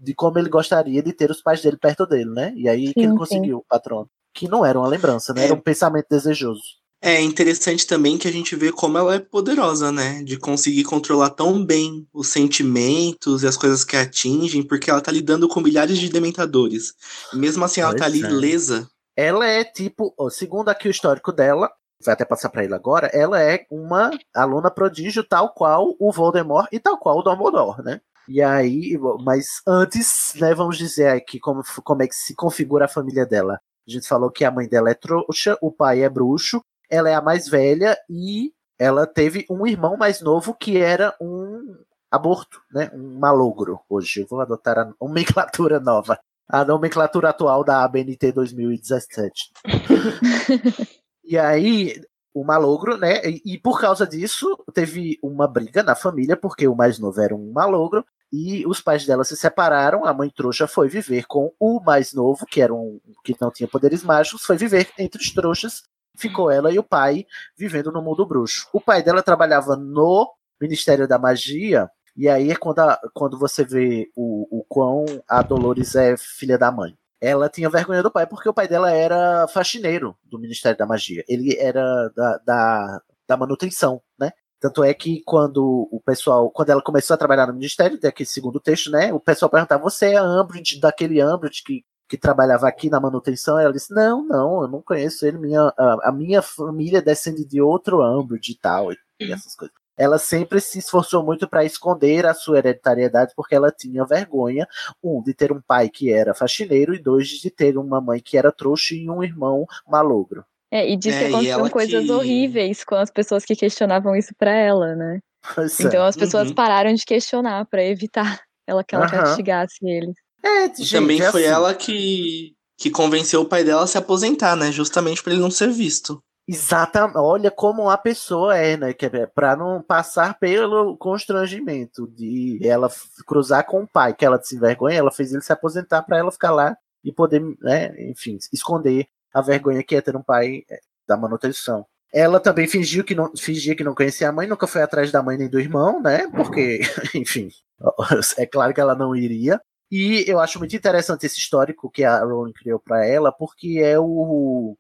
de- 0.05 0.13
como 0.13 0.39
ele 0.39 0.49
gostaria 0.49 1.01
de 1.03 1.11
ter 1.11 1.29
os 1.31 1.41
pais 1.41 1.61
dele 1.61 1.77
perto 1.77 2.05
dele, 2.05 2.29
né? 2.29 2.53
E 2.55 2.69
aí 2.69 2.93
que 2.93 3.01
Sim, 3.01 3.07
ele 3.07 3.11
sim. 3.11 3.17
conseguiu 3.17 3.57
o 3.57 3.65
patrono, 3.67 4.09
que 4.33 4.47
não 4.47 4.65
era 4.65 4.79
uma 4.79 4.87
lembrança, 4.87 5.33
né? 5.33 5.43
Era 5.45 5.53
um 5.53 5.59
pensamento 5.59 6.07
desejoso. 6.09 6.61
É 7.01 7.21
interessante 7.21 7.85
também 7.85 8.17
que 8.17 8.27
a 8.27 8.31
gente 8.31 8.55
vê 8.55 8.71
como 8.71 8.97
ela 8.97 9.15
é 9.15 9.19
poderosa, 9.19 9.91
né? 9.91 10.23
De 10.23 10.37
conseguir 10.37 10.83
controlar 10.85 11.29
tão 11.31 11.63
bem 11.63 12.07
os 12.13 12.29
sentimentos 12.29 13.43
e 13.43 13.47
as 13.47 13.57
coisas 13.57 13.83
que 13.83 13.95
a 13.95 14.01
atingem, 14.01 14.63
porque 14.63 14.89
ela 14.89 15.01
tá 15.01 15.11
lidando 15.11 15.47
com 15.47 15.59
milhares 15.61 15.99
de 15.99 16.09
dementadores. 16.09 16.93
E 17.33 17.37
mesmo 17.37 17.63
assim, 17.63 17.81
ela 17.81 17.91
tá 17.95 18.05
Pois 18.05 18.23
ali 18.23 18.23
é. 18.23 18.29
lesa. 18.29 18.87
Ela 19.15 19.45
é 19.45 19.63
tipo, 19.63 20.13
segundo 20.31 20.69
aqui 20.69 20.87
o 20.87 20.91
histórico 20.91 21.31
dela, 21.31 21.69
vai 22.03 22.13
até 22.13 22.25
passar 22.25 22.49
pra 22.49 22.63
ele 22.63 22.73
agora, 22.73 23.07
ela 23.13 23.41
é 23.41 23.65
uma 23.71 24.11
aluna 24.33 24.69
prodígio 24.71 25.23
tal 25.23 25.53
qual 25.53 25.95
o 25.99 26.11
Voldemort 26.11 26.67
e 26.71 26.79
tal 26.79 26.97
qual 26.97 27.19
o 27.19 27.21
Dumbledore, 27.21 27.83
né? 27.83 28.01
E 28.27 28.41
aí, 28.41 28.97
mas 29.23 29.61
antes, 29.67 30.33
né, 30.39 30.53
vamos 30.53 30.77
dizer 30.77 31.09
aqui 31.09 31.39
como, 31.39 31.63
como 31.83 32.03
é 32.03 32.07
que 32.07 32.15
se 32.15 32.35
configura 32.35 32.85
a 32.85 32.89
família 32.89 33.25
dela. 33.25 33.59
A 33.87 33.91
gente 33.91 34.07
falou 34.07 34.31
que 34.31 34.43
a 34.43 34.51
mãe 34.51 34.67
dela 34.67 34.89
é 34.89 34.95
trouxa, 34.95 35.57
o 35.61 35.71
pai 35.71 36.03
é 36.03 36.09
bruxo, 36.09 36.61
ela 36.89 37.09
é 37.09 37.13
a 37.13 37.21
mais 37.21 37.47
velha 37.47 37.97
e 38.09 38.51
ela 38.79 39.05
teve 39.05 39.45
um 39.49 39.65
irmão 39.65 39.95
mais 39.95 40.21
novo 40.21 40.53
que 40.53 40.77
era 40.77 41.15
um 41.21 41.77
aborto, 42.11 42.61
né? 42.71 42.89
Um 42.93 43.19
malogro. 43.19 43.79
Hoje 43.89 44.21
eu 44.21 44.27
vou 44.27 44.41
adotar 44.41 44.79
a 44.79 44.91
nomenclatura 44.99 45.79
nova. 45.79 46.19
A 46.47 46.63
nomenclatura 46.63 47.29
atual 47.29 47.63
da 47.63 47.83
ABNT 47.83 48.31
2017. 48.31 49.51
e 51.23 51.37
aí, 51.37 52.01
o 52.33 52.43
malogro, 52.43 52.97
né? 52.97 53.21
E, 53.25 53.41
e 53.45 53.59
por 53.59 53.79
causa 53.79 54.05
disso, 54.05 54.57
teve 54.73 55.17
uma 55.23 55.47
briga 55.47 55.81
na 55.81 55.95
família, 55.95 56.37
porque 56.37 56.67
o 56.67 56.75
mais 56.75 56.99
novo 56.99 57.19
era 57.19 57.35
um 57.35 57.51
malogro, 57.51 58.05
e 58.35 58.65
os 58.67 58.81
pais 58.81 59.05
dela 59.05 59.23
se 59.23 59.35
separaram. 59.37 60.05
A 60.05 60.13
mãe 60.13 60.29
trouxa 60.29 60.67
foi 60.67 60.89
viver 60.89 61.25
com 61.25 61.51
o 61.59 61.79
mais 61.81 62.13
novo, 62.13 62.45
que 62.45 62.61
era 62.61 62.73
um 62.73 62.99
que 63.23 63.35
não 63.39 63.51
tinha 63.51 63.67
poderes 63.67 64.03
mágicos, 64.03 64.43
foi 64.43 64.57
viver 64.57 64.89
entre 64.99 65.21
os 65.21 65.31
trouxas. 65.31 65.83
Ficou 66.17 66.49
ela 66.49 66.71
e 66.71 66.79
o 66.79 66.83
pai 66.83 67.25
vivendo 67.57 67.91
no 67.91 68.01
mundo 68.01 68.25
bruxo. 68.25 68.67
O 68.73 68.79
pai 68.81 69.03
dela 69.03 69.21
trabalhava 69.21 69.75
no 69.75 70.31
Ministério 70.61 71.07
da 71.07 71.19
Magia, 71.19 71.89
e 72.15 72.29
aí 72.29 72.49
é 72.51 72.55
quando, 72.55 72.79
a- 72.79 72.99
quando 73.13 73.37
você 73.37 73.63
vê 73.65 74.09
o, 74.15 74.59
o 74.59 74.63
quão 74.69 75.05
a 75.27 75.41
Dolores 75.41 75.95
é 75.95 76.15
filha 76.17 76.57
da 76.57 76.71
mãe. 76.71 76.95
Ela 77.19 77.49
tinha 77.49 77.69
vergonha 77.69 78.01
do 78.03 78.11
pai 78.11 78.25
porque 78.27 78.47
o 78.47 78.53
pai 78.53 78.67
dela 78.67 78.91
era 78.91 79.47
faxineiro 79.49 80.15
do 80.23 80.39
Ministério 80.39 80.77
da 80.77 80.85
Magia. 80.85 81.23
Ele 81.27 81.57
era 81.59 82.09
da, 82.15 82.37
da, 82.45 83.01
da 83.27 83.37
manutenção, 83.37 84.01
né? 84.19 84.31
Tanto 84.59 84.83
é 84.83 84.93
que 84.93 85.21
quando 85.25 85.87
o 85.91 86.01
pessoal, 86.03 86.49
quando 86.49 86.69
ela 86.69 86.81
começou 86.81 87.13
a 87.13 87.17
trabalhar 87.17 87.47
no 87.47 87.53
Ministério, 87.53 87.99
daquele 87.99 88.27
segundo 88.27 88.59
texto, 88.59 88.89
né? 88.89 89.13
O 89.13 89.19
pessoal 89.19 89.49
perguntava: 89.49 89.83
você 89.83 90.13
é 90.13 90.17
a 90.17 90.23
Umbridge 90.23 90.79
daquele 90.79 91.23
Umbridge 91.23 91.63
que, 91.63 91.85
que 92.09 92.17
trabalhava 92.17 92.67
aqui 92.67 92.89
na 92.89 92.99
manutenção? 92.99 93.59
Ela 93.59 93.73
disse: 93.73 93.93
não, 93.93 94.25
não, 94.25 94.61
eu 94.63 94.67
não 94.67 94.81
conheço 94.81 95.25
ele. 95.25 95.37
Minha, 95.37 95.61
a, 95.77 96.09
a 96.09 96.11
minha 96.11 96.41
família 96.41 97.01
descende 97.01 97.45
de 97.45 97.61
outro 97.61 98.01
Umbridge 98.01 98.53
e 98.53 98.57
tal, 98.57 98.91
e, 98.91 98.97
e 99.19 99.31
essas 99.31 99.55
coisas 99.55 99.75
ela 99.97 100.17
sempre 100.17 100.59
se 100.59 100.79
esforçou 100.79 101.23
muito 101.23 101.47
para 101.47 101.63
esconder 101.63 102.25
a 102.25 102.33
sua 102.33 102.57
hereditariedade, 102.57 103.33
porque 103.35 103.55
ela 103.55 103.71
tinha 103.71 104.05
vergonha, 104.05 104.67
um, 105.01 105.21
de 105.21 105.33
ter 105.33 105.51
um 105.51 105.61
pai 105.61 105.89
que 105.89 106.11
era 106.11 106.33
faxineiro, 106.33 106.93
e 106.93 106.99
dois, 106.99 107.29
de 107.29 107.49
ter 107.49 107.77
uma 107.77 108.01
mãe 108.01 108.19
que 108.19 108.37
era 108.37 108.51
trouxa 108.51 108.93
e 108.93 109.09
um 109.09 109.23
irmão 109.23 109.65
malogro. 109.87 110.45
É, 110.75 110.89
e 110.91 110.97
diz 110.97 111.13
É, 111.15 111.19
que 111.19 111.23
e 111.25 111.27
aconteciam 111.27 111.69
coisas 111.69 112.05
que- 112.05 112.11
horríveis 112.11 112.83
com 112.83 112.95
as 112.95 113.09
pessoas 113.09 113.45
que 113.45 113.55
questionavam 113.55 114.15
isso 114.15 114.33
pra 114.37 114.51
ela, 114.51 114.93
né? 114.95 115.19
Pois 115.53 115.79
é. 115.79 115.83
Então 115.83 116.03
as 116.05 116.15
pessoas 116.17 116.49
Uhum. 116.49 116.55
pararam 116.55 116.93
de 116.93 117.05
questionar 117.05 117.65
pra 117.67 117.83
evitar 117.83 118.23
ela 118.67 118.83
que 118.83 118.93
ela 118.93 119.05
Aham. 119.05 119.11
castigasse 119.23 119.77
eles. 119.83 120.15
É, 120.43 120.65
E 120.65 120.89
também 120.89 121.21
é 121.21 121.31
foi 121.31 121.43
assim. 121.45 121.53
ela 121.53 121.73
que, 121.73 122.53
que 122.77 122.89
convenceu 122.89 123.41
o 123.41 123.45
pai 123.45 123.63
dela 123.63 123.83
a 123.83 123.87
se 123.87 123.97
aposentar, 123.97 124.55
né? 124.55 124.71
Justamente 124.71 125.23
pra 125.23 125.31
ele 125.33 125.41
não 125.41 125.49
ser 125.51 125.69
visto. 125.69 126.21
Exatamente. 126.47 127.17
Olha 127.17 127.49
como 127.49 127.89
a 127.89 127.97
pessoa 127.97 128.55
é, 128.57 128.75
né? 128.77 128.93
Que 128.93 129.05
é 129.05 129.25
para 129.25 129.55
não 129.55 129.81
passar 129.81 130.37
pelo 130.37 130.95
constrangimento 130.97 132.07
de 132.07 132.59
ela 132.61 132.89
cruzar 133.25 133.65
com 133.65 133.83
o 133.83 133.87
pai, 133.87 134.13
que 134.13 134.25
ela 134.25 134.39
se 134.43 134.55
envergonha, 134.55 134.97
ela 134.99 135.11
fez 135.11 135.31
ele 135.31 135.41
se 135.41 135.53
aposentar 135.53 136.03
para 136.03 136.17
ela 136.17 136.31
ficar 136.31 136.51
lá 136.51 136.75
e 137.03 137.11
poder, 137.11 137.41
né, 137.61 137.93
enfim, 138.09 138.37
esconder 138.51 139.05
a 139.35 139.41
vergonha 139.41 139.83
que 139.83 139.93
é 139.97 139.99
ter 140.01 140.15
um 140.15 140.23
pai 140.23 140.63
é, 140.69 140.79
da 141.05 141.17
manutenção. 141.17 141.85
Ela 142.13 142.39
também 142.39 142.67
fingiu 142.69 143.03
que 143.03 143.13
não, 143.13 143.29
fingia 143.35 143.75
que 143.75 143.83
não 143.83 143.93
conhecia 143.93 144.29
a 144.29 144.31
mãe, 144.31 144.47
nunca 144.47 144.65
foi 144.65 144.81
atrás 144.81 145.11
da 145.11 145.21
mãe 145.21 145.37
nem 145.37 145.49
do 145.49 145.59
irmão, 145.59 146.01
né? 146.01 146.25
Porque, 146.29 146.79
enfim, 147.13 147.49
é 148.37 148.45
claro 148.45 148.73
que 148.73 148.79
ela 148.79 148.95
não 148.95 149.13
iria. 149.13 149.59
E 149.91 150.23
eu 150.25 150.39
acho 150.39 150.57
muito 150.57 150.73
interessante 150.73 151.25
esse 151.25 151.37
histórico 151.37 151.91
que 151.91 152.05
a 152.05 152.23
Rowling 152.23 152.53
criou 152.53 152.79
para 152.79 153.05
ela, 153.05 153.29
porque 153.29 153.81
é 153.83 153.99
o 153.99 154.77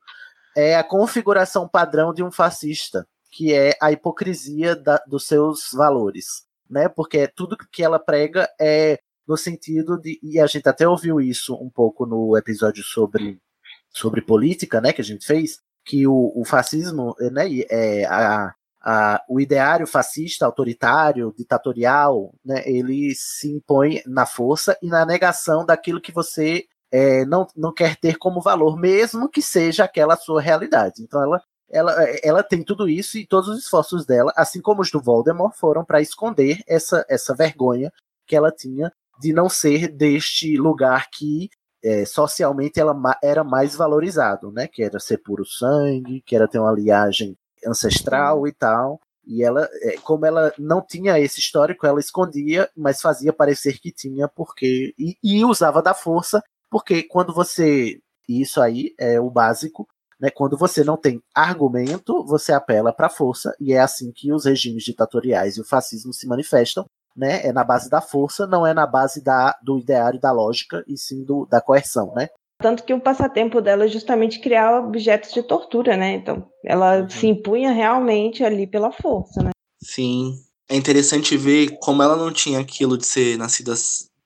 é 0.55 0.77
a 0.77 0.83
configuração 0.83 1.67
padrão 1.67 2.13
de 2.13 2.23
um 2.23 2.31
fascista, 2.31 3.05
que 3.29 3.53
é 3.53 3.73
a 3.81 3.91
hipocrisia 3.91 4.73
da- 4.73 5.03
dos 5.05 5.27
seus 5.27 5.71
valores, 5.73 6.45
né? 6.69 6.87
Porque 6.87 7.27
tudo 7.27 7.57
que 7.69 7.83
ela 7.83 7.99
prega 7.99 8.49
é 8.59 8.99
no 9.27 9.35
sentido 9.35 9.99
de 9.99 10.17
e 10.23 10.39
a 10.39 10.47
gente 10.47 10.69
até 10.69 10.87
ouviu 10.87 11.19
isso 11.19 11.55
um 11.55 11.69
pouco 11.69 12.05
no 12.05 12.37
episódio 12.37 12.83
sobre 12.83 13.37
sobre 13.95 14.21
política, 14.21 14.81
né? 14.81 14.91
Que 14.91 15.01
a 15.01 15.03
gente 15.03 15.25
fez 15.25 15.59
que 15.85 16.05
o, 16.05 16.33
o 16.35 16.43
fascismo, 16.43 17.15
né? 17.31 17.45
É, 17.69 18.05
a, 18.05 18.53
a, 18.81 19.23
o 19.29 19.39
ideário 19.39 19.87
fascista, 19.87 20.45
autoritário, 20.45 21.33
ditatorial, 21.37 22.33
né? 22.43 22.61
Ele 22.65 23.13
se 23.15 23.51
impõe 23.51 24.01
na 24.05 24.25
força 24.25 24.77
e 24.81 24.87
na 24.87 25.05
negação 25.05 25.65
daquilo 25.65 26.01
que 26.01 26.11
você 26.11 26.65
é, 26.91 27.25
não, 27.25 27.47
não 27.55 27.73
quer 27.73 27.95
ter 27.95 28.17
como 28.17 28.41
valor, 28.41 28.77
mesmo 28.77 29.29
que 29.29 29.41
seja 29.41 29.85
aquela 29.85 30.15
sua 30.15 30.41
realidade. 30.41 31.01
Então 31.01 31.23
ela, 31.23 31.41
ela, 31.69 31.93
ela 32.23 32.43
tem 32.43 32.63
tudo 32.63 32.89
isso 32.89 33.17
e 33.17 33.25
todos 33.25 33.49
os 33.49 33.59
esforços 33.59 34.05
dela, 34.05 34.31
assim 34.35 34.61
como 34.61 34.81
os 34.81 34.91
do 34.91 35.01
Voldemort, 35.01 35.55
foram 35.55 35.83
para 35.83 36.01
esconder 36.01 36.59
essa, 36.67 37.05
essa 37.09 37.33
vergonha 37.33 37.91
que 38.27 38.35
ela 38.35 38.51
tinha 38.51 38.91
de 39.19 39.33
não 39.33 39.49
ser 39.49 39.87
deste 39.87 40.57
lugar 40.57 41.09
que 41.09 41.49
é, 41.85 42.03
socialmente 42.03 42.79
ela 42.79 42.95
era 43.21 43.43
mais 43.43 43.75
valorizado, 43.75 44.51
né? 44.51 44.67
Que 44.67 44.81
era 44.81 44.99
ser 44.99 45.19
puro 45.19 45.45
sangue, 45.45 46.21
que 46.25 46.35
era 46.35 46.47
ter 46.47 46.57
uma 46.57 46.71
liagem 46.71 47.37
ancestral 47.65 48.47
e 48.47 48.51
tal. 48.51 48.99
E 49.23 49.43
ela, 49.43 49.69
é, 49.81 49.97
como 49.97 50.25
ela 50.25 50.51
não 50.57 50.81
tinha 50.81 51.19
esse 51.19 51.39
histórico, 51.39 51.85
ela 51.85 51.99
escondia, 51.99 52.67
mas 52.75 53.01
fazia 53.01 53.31
parecer 53.31 53.79
que 53.79 53.91
tinha, 53.91 54.27
porque. 54.27 54.95
E, 54.97 55.15
e 55.23 55.45
usava 55.45 55.79
da 55.81 55.93
força, 55.93 56.43
porque 56.71 57.03
quando 57.03 57.31
você. 57.31 57.99
e 58.27 58.41
Isso 58.41 58.59
aí 58.59 58.93
é 58.99 59.19
o 59.19 59.29
básico, 59.29 59.87
né? 60.19 60.31
Quando 60.31 60.57
você 60.57 60.83
não 60.83 60.97
tem 60.97 61.21
argumento, 61.35 62.25
você 62.25 62.51
apela 62.51 62.91
para 62.93 63.07
a 63.07 63.11
força, 63.11 63.55
e 63.59 63.73
é 63.73 63.79
assim 63.79 64.11
que 64.11 64.33
os 64.33 64.45
regimes 64.45 64.83
ditatoriais 64.83 65.57
e 65.57 65.61
o 65.61 65.65
fascismo 65.65 66.11
se 66.13 66.27
manifestam, 66.27 66.85
né? 67.15 67.45
É 67.45 67.53
na 67.53 67.63
base 67.63 67.89
da 67.89 68.01
força, 68.01 68.45
não 68.45 68.65
é 68.65 68.73
na 68.73 68.85
base 68.85 69.23
da, 69.23 69.55
do 69.63 69.79
ideário 69.79 70.19
da 70.19 70.31
lógica, 70.31 70.83
e 70.87 70.97
sim 70.97 71.23
do, 71.23 71.45
da 71.45 71.61
coerção, 71.61 72.13
né? 72.15 72.27
Tanto 72.57 72.83
que 72.83 72.93
o 72.93 73.01
passatempo 73.01 73.61
dela 73.61 73.85
é 73.85 73.87
justamente 73.87 74.39
criar 74.39 74.79
objetos 74.79 75.33
de 75.33 75.43
tortura, 75.43 75.97
né? 75.97 76.13
Então, 76.13 76.47
ela 76.63 77.07
se 77.09 77.27
impunha 77.27 77.71
realmente 77.71 78.43
ali 78.43 78.65
pela 78.65 78.91
força, 78.91 79.43
né? 79.43 79.51
Sim. 79.83 80.33
É 80.69 80.75
interessante 80.75 81.37
ver 81.37 81.77
como 81.79 82.01
ela 82.01 82.15
não 82.15 82.31
tinha 82.31 82.59
aquilo 82.59 82.97
de 82.97 83.05
ser 83.05 83.37
nascida, 83.37 83.73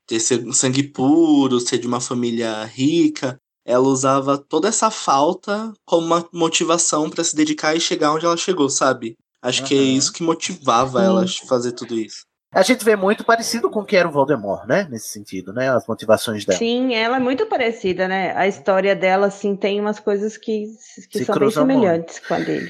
ter 0.08 0.20
ser 0.20 0.48
um 0.48 0.54
sangue 0.54 0.84
puro, 0.84 1.60
ser 1.60 1.80
de 1.80 1.88
uma 1.88 2.00
família 2.00 2.64
rica. 2.66 3.38
Ela 3.66 3.88
usava 3.88 4.38
toda 4.38 4.70
essa 4.70 4.90
falta 4.90 5.74
como 5.86 6.08
uma 6.08 6.30
motivação 6.32 7.10
pra 7.10 7.24
se 7.24 7.36
dedicar 7.36 7.76
e 7.76 7.82
chegar 7.82 8.14
onde 8.14 8.26
ela 8.26 8.38
chegou, 8.38 8.70
sabe? 8.70 9.16
Acho 9.42 9.66
que 9.66 9.74
é 9.74 9.82
isso 9.82 10.12
que 10.12 10.24
motivava 10.24 11.00
Sim. 11.00 11.06
ela 11.06 11.24
a 11.24 11.48
fazer 11.48 11.72
tudo 11.72 11.98
isso. 11.98 12.24
A 12.52 12.64
gente 12.64 12.84
vê 12.84 12.96
muito 12.96 13.24
parecido 13.24 13.70
com 13.70 13.82
o 13.82 13.86
que 13.86 13.96
era 13.96 14.08
o 14.08 14.12
Voldemort, 14.12 14.66
né? 14.66 14.88
Nesse 14.90 15.10
sentido, 15.10 15.54
né? 15.54 15.70
As 15.70 15.86
motivações 15.86 16.44
dela. 16.46 16.58
Sim, 16.58 16.96
ela 16.96 17.18
é 17.18 17.20
muito 17.20 17.46
parecida, 17.46 18.08
né? 18.08 18.36
A 18.36 18.48
história 18.48 18.96
dela, 18.96 19.28
assim, 19.28 19.56
tem 19.56 19.80
umas 19.80 20.00
coisas 20.00 20.36
que, 20.36 20.66
que 21.12 21.20
Se 21.20 21.26
são 21.26 21.36
bem 21.36 21.42
cruzam 21.44 21.66
muito. 21.66 21.80
semelhantes 21.80 22.20
com 22.20 22.34
a 22.34 22.40
dele. 22.40 22.70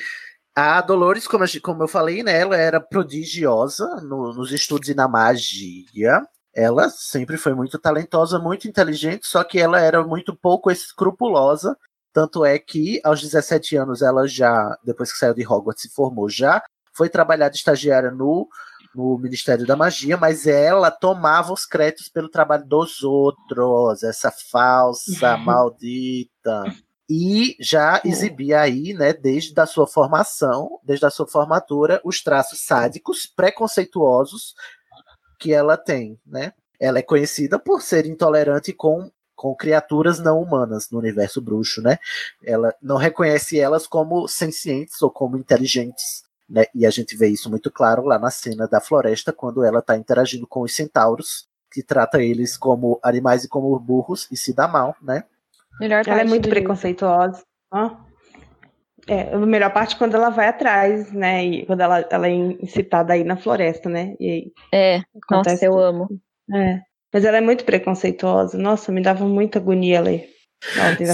A 0.54 0.82
Dolores, 0.82 1.26
como, 1.26 1.46
como 1.62 1.84
eu 1.84 1.88
falei, 1.88 2.22
né, 2.24 2.38
ela 2.42 2.58
era 2.58 2.82
prodigiosa 2.82 3.86
no- 4.04 4.34
nos 4.34 4.52
estudos 4.52 4.90
e 4.90 4.94
na 4.94 5.08
magia. 5.08 6.22
Ela 6.54 6.90
sempre 6.90 7.38
foi 7.38 7.54
muito 7.54 7.80
talentosa, 7.80 8.38
muito 8.38 8.68
inteligente, 8.68 9.26
só 9.28 9.44
que 9.46 9.58
ela 9.60 9.80
era 9.80 10.04
muito 10.04 10.36
pouco 10.36 10.70
escrupulosa. 10.70 11.78
Tanto 12.12 12.44
é 12.44 12.60
que, 12.60 13.00
aos 13.06 13.22
17 13.22 13.78
anos, 13.78 14.02
ela 14.02 14.28
já, 14.28 14.78
depois 14.84 15.14
que 15.14 15.18
saiu 15.20 15.34
de 15.34 15.48
Hogwarts, 15.48 15.84
se 15.84 15.90
formou 15.94 16.28
já, 16.30 16.62
foi 16.94 17.08
trabalhar 17.08 17.48
de 17.48 17.56
estagiária 17.58 18.12
no, 18.12 18.46
no 18.96 19.18
Ministério 19.18 19.66
da 19.66 19.76
Magia, 19.76 20.18
mas 20.18 20.48
ela 20.48 20.90
tomava 20.90 21.54
os 21.54 21.66
créditos 21.66 22.10
pelo 22.10 22.30
trabalho 22.30 22.66
dos 22.66 23.04
outros, 23.04 24.04
essa 24.04 24.32
falsa, 24.32 25.38
maldita 25.38 26.64
e 27.10 27.58
já 27.60 28.00
exibia 28.06 28.62
aí, 28.62 28.94
né, 28.94 29.14
desde 29.14 29.60
a 29.60 29.66
sua 29.66 29.88
formação, 29.88 30.80
desde 30.84 31.08
a 31.08 31.10
sua 31.10 31.28
formatura, 31.28 32.00
os 32.06 32.22
traços 32.22 32.64
sádicos, 32.64 33.26
preconceituosos 33.26 34.54
que 35.40 35.52
ela 35.52 35.76
tem, 35.76 36.20
né? 36.26 36.54
Ela 36.80 37.00
é 37.00 37.02
conhecida 37.02 37.58
por 37.58 37.82
ser 37.82 38.06
intolerante 38.06 38.72
com 38.72 39.12
com 39.36 39.56
criaturas 39.56 40.20
não 40.20 40.42
humanas 40.42 40.90
no 40.92 41.00
universo 41.00 41.42
bruxo, 41.42 41.82
né? 41.82 41.98
Ela 42.44 42.76
não 42.82 42.98
reconhece 42.98 43.58
elas 43.58 43.88
como 43.88 44.28
sencientes 44.28 45.02
ou 45.02 45.10
como 45.10 45.38
inteligentes, 45.38 46.24
né? 46.50 46.66
E 46.74 46.86
a 46.86 46.90
gente 46.90 47.16
vê 47.16 47.28
isso 47.28 47.50
muito 47.50 47.70
claro 47.72 48.04
lá 48.06 48.18
na 48.18 48.32
cena 48.32 48.68
da 48.68 48.82
floresta 48.82 49.32
quando 49.32 49.64
ela 49.64 49.80
está 49.80 49.96
interagindo 49.98 50.48
com 50.48 50.62
os 50.62 50.76
centauros, 50.76 51.48
que 51.72 51.84
trata 51.84 52.22
eles 52.22 52.58
como 52.58 53.00
animais 53.04 53.44
e 53.44 53.48
como 53.48 53.78
burros 53.80 54.28
e 54.32 54.38
se 54.38 54.54
dá 54.54 54.68
mal, 54.68 54.96
né? 55.02 55.24
Melhor 55.80 56.04
Ela 56.06 56.22
é 56.22 56.24
muito 56.26 56.46
livro. 56.46 56.60
preconceituosa. 56.60 57.44
Ó. 57.72 57.96
É, 59.08 59.34
a 59.34 59.38
melhor 59.40 59.72
parte 59.74 59.96
é 59.96 59.98
quando 59.98 60.16
ela 60.16 60.30
vai 60.30 60.48
atrás, 60.48 61.12
né? 61.12 61.44
E 61.46 61.66
quando 61.66 61.82
ela, 61.82 62.00
ela 62.10 62.28
é 62.28 62.32
incitada 62.32 63.14
aí 63.14 63.24
na 63.24 63.38
floresta, 63.38 63.90
né? 63.90 64.16
E 64.20 64.30
aí 64.30 64.54
É, 64.72 64.98
nossa, 64.98 65.10
acontece 65.24 65.66
eu 65.66 65.72
tudo. 65.72 65.84
amo. 65.84 66.22
É. 66.54 66.82
Mas 67.14 67.26
ela 67.26 67.38
é 67.38 67.42
muito 67.42 67.66
preconceituosa. 67.66 68.58
Nossa, 68.58 68.92
me 68.92 69.02
dava 69.02 69.26
muita 69.26 69.58
agonia 69.60 70.02
ler 70.02 70.30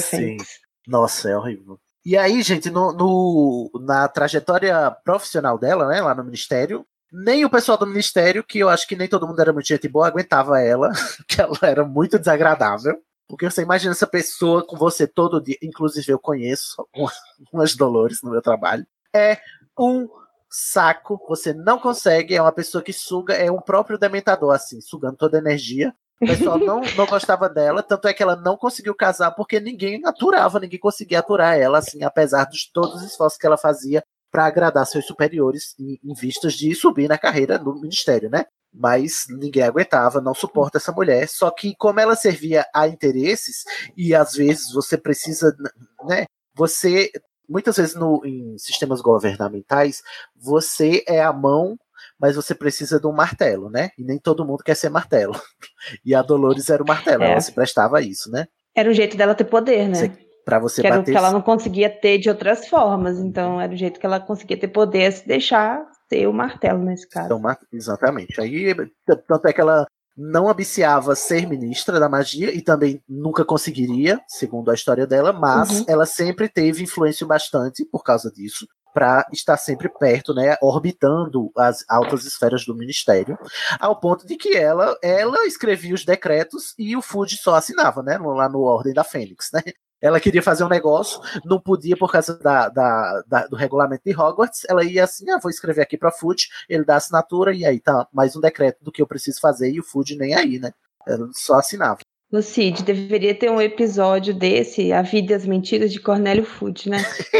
Sim. 0.01 0.17
Fênix. 0.17 0.59
Nossa, 0.87 1.29
é 1.29 1.37
horrível. 1.37 1.79
E 2.05 2.15
aí, 2.17 2.41
gente, 2.43 2.69
no, 2.69 2.91
no- 2.93 3.71
na 3.83 4.07
trajetória 4.07 4.91
profissional 5.03 5.57
dela, 5.57 5.87
né, 5.87 6.01
lá 6.01 6.13
no 6.13 6.23
Ministério, 6.23 6.85
nem 7.11 7.43
o 7.45 7.49
pessoal 7.49 7.77
do 7.77 7.87
Ministério, 7.87 8.43
que 8.43 8.59
eu 8.59 8.69
acho 8.69 8.87
que 8.87 8.95
nem 8.95 9.07
todo 9.07 9.27
mundo 9.27 9.39
era 9.41 9.51
muito 9.53 9.67
gente 9.67 9.87
boa, 9.87 10.07
aguentava 10.07 10.59
ela, 10.61 10.91
que 11.27 11.41
ela 11.41 11.57
era 11.63 11.83
muito 11.85 12.19
desagradável. 12.19 12.95
Porque 13.27 13.49
você 13.49 13.63
imagina 13.63 13.91
essa 13.93 14.05
pessoa 14.05 14.63
com 14.65 14.77
você 14.77 15.07
todo 15.07 15.41
dia, 15.41 15.57
inclusive 15.63 16.11
eu 16.11 16.19
conheço 16.19 16.87
uma- 16.95 17.11
umas 17.51 17.75
Dolores 17.75 18.21
no 18.21 18.29
meu 18.31 18.41
trabalho. 18.41 18.85
É 19.15 19.39
um 19.79 20.07
saco, 20.49 21.19
você 21.27 21.53
não 21.53 21.79
consegue, 21.79 22.35
é 22.35 22.41
uma 22.41 22.51
pessoa 22.51 22.83
que 22.83 22.93
suga, 22.93 23.33
é 23.33 23.51
um 23.51 23.59
próprio 23.59 23.97
dementador, 23.97 24.53
assim, 24.53 24.79
sugando 24.79 25.17
toda 25.17 25.37
a 25.37 25.41
energia. 25.41 25.93
O 26.21 26.25
pessoal 26.25 26.57
não, 26.57 26.81
não 26.95 27.05
gostava 27.05 27.49
dela, 27.49 27.83
tanto 27.83 28.07
é 28.07 28.13
que 28.13 28.23
ela 28.23 28.35
não 28.35 28.55
conseguiu 28.55 28.95
casar 28.95 29.31
porque 29.31 29.59
ninguém 29.59 29.99
aturava, 30.05 30.59
ninguém 30.59 30.79
conseguia 30.79 31.19
aturar 31.19 31.57
ela, 31.57 31.79
assim, 31.79 32.03
apesar 32.03 32.45
de 32.45 32.71
todos 32.71 32.95
os 32.95 33.03
esforços 33.03 33.37
que 33.37 33.45
ela 33.45 33.57
fazia 33.57 34.03
para 34.31 34.45
agradar 34.45 34.85
seus 34.85 35.05
superiores 35.05 35.75
em, 35.79 35.99
em 36.03 36.13
vistas 36.13 36.53
de 36.53 36.73
subir 36.73 37.07
na 37.07 37.17
carreira 37.17 37.57
no 37.57 37.73
ministério, 37.79 38.29
né? 38.29 38.45
Mas 38.73 39.25
ninguém 39.29 39.63
aguentava, 39.63 40.19
não 40.19 40.33
suporta 40.33 40.77
essa 40.77 40.91
mulher. 40.91 41.27
Só 41.29 41.49
que 41.49 41.73
como 41.77 41.99
ela 41.99 42.15
servia 42.15 42.65
a 42.73 42.87
interesses 42.87 43.63
e 43.95 44.13
às 44.13 44.33
vezes 44.33 44.73
você 44.73 44.97
precisa, 44.97 45.55
né? 46.03 46.25
Você 46.53 47.11
muitas 47.47 47.77
vezes 47.77 47.95
no, 47.95 48.25
em 48.25 48.57
sistemas 48.57 49.01
governamentais 49.01 50.01
você 50.35 51.03
é 51.07 51.23
a 51.23 51.31
mão 51.31 51.77
mas 52.19 52.35
você 52.35 52.53
precisa 52.55 52.99
de 52.99 53.07
um 53.07 53.11
martelo, 53.11 53.69
né? 53.69 53.89
E 53.97 54.03
nem 54.03 54.17
todo 54.19 54.45
mundo 54.45 54.63
quer 54.63 54.75
ser 54.75 54.89
martelo. 54.89 55.33
E 56.05 56.15
a 56.15 56.21
Dolores 56.21 56.69
era 56.69 56.81
o 56.81 56.87
martelo, 56.87 57.23
É. 57.23 57.31
ela 57.31 57.41
se 57.41 57.51
prestava 57.51 57.97
a 57.97 58.01
isso, 58.01 58.31
né? 58.31 58.47
Era 58.75 58.89
o 58.89 58.93
jeito 58.93 59.15
dela 59.15 59.35
ter 59.35 59.43
poder, 59.45 59.87
né? 59.87 59.95
Você- 59.95 60.25
Pra 60.45 60.59
você 60.59 60.81
que 60.81 60.85
era 60.87 60.97
o 60.97 60.99
bater. 60.99 61.11
que 61.11 61.17
ela 61.17 61.31
não 61.31 61.41
conseguia 61.41 61.89
ter 61.89 62.19
de 62.19 62.29
outras 62.29 62.67
formas. 62.67 63.17
Então 63.17 63.59
era 63.59 63.73
o 63.73 63.75
jeito 63.75 63.99
que 63.99 64.05
ela 64.05 64.19
conseguia 64.19 64.55
ter 64.59 64.67
poder 64.67 64.99
é 64.99 65.09
se 65.11 65.27
deixar 65.27 65.83
ser 66.07 66.27
o 66.27 66.33
martelo 66.33 66.83
nesse 66.83 67.09
caso. 67.09 67.25
Então, 67.35 67.41
exatamente. 67.73 68.39
Aí, 68.39 68.75
t- 68.75 69.15
tanto 69.27 69.47
é 69.47 69.53
que 69.53 69.59
ela 69.59 69.87
não 70.15 70.47
ambiciava 70.47 71.15
ser 71.15 71.47
ministra 71.47 71.99
da 71.99 72.07
magia 72.07 72.53
e 72.53 72.61
também 72.61 73.01
nunca 73.09 73.43
conseguiria, 73.43 74.21
segundo 74.27 74.69
a 74.69 74.75
história 74.75 75.07
dela, 75.07 75.33
mas 75.33 75.79
Uhum. 75.79 75.85
ela 75.87 76.05
sempre 76.05 76.47
teve 76.47 76.83
influência 76.83 77.25
bastante 77.25 77.83
por 77.91 78.03
causa 78.03 78.31
disso, 78.31 78.67
para 78.95 79.27
estar 79.33 79.57
sempre 79.57 79.89
perto, 79.89 80.33
né, 80.33 80.55
orbitando 80.61 81.51
as 81.57 81.83
altas 81.89 82.25
esferas 82.25 82.65
do 82.65 82.73
ministério, 82.75 83.37
ao 83.79 83.99
ponto 83.99 84.25
de 84.25 84.37
que 84.37 84.55
ela, 84.55 84.97
ela 85.03 85.45
escrevia 85.45 85.93
os 85.93 86.05
decretos 86.05 86.73
e 86.79 86.95
o 86.95 87.01
Food 87.01 87.37
só 87.37 87.55
assinava, 87.55 88.01
né, 88.01 88.17
lá 88.17 88.47
no 88.49 88.61
Ordem 88.61 88.93
da 88.93 89.03
Fênix, 89.03 89.49
né? 89.53 89.61
Ela 90.01 90.19
queria 90.19 90.41
fazer 90.43 90.63
um 90.63 90.69
negócio, 90.69 91.19
não 91.45 91.59
podia 91.59 91.97
por 91.97 92.11
causa 92.11 92.37
da, 92.39 92.69
da- 92.69 93.23
da- 93.27 93.47
do 93.47 93.55
regulamento 93.55 94.03
de 94.05 94.15
Hogwarts. 94.15 94.63
Ela 94.69 94.83
ia 94.83 95.03
assim: 95.03 95.29
ah, 95.31 95.39
vou 95.41 95.49
escrever 95.49 95.81
aqui 95.81 95.97
para 95.97 96.11
Food, 96.11 96.47
ele 96.69 96.83
dá 96.85 96.97
assinatura, 96.97 97.53
e 97.55 97.65
aí 97.65 97.79
tá 97.79 98.07
mais 98.13 98.35
um 98.35 98.41
decreto 98.41 98.83
do 98.83 98.91
que 98.91 99.01
eu 99.01 99.07
preciso 99.07 99.39
fazer, 99.41 99.71
e 99.71 99.79
o 99.79 99.83
Food 99.83 100.15
nem 100.17 100.35
aí, 100.35 100.59
né? 100.59 100.71
Ela 101.07 101.29
só 101.33 101.55
assinava. 101.55 101.99
O 102.35 102.41
Cid, 102.41 102.83
deveria 102.83 103.33
ter 103.33 103.49
um 103.49 103.61
episódio 103.61 104.33
desse, 104.33 104.91
A 104.91 105.01
Vida 105.01 105.31
e 105.31 105.35
as 105.35 105.45
Mentiras 105.45 105.91
de 105.93 106.01
Cornélio 106.01 106.43
Food, 106.43 106.89
né? 106.89 106.97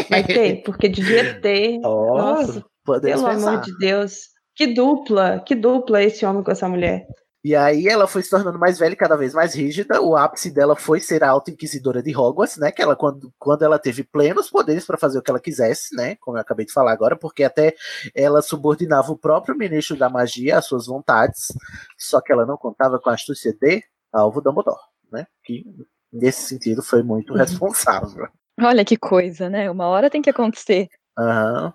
Vai 0.10 0.24
ter, 0.24 0.62
porque 0.64 0.88
devia 0.88 1.38
ter. 1.41 1.80
Nossa, 1.80 2.64
podemos 2.84 3.22
pelo 3.22 3.34
pensar. 3.34 3.50
amor 3.50 3.62
de 3.62 3.78
Deus. 3.78 4.30
Que 4.56 4.68
dupla, 4.68 5.43
que 5.46 5.54
dupla 5.54 6.02
esse 6.02 6.26
homem 6.26 6.41
com 6.43 6.52
essa 6.52 6.70
mulher. 6.70 7.06
E 7.43 7.54
aí 7.54 7.89
ela 7.89 8.08
foi 8.08 8.24
se 8.24 8.30
tornando 8.30 8.58
mais 8.58 8.80
velha 8.80 8.93
e 8.93 8.96
cada 8.96 9.18
vez 9.18 9.34
mais 9.34 9.54
rígida. 9.54 10.02
O 10.02 10.16
ápice 10.16 10.50
dela 10.50 10.78
foi 10.78 11.02
ser 11.02 11.26
a 11.26 11.30
auto-inquisidora 11.30 12.02
de 12.02 12.16
Hogwarts, 12.16 12.56
né? 12.58 12.72
Que 12.72 12.82
ela, 12.82 12.96
quando, 12.96 13.32
quando 13.38 13.64
ela 13.64 13.78
teve 13.78 14.02
plenos 14.02 14.50
poderes 14.50 14.86
para 14.86 14.98
fazer 14.98 15.20
o 15.20 15.22
que 15.22 15.30
ela 15.30 15.41
quisesse, 15.41 15.93
né? 15.93 16.16
Como 16.22 16.38
eu 16.38 16.41
acabei 16.41 16.66
de 16.66 16.72
falar 16.72 16.93
agora, 16.93 17.18
porque 17.18 17.43
até 17.43 17.76
ela 18.16 18.41
subordinava 18.41 19.12
o 19.12 19.18
próprio 19.18 19.58
ministro 19.58 19.98
da 19.98 20.10
magia 20.10 20.58
às 20.58 20.66
suas 20.66 20.88
vontades, 20.88 21.52
só 21.98 22.22
que 22.22 22.32
ela 22.32 22.46
não 22.46 22.56
contava 22.56 22.98
com 22.98 23.10
a 23.10 23.14
astúcia 23.14 23.54
de 23.54 23.84
Alvo 24.16 24.41
Dumbledore, 24.41 24.80
né? 25.11 25.26
Que 25.43 25.63
nesse 26.11 26.43
sentido 26.47 26.82
foi 26.82 27.03
muito 27.03 27.34
Uhum. 27.34 27.39
responsável. 27.39 28.28
Olha 28.61 28.86
que 28.86 28.95
coisa, 28.97 29.49
né? 29.49 29.70
Uma 29.70 29.88
hora 29.88 30.09
tem 30.09 30.22
que 30.22 30.30
acontecer. 30.30 30.88
Aham. 31.18 31.74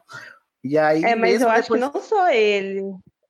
E 0.64 0.76
aí, 0.78 1.02
É, 1.04 1.14
mas 1.14 1.40
eu 1.40 1.48
acho 1.48 1.62
depois- 1.62 1.80
que 1.80 1.92
não 1.94 2.02
só 2.02 2.28
ele. 2.30 2.82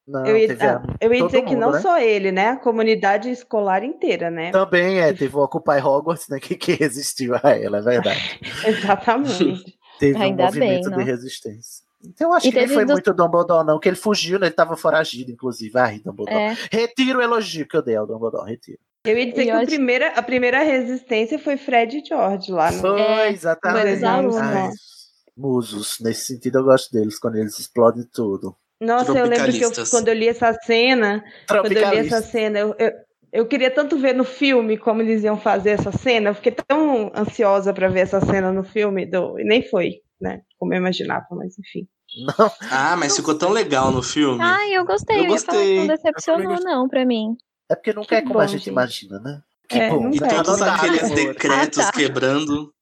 Não, 0.06 0.26
eu 0.26 0.36
ia, 0.36 0.52
a- 0.52 0.76
ah, 0.78 0.82
eu 1.00 1.14
ia 1.14 1.24
dizer 1.26 1.42
que 1.42 1.50
mundo, 1.54 1.60
não 1.60 1.70
né? 1.72 1.80
só 1.80 1.98
ele, 1.98 2.32
né? 2.32 2.48
A 2.48 2.56
comunidade 2.56 3.30
escolar 3.30 3.84
inteira, 3.84 4.28
né? 4.30 4.50
Também 4.50 4.98
é, 5.00 5.12
teve 5.12 5.36
o 5.36 5.40
Occupy 5.40 5.78
Hogwarts, 5.80 6.26
né? 6.28 6.40
Que, 6.40 6.56
que 6.56 6.72
resistiu 6.72 7.34
a 7.36 7.50
ela, 7.50 7.78
é 7.78 7.80
verdade. 7.82 8.40
Exatamente. 8.66 9.78
Teve 10.00 10.18
um 10.18 10.22
Ainda 10.22 10.50
bem, 10.50 10.60
movimento 10.60 10.90
de 10.90 10.96
não? 10.96 11.04
resistência. 11.04 11.84
Então 12.02 12.28
eu 12.30 12.34
acho 12.34 12.46
E 12.48 12.50
que 12.50 12.58
teve 12.58 12.72
foi 12.74 12.84
dos- 12.86 12.94
muito 12.94 13.12
Dumbledore, 13.12 13.66
não, 13.66 13.78
que 13.78 13.86
ele 13.88 13.96
fugiu, 13.96 14.38
né? 14.38 14.46
Ele 14.46 14.54
tava 14.54 14.74
foragido, 14.76 15.30
inclusive. 15.30 15.78
Ai, 15.78 16.00
Dumbledore. 16.02 16.34
É. 16.40 16.56
Retiro 16.72 17.18
o 17.18 17.22
elogio 17.22 17.68
que 17.68 17.76
eu 17.76 17.82
dei 17.82 17.94
ao 17.96 18.06
Dumbledore, 18.06 18.48
retiro. 18.50 18.78
Eu 19.04 19.16
ia 19.18 19.30
dizer 19.30 19.42
E 19.42 19.44
que 19.46 19.50
a 19.50 19.64
primeira, 19.64 20.08
a 20.10 20.22
primeira 20.22 20.62
resistência 20.62 21.38
foi 21.38 21.56
Fred 21.56 21.98
e 21.98 22.04
George 22.06 22.52
lá 22.52 22.70
no. 22.70 22.80
Foi, 22.80 23.00
É, 23.00 23.30
exatamente. 23.30 24.04
Ai, 24.04 24.68
ó. 24.68 24.70
musos. 25.36 25.98
Nesse 26.00 26.26
sentido, 26.26 26.58
eu 26.58 26.64
gosto 26.64 26.92
deles, 26.92 27.18
quando 27.18 27.36
eles 27.36 27.58
explodem 27.58 28.04
tudo. 28.12 28.54
Nossa, 28.80 29.18
eu 29.18 29.26
lembro 29.26 29.52
que 29.52 29.62
eu, 29.62 29.70
quando 29.90 30.08
eu 30.08 30.14
li 30.14 30.28
essa 30.28 30.52
cena, 30.64 31.22
quando 31.48 31.72
eu 31.72 31.90
li 31.90 31.98
essa 31.98 32.22
cena, 32.22 32.58
eu, 32.58 32.74
eu, 32.78 32.90
eu 33.32 33.46
queria 33.46 33.70
tanto 33.70 33.98
ver 33.98 34.14
no 34.14 34.24
filme 34.24 34.76
como 34.78 35.02
eles 35.02 35.22
iam 35.22 35.38
fazer 35.38 35.70
essa 35.70 35.92
cena. 35.92 36.30
Eu 36.30 36.34
fiquei 36.34 36.52
tão 36.52 37.10
ansiosa 37.14 37.72
para 37.74 37.88
ver 37.88 38.00
essa 38.00 38.20
cena 38.20 38.52
no 38.52 38.64
filme, 38.64 39.06
do, 39.06 39.38
e 39.38 39.44
nem 39.44 39.62
foi, 39.62 39.96
né? 40.20 40.40
Como 40.58 40.72
eu 40.74 40.78
imaginava, 40.78 41.26
mas 41.30 41.58
enfim. 41.58 41.86
Não, 42.38 42.50
Ah, 42.70 42.96
mas 42.96 43.14
ficou 43.16 43.34
tão 43.38 43.50
legal 43.50 43.90
no 43.92 44.02
filme. 44.02 44.42
Ai, 44.42 44.74
eu 44.74 44.84
gostei. 44.84 45.16
Eu 45.20 45.24
Eu, 45.24 45.30
ia 45.30 45.38
falar 45.38 45.58
que 45.58 45.64
gostei. 45.64 45.76
não 45.78 45.86
decepcionou, 45.86 46.60
não, 46.60 46.88
pra 46.88 47.06
mim. 47.06 47.36
É 47.70 47.74
porque 47.74 47.92
não 47.92 48.04
Que 48.04 48.16
é 48.16 48.22
como 48.22 48.34
bom, 48.34 48.40
a 48.40 48.46
gente 48.46 48.58
gente. 48.60 48.70
imagina, 48.70 49.18
né? 49.20 49.42
Que 49.68 49.78
É, 49.78 49.90
bom. 49.90 50.10
E. 50.10 50.18
Tá 50.18 50.28
todos 50.42 50.60
anotado, 50.60 50.76
aqueles 50.86 51.02
amor. 51.04 51.14
decretos 51.16 51.78
Ah, 51.78 51.84
tá. 51.86 51.92
quebrando. 51.92 52.72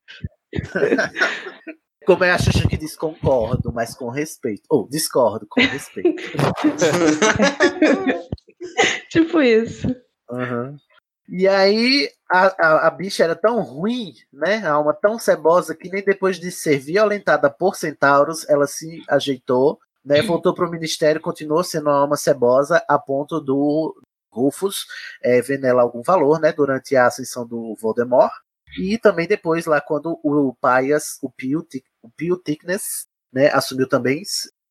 Como 2.06 2.24
é 2.24 2.30
a 2.32 2.38
Xuxa 2.38 2.66
que 2.66 2.78
diz 2.78 2.96
concordo, 2.96 3.70
mas 3.70 3.94
com 3.94 4.08
respeito. 4.08 4.62
Ou 4.70 4.88
discordo 4.88 5.46
com 5.46 5.60
respeito. 5.60 6.22
Tipo 9.10 9.42
isso. 9.42 9.86
Aham. 10.30 10.76
E 11.28 11.46
aí 11.46 12.10
a, 12.30 12.46
a, 12.66 12.86
a 12.86 12.90
bicha 12.90 13.24
era 13.24 13.36
tão 13.36 13.60
ruim, 13.60 14.14
né? 14.32 14.56
A 14.66 14.72
alma 14.72 14.94
tão 14.94 15.18
cebosa 15.18 15.74
que 15.74 15.90
nem 15.90 16.02
depois 16.02 16.40
de 16.40 16.50
ser 16.50 16.78
violentada 16.78 17.50
por 17.50 17.76
centauros, 17.76 18.48
ela 18.48 18.66
se 18.66 19.02
ajeitou, 19.08 19.78
né? 20.02 20.22
Voltou 20.22 20.54
pro 20.54 20.70
ministério, 20.70 21.20
continuou 21.20 21.62
sendo 21.62 21.90
uma 21.90 22.00
alma 22.00 22.16
cebosa 22.16 22.82
a 22.88 22.98
ponto 22.98 23.38
do 23.40 23.94
Rufus 24.30 24.86
é, 25.22 25.40
ver 25.40 25.58
nela 25.58 25.82
algum 25.82 26.02
valor, 26.02 26.40
né? 26.40 26.52
Durante 26.52 26.96
a 26.96 27.06
ascensão 27.06 27.46
do 27.46 27.74
Voldemort. 27.80 28.32
E 28.78 28.98
também 28.98 29.26
depois, 29.26 29.66
lá, 29.66 29.80
quando 29.80 30.18
o 30.22 30.54
Pias, 30.54 31.18
o 31.22 31.30
Pio, 31.30 31.66
o 32.02 32.10
Pio 32.10 32.36
Thickness, 32.36 33.06
né, 33.32 33.50
assumiu 33.52 33.88
também 33.88 34.22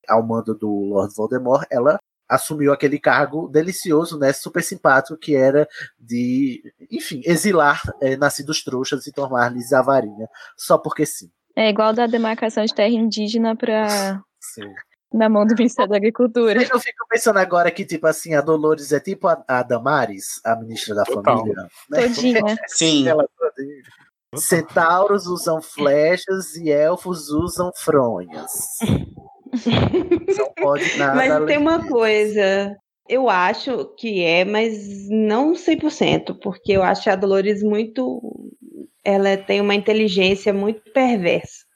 ao 0.07 0.25
mando 0.25 0.53
do 0.53 0.69
Lord 0.69 1.13
Voldemort, 1.15 1.65
ela 1.69 1.99
assumiu 2.29 2.73
aquele 2.73 2.99
cargo 2.99 3.47
delicioso, 3.47 4.19
né, 4.19 4.33
super 4.33 4.61
simpático, 4.61 5.17
que 5.17 5.35
era 5.35 5.67
de, 5.97 6.61
enfim, 6.91 7.21
exilar 7.25 7.81
é, 8.01 8.17
nascidos 8.17 8.63
trouxas 8.63 9.07
e 9.07 9.11
tornar-lhes 9.11 9.73
a 9.73 9.81
varinha, 9.81 10.27
só 10.55 10.77
porque 10.77 11.05
sim. 11.05 11.31
É 11.55 11.69
igual 11.69 11.93
da 11.93 12.05
demarcação 12.05 12.63
de 12.65 12.73
terra 12.73 12.89
indígena 12.89 13.55
pra, 13.55 14.21
Sim. 14.39 14.73
Na 15.13 15.29
mão 15.29 15.45
do 15.45 15.55
Ministério 15.55 15.89
da 15.89 15.97
Agricultura. 15.97 16.61
Eu 16.61 16.79
fico 16.79 17.07
pensando 17.09 17.37
agora 17.37 17.71
que, 17.71 17.85
tipo 17.85 18.07
assim, 18.07 18.33
a 18.33 18.41
Dolores 18.41 18.91
é 18.91 18.99
tipo 18.99 19.27
a, 19.27 19.43
a 19.47 19.63
Damares, 19.63 20.41
a 20.43 20.55
ministra 20.55 20.95
da 20.95 21.03
Total. 21.03 21.37
família. 21.37 21.67
Né? 21.89 22.01
Todinha. 22.01 22.41
Sim. 22.67 23.07
Ela. 23.07 23.27
Centauros 24.35 25.25
usam 25.25 25.61
flechas 25.61 26.55
e 26.55 26.69
elfos 26.69 27.29
usam 27.29 27.71
fronhas. 27.75 28.51
Não 30.37 30.53
pode 30.61 30.97
nada 30.97 31.15
Mas 31.15 31.31
além 31.31 31.47
tem 31.47 31.57
uma 31.57 31.77
disso. 31.79 31.89
coisa, 31.89 32.77
eu 33.07 33.29
acho 33.29 33.85
que 33.97 34.21
é, 34.21 34.43
mas 34.43 35.07
não 35.09 35.53
100%, 35.53 36.37
porque 36.41 36.73
eu 36.73 36.83
acho 36.83 37.09
a 37.09 37.15
Dolores 37.15 37.63
muito. 37.63 38.21
Ela 39.03 39.37
tem 39.37 39.61
uma 39.61 39.73
inteligência 39.73 40.53
muito 40.53 40.81
perversa. 40.91 41.66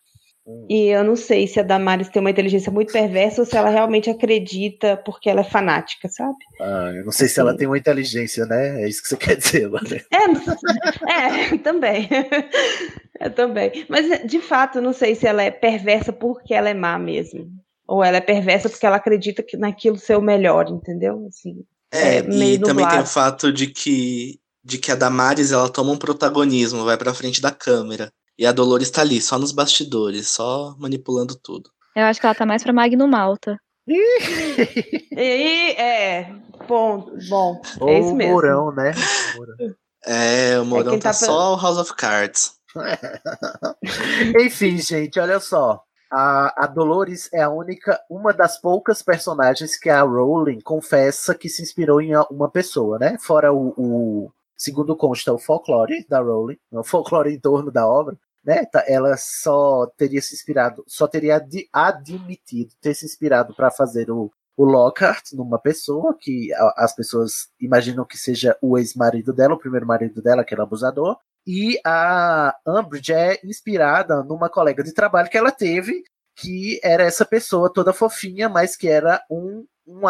Hum. 0.52 0.66
E 0.70 0.88
eu 0.88 1.04
não 1.04 1.16
sei 1.16 1.48
se 1.48 1.60
a 1.60 1.64
Damares 1.64 2.10
tem 2.10 2.20
uma 2.20 2.30
inteligência 2.32 2.72
muito 2.72 2.94
perversa 2.94 3.42
ou 3.42 3.46
se 3.46 3.56
ela 3.58 3.70
realmente 3.70 4.10
acredita 4.10 4.98
porque 4.98 5.30
ela 5.30 5.42
é 5.42 5.44
fanática, 5.44 6.08
sabe? 6.10 6.38
Ah, 6.60 6.92
eu 6.96 7.06
não 7.06 7.12
sei 7.12 7.28
se 7.28 7.40
ela 7.40 7.56
tem 7.56 7.68
uma 7.68 7.78
inteligência, 7.78 8.46
né? 8.46 8.84
É 8.84 8.88
isso 8.90 9.02
que 9.02 9.10
você 9.10 9.18
quer 9.18 9.36
dizer, 9.38 9.68
Lorena. 9.68 10.04
É, 10.12 11.54
é 11.54 11.58
também. 11.58 12.10
É 13.20 13.30
também. 13.30 13.86
Mas, 13.88 14.26
de 14.26 14.40
fato, 14.40 14.78
eu 14.80 14.82
não 14.82 14.94
sei 14.94 15.16
se 15.16 15.28
ela 15.28 15.44
é 15.44 15.52
perversa 15.52 16.12
porque 16.12 16.54
ela 16.54 16.70
é 16.70 16.74
má 16.74 16.98
mesmo. 16.98 17.48
Ou 17.88 18.04
ela 18.04 18.18
é 18.18 18.22
perversa 18.22 18.70
porque 18.70 18.86
ela 18.86 18.96
acredita 18.96 19.44
que 19.44 19.58
naquilo 19.58 19.98
ser 19.98 20.18
o 20.18 20.22
melhor, 20.22 20.70
entendeu? 20.70 21.26
Assim, 21.28 21.64
É, 21.92 22.22
meio 22.22 22.56
e 22.56 22.60
também 22.60 22.86
tem 22.86 22.96
o 22.96 23.00
nublado. 23.00 23.08
fato 23.08 23.52
de 23.52 23.68
que, 23.68 24.40
de 24.64 24.78
que 24.78 24.92
a 24.92 24.96
Damares 24.96 25.52
ela 25.52 25.70
toma 25.70 25.92
um 25.92 25.98
protagonismo, 25.98 26.86
vai 26.86 26.98
pra 26.98 27.14
frente 27.14 27.42
da 27.42 27.52
câmera. 27.52 28.12
E 28.42 28.46
a 28.48 28.52
Dolores 28.52 28.90
tá 28.90 29.02
ali, 29.02 29.22
só 29.22 29.38
nos 29.38 29.52
bastidores, 29.52 30.28
só 30.28 30.76
manipulando 30.80 31.36
tudo. 31.36 31.70
Eu 31.96 32.06
acho 32.06 32.20
que 32.20 32.26
ela 32.26 32.34
tá 32.34 32.44
mais 32.44 32.64
pra 32.64 32.74
Magno 32.74 33.08
Malta. 33.08 33.56
E 33.88 35.76
é, 35.80 36.34
bom, 36.68 37.08
bom, 37.30 37.62
Ou 37.80 37.88
é 37.88 38.00
isso 38.00 38.10
o 38.10 38.16
mesmo. 38.16 38.34
Mourão, 38.34 38.72
né? 38.72 38.94
É, 40.04 40.60
o 40.60 40.66
Mourão 40.66 40.94
quem 40.94 41.00
tá, 41.00 41.14
tá 41.14 41.20
pe- 41.20 41.26
só 41.26 41.54
o 41.54 41.62
House 41.62 41.78
of 41.78 41.94
Cards. 41.96 42.54
Enfim, 44.44 44.80
gente, 44.80 45.20
olha 45.20 45.40
só. 45.40 45.84
A, 46.12 46.64
a 46.64 46.66
Dolores 46.66 47.30
é 47.32 47.44
a 47.44 47.50
única, 47.52 48.02
uma 48.10 48.34
das 48.34 48.60
poucas 48.60 49.04
personagens 49.04 49.78
que 49.78 49.88
a 49.88 50.02
Rowling 50.02 50.62
confessa 50.62 51.36
que 51.36 51.48
se 51.48 51.62
inspirou 51.62 52.02
em 52.02 52.14
uma 52.32 52.50
pessoa, 52.50 52.98
né? 52.98 53.18
Fora 53.22 53.54
o, 53.54 53.72
o 53.78 54.32
segundo 54.58 54.96
consta 54.96 55.32
o 55.32 55.38
folclore 55.38 56.04
da 56.10 56.20
Rowling, 56.22 56.58
o 56.72 56.84
folclore 56.84 57.32
em 57.36 57.40
torno 57.40 57.72
da 57.72 57.88
obra, 57.88 58.18
né? 58.44 58.66
Tá- 58.66 58.84
Ela 58.88 59.16
só 59.18 59.88
teria 59.98 60.22
se 60.22 60.34
inspirado, 60.34 60.84
só 60.88 61.08
teria 61.08 61.44
admitido 61.74 62.74
ter 62.82 62.94
se 62.94 63.06
inspirado 63.06 63.54
para 63.56 63.72
fazer 63.72 64.10
o, 64.12 64.32
o 64.58 64.66
Lockhart 64.66 65.32
numa 65.34 65.60
pessoa 65.60 66.16
que 66.20 66.50
as 66.76 66.94
pessoas 66.96 67.50
imaginam 67.60 68.06
que 68.06 68.18
seja 68.18 68.58
o 68.62 68.78
ex-marido 68.78 69.34
dela, 69.34 69.54
o 69.56 69.60
primeiro 69.60 69.86
marido 69.88 70.22
dela, 70.22 70.44
que 70.44 70.54
era 70.54 70.64
abusador. 70.64 71.18
E 71.46 71.80
a 71.86 72.56
Umbridge 72.68 73.14
é 73.14 73.40
inspirada 73.44 74.24
numa 74.24 74.50
colega 74.50 74.84
de 74.84 74.94
trabalho 74.94 75.30
que 75.30 75.38
ela 75.38 75.52
teve, 75.52 76.04
que 76.36 76.80
era 76.84 77.04
essa 77.04 77.26
pessoa 77.26 77.72
toda 77.72 77.94
fofinha, 77.94 78.48
mas 78.48 78.76
que 78.76 78.88
era 78.88 79.22
um, 79.30 79.66
um 79.88 80.02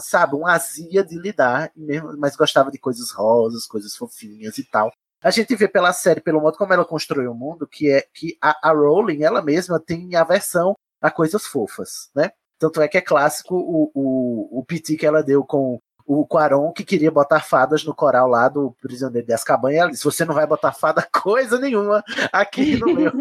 sabe, 0.00 0.34
um 0.34 0.46
azia 0.46 1.04
de 1.04 1.18
lidar, 1.18 1.70
mesmo, 1.76 2.16
mas 2.18 2.36
gostava 2.36 2.70
de 2.70 2.78
coisas 2.78 3.10
rosas, 3.10 3.66
coisas 3.66 3.94
fofinhas 3.94 4.56
e 4.58 4.64
tal. 4.64 4.90
A 5.22 5.30
gente 5.30 5.54
vê 5.56 5.66
pela 5.66 5.92
série, 5.92 6.20
pelo 6.20 6.40
modo 6.40 6.56
como 6.56 6.72
ela 6.72 6.84
construiu 6.84 7.32
o 7.32 7.34
mundo, 7.34 7.66
que 7.66 7.90
é 7.90 8.04
que 8.14 8.36
a, 8.40 8.68
a 8.70 8.72
Rowling, 8.72 9.22
ela 9.22 9.42
mesma, 9.42 9.80
tem 9.80 10.14
aversão 10.14 10.74
a 11.00 11.10
coisas 11.10 11.44
fofas, 11.46 12.10
né? 12.14 12.30
Tanto 12.58 12.80
é 12.80 12.88
que 12.88 12.98
é 12.98 13.00
clássico 13.00 13.54
o, 13.56 13.90
o, 13.94 14.58
o 14.60 14.64
piti 14.64 14.96
que 14.96 15.06
ela 15.06 15.22
deu 15.22 15.44
com 15.44 15.80
o 16.06 16.26
Quaron, 16.26 16.72
que 16.72 16.84
queria 16.84 17.10
botar 17.10 17.40
fadas 17.40 17.84
no 17.84 17.94
coral 17.94 18.28
lá 18.28 18.48
do 18.48 18.74
Prisioneiro 18.80 19.26
de 19.26 19.32
Azkaban, 19.32 19.72
e 19.72 19.76
ela 19.76 19.90
disse, 19.90 20.04
você 20.04 20.24
não 20.24 20.34
vai 20.34 20.46
botar 20.46 20.72
fada 20.72 21.06
coisa 21.22 21.58
nenhuma 21.58 22.02
aqui 22.32 22.76
no 22.76 22.94
meu... 22.94 23.12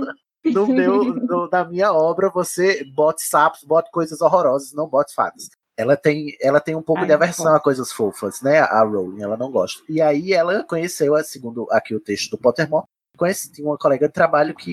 No 0.46 0.66
meu, 0.66 1.04
no- 1.04 1.50
na 1.52 1.66
minha 1.66 1.92
obra, 1.92 2.30
você 2.30 2.82
bote 2.96 3.22
sapos, 3.22 3.66
bote 3.66 3.92
coisas 3.92 4.22
horrorosas, 4.22 4.72
não 4.72 4.88
bote 4.88 5.14
fadas. 5.14 5.50
Ela 5.78 5.96
tem, 5.96 6.36
ela 6.42 6.60
tem 6.60 6.76
um 6.76 6.82
pouco 6.82 7.02
Ai, 7.02 7.08
de 7.08 7.14
aversão 7.14 7.54
a 7.56 7.60
coisas 7.60 7.92
fofas, 7.92 8.42
né? 8.42 8.60
A 8.60 8.84
Rowling, 8.84 9.22
ela 9.22 9.38
não 9.38 9.52
gosta. 9.52 9.84
E 9.88 10.02
aí 10.02 10.34
ela 10.34 10.64
conheceu, 10.64 11.14
segundo 11.24 11.68
aqui 11.70 11.94
o 11.94 12.00
texto 12.00 12.32
do 12.32 12.38
Pottermore, 12.38 12.86
conheci, 13.16 13.52
tinha 13.52 13.68
uma 13.68 13.78
colega 13.78 14.08
de 14.08 14.14
trabalho 14.14 14.56
que, 14.56 14.72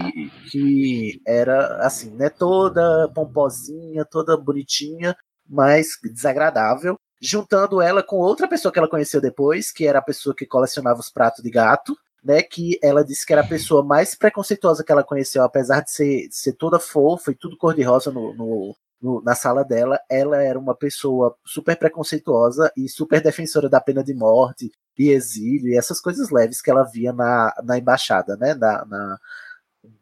que 0.51 1.20
era 1.26 1.85
assim, 1.86 2.10
né? 2.10 2.31
Toda 2.31 3.09
pomposinha, 3.14 4.05
toda 4.05 4.36
bonitinha, 4.36 5.16
mas 5.48 5.98
desagradável. 6.02 6.97
Juntando 7.20 7.81
ela 7.81 8.02
com 8.02 8.16
outra 8.16 8.47
pessoa 8.48 8.72
que 8.72 8.78
ela 8.78 8.89
conheceu 8.89 9.20
depois, 9.20 9.70
que 9.72 9.86
era 9.86 9.98
a 9.98 10.02
pessoa 10.02 10.35
que 10.35 10.47
colecionava 10.47 11.01
os 11.01 11.10
pratos 11.10 11.43
de 11.43 11.51
gato, 11.51 11.97
né? 12.22 12.43
Que 12.43 12.78
ela 12.82 13.05
disse 13.05 13.24
que 13.26 13.32
era 13.32 13.43
a 13.43 13.47
pessoa 13.48 13.82
mais 13.85 14.14
preconceituosa 14.14 14.85
que 14.85 14.93
ela 14.93 15.05
conheceu, 15.05 15.43
apesar 15.43 15.82
de 15.82 15.90
ser, 15.90 16.28
de 16.28 16.36
ser 16.36 16.52
toda 16.55 16.78
fofa 16.78 17.31
e 17.31 17.35
tudo 17.35 17.56
cor-de-rosa 17.56 18.10
no, 18.10 18.35
no- 18.35 18.74
no- 19.01 19.23
na 19.23 19.35
sala 19.35 19.65
dela, 19.65 19.99
ela 20.09 20.43
era 20.43 20.59
uma 20.59 20.75
pessoa 20.75 21.37
super 21.45 21.77
preconceituosa 21.79 22.73
e 22.77 22.89
super 22.89 23.21
defensora 23.23 23.69
da 23.69 23.81
pena 23.81 24.03
de 24.03 24.15
morte 24.15 24.71
e 24.99 25.11
exílio 25.11 25.69
e 25.69 25.77
essas 25.77 26.01
coisas 26.01 26.31
leves 26.31 26.62
que 26.62 26.71
ela 26.71 26.85
via 26.85 27.12
na, 27.12 27.55
na 27.62 27.79
embaixada, 27.79 28.37
né? 28.37 28.55
Na, 28.55 28.85
na, 28.85 29.19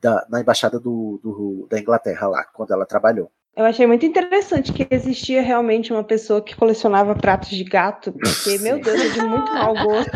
da, 0.00 0.26
na 0.30 0.40
embaixada 0.40 0.78
do, 0.78 1.18
do- 1.22 1.66
da 1.70 1.78
Inglaterra 1.78 2.28
lá, 2.28 2.44
quando 2.44 2.72
ela 2.72 2.86
trabalhou. 2.86 3.30
Eu 3.54 3.66
achei 3.66 3.86
muito 3.86 4.06
interessante 4.06 4.72
que 4.72 4.86
existia 4.90 5.42
realmente 5.42 5.92
uma 5.92 6.02
pessoa 6.02 6.40
que 6.40 6.56
colecionava 6.56 7.14
pratos 7.14 7.50
de 7.50 7.64
gato, 7.64 8.10
porque, 8.12 8.56
meu 8.58 8.80
Deus, 8.80 8.98
é 8.98 9.08
de 9.10 9.20
muito 9.20 9.52
mau 9.52 9.74
gosto. 9.74 10.10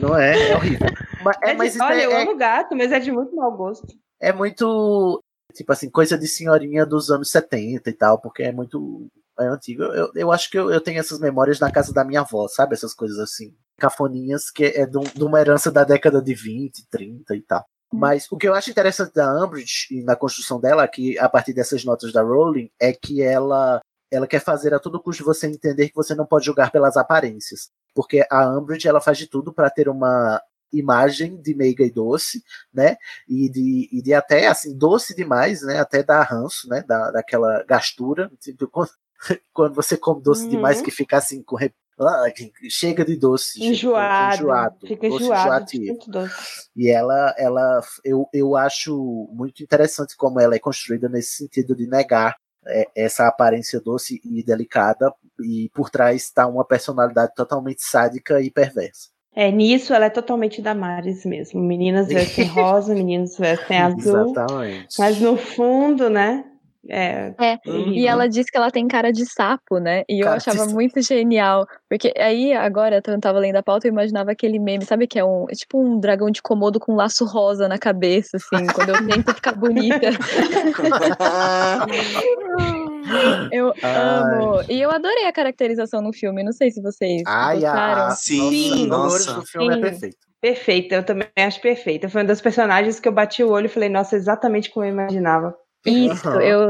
Não 0.00 0.16
é? 0.16 0.50
É 0.50 0.56
horrível. 0.56 0.88
Mas, 1.22 1.36
é, 1.42 1.50
É 1.50 1.54
mas 1.54 1.80
olha, 1.80 2.00
é, 2.00 2.06
eu 2.06 2.12
é- 2.12 2.22
amo 2.22 2.36
gato, 2.36 2.74
mas 2.76 2.90
é 2.92 2.98
de 2.98 3.12
muito 3.12 3.34
mau 3.36 3.52
gosto. 3.56 3.86
é 4.20 4.32
muito, 4.32 5.22
tipo 5.54 5.72
assim, 5.72 5.88
coisa 5.88 6.18
de 6.18 6.26
senhorinha 6.26 6.84
dos 6.84 7.10
anos 7.10 7.30
70 7.30 7.88
e 7.88 7.92
tal, 7.92 8.20
porque 8.20 8.42
é 8.42 8.52
muito 8.52 9.08
é 9.38 9.46
antigo. 9.46 9.82
Eu, 9.82 10.10
eu 10.14 10.32
acho 10.32 10.50
que 10.50 10.58
eu, 10.58 10.70
eu 10.70 10.80
tenho 10.80 11.00
essas 11.00 11.18
memórias 11.18 11.58
na 11.58 11.70
casa 11.70 11.92
da 11.92 12.04
minha 12.04 12.20
avó, 12.20 12.46
sabe? 12.48 12.74
Essas 12.74 12.94
coisas 12.94 13.18
assim, 13.18 13.54
cafoninhas, 13.76 14.50
que 14.50 14.64
é 14.64 14.86
de, 14.86 14.98
de 14.98 15.24
uma 15.24 15.40
herança 15.40 15.70
da 15.70 15.84
década 15.84 16.22
de 16.22 16.34
20, 16.34 16.86
30 16.88 17.34
e 17.34 17.42
tal. 17.42 17.64
Mas 17.92 18.26
o 18.30 18.36
que 18.36 18.48
eu 18.48 18.54
acho 18.54 18.70
interessante 18.70 19.14
da 19.14 19.44
Umbridge 19.44 19.86
e 19.90 20.02
na 20.02 20.16
construção 20.16 20.60
dela, 20.60 20.86
que 20.88 21.18
a 21.18 21.28
partir 21.28 21.52
dessas 21.52 21.84
notas 21.84 22.12
da 22.12 22.22
Rowling, 22.22 22.70
é 22.80 22.92
que 22.92 23.22
ela 23.22 23.80
ela 24.10 24.26
quer 24.28 24.40
fazer 24.40 24.72
a 24.72 24.78
todo 24.78 25.02
custo 25.02 25.24
você 25.24 25.48
entender 25.48 25.88
que 25.88 25.94
você 25.94 26.14
não 26.14 26.24
pode 26.24 26.46
julgar 26.46 26.70
pelas 26.70 26.96
aparências, 26.96 27.70
porque 27.92 28.24
a 28.30 28.48
Umbridge 28.56 28.86
ela 28.86 29.00
faz 29.00 29.18
de 29.18 29.26
tudo 29.26 29.52
para 29.52 29.70
ter 29.70 29.88
uma 29.88 30.40
imagem 30.78 31.36
de 31.40 31.54
meiga 31.54 31.84
e 31.84 31.90
doce, 31.90 32.42
né? 32.72 32.96
E 33.28 33.48
de, 33.48 33.88
e 33.92 34.02
de 34.02 34.12
até 34.14 34.46
assim 34.48 34.76
doce 34.76 35.14
demais, 35.14 35.62
né? 35.62 35.78
Até 35.80 36.02
dar 36.02 36.22
ranço, 36.22 36.68
né? 36.68 36.82
Da, 36.86 37.10
daquela 37.10 37.62
gastura, 37.64 38.30
tipo, 38.40 38.68
quando, 38.68 38.90
você 39.74 39.96
come 39.96 40.22
doce 40.22 40.44
Uhum. 40.44 40.50
demais 40.50 40.80
que 40.80 40.90
fica 40.90 41.16
assim 41.16 41.42
com 41.42 41.56
re- 41.56 41.72
ah, 42.00 42.24
chega 42.68 43.04
de 43.04 43.16
doce, 43.16 43.64
Enjoado. 43.64 44.34
enjoado, 44.34 44.86
Fica 44.86 45.08
doce 45.08 45.24
enjoado. 45.24 45.44
enjoativo. 45.44 45.98
Doce. 46.10 46.68
E 46.76 46.88
ela, 46.90 47.32
ela 47.38 47.80
eu, 48.04 48.28
eu 48.32 48.56
acho 48.56 49.28
muito 49.32 49.62
interessante 49.62 50.16
como 50.16 50.40
ela 50.40 50.56
é 50.56 50.58
construída 50.58 51.08
nesse 51.08 51.36
sentido 51.36 51.74
de 51.76 51.86
negar 51.86 52.36
é, 52.66 52.88
essa 52.96 53.28
aparência 53.28 53.80
doce 53.80 54.20
e 54.24 54.42
delicada, 54.42 55.12
e 55.40 55.70
por 55.74 55.88
trás 55.90 56.22
está 56.24 56.46
uma 56.46 56.64
personalidade 56.64 57.32
totalmente 57.34 57.82
sádica 57.84 58.40
e 58.40 58.50
perversa. 58.50 59.10
É, 59.34 59.50
nisso 59.50 59.92
ela 59.92 60.06
é 60.06 60.10
totalmente 60.10 60.62
Damares 60.62 61.24
mesmo. 61.24 61.60
Meninas 61.60 62.08
vestem 62.08 62.46
rosa, 62.54 62.94
meninos 62.94 63.36
vestem 63.36 63.78
azul. 63.78 64.30
Exatamente. 64.30 64.96
Mas 64.98 65.20
no 65.20 65.36
fundo, 65.36 66.08
né? 66.08 66.44
É. 66.88 67.32
É, 67.38 67.56
terrível. 67.56 67.94
e 67.94 68.06
ela 68.06 68.28
diz 68.28 68.50
que 68.50 68.56
ela 68.56 68.70
tem 68.70 68.86
cara 68.86 69.10
de 69.10 69.24
sapo, 69.24 69.78
né? 69.78 70.02
E 70.08 70.20
eu 70.20 70.26
Cara 70.26 70.36
achava 70.36 70.66
muito 70.66 71.00
genial. 71.00 71.66
Porque 71.88 72.12
aí, 72.16 72.52
agora, 72.52 73.00
quando 73.02 73.14
eu 73.14 73.20
tava 73.20 73.38
lendo 73.38 73.56
a 73.56 73.62
pauta, 73.62 73.86
eu 73.86 73.92
imaginava 73.92 74.32
aquele 74.32 74.58
meme, 74.58 74.84
sabe? 74.84 75.06
Que 75.06 75.18
é 75.18 75.24
um 75.24 75.46
é 75.48 75.54
tipo 75.54 75.80
um 75.80 75.98
dragão 75.98 76.30
de 76.30 76.42
komodo 76.42 76.78
com 76.78 76.92
um 76.92 76.96
laço 76.96 77.24
rosa 77.24 77.68
na 77.68 77.78
cabeça, 77.78 78.36
assim, 78.36 78.66
quando 78.66 78.90
eu 78.90 79.06
tento 79.06 79.34
ficar 79.34 79.52
bonita. 79.52 80.10
Eu 83.52 83.72
Ai. 83.82 83.96
amo. 83.96 84.62
E 84.68 84.80
eu 84.80 84.90
adorei 84.90 85.26
a 85.26 85.32
caracterização 85.32 86.00
no 86.02 86.12
filme. 86.12 86.42
Não 86.42 86.52
sei 86.52 86.70
se 86.70 86.80
vocês 86.82 87.22
Ai, 87.26 87.60
gostaram. 87.60 88.02
a, 88.06 88.10
Sim, 88.10 88.88
Dolores 88.88 89.26
nossa. 89.26 89.40
do 89.40 89.46
filme 89.46 89.68
é 89.68 89.74
Sim. 89.74 89.80
perfeito. 89.80 90.16
Perfeita, 90.40 90.94
eu 90.96 91.02
também 91.04 91.28
acho 91.38 91.60
perfeita. 91.60 92.08
Foi 92.08 92.22
um 92.22 92.26
dos 92.26 92.40
personagens 92.40 93.00
que 93.00 93.08
eu 93.08 93.12
bati 93.12 93.42
o 93.42 93.50
olho 93.50 93.66
e 93.66 93.68
falei, 93.70 93.88
nossa, 93.88 94.14
exatamente 94.16 94.70
como 94.70 94.84
eu 94.84 94.90
imaginava. 94.90 95.54
Isso, 95.86 96.28
Aham. 96.28 96.40
eu, 96.42 96.60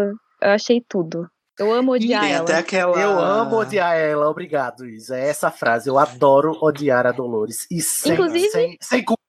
eu 0.43 0.51
achei 0.51 0.81
tudo. 0.89 1.27
Eu 1.59 1.73
amo 1.73 1.93
odiar 1.93 2.25
ela. 2.29 2.43
até 2.43 2.57
aquela. 2.57 3.01
Eu 3.01 3.19
amo 3.19 3.57
odiar 3.57 3.97
ela, 3.97 4.29
obrigado, 4.29 4.87
Isa. 4.89 5.17
É 5.17 5.29
essa 5.29 5.51
frase. 5.53 5.89
Eu 5.89 5.99
adoro 5.99 6.57
odiar 6.61 7.07
a 7.07 7.13
Dolores. 7.13 7.67
E 7.71 7.81
sem, 7.81 8.13
Inclusive- 8.13 8.49
sem, 8.51 8.77
sem 8.81 9.05
culpa. 9.05 9.23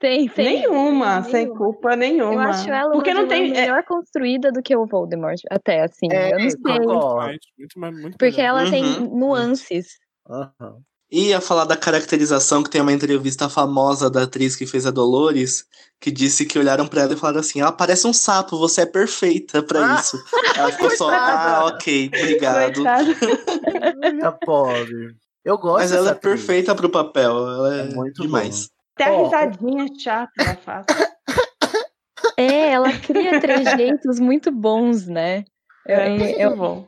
Tem, 0.00 0.28
tem. 0.28 0.44
Nenhuma, 0.62 1.22
sem 1.22 1.48
culpa 1.48 1.94
nenhuma. 1.96 2.32
Eu 2.34 2.40
acho 2.40 2.70
ela 2.70 2.92
Porque 2.92 3.12
uma 3.12 3.22
não 3.22 3.28
tem. 3.28 3.44
vilã 3.44 3.60
melhor 3.60 3.84
construída 3.84 4.50
do 4.52 4.62
que 4.62 4.76
o 4.76 4.86
Voldemort, 4.86 5.40
até 5.50 5.82
assim. 5.82 6.08
É, 6.10 6.34
eu 6.34 6.38
não 6.40 6.50
sei. 6.50 6.58
concordo. 6.60 7.16
Mais, 7.16 7.38
muito 7.58 7.78
mais, 7.78 7.94
muito 8.00 8.18
Porque 8.18 8.36
melhor. 8.42 8.60
ela 8.60 8.70
tem 8.70 8.84
Uhum. 8.84 9.18
nuances. 9.18 9.98
Aham. 10.28 10.78
Ia 11.12 11.40
falar 11.40 11.64
da 11.64 11.76
caracterização 11.76 12.62
que 12.62 12.70
tem 12.70 12.80
uma 12.80 12.92
entrevista 12.92 13.48
famosa 13.48 14.10
da 14.10 14.22
atriz 14.24 14.56
que 14.56 14.66
fez 14.66 14.84
a 14.84 14.90
Dolores, 14.90 15.64
que 16.00 16.10
disse 16.10 16.44
que 16.44 16.58
olharam 16.58 16.88
pra 16.88 17.02
ela 17.02 17.12
e 17.12 17.16
falaram 17.16 17.38
assim: 17.40 17.60
ela 17.60 17.70
parece 17.70 18.06
um 18.06 18.12
sapo, 18.12 18.58
você 18.58 18.80
é 18.80 18.86
perfeita 18.86 19.62
pra 19.62 19.80
Ah! 19.80 19.94
isso. 20.00 20.16
Ela 20.56 20.72
ficou 20.72 20.90
só, 20.90 21.08
ah, 21.10 21.66
ok, 21.66 22.08
obrigado. 22.08 22.82
Minha 24.12 24.32
pobre. 24.32 25.14
Eu 25.44 25.58
gosto 25.58 25.80
Mas 25.80 25.92
ela 25.92 26.08
é 26.08 26.12
atriz. 26.12 26.32
perfeita 26.34 26.74
pro 26.74 26.88
papel, 26.90 27.30
ela 27.30 27.76
é, 27.76 27.80
É 27.80 27.94
muito 27.94 28.22
demais. 28.22 28.70
Até 28.94 29.04
a 29.04 29.22
risadinha 29.24 29.86
chata 29.98 30.32
ela 30.38 30.56
faz. 30.56 30.86
É, 32.36 32.70
ela 32.72 32.90
cria 32.98 33.38
trejeitos 33.40 34.18
muito 34.18 34.50
bons, 34.50 35.06
né? 35.06 35.44
Eu- 35.86 35.96
É 35.98 36.44
eu- 36.46 36.56
bom. 36.56 36.86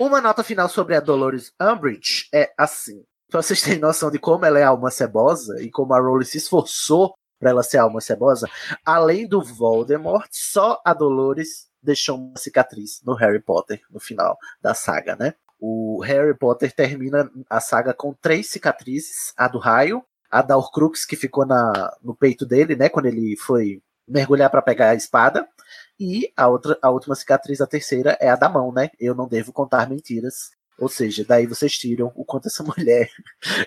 Uma 0.00 0.20
nota 0.20 0.44
final 0.44 0.68
sobre 0.68 0.94
a 0.94 1.00
Dolores 1.00 1.52
Umbridge 1.60 2.28
é 2.32 2.52
assim. 2.56 3.02
Pra 3.30 3.42
vocês 3.42 3.60
terem 3.60 3.80
noção 3.80 4.10
de 4.10 4.18
como 4.18 4.44
ela 4.46 4.58
é 4.58 4.62
alma 4.62 4.90
cebosa 4.90 5.60
e 5.60 5.70
como 5.70 5.92
a 5.92 5.98
Rowling 6.00 6.24
se 6.24 6.38
esforçou 6.38 7.12
pra 7.38 7.50
ela 7.50 7.62
ser 7.62 7.78
alma 7.78 8.00
cebosa, 8.00 8.48
além 8.86 9.26
do 9.28 9.42
Voldemort, 9.42 10.28
só 10.30 10.80
a 10.84 10.94
Dolores 10.94 11.66
deixou 11.82 12.16
uma 12.16 12.38
cicatriz 12.38 13.00
no 13.04 13.14
Harry 13.14 13.42
Potter 13.42 13.80
no 13.90 14.00
final 14.00 14.38
da 14.62 14.72
saga, 14.74 15.16
né? 15.16 15.34
O 15.60 16.00
Harry 16.02 16.36
Potter 16.36 16.72
termina 16.72 17.28
a 17.50 17.60
saga 17.60 17.92
com 17.92 18.14
três 18.14 18.48
cicatrizes: 18.48 19.32
a 19.36 19.48
do 19.48 19.58
raio, 19.58 20.02
a 20.30 20.42
da 20.42 20.56
Horcrux 20.56 21.04
que 21.04 21.16
ficou 21.16 21.46
na, 21.46 21.96
no 22.02 22.14
peito 22.14 22.44
dele, 22.46 22.76
né? 22.76 22.88
Quando 22.88 23.06
ele 23.06 23.36
foi 23.36 23.80
mergulhar 24.06 24.50
pra 24.50 24.62
pegar 24.62 24.90
a 24.90 24.94
espada, 24.94 25.46
e 26.00 26.32
a 26.36 26.48
outra, 26.48 26.78
a 26.80 26.90
última 26.90 27.14
cicatriz, 27.14 27.60
a 27.60 27.66
terceira, 27.66 28.16
é 28.20 28.28
a 28.28 28.36
da 28.36 28.48
mão, 28.48 28.72
né? 28.72 28.90
Eu 28.98 29.14
não 29.14 29.26
devo 29.28 29.52
contar 29.52 29.88
mentiras. 29.88 30.50
Ou 30.78 30.88
seja, 30.88 31.24
daí 31.26 31.44
vocês 31.44 31.72
tiram 31.72 32.12
o 32.14 32.24
quanto 32.24 32.46
essa 32.46 32.62
mulher 32.62 33.08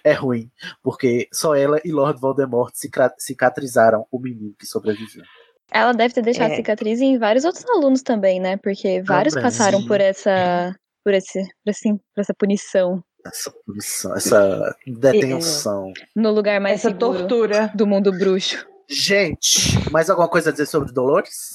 é 0.04 0.14
ruim. 0.14 0.50
Porque 0.82 1.28
só 1.34 1.54
ela 1.56 1.80
e 1.84 1.92
Lord 1.92 2.20
Voldemort 2.22 2.72
cica- 2.74 3.14
cicatrizaram 3.18 4.08
o 4.10 4.18
menino 4.18 4.56
que 4.58 4.66
sobreviveu. 4.66 5.24
Ela 5.70 5.94
deve 5.94 6.14
ter 6.14 6.22
deixado 6.22 6.52
É. 6.52 6.56
cicatriz 6.56 7.02
em 7.02 7.18
vários 7.18 7.44
outros 7.46 7.66
alunos 7.70 8.02
também, 8.02 8.40
né? 8.40 8.58
Porque 8.58 9.02
vários 9.04 9.34
Também, 9.34 9.50
passaram 9.50 9.82
sim. 9.82 9.88
por 9.88 10.00
essa. 10.02 10.76
Por, 11.04 11.14
esse, 11.14 11.42
por, 11.64 11.72
assim, 11.72 11.98
por 11.98 12.22
essa 12.22 12.34
punição. 12.34 13.04
Essa 13.26 13.52
punição, 13.66 14.16
essa 14.16 14.76
detenção. 14.88 15.94
No 16.16 16.32
lugar 16.32 16.60
mais 16.60 16.84
Essa 16.84 16.94
tortura. 16.94 17.72
do 17.76 17.86
mundo 17.86 18.12
bruxo. 18.12 18.66
Gente, 18.90 19.78
mais 19.92 20.10
alguma 20.10 20.28
coisa 20.28 20.50
a 20.50 20.52
dizer 20.52 20.66
sobre 20.66 20.92
Dolores? 20.92 21.52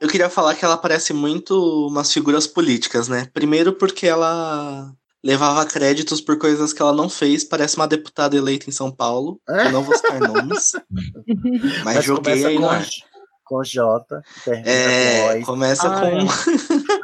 Eu 0.00 0.08
queria 0.08 0.28
falar 0.28 0.54
que 0.56 0.64
ela 0.64 0.76
parece 0.76 1.12
muito 1.12 1.86
umas 1.86 2.12
figuras 2.12 2.46
políticas, 2.46 3.06
né? 3.08 3.28
Primeiro 3.32 3.72
porque 3.74 4.06
ela 4.06 4.90
levava 5.22 5.64
créditos 5.64 6.20
por 6.20 6.36
coisas 6.38 6.72
que 6.72 6.82
ela 6.82 6.92
não 6.92 7.08
fez, 7.08 7.44
parece 7.44 7.76
uma 7.76 7.86
deputada 7.86 8.36
eleita 8.36 8.68
em 8.68 8.72
São 8.72 8.90
Paulo. 8.90 9.40
É? 9.48 9.66
Eu 9.66 9.72
não 9.72 9.82
vou 9.84 9.94
citar 9.94 10.18
nomes, 10.18 10.72
mas, 11.84 12.04
joguei 12.04 12.42
começa 12.42 12.48
aí 12.48 12.54
com, 12.56 12.60
no 12.62 12.68
ar. 12.68 12.84
com 13.44 13.62
J, 13.62 14.22
termina 14.44 14.64
com 14.64 14.70
É, 14.70 15.36
Oz. 15.36 15.44
começa 15.44 15.88
Ah, 15.88 16.00
com. 16.00 16.26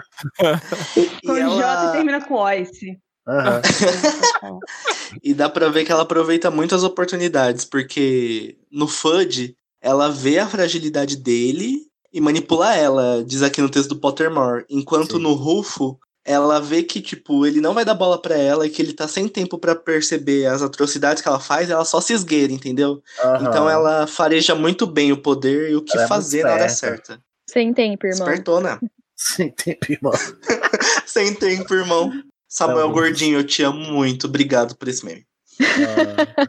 Com 1.24 1.36
e, 1.36 1.40
J 1.40 1.46
e 1.46 1.62
ela... 1.62 1.92
termina 1.92 2.20
com 2.24 2.34
Oice. 2.34 2.98
Aham. 3.28 3.60
e 5.22 5.34
dá 5.34 5.48
pra 5.48 5.68
ver 5.68 5.84
que 5.84 5.92
ela 5.92 6.02
aproveita 6.02 6.50
muito 6.50 6.74
as 6.74 6.82
oportunidades, 6.82 7.64
porque 7.64 8.56
no 8.70 8.88
FUD 8.88 9.54
ela 9.80 10.08
vê 10.08 10.38
a 10.38 10.48
fragilidade 10.48 11.16
dele 11.16 11.82
e 12.12 12.20
manipula 12.20 12.74
ela, 12.74 13.22
diz 13.24 13.42
aqui 13.42 13.60
no 13.60 13.68
texto 13.68 13.90
do 13.90 14.00
Pottermore. 14.00 14.64
Enquanto 14.70 15.16
Sim. 15.16 15.22
no 15.22 15.34
Rufo, 15.34 15.98
ela 16.24 16.60
vê 16.60 16.82
que, 16.82 17.00
tipo, 17.00 17.46
ele 17.46 17.60
não 17.60 17.74
vai 17.74 17.84
dar 17.84 17.94
bola 17.94 18.20
pra 18.20 18.36
ela 18.36 18.66
e 18.66 18.70
que 18.70 18.82
ele 18.82 18.92
tá 18.92 19.06
sem 19.06 19.28
tempo 19.28 19.58
pra 19.58 19.74
perceber 19.74 20.46
as 20.46 20.62
atrocidades 20.62 21.22
que 21.22 21.28
ela 21.28 21.40
faz, 21.40 21.70
ela 21.70 21.84
só 21.84 22.00
se 22.00 22.12
esgueira, 22.12 22.52
entendeu? 22.52 23.02
Aham. 23.22 23.46
Então 23.46 23.70
ela 23.70 24.06
fareja 24.06 24.54
muito 24.54 24.86
bem 24.86 25.12
o 25.12 25.22
poder 25.22 25.70
e 25.70 25.76
o 25.76 25.82
que 25.82 25.96
Ela 25.96 26.04
é 26.04 26.08
fazer 26.08 26.44
na 26.44 26.52
hora 26.52 26.68
certa. 26.68 27.20
Sem 27.48 27.72
tempo, 27.72 28.06
irmão. 28.06 28.28
Espertona. 28.28 28.80
Sem 29.16 29.50
tempo, 29.50 29.90
irmão. 29.90 30.12
Sem 31.06 31.34
tempo, 31.34 31.74
irmão. 31.74 32.12
Samuel. 32.48 32.90
Gordinho, 32.90 33.38
eu 33.38 33.44
te 33.44 33.62
amo 33.62 33.78
muito. 33.92 34.26
Obrigado 34.26 34.76
por 34.76 34.88
esse 34.88 35.04
meme. 35.04 35.24
Ah, 35.60 36.46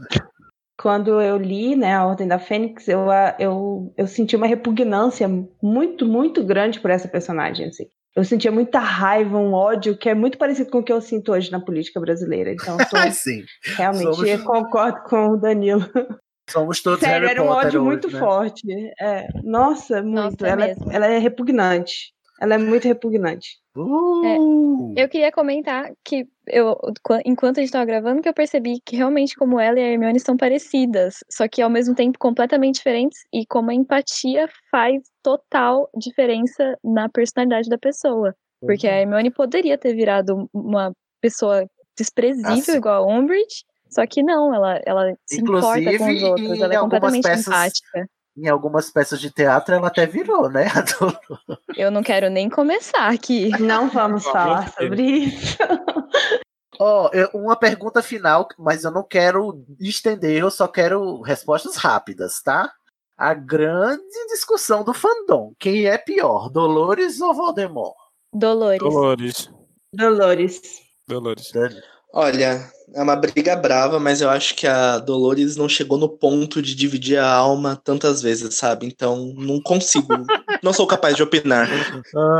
Quando 0.82 1.20
eu 1.22 1.38
li 1.38 1.76
né, 1.76 1.94
a 1.94 2.06
Ordem 2.06 2.28
da 2.28 2.40
Fênix, 2.40 2.88
eu, 2.88 3.06
eu, 3.38 3.94
eu 3.98 4.08
senti 4.08 4.36
uma 4.36 4.48
repugnância 4.48 5.28
muito, 5.62 6.06
muito 6.06 6.42
grande 6.44 6.80
por 6.80 6.90
essa 6.90 7.08
personagem. 7.08 7.68
Assim. 7.68 7.86
Eu 8.16 8.24
sentia 8.24 8.52
muita 8.52 8.80
raiva, 8.80 9.38
um 9.38 9.54
ódio, 9.54 9.98
que 9.98 10.08
é 10.08 10.16
muito 10.16 10.38
parecido 10.38 10.70
com 10.72 10.80
o 10.80 10.84
que 10.84 10.92
eu 10.94 11.02
sinto 11.02 11.34
hoje 11.34 11.52
na 11.52 11.60
política 11.60 12.00
brasileira. 12.00 12.54
Então, 12.54 12.78
eu 12.80 12.86
tô, 12.88 12.96
sim. 13.12 13.44
realmente 13.76 14.16
somos- 14.16 14.30
eu 14.30 14.44
concordo 14.44 15.02
com 15.04 15.32
o 15.32 15.38
Danilo. 15.38 15.86
Somos 16.50 16.82
todos 16.82 17.02
Sério, 17.02 17.28
Harry 17.28 17.32
era 17.40 17.44
um 17.44 17.48
Potter 17.48 17.68
ódio 17.68 17.82
hoje, 17.82 17.90
muito 17.90 18.10
né? 18.12 18.20
forte. 18.20 18.68
É, 19.00 19.28
nossa, 19.44 20.02
muito. 20.02 20.44
ela, 20.46 20.66
é, 20.66 20.76
ela 20.90 21.06
é 21.08 21.20
repugnante. 21.20 22.14
Ela 22.40 22.56
é 22.56 22.58
muito 22.58 22.86
repugnante. 22.88 23.58
Uh! 23.76 24.94
Eu 24.96 25.08
queria 25.08 25.32
comentar 25.32 25.92
que 26.04 26.26
eu, 26.48 26.76
qu- 27.04 27.22
enquanto 27.26 27.58
a 27.58 27.62
gente 27.62 27.72
tava 27.72 27.86
gravando, 27.86 28.22
que 28.22 28.30
eu 28.30 28.34
percebi 28.34 28.80
que 28.86 28.96
realmente 28.96 29.36
como 29.36 29.60
ela 29.60 29.80
e 29.80 29.84
a 29.84 29.88
Hermione 29.88 30.20
são 30.20 30.36
parecidas, 30.36 31.18
só 31.30 31.48
que 31.48 31.62
ao 31.62 31.70
mesmo 31.70 31.96
tempo 31.96 32.18
completamente 32.20 32.76
diferentes, 32.76 33.20
e 33.34 33.46
como 33.46 33.72
a 33.72 33.74
empatia 33.74 34.48
faz 34.72 35.02
total 35.24 35.90
diferença 35.96 36.78
na 36.84 37.08
personalidade 37.10 37.70
da 37.70 37.78
pessoa. 37.78 38.36
Porque 38.62 38.88
Uhum. 38.88 38.94
a 38.94 38.98
Hermione 38.98 39.32
poderia 39.32 39.78
ter 39.78 39.94
virado 39.96 40.50
uma 40.54 40.92
pessoa 41.22 41.66
desprezível 41.98 42.52
Ah, 42.54 42.58
sim. 42.64 42.78
igual 42.78 43.04
a 43.04 43.14
Umbridge, 43.20 43.64
só 43.90 44.06
que 44.06 44.22
não, 44.24 44.54
ela, 44.54 44.82
ela 44.86 45.14
se 45.26 45.42
importa 45.42 45.70
com 45.70 45.88
os 45.88 45.92
Inclusive, 46.02 46.24
outros, 46.26 46.62
ela 46.62 46.74
é 46.74 46.78
completamente 46.78 47.24
peças- 47.24 47.48
empática. 47.48 48.08
Em 48.42 48.48
algumas 48.48 48.90
peças 48.90 49.20
de 49.20 49.30
teatro 49.32 49.76
ela 49.76 49.88
até 49.88 50.06
virou, 50.06 50.50
né? 50.50 50.66
Dolores. 51.00 51.64
Eu 51.76 51.92
não 51.92 52.02
quero 52.02 52.30
nem 52.30 52.50
começar 52.50 53.10
aqui. 53.10 53.50
Não 53.60 53.90
vamos 53.90 54.24
falar 54.24 54.72
sobre 54.74 55.02
isso. 55.04 55.58
Ó, 56.80 57.10
eu- 57.14 57.30
uma 57.34 57.56
pergunta 57.58 58.02
final, 58.02 58.48
mas 58.58 58.84
eu 58.84 58.92
não 58.92 59.04
quero 59.04 59.66
estender, 59.80 60.40
eu 60.42 60.50
só 60.50 60.68
quero 60.68 61.22
respostas 61.22 61.76
rápidas, 61.76 62.42
tá? 62.42 62.72
A 63.18 63.34
grande 63.34 64.02
discussão 64.30 64.84
do 64.84 64.94
fandom. 64.94 65.54
Quem 65.60 65.86
é 65.88 65.98
pior, 65.98 66.50
Dolores 66.50 67.20
ou 67.20 67.34
Voldemort? 67.34 67.94
Dolores. 68.34 68.80
Dolores. 68.80 69.52
Dolores. 69.94 70.62
Dolores. 71.06 71.52
Olha, 72.12 72.70
é 72.96 73.02
uma 73.02 73.16
briga 73.16 73.56
brava, 73.56 74.00
mas 74.00 74.20
eu 74.22 74.30
acho 74.30 74.56
que 74.56 74.66
a 74.66 74.98
Dolores 74.98 75.56
não 75.56 75.70
chegou 75.70 75.98
no 75.98 76.10
ponto 76.10 76.62
de 76.62 76.74
dividir 76.74 77.18
a 77.20 77.30
alma 77.32 77.76
tantas 77.76 78.22
vezes, 78.22 78.56
sabe? 78.56 78.88
Então, 78.88 79.34
não 79.38 79.62
consigo. 79.62 80.08
não 80.64 80.74
sou 80.74 80.88
capaz 80.88 81.16
de 81.16 81.22
opinar. 81.24 81.70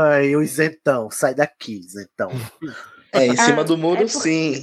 Ai, 0.02 0.34
o 0.34 0.42
isentão, 0.42 1.08
sai 1.10 1.34
daqui, 1.34 1.78
isentão. 1.80 2.30
É, 3.12 3.26
em 3.26 3.36
cima 3.36 3.62
Ah, 3.62 3.64
do 3.64 3.76
muro, 3.76 4.02
é 4.02 4.04
por- 4.04 4.22
sim. 4.22 4.62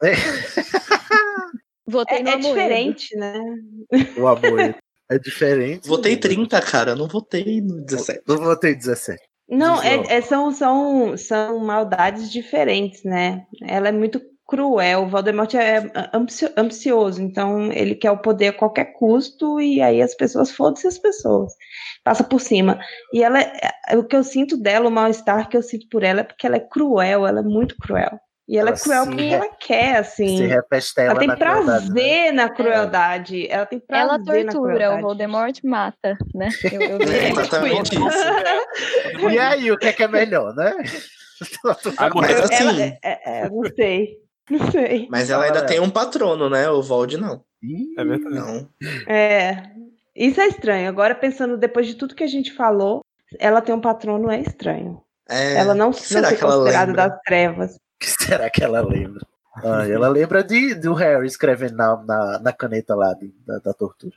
Votei 1.88 2.18
É, 2.18 2.22
no 2.22 2.28
é 2.28 2.36
diferente, 2.36 3.16
né? 3.16 3.34
O 4.16 4.28
amor 4.28 4.76
é 5.10 5.18
diferente. 5.18 5.88
Votei 5.88 6.16
30, 6.16 6.60
cara. 6.60 6.94
Não 6.94 7.08
votei 7.08 7.60
no 7.60 7.84
17. 7.84 8.22
Eu 8.28 8.36
votei 8.38 8.76
17. 8.76 9.20
Não, 9.48 9.82
é, 9.82 10.18
é- 10.18 10.20
são, 10.20 10.52
são, 10.52 11.16
são 11.16 11.58
maldades 11.58 12.30
diferentes, 12.30 13.02
né? 13.02 13.44
Ela 13.62 13.88
é 13.88 13.92
muito 13.92 14.22
cruel. 14.50 15.04
O 15.04 15.08
Voldemort 15.08 15.54
é 15.54 15.80
ambici- 16.12 16.52
ambicioso, 16.56 17.22
então 17.22 17.70
ele 17.72 17.94
quer 17.94 18.10
o 18.10 18.18
poder 18.18 18.48
a 18.48 18.52
qualquer 18.52 18.86
custo 18.94 19.60
e 19.60 19.80
aí 19.80 20.02
as 20.02 20.14
pessoas, 20.14 20.50
foda-se 20.50 20.88
as 20.88 20.98
pessoas. 20.98 21.52
Passa 22.02 22.24
por 22.24 22.40
cima. 22.40 22.80
E 23.14 23.22
ela, 23.22 23.40
é- 23.40 23.96
o 23.96 24.02
que 24.04 24.16
eu 24.16 24.24
sinto 24.24 24.56
dela, 24.56 24.88
o 24.88 24.90
mal-estar 24.90 25.48
que 25.48 25.56
eu 25.56 25.62
sinto 25.62 25.88
por 25.88 26.02
ela 26.02 26.20
é 26.20 26.24
porque 26.24 26.46
ela 26.46 26.56
é 26.56 26.60
cruel, 26.60 27.26
ela 27.26 27.40
é 27.40 27.42
muito 27.44 27.76
cruel. 27.78 28.18
E 28.48 28.58
ela, 28.58 28.70
Ela 28.70 28.76
é 28.78 28.80
cruel 28.80 29.04
porque 29.06 29.22
re- 29.22 29.32
ela 29.32 29.48
quer, 29.60 29.96
assim. 29.98 30.36
Se 30.36 31.00
Ela 31.00 31.18
tem 31.20 31.28
na 31.28 31.36
crueldade, 31.36 31.86
né? 31.88 31.92
prazer 31.94 32.32
na 32.32 32.48
crueldade. 32.48 33.46
Ela 33.48 33.66
tem 33.66 33.78
prazer 33.78 34.02
Ela 34.08 34.18
na 34.18 34.24
tortura, 34.24 34.50
o 34.50 34.62
crueldade. 34.74 35.02
Voldemort 35.02 35.58
mata, 35.62 36.18
né? 36.34 36.48
Eu, 36.72 36.80
eu 36.82 37.12
É 37.12 37.30
exatamente 37.30 37.94
isso. 37.94 39.30
E 39.30 39.38
aí, 39.38 39.70
o 39.70 39.78
que 39.78 39.86
é 39.86 39.92
que 39.92 40.02
é 40.02 40.08
melhor, 40.08 40.52
né? 40.56 40.72
Mas 42.20 42.40
assim, 42.40 42.54
Ela, 42.54 42.82
é, 42.82 42.98
é, 43.44 43.48
não 43.48 43.62
sei. 43.74 44.16
Não 44.50 44.70
sei. 44.70 45.06
mas 45.10 45.30
ela 45.30 45.44
ainda 45.44 45.64
tem 45.64 45.78
um 45.80 45.88
patrono, 45.90 46.50
né? 46.50 46.68
O 46.70 46.82
Vold 46.82 47.16
não. 47.16 47.42
É 47.96 48.04
verdade. 48.04 48.34
Não. 48.34 48.68
É. 49.06 49.70
Isso 50.14 50.40
é 50.40 50.48
estranho. 50.48 50.88
Agora, 50.88 51.14
pensando 51.14 51.56
depois 51.56 51.86
de 51.86 51.94
tudo 51.94 52.14
que 52.14 52.24
a 52.24 52.28
gente 52.28 52.52
falou, 52.52 53.00
ela 53.38 53.60
tem 53.60 53.74
um 53.74 53.80
patrono 53.80 54.30
é 54.30 54.40
estranho. 54.40 55.00
É, 55.28 55.54
ela 55.58 55.74
não, 55.74 55.92
será 55.92 56.28
ser 56.28 56.36
que 56.36 56.42
ela 56.44 56.54
considerada 56.56 56.90
lembra? 56.90 57.08
das 57.08 57.20
trevas. 57.22 57.74
O 57.76 57.78
que 58.00 58.06
será 58.10 58.50
que 58.50 58.64
ela 58.64 58.80
lembra? 58.80 59.24
Ah, 59.62 59.86
ela 59.86 60.08
lembra 60.08 60.42
de, 60.42 60.74
do 60.74 60.94
Harry 60.94 61.26
escrevendo 61.26 61.76
na, 61.76 61.96
na, 62.04 62.38
na 62.40 62.52
caneta 62.52 62.94
lá 62.94 63.12
de- 63.14 63.34
da, 63.46 63.58
da 63.58 63.72
tortura. 63.72 64.14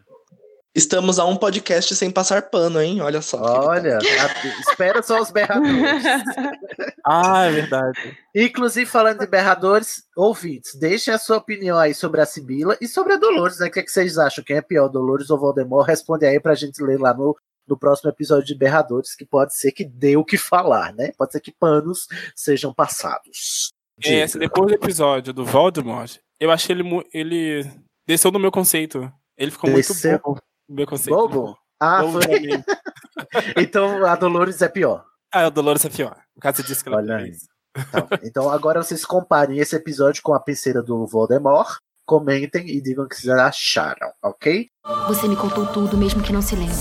Estamos 0.76 1.20
a 1.20 1.26
um 1.26 1.36
podcast 1.36 1.96
sem 1.96 2.10
passar 2.10 2.50
pano, 2.50 2.82
hein? 2.82 3.00
Olha 3.00 3.22
só. 3.22 3.40
Olha, 3.68 4.00
a- 4.00 4.70
espera 4.72 5.04
só 5.04 5.22
os 5.22 5.30
berradores. 5.32 5.74
Ah, 7.06 7.44
é 7.48 7.52
verdade. 7.52 8.18
Inclusive, 8.34 8.86
falando 8.90 9.20
de 9.20 9.28
berradores, 9.28 10.04
ouvintes, 10.16 10.74
deixem 10.74 11.14
a 11.14 11.18
sua 11.18 11.36
opinião 11.36 11.78
aí 11.78 11.94
sobre 11.94 12.22
a 12.22 12.26
Sibila 12.26 12.78
e 12.80 12.88
sobre 12.88 13.12
a 13.12 13.18
Dolores, 13.18 13.60
né? 13.60 13.68
O 13.68 13.72
que, 13.72 13.82
é 13.82 13.84
que 13.84 13.92
vocês 13.92 14.18
acham? 14.18 14.42
Quem 14.42 14.56
é 14.56 14.62
pior, 14.62 14.88
Dolores 14.88 15.30
ou 15.30 15.38
Voldemort? 15.38 15.86
Responde 15.86 16.26
aí 16.26 16.40
pra 16.40 16.56
gente 16.56 16.82
ler 16.82 16.98
lá 16.98 17.14
no, 17.14 17.36
no 17.68 17.78
próximo 17.78 18.10
episódio 18.10 18.46
de 18.46 18.56
Berradores, 18.58 19.16
que 19.18 19.26
pode 19.26 19.54
ser 19.54 19.74
que 19.74 19.84
dê 19.84 20.16
o 20.16 20.24
que 20.24 20.38
falar, 20.38 20.94
né? 20.94 21.12
Pode 21.18 21.34
ser 21.34 21.42
que 21.42 21.52
panos 21.52 22.08
sejam 22.34 22.74
passados. 22.74 23.74
É, 24.02 24.22
esse- 24.22 24.40
depois 24.40 24.68
do 24.70 24.74
episódio 24.76 25.34
do 25.34 25.44
Voldemort, 25.44 26.16
eu 26.40 26.52
achei 26.52 26.74
ele, 26.74 27.04
ele 27.14 27.70
desceu 28.08 28.32
no 28.32 28.40
meu 28.40 28.50
conceito. 28.52 29.12
Ele 29.38 29.52
ficou 29.52 29.70
Desceu? 29.74 30.12
muito 30.12 30.24
bom 30.24 30.38
meu 30.68 30.88
conceito. 30.88 31.16
Bobo? 31.16 31.58
Ah, 31.80 32.02
Bobo 32.02 32.20
então 33.58 34.06
a 34.06 34.16
Dolores 34.16 34.62
é 34.62 34.70
pior. 34.70 35.06
Ah, 35.32 35.48
o 35.48 35.52
Dolores 35.52 35.84
é 35.86 35.90
pior. 35.90 36.16
Caso, 36.40 36.58
você 36.58 36.64
disse 36.64 36.84
que 36.84 36.90
ela 36.90 36.98
Olha 36.98 37.20
fez. 37.20 37.48
Então, 37.76 38.08
então 38.24 38.50
agora 38.50 38.84
vocês 38.84 39.04
comparem 39.04 39.60
esse 39.60 39.76
episódio 39.76 40.22
com 40.22 40.34
a 40.34 40.40
penseira 40.40 40.82
do 40.82 41.06
Voldemort. 41.08 41.78
Comentem 42.06 42.70
e 42.70 42.82
digam 42.82 43.06
o 43.06 43.08
que 43.08 43.16
vocês 43.16 43.34
acharam, 43.34 44.12
ok? 44.22 44.68
Você 45.08 45.28
me 45.28 45.38
contou 45.38 45.66
tudo, 45.68 45.98
mesmo 45.98 46.22
que 46.22 46.34
não 46.34 46.42
se 46.42 46.56
lembre. 46.56 46.76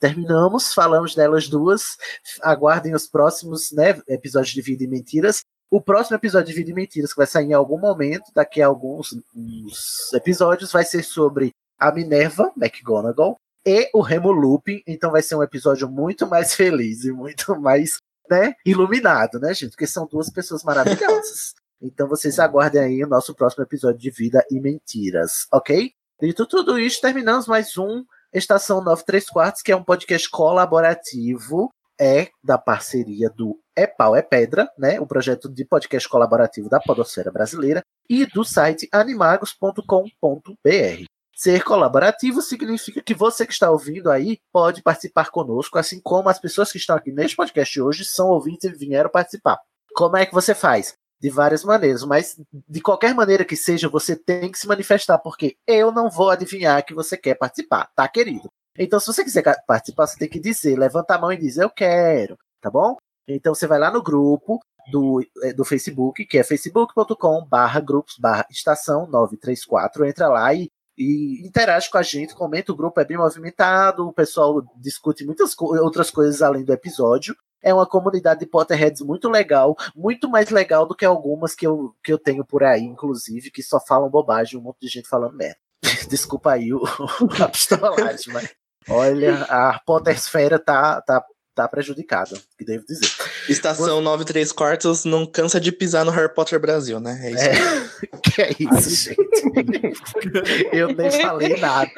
Terminamos, 0.00 0.74
falamos 0.74 1.14
delas 1.14 1.48
duas. 1.48 1.96
Aguardem 2.42 2.94
os 2.94 3.06
próximos 3.06 3.70
né, 3.70 4.00
episódios 4.08 4.52
de 4.52 4.62
Vida 4.62 4.82
e 4.82 4.88
Mentiras. 4.88 5.42
O 5.72 5.80
próximo 5.80 6.16
episódio 6.16 6.48
de 6.48 6.52
Vida 6.54 6.70
e 6.70 6.74
Mentiras, 6.74 7.12
que 7.12 7.16
vai 7.16 7.28
sair 7.28 7.46
em 7.46 7.52
algum 7.52 7.78
momento, 7.78 8.32
daqui 8.34 8.60
a 8.60 8.66
alguns 8.66 9.16
uns 9.32 10.12
episódios, 10.12 10.72
vai 10.72 10.84
ser 10.84 11.04
sobre 11.04 11.54
a 11.78 11.92
Minerva 11.92 12.52
McGonagall 12.56 13.36
e 13.64 13.88
o 13.94 14.00
Remo 14.00 14.32
Lupin. 14.32 14.82
Então 14.84 15.12
vai 15.12 15.22
ser 15.22 15.36
um 15.36 15.44
episódio 15.44 15.88
muito 15.88 16.26
mais 16.26 16.54
feliz 16.56 17.04
e 17.04 17.12
muito 17.12 17.54
mais 17.60 17.98
né, 18.28 18.54
iluminado, 18.66 19.38
né, 19.38 19.54
gente? 19.54 19.70
Porque 19.70 19.86
são 19.86 20.08
duas 20.08 20.28
pessoas 20.28 20.64
maravilhosas. 20.64 21.54
Então 21.82 22.06
vocês 22.06 22.38
aguardem 22.38 22.78
aí 22.78 23.02
o 23.02 23.08
nosso 23.08 23.34
próximo 23.34 23.64
episódio 23.64 23.98
de 23.98 24.10
Vida 24.10 24.44
e 24.50 24.60
Mentiras, 24.60 25.46
ok? 25.50 25.90
Dito 26.20 26.44
tudo 26.44 26.78
isso, 26.78 27.00
terminamos 27.00 27.46
mais 27.46 27.78
um 27.78 28.04
Estação 28.34 28.84
93 28.84 29.30
Quartos, 29.30 29.62
que 29.62 29.72
é 29.72 29.76
um 29.76 29.82
podcast 29.82 30.28
colaborativo, 30.28 31.72
é 31.98 32.28
da 32.44 32.58
parceria 32.58 33.30
do 33.30 33.58
É 33.80 33.86
Pau 33.86 34.14
é 34.14 34.20
Pedra, 34.20 34.70
né? 34.76 35.00
O 35.00 35.06
projeto 35.06 35.48
de 35.48 35.64
podcast 35.64 36.06
colaborativo 36.06 36.68
da 36.68 36.78
Podosfera 36.78 37.32
Brasileira, 37.32 37.82
e 38.10 38.26
do 38.26 38.44
site 38.44 38.86
animagos.com.br. 38.92 41.04
Ser 41.34 41.64
colaborativo 41.64 42.42
significa 42.42 43.02
que 43.02 43.14
você 43.14 43.46
que 43.46 43.54
está 43.54 43.70
ouvindo 43.70 44.10
aí 44.10 44.38
pode 44.52 44.82
participar 44.82 45.30
conosco, 45.30 45.78
assim 45.78 45.98
como 45.98 46.28
as 46.28 46.38
pessoas 46.38 46.70
que 46.70 46.76
estão 46.76 46.94
aqui 46.94 47.10
neste 47.10 47.34
podcast 47.34 47.80
hoje 47.80 48.04
são 48.04 48.28
ouvintes 48.28 48.70
e 48.70 48.74
vieram 48.74 49.08
participar. 49.08 49.58
Como 49.94 50.14
é 50.14 50.26
que 50.26 50.34
você 50.34 50.54
faz? 50.54 50.92
De 51.18 51.30
várias 51.30 51.64
maneiras, 51.64 52.04
mas 52.04 52.38
de 52.52 52.82
qualquer 52.82 53.14
maneira 53.14 53.46
que 53.46 53.56
seja, 53.56 53.88
você 53.88 54.14
tem 54.14 54.52
que 54.52 54.58
se 54.58 54.68
manifestar, 54.68 55.16
porque 55.16 55.56
eu 55.66 55.90
não 55.90 56.10
vou 56.10 56.28
adivinhar 56.28 56.84
que 56.84 56.92
você 56.92 57.16
quer 57.16 57.34
participar, 57.34 57.88
tá, 57.96 58.06
querido? 58.06 58.50
Então, 58.78 59.00
se 59.00 59.06
você 59.06 59.24
quiser 59.24 59.42
participar, 59.66 60.06
você 60.06 60.18
tem 60.18 60.28
que 60.28 60.38
dizer, 60.38 60.78
levanta 60.78 61.14
a 61.14 61.18
mão 61.18 61.32
e 61.32 61.38
dizer 61.38 61.64
eu 61.64 61.70
quero, 61.70 62.36
tá 62.60 62.70
bom? 62.70 62.98
Então 63.34 63.54
você 63.54 63.66
vai 63.66 63.78
lá 63.78 63.90
no 63.90 64.02
grupo 64.02 64.58
do, 64.90 65.24
eh, 65.42 65.52
do 65.52 65.64
Facebook, 65.64 66.24
que 66.26 66.38
é 66.38 66.44
facebook.com 66.44 67.44
barra 67.46 67.80
grupos 67.80 68.16
barra 68.18 68.46
estação 68.50 69.06
934, 69.06 70.04
entra 70.06 70.28
lá 70.28 70.52
e, 70.54 70.68
e 70.98 71.46
interage 71.46 71.90
com 71.90 71.98
a 71.98 72.02
gente, 72.02 72.34
comenta, 72.34 72.72
o 72.72 72.76
grupo 72.76 73.00
é 73.00 73.04
bem 73.04 73.16
movimentado, 73.16 74.06
o 74.06 74.12
pessoal 74.12 74.62
discute 74.76 75.24
muitas 75.24 75.54
co- 75.54 75.76
outras 75.82 76.10
coisas 76.10 76.42
além 76.42 76.64
do 76.64 76.72
episódio. 76.72 77.34
É 77.62 77.74
uma 77.74 77.86
comunidade 77.86 78.40
de 78.40 78.46
Potterheads 78.46 79.02
muito 79.02 79.28
legal, 79.28 79.76
muito 79.94 80.30
mais 80.30 80.48
legal 80.48 80.86
do 80.86 80.94
que 80.94 81.04
algumas 81.04 81.54
que 81.54 81.66
eu, 81.66 81.94
que 82.02 82.10
eu 82.10 82.18
tenho 82.18 82.42
por 82.42 82.64
aí, 82.64 82.82
inclusive, 82.82 83.50
que 83.50 83.62
só 83.62 83.78
falam 83.78 84.08
bobagem, 84.08 84.58
um 84.58 84.62
monte 84.62 84.78
de 84.80 84.88
gente 84.88 85.06
falando 85.08 85.36
merda. 85.36 85.58
Desculpa 86.08 86.52
aí 86.52 86.72
o, 86.72 86.82
a 87.38 87.48
pistolagem, 87.48 88.32
mas 88.32 88.50
olha, 88.88 89.42
a 89.44 89.78
Pottersfera 89.84 90.58
tá, 90.58 91.02
tá, 91.02 91.22
tá 91.54 91.66
prejudicada, 91.68 92.36
que 92.58 92.64
devo 92.64 92.84
dizer. 92.86 93.06
Estação 93.48 94.00
93 94.00 94.52
quartos 94.52 95.04
não 95.04 95.26
cansa 95.26 95.60
de 95.60 95.72
pisar 95.72 96.04
no 96.04 96.10
Harry 96.10 96.32
Potter 96.32 96.58
Brasil, 96.60 97.00
né? 97.00 97.18
É 97.22 97.30
isso. 97.30 97.44
É, 97.44 98.06
que 98.30 98.42
é 98.42 98.50
isso, 98.58 98.90
gente? 98.90 100.70
Eu 100.72 100.88
nem 100.94 101.10
falei 101.10 101.56
nada. 101.58 101.90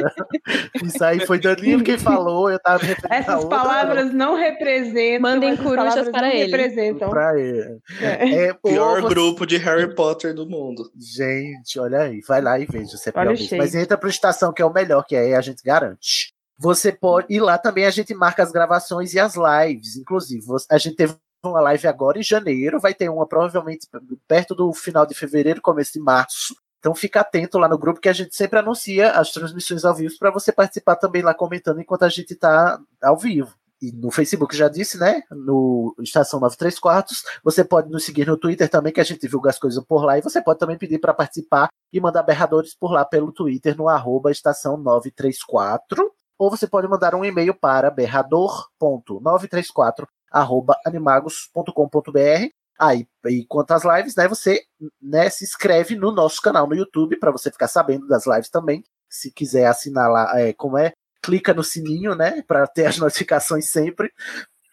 Isso 0.83 1.03
aí 1.05 1.25
foi 1.27 1.39
Danilo 1.39 1.83
quem 1.83 1.99
falou, 1.99 2.51
eu 2.51 2.59
tava 2.59 2.85
referindo 2.85 3.15
Essas 3.15 3.43
outra, 3.43 3.59
palavras 3.59 4.13
não 4.13 4.35
representam. 4.37 5.21
Mandem 5.21 5.57
corujas 5.57 6.09
para 6.09 6.23
não 6.29 6.29
ele. 6.35 6.45
representam. 6.45 7.11
pra 7.11 7.39
ele. 7.39 7.79
É. 8.01 8.47
É, 8.49 8.55
Pior 8.55 9.01
você- 9.03 9.09
grupo 9.09 9.47
de 9.47 9.57
Harry 9.59 9.95
Potter 9.95 10.35
do 10.35 10.49
mundo. 10.49 10.91
Gente, 10.99 11.79
olha 11.79 12.01
aí, 12.03 12.21
vai 12.27 12.41
lá 12.41 12.59
e 12.59 12.67
veja 12.67 12.97
se 12.97 13.09
é 13.09 13.13
pior. 13.13 13.35
Mas 13.59 13.75
entra 13.75 13.97
pro 13.97 14.09
estação, 14.09 14.53
que 14.53 14.63
é 14.63 14.65
o 14.65 14.73
melhor, 14.73 15.05
que 15.05 15.15
aí 15.17 15.35
a 15.35 15.41
gente 15.41 15.63
garante. 15.63 16.32
Você 16.63 16.93
pode. 16.93 17.27
E 17.29 17.41
lá 17.41 17.59
também 17.59 17.87
a 17.87 17.91
gente 17.91 18.15
marca 18.15 18.41
as 18.41 18.53
gravações 18.53 19.15
e 19.15 19.19
as 19.19 19.35
lives. 19.35 19.97
Inclusive, 19.97 20.47
a 20.71 20.79
gente 20.79 20.95
teve 20.95 21.17
uma 21.45 21.61
live 21.61 21.89
agora 21.89 22.21
em 22.21 22.23
janeiro, 22.23 22.79
vai 22.79 22.95
ter 22.95 23.09
uma 23.09 23.27
provavelmente 23.27 23.89
perto 24.29 24.55
do 24.55 24.73
final 24.73 25.05
de 25.05 25.13
fevereiro, 25.13 25.61
começo 25.61 25.95
de 25.95 25.99
março. 25.99 26.55
Então 26.79 26.95
fica 26.95 27.21
atento 27.21 27.59
lá 27.59 27.69
no 27.69 27.77
grupo 27.77 28.01
que 28.01 28.09
a 28.09 28.13
gente 28.13 28.37
sempre 28.37 28.61
anuncia 28.61 29.11
as 29.11 29.33
transmissões 29.33 29.85
ao 29.85 29.93
vivo 29.93 30.17
para 30.21 30.31
você 30.31 30.53
participar 30.53 30.95
também 30.95 31.21
lá 31.21 31.35
comentando 31.35 31.81
enquanto 31.81 32.05
a 32.05 32.09
gente 32.09 32.33
tá 32.37 32.81
ao 33.03 33.19
vivo. 33.19 33.53
E 33.81 33.91
no 33.91 34.13
Facebook 34.13 34.57
já 34.57 34.69
disse, 34.69 34.97
né? 34.97 35.25
No 35.33 35.97
Estação 35.99 36.39
93 36.39 36.79
Quartos. 36.79 37.25
Você 37.43 37.65
pode 37.65 37.91
nos 37.91 38.05
seguir 38.05 38.29
no 38.29 38.37
Twitter 38.37 38.69
também, 38.69 38.93
que 38.93 39.01
a 39.01 39.05
gente 39.05 39.23
divulga 39.23 39.51
as 39.51 39.59
coisas 39.59 39.85
por 39.85 40.05
lá. 40.05 40.17
E 40.17 40.23
você 40.23 40.41
pode 40.41 40.61
também 40.61 40.79
pedir 40.79 41.01
para 41.01 41.13
participar 41.13 41.69
e 41.93 42.01
mandar 42.01 42.23
berradores 42.23 42.73
por 42.73 42.93
lá 42.93 43.05
pelo 43.05 43.33
Twitter 43.33 43.77
no 43.77 43.89
arroba 43.89 44.31
estação 44.31 44.77
934. 44.77 46.13
Ou 46.39 46.51
você 46.51 46.67
pode 46.67 46.89
mandar 46.89 47.15
um 47.15 47.25
e-mail 47.25 47.55
para 47.55 47.91
berrador.934 47.91 50.07
arroba 50.33 50.77
animagos.com.br. 50.85 52.49
Aí, 52.79 53.07
e 53.27 53.45
quanto 53.47 53.73
às 53.73 53.85
lives, 53.85 54.17
né, 54.17 54.27
você 54.27 54.63
né, 55.01 55.31
se 55.31 55.45
inscreve 55.45 55.95
no 55.95 56.11
nosso 56.11 56.41
canal 56.41 56.67
no 56.67 56.75
YouTube 56.75 57.19
para 57.19 57.31
você 57.31 57.51
ficar 57.51 57.69
sabendo 57.69 58.09
das 58.09 58.27
lives 58.27 58.49
também. 58.49 58.83
Se 59.09 59.31
quiser 59.31 59.67
assinar 59.67 60.11
lá, 60.11 60.41
é, 60.41 60.53
como 60.53 60.79
é, 60.79 60.93
clica 61.23 61.55
no 61.55 61.63
sininho, 61.63 62.15
né, 62.15 62.43
para 62.43 62.67
ter 62.67 62.87
as 62.87 62.97
notificações 62.99 63.71
sempre. 63.71 64.11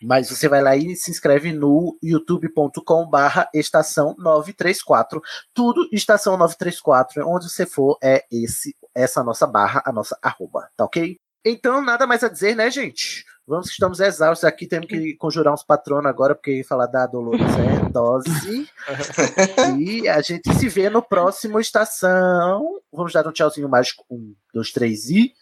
Mas 0.01 0.29
você 0.29 0.47
vai 0.47 0.61
lá 0.61 0.77
e 0.77 0.95
se 0.95 1.11
inscreve 1.11 1.51
no 1.51 1.97
youtube.com 2.01 3.09
barra 3.09 3.49
estação 3.53 4.15
934. 4.17 5.21
Tudo 5.53 5.87
estação 5.91 6.37
934, 6.37 7.27
onde 7.27 7.49
você 7.49 7.65
for, 7.65 7.97
é 8.01 8.23
esse, 8.31 8.73
essa 8.95 9.21
nossa 9.21 9.45
barra, 9.45 9.83
a 9.85 9.91
nossa 9.91 10.17
arroba, 10.21 10.69
tá 10.77 10.85
ok? 10.85 11.17
Então, 11.43 11.81
nada 11.81 12.05
mais 12.05 12.23
a 12.23 12.29
dizer, 12.29 12.55
né, 12.55 12.69
gente? 12.69 13.25
Vamos 13.47 13.67
que 13.67 13.73
estamos 13.73 13.99
exaustos 13.99 14.43
aqui, 14.43 14.67
temos 14.67 14.87
que 14.87 15.15
conjurar 15.15 15.51
uns 15.51 15.63
patronos 15.63 16.05
agora, 16.05 16.35
porque 16.35 16.63
falar 16.63 16.85
da 16.85 17.07
Dolores 17.07 17.41
é 17.41 17.89
dose. 17.89 18.69
e 19.79 20.07
a 20.07 20.21
gente 20.21 20.53
se 20.53 20.69
vê 20.69 20.87
no 20.87 21.01
próximo 21.01 21.59
Estação. 21.59 22.79
Vamos 22.93 23.11
dar 23.11 23.27
um 23.27 23.31
tchauzinho 23.31 23.67
mágico. 23.67 24.05
Um, 24.07 24.35
dois, 24.53 24.71
três 24.71 25.09
e. 25.09 25.33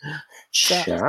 Tchau. 0.52 0.78
Stretched 0.78 1.02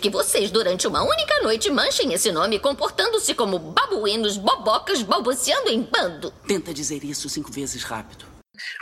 que 0.00 0.10
vocês, 0.10 0.50
durante 0.50 0.86
uma 0.86 1.02
única 1.02 1.42
noite, 1.42 1.70
manchem 1.70 2.12
esse 2.12 2.32
nome 2.32 2.58
comportando-se 2.58 3.34
como 3.34 3.58
babuínos, 3.58 4.36
bobocas, 4.36 5.02
balbuciando 5.02 5.68
em 5.68 5.82
bando. 5.82 6.32
Tenta 6.46 6.72
dizer 6.72 7.04
isso 7.04 7.28
cinco 7.28 7.52
vezes 7.52 7.82
rápido. 7.82 8.24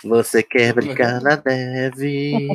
Você 0.04 0.42
quer 0.42 0.72
brincar 0.72 1.20
na 1.20 1.40
neve? 1.44 2.48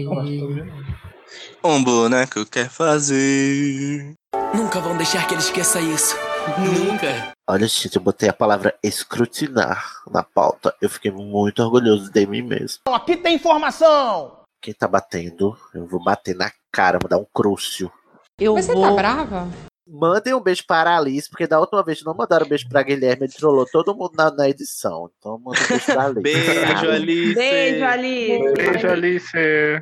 Um 1.64 1.84
boneco 1.84 2.46
quer 2.46 2.70
fazer. 2.70 4.14
Nunca 4.54 4.80
vão 4.80 4.98
deixar 4.98 5.28
que 5.28 5.34
ele 5.34 5.42
esqueça 5.42 5.80
isso. 5.80 6.16
Nunca. 6.60 7.34
Olha, 7.50 7.68
gente, 7.68 7.96
eu 7.96 8.02
botei 8.02 8.30
a 8.30 8.34
palavra 8.34 8.76
escrutinar 8.84 10.02
na 10.12 10.24
pauta. 10.24 10.76
Eu 10.82 10.90
fiquei 10.90 11.12
muito 11.12 11.64
orgulhoso 11.64 12.12
de 12.12 12.26
mim 12.26 12.42
mesmo. 12.42 12.82
Aqui 12.88 13.18
tem 13.18 13.36
informação! 13.36 14.44
Quem 14.62 14.74
tá 14.74 14.88
batendo, 14.88 15.58
eu 15.74 15.86
vou 15.86 16.02
bater 16.02 16.36
na 16.36 16.52
cara, 16.74 16.98
vou 17.00 17.08
dar 17.08 17.20
um 17.20 17.26
crucio. 17.32 17.92
Eu 18.40 18.56
Você 18.56 18.74
vou... 18.74 18.82
tá 18.82 18.92
brava? 18.92 19.48
Mandem 19.88 20.34
um 20.34 20.40
beijo 20.40 20.64
para 20.66 20.92
a 20.92 20.98
Alice, 20.98 21.30
porque 21.30 21.46
da 21.46 21.60
última 21.60 21.84
vez 21.84 22.02
não 22.04 22.16
mandaram 22.16 22.46
um 22.46 22.50
beijo 22.50 22.68
pra 22.68 22.82
Guilherme, 22.82 23.26
ele 23.26 23.34
trollou 23.34 23.66
todo 23.66 23.94
mundo 23.94 24.14
na, 24.18 24.32
na 24.32 24.50
edição. 24.50 25.12
Então 25.20 25.38
manda 25.38 25.60
um 25.60 25.68
beijo 25.68 25.86
pra 25.86 26.04
Alice. 26.08 26.24
Beijo, 26.24 26.90
Alice. 26.90 27.36
Beijo, 27.36 27.86
Alice. 27.86 28.54
Beijo, 28.54 28.88
Alice. 28.88 29.38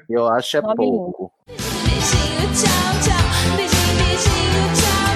Eu 0.10 0.28
acho 0.28 0.58
é 0.58 0.62
Nome 0.62 0.76
pouco. 0.76 1.32
Beijinho, 1.48 2.50
tchau, 2.52 2.92
tchau. 3.04 3.56
Beijinho, 3.56 3.96
beijinho, 3.98 4.64
tchau, 4.76 5.14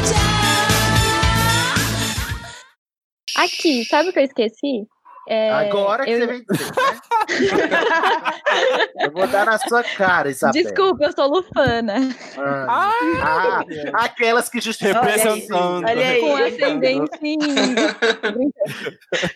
tchau. 3.35 3.43
Aqui, 3.43 3.83
sabe 3.85 4.09
o 4.09 4.13
que 4.13 4.19
eu 4.19 4.23
esqueci? 4.23 4.87
É, 5.27 5.49
Agora 5.51 6.03
que 6.05 6.11
eu- 6.11 6.19
você 6.19 6.27
vem 6.27 6.45
dizer, 6.47 6.71
né? 6.71 6.99
eu 9.01 9.11
vou 9.11 9.25
dar 9.27 9.45
na 9.45 9.57
sua 9.57 9.83
cara, 9.83 10.29
Isabel. 10.29 10.61
Desculpa, 10.61 11.05
eu 11.05 11.11
sou 11.13 11.27
lufana. 11.27 11.95
Ah, 12.37 12.91
ah, 13.23 13.61
aquelas 14.05 14.49
que 14.49 14.61
justificam. 14.61 15.01
Representando. 15.03 15.85
Olha 15.87 16.07
aí. 16.07 16.21
Com 16.21 16.35
ascendente. 16.37 17.37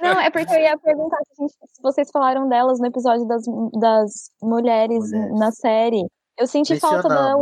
Não, 0.01 0.19
é 0.19 0.29
porque 0.29 0.53
eu 0.53 0.59
ia 0.59 0.77
perguntar 0.77 1.17
se, 1.33 1.45
vocês 1.81 2.09
falaram 2.11 2.47
delas 2.47 2.79
no 2.79 2.85
episódio 2.87 3.25
das, 3.27 3.43
das 3.79 4.11
mulheres, 4.41 5.03
na 5.37 5.51
série. 5.51 6.03
Eu 6.37 6.47
senti 6.47 6.79
falta 6.79 7.07
da. 7.09 7.33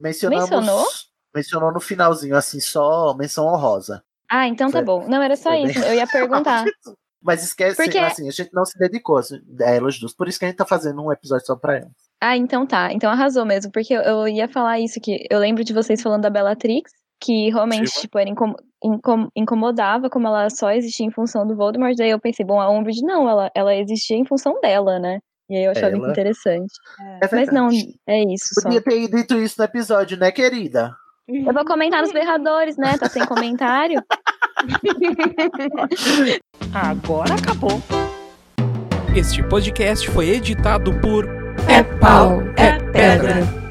Mencionamos. 0.00 0.48
Mencionou? 0.50 0.86
Mencionou 1.34 1.72
no 1.72 1.80
finalzinho, 1.80 2.36
assim, 2.36 2.60
só 2.60 3.14
menção 3.14 3.46
honrosa. 3.46 4.02
Ah, 4.30 4.46
então 4.48 4.68
tá 4.68 4.78
Foi- 4.78 4.84
bom. 4.84 5.06
Não, 5.08 5.20
era 5.22 5.36
só 5.36 5.50
foi 5.50 5.62
bem- 5.62 5.70
isso. 5.70 5.80
Eu 5.84 5.94
ia 5.94 6.06
perguntar. 6.08 6.64
Mas 7.24 7.42
esquece, 7.42 7.82
Porque- 7.82 7.96
assim, 7.98 8.28
a 8.28 8.30
gente 8.30 8.50
não 8.52 8.64
se 8.66 8.78
dedicou 8.78 9.16
assim, 9.16 9.40
a 9.62 9.70
elas 9.70 9.98
duas. 9.98 10.12
Por 10.14 10.28
isso 10.28 10.38
que 10.38 10.44
a 10.44 10.48
gente 10.48 10.58
tá 10.58 10.66
fazendo 10.66 11.02
um 11.02 11.10
episódio 11.10 11.46
só 11.46 11.56
pra 11.56 11.76
elas. 11.78 11.92
Ah, 12.20 12.36
então 12.36 12.66
tá. 12.66 12.92
Então 12.92 13.10
arrasou 13.10 13.44
mesmo, 13.46 13.72
porque 13.72 13.94
eu, 13.94 14.28
ia 14.28 14.46
falar 14.48 14.78
isso, 14.80 15.00
que 15.00 15.26
eu 15.30 15.38
lembro 15.38 15.64
de 15.64 15.72
vocês 15.72 16.00
falando 16.02 16.22
da 16.22 16.30
Bellatrix, 16.30 16.92
que 17.20 17.48
realmente, 17.50 17.88
Sim. 17.90 18.00
tipo, 18.02 18.18
era 18.18 18.28
incom- 18.28 18.54
incom- 18.82 19.28
incomodava 19.34 20.10
como 20.10 20.26
ela 20.28 20.50
só 20.50 20.70
existia 20.70 21.06
em 21.06 21.10
função 21.10 21.46
do 21.46 21.56
Voldemort. 21.56 21.94
Daí 21.96 22.10
eu 22.10 22.20
pensei, 22.20 22.44
bom, 22.44 22.60
a 22.60 22.68
Umbridge 22.70 23.02
não, 23.02 23.28
ela, 23.28 23.50
ela 23.54 23.74
existia 23.74 24.16
em 24.16 24.26
função 24.26 24.60
dela, 24.60 24.98
né? 24.98 25.18
E 25.48 25.56
aí 25.56 25.64
eu 25.64 25.70
achava 25.72 25.94
Ela- 25.96 26.10
interessante. 26.10 26.72
É 27.22 27.28
Mas 27.34 27.50
não, 27.52 27.68
é 28.06 28.22
isso 28.32 28.48
só. 28.54 28.62
Podia 28.62 28.82
ter 28.82 29.08
dito 29.08 29.34
isso 29.38 29.56
no 29.58 29.64
episódio, 29.64 30.18
né, 30.18 30.30
querida? 30.32 30.94
Eu 31.28 31.52
vou 31.54 31.64
comentar 31.64 32.02
nos 32.02 32.12
berradores, 32.12 32.76
né? 32.76 32.96
Tá 32.98 33.08
sem 33.08 33.24
comentário. 33.26 34.02
Agora 36.72 37.34
acabou. 37.34 37.82
Este 39.14 39.42
podcast 39.44 40.08
foi 40.10 40.30
editado 40.30 40.92
por 41.00 41.28
É 41.68 41.82
pau, 41.82 42.42
é 42.56 42.78
pedra. 42.90 43.63